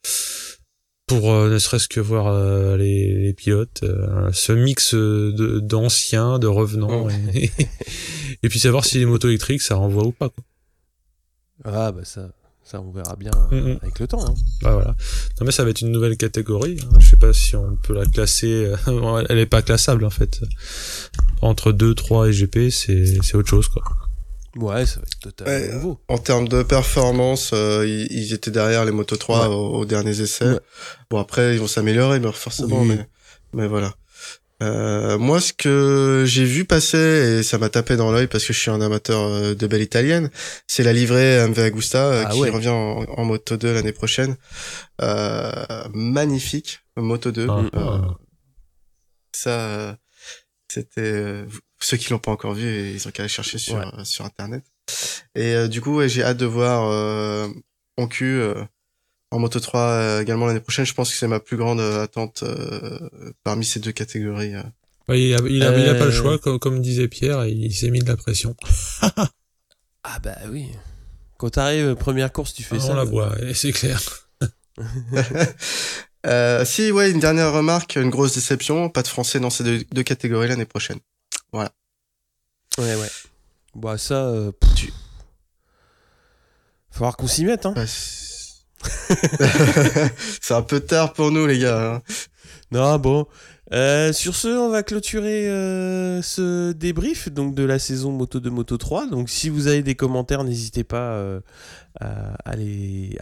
pour 1.07 1.31
euh, 1.33 1.49
ne 1.51 1.57
serait-ce 1.57 1.89
que 1.89 1.99
voir 1.99 2.27
euh, 2.27 2.77
les, 2.77 3.13
les 3.13 3.33
pilotes, 3.33 3.81
euh, 3.83 4.31
ce 4.31 4.53
mix 4.53 4.93
de 4.95 5.59
d'anciens, 5.59 6.39
de 6.39 6.47
revenants, 6.47 7.07
Oh. 7.07 7.09
et, 7.33 7.51
et 8.43 8.47
puis 8.49 8.59
savoir 8.59 8.85
si 8.85 8.99
les 8.99 9.05
motos 9.05 9.27
électriques 9.27 9.61
ça 9.61 9.75
renvoie 9.75 10.05
ou 10.05 10.13
pas. 10.13 10.29
Quoi. 10.29 10.43
Ah, 11.65 11.91
bah 11.91 12.05
ça, 12.05 12.31
ça 12.63 12.79
on 12.81 12.91
verra 12.91 13.15
bien 13.15 13.31
Mm, 13.51 13.55
mm. 13.57 13.79
avec 13.81 13.99
le 13.99 14.07
temps. 14.07 14.25
hein. 14.25 14.33
Bah 14.61 14.73
voilà. 14.73 14.95
Non 15.39 15.45
mais 15.45 15.51
ça 15.51 15.63
va 15.63 15.69
être 15.71 15.81
une 15.81 15.91
nouvelle 15.91 16.17
catégorie. 16.17 16.77
hein. 16.83 16.97
Je 16.99 17.09
sais 17.09 17.17
pas 17.17 17.33
si 17.33 17.55
on 17.55 17.75
peut 17.75 17.93
la 17.93 18.05
classer. 18.05 18.65
euh, 18.65 18.77
bon, 18.87 19.17
Elle 19.29 19.39
est 19.39 19.45
pas 19.45 19.61
classable 19.61 20.05
en 20.05 20.09
fait. 20.09 20.39
Entre 21.41 21.71
2, 21.71 21.95
3 21.95 22.29
et 22.29 22.31
GP, 22.33 22.69
c'est 22.69 23.17
c'est 23.23 23.35
autre 23.35 23.49
chose 23.49 23.67
quoi. 23.67 23.83
Ouais, 24.57 24.85
ça 24.85 24.97
va 24.99 25.03
être 25.07 25.19
totalement 25.19 25.53
Ouais, 25.53 25.73
nouveau. 25.73 25.99
En 26.09 26.17
termes 26.17 26.47
de 26.47 26.61
performance, 26.61 27.51
euh, 27.53 27.85
ils, 27.87 28.07
ils 28.11 28.33
étaient 28.33 28.51
derrière 28.51 28.83
les 28.85 28.91
Moto 28.91 29.15
3 29.15 29.47
Ouais. 29.47 29.55
aux, 29.55 29.79
aux 29.79 29.85
derniers 29.85 30.19
essais. 30.21 30.51
Ouais. 30.51 30.59
Bon 31.09 31.19
après 31.19 31.55
ils 31.55 31.59
vont 31.59 31.67
s'améliorer, 31.67 32.19
mais 32.19 32.31
forcément, 32.33 32.81
Oui. 32.81 32.89
mais, 32.89 33.07
mais 33.53 33.67
voilà. 33.67 33.93
Euh, 34.61 35.17
moi, 35.17 35.41
ce 35.41 35.53
que 35.53 36.23
j'ai 36.27 36.45
vu 36.45 36.65
passer 36.65 37.39
et 37.39 37.43
ça 37.43 37.57
m'a 37.57 37.69
tapé 37.69 37.95
dans 37.95 38.11
l'œil 38.11 38.27
parce 38.27 38.45
que 38.45 38.53
je 38.53 38.59
suis 38.59 38.69
un 38.69 38.79
amateur 38.81 39.21
euh, 39.23 39.55
de 39.55 39.67
belle 39.67 39.81
italienne, 39.81 40.29
c'est 40.67 40.83
la 40.83 40.93
livrée 40.93 41.47
MV 41.47 41.57
Agusta 41.59 42.05
euh, 42.05 42.23
Ah 42.27 42.31
qui 42.31 42.39
ouais. 42.41 42.49
revient 42.51 42.69
en, 42.69 43.03
en 43.05 43.25
Moto 43.25 43.57
2 43.57 43.73
l'année 43.73 43.91
prochaine. 43.91 44.35
Euh, 45.01 45.51
magnifique 45.93 46.79
Moto 46.95 47.31
2. 47.31 47.47
Ah, 47.49 47.53
Euh, 47.53 47.69
ah. 47.73 48.15
ça, 49.33 49.97
c'était 50.71 51.45
ceux 51.79 51.97
qui 51.97 52.11
l'ont 52.11 52.19
pas 52.19 52.31
encore 52.31 52.53
vu, 52.53 52.91
ils 52.93 53.07
ont 53.07 53.11
qu'à 53.11 53.23
aller 53.23 53.29
chercher 53.29 53.57
sur 53.57 53.75
Ouais. 53.75 53.85
sur 54.03 54.25
internet. 54.25 54.63
Et 55.35 55.67
du 55.69 55.81
coup, 55.81 55.95
ouais, 55.97 56.09
j'ai 56.09 56.23
hâte 56.23 56.37
de 56.37 56.45
voir 56.45 56.87
euh, 56.91 57.47
Oncu 57.97 58.25
euh, 58.39 58.63
en 59.31 59.39
Moto 59.39 59.59
3 59.59 59.81
euh, 59.81 60.21
également 60.21 60.45
l'année 60.45 60.59
prochaine. 60.59 60.85
Je 60.85 60.93
pense 60.93 61.09
que 61.11 61.15
c'est 61.17 61.27
ma 61.27 61.39
plus 61.39 61.57
grande 61.57 61.79
euh, 61.79 62.03
attente 62.03 62.43
euh, 62.43 62.99
parmi 63.43 63.65
ces 63.65 63.79
deux 63.79 63.91
catégories. 63.91 64.55
euh. 64.55 64.63
Ouais, 65.07 65.21
il, 65.21 65.33
a, 65.33 65.37
il, 65.49 65.63
a, 65.63 65.77
il 65.77 65.89
a 65.89 65.95
pas 65.95 66.05
le 66.05 66.11
choix, 66.11 66.37
comme, 66.37 66.59
comme 66.59 66.81
disait 66.81 67.07
Pierre, 67.07 67.45
il 67.47 67.73
s'est 67.73 67.89
mis 67.89 67.99
de 67.99 68.07
la 68.07 68.17
pression. 68.17 68.55
Ah, 70.03 70.17
bah 70.17 70.35
oui. 70.49 70.67
Quand 71.37 71.51
t'arrives, 71.51 71.93
première 71.93 72.31
course, 72.33 72.53
tu 72.55 72.63
fais 72.63 72.77
Ah, 72.77 72.79
ça. 72.79 72.91
on 72.93 72.95
la 72.95 73.03
voit, 73.03 73.35
et 73.41 73.53
c'est 73.53 73.71
clair. 73.71 74.01
Euh, 76.27 76.65
si, 76.65 76.91
ouais, 76.91 77.09
une 77.09 77.19
dernière 77.19 77.51
remarque, 77.51 77.95
une 77.95 78.11
grosse 78.11 78.35
déception, 78.35 78.89
pas 78.89 79.01
de 79.01 79.07
français 79.07 79.39
dans 79.39 79.49
ces 79.49 79.63
deux, 79.63 79.83
deux 79.91 80.03
catégories 80.03 80.47
l'année 80.49 80.65
prochaine. 80.65 80.99
Ouais, 81.51 81.65
ouais. 82.77 83.09
Bah, 83.73 83.97
ça. 83.97 84.25
euh, 84.27 84.51
Tu- 84.75 84.93
Faut 86.91 86.99
voir 86.99 87.17
qu'on 87.17 87.25
s'y 87.27 87.43
mette, 87.43 87.65
hein. 87.65 87.73
Bah, 87.75 87.85
c'est 90.41 90.53
un 90.53 90.61
peu 90.61 90.79
tard 90.79 91.13
pour 91.13 91.31
nous, 91.31 91.45
les 91.47 91.59
gars. 91.59 91.95
hein. 91.95 92.01
Non, 92.71 92.97
bon. 92.99 93.25
Euh, 93.73 94.11
sur 94.11 94.35
ce, 94.35 94.49
on 94.49 94.69
va 94.69 94.83
clôturer 94.83 95.49
euh, 95.49 96.21
ce 96.21 96.73
débrief 96.73 97.29
donc 97.29 97.55
de 97.55 97.63
la 97.63 97.79
saison 97.79 98.11
Moto 98.11 98.39
2 98.41 98.49
Moto 98.49 98.77
3. 98.77 99.07
Donc 99.07 99.29
si 99.29 99.47
vous 99.49 99.67
avez 99.67 99.81
des 99.81 99.95
commentaires, 99.95 100.43
n'hésitez 100.43 100.83
pas 100.83 101.13
euh, 101.13 101.39
à, 102.01 102.55
les, 102.57 103.15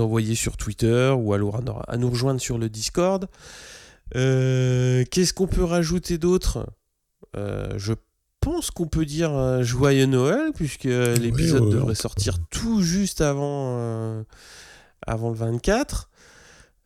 envoyer 0.00 0.34
sur 0.34 0.56
Twitter 0.56 1.14
ou 1.16 1.34
à, 1.34 1.38
nous- 1.38 1.52
à 1.86 1.96
nous 1.96 2.10
rejoindre 2.10 2.40
sur 2.40 2.58
le 2.58 2.68
Discord. 2.68 3.26
Qu'est-ce 4.12 5.32
qu'on 5.32 5.46
peut 5.46 5.64
rajouter 5.64 6.18
d'autre? 6.18 6.66
Je 7.36 7.92
pense 8.40 8.70
qu'on 8.70 8.86
peut 8.86 9.04
dire 9.06 9.32
euh, 9.34 9.62
joyeux 9.62 10.06
Noël 10.06 10.52
puisque 10.54 10.84
l'épisode 10.84 11.62
ouais, 11.62 11.66
on 11.68 11.70
devrait 11.70 11.94
sortir 11.94 12.38
tout 12.50 12.82
juste 12.82 13.20
avant, 13.20 13.76
euh, 13.78 14.22
avant 15.06 15.28
le 15.30 15.36
24. 15.36 16.10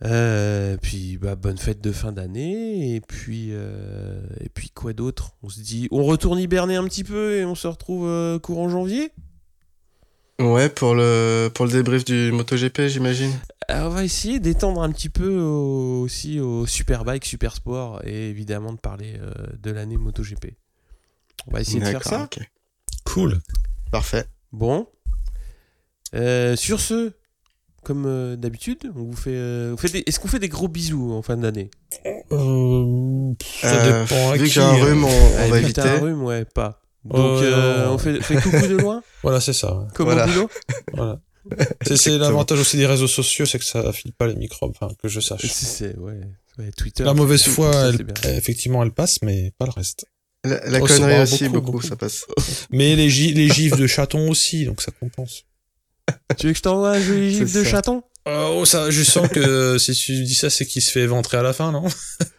Euh, 0.05 0.77
puis 0.83 1.17
bah, 1.17 1.37
bonne 1.37 1.59
fête 1.59 1.81
de 1.81 1.93
fin 1.93 2.11
d'année 2.11 2.97
et 2.97 3.01
puis 3.01 3.51
euh, 3.53 4.21
et 4.41 4.49
puis 4.49 4.71
quoi 4.71 4.93
d'autre? 4.93 5.37
On 5.45 5.49
se 5.49 5.61
dit 5.61 5.87
on 5.93 6.03
retourne 6.03 6.41
hiberner 6.41 6.75
un 6.75 6.85
petit 6.85 7.05
peu 7.05 7.37
et 7.37 7.45
on 7.45 7.55
se 7.55 7.69
retrouve 7.69 8.07
euh, 8.09 8.39
courant 8.41 8.69
janvier? 8.69 9.13
Ouais, 10.41 10.69
pour 10.69 10.97
le, 10.97 11.51
pour 11.55 11.67
le 11.67 11.71
débrief 11.73 12.05
du 12.05 12.33
MotoGP, 12.33 12.89
j'imagine. 12.89 13.31
On 13.69 13.91
va 13.91 14.03
essayer 14.03 14.41
d'étendre 14.41 14.83
un 14.83 14.91
petit 14.91 15.09
peu 15.11 15.39
au- 15.41 16.01
aussi 16.01 16.41
au 16.41 16.67
Superbike, 16.67 17.25
Super 17.25 17.55
Sport 17.55 18.01
et 18.05 18.29
évidemment 18.29 18.73
de 18.73 18.79
parler 18.79 19.15
euh, 19.21 19.31
de 19.63 19.71
l'année 19.71 19.99
MotoGP. 19.99 20.57
On 21.49 21.53
va 21.53 21.61
essayer 21.61 21.81
de 21.81 21.85
faire 21.87 22.05
ça. 22.05 22.25
ok. 22.25 22.39
Cool. 23.05 23.41
Parfait. 23.91 24.25
Bon. 24.53 24.87
Euh, 26.15 26.57
sur 26.57 26.81
ce, 26.81 27.13
comme 27.83 28.05
euh, 28.07 28.37
d'habitude, 28.37 28.91
on 28.95 29.05
vous 29.05 29.17
fait. 29.17 29.31
euh, 29.35 29.73
on 29.75 29.77
fait 29.77 29.89
des- 29.91 30.05
Est-ce 30.07 30.21
qu'on 30.21 30.29
fait 30.29 30.39
des 30.39 30.49
gros 30.49 30.69
bisous 30.69 31.13
en 31.13 31.23
fin 31.23 31.37
d'année? 31.37 31.71
Euh, 32.31 33.33
ça 33.63 33.75
Euh, 33.85 34.03
dépend 34.05 34.31
à 34.31 34.35
vu 34.35 34.39
que 34.41 34.45
qui, 34.45 34.51
j'ai 34.51 34.61
un 34.61 34.69
hein. 34.71 34.85
rhume, 34.85 35.05
on, 35.05 35.49
va 35.49 35.59
éviter. 35.59 35.81
un 35.81 35.99
rhume, 36.01 36.23
ouais, 36.23 36.45
pas. 36.45 36.81
Donc, 37.05 37.43
euh, 37.43 37.87
non. 37.87 37.95
on 37.95 37.99
fait, 37.99 38.21
fait 38.21 38.37
coucou 38.41 38.67
de 38.69 38.77
loin, 38.77 39.03
Voilà, 39.23 39.41
c'est 39.41 39.53
ça. 39.53 39.89
comme 39.95 40.07
Voilà. 40.07 40.25
au 40.27 40.29
boulot? 40.29 40.51
Voilà. 40.95 41.21
C'est- 41.97 42.19
l'avantage 42.19 42.61
aussi 42.61 42.77
des 42.77 42.87
réseaux 42.87 43.09
sociaux, 43.09 43.47
c'est 43.47 43.59
que 43.59 43.65
ça 43.65 43.93
file 43.93 44.13
pas 44.13 44.29
les 44.29 44.37
microbes, 44.37 44.73
enfin, 44.81 44.95
que 45.03 45.09
je 45.09 45.19
sache. 45.19 45.41
C'est, 45.43 45.49
c'est- 45.67 45.97
ouais, 45.99 46.21
ouais, 46.59 46.71
Twitter. 46.77 47.03
La 47.03 47.15
mauvaise 47.15 47.43
foi, 47.43 47.73
elle- 47.89 48.07
effectivement, 48.37 48.83
elle 48.85 48.93
passe, 48.93 49.21
mais 49.23 49.53
pas 49.59 49.65
le 49.67 49.73
reste. 49.73 50.07
La, 50.45 50.69
la 50.69 50.79
Oh, 50.83 50.87
connerie 50.87 51.23
aussi, 51.23 51.45
beaucoup, 51.45 51.55
beaucoup, 51.61 51.73
beaucoup. 51.73 51.87
ça 51.87 51.97
passe. 51.97 52.25
Mais 52.71 52.97
les, 52.97 53.09
gi- 53.09 53.33
les 53.35 53.49
gifs 53.49 53.77
de 53.77 53.87
chatons 53.87 54.29
aussi, 54.31 54.65
donc 54.65 54.83
ça 54.83 54.91
compense. 54.99 55.45
Tu 56.39 56.47
veux 56.47 56.53
que 56.53 56.59
je 56.59 56.63
t'envoie 56.63 56.91
un 56.93 57.01
joli 57.01 57.31
gif 57.33 57.53
de 57.53 57.63
ça. 57.63 57.71
chaton? 57.71 58.03
Oh, 58.27 58.65
ça, 58.65 58.91
je 58.91 59.03
sens 59.03 59.29
que 59.29 59.79
si 59.81 59.93
tu 59.95 60.23
dis 60.23 60.35
ça, 60.35 60.49
c'est 60.51 60.65
qu'il 60.67 60.83
se 60.83 60.91
fait 60.91 61.01
éventrer 61.01 61.37
à 61.39 61.43
la 61.43 61.53
fin, 61.53 61.71
non? 61.73 61.85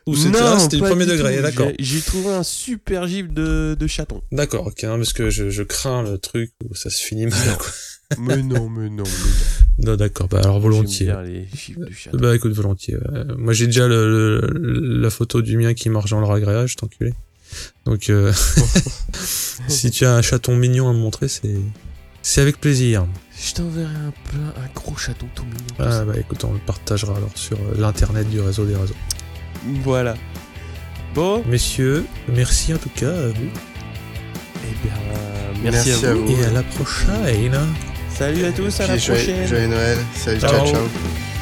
Ou 0.07 0.15
c'était 0.15 0.39
Non, 0.39 0.45
là, 0.55 0.59
c'était 0.59 0.77
du 0.77 0.81
pas 0.81 0.89
premier 0.89 1.05
degré, 1.05 1.41
d'accord. 1.41 1.69
J'ai, 1.79 2.01
trouvé 2.01 2.29
un 2.33 2.43
super 2.43 3.07
gif 3.07 3.29
de, 3.31 3.75
de 3.79 3.87
chaton. 3.87 4.21
D'accord, 4.31 4.67
ok, 4.67 4.83
non, 4.83 4.97
parce 4.97 5.13
que 5.13 5.29
je, 5.29 5.49
je 5.49 5.63
crains 5.63 6.03
le 6.03 6.17
truc 6.17 6.51
où 6.69 6.73
ça 6.75 6.89
se 6.89 7.01
finit 7.01 7.25
mal, 7.25 7.57
quoi. 7.57 7.67
mais 8.17 8.37
non, 8.43 8.69
mais 8.69 8.89
non, 8.89 9.03
mais 9.03 9.09
non. 9.79 9.91
Non, 9.91 9.95
d'accord, 9.95 10.27
bah 10.27 10.39
alors 10.43 10.59
volontiers. 10.59 11.13
Les 11.25 11.47
gifs 11.53 11.77
de. 12.11 12.17
Bah 12.17 12.35
écoute, 12.35 12.51
volontiers. 12.53 12.95
ouais. 12.97 13.23
moi 13.37 13.53
j'ai 13.53 13.65
déjà 13.65 13.87
le, 13.87 14.41
le- 14.41 14.99
la 15.01 15.09
photo 15.09 15.41
du 15.41 15.57
mien 15.57 15.73
qui 15.73 15.89
marche 15.89 16.11
dans 16.11 16.19
le 16.21 16.27
agréage, 16.27 16.75
t'enculé. 16.75 17.13
Donc 17.85 18.09
euh, 18.09 18.31
si 19.67 19.91
tu 19.91 20.05
as 20.05 20.13
un 20.15 20.21
chaton 20.21 20.55
mignon 20.55 20.89
à 20.89 20.93
me 20.93 20.99
montrer, 20.99 21.27
c'est 21.27 21.55
c'est 22.21 22.41
avec 22.41 22.59
plaisir. 22.59 23.05
Je 23.45 23.53
t'enverrai 23.53 23.85
un, 23.93 24.13
plein, 24.29 24.53
un 24.63 24.67
gros 24.73 24.95
chaton 24.95 25.27
tout 25.35 25.43
mignon. 25.43 25.57
Ah 25.79 26.03
bah 26.05 26.13
écoute, 26.17 26.43
on 26.45 26.53
le 26.53 26.59
partagera 26.59 27.15
alors 27.17 27.31
sur 27.35 27.57
euh, 27.57 27.75
l'internet 27.77 28.29
du 28.29 28.39
réseau 28.39 28.65
des 28.65 28.75
réseaux. 28.75 28.95
Voilà. 29.83 30.15
Bon, 31.15 31.43
Messieurs, 31.45 32.05
merci 32.27 32.73
en 32.73 32.77
tout 32.77 32.89
cas 32.95 33.11
à 33.11 33.27
vous. 33.27 33.51
eh 34.63 34.87
bien, 34.87 34.93
merci, 35.63 35.89
Merci 35.89 36.05
à 36.05 36.09
à 36.09 36.13
vous. 36.13 36.31
Et 36.31 36.45
à 36.45 36.51
la 36.51 36.63
prochaine. 36.63 37.59
Salut 38.17 38.45
à 38.45 38.51
tous, 38.51 38.79
à 38.79 38.87
la 38.87 38.97
joyeux- 38.97 39.21
prochaine. 39.23 39.47
Joyeux 39.47 39.67
Noël. 39.67 39.97
Salut, 40.15 40.39
ciao, 40.39 40.49
Ciao. 40.51 40.67
ciao. 40.67 41.32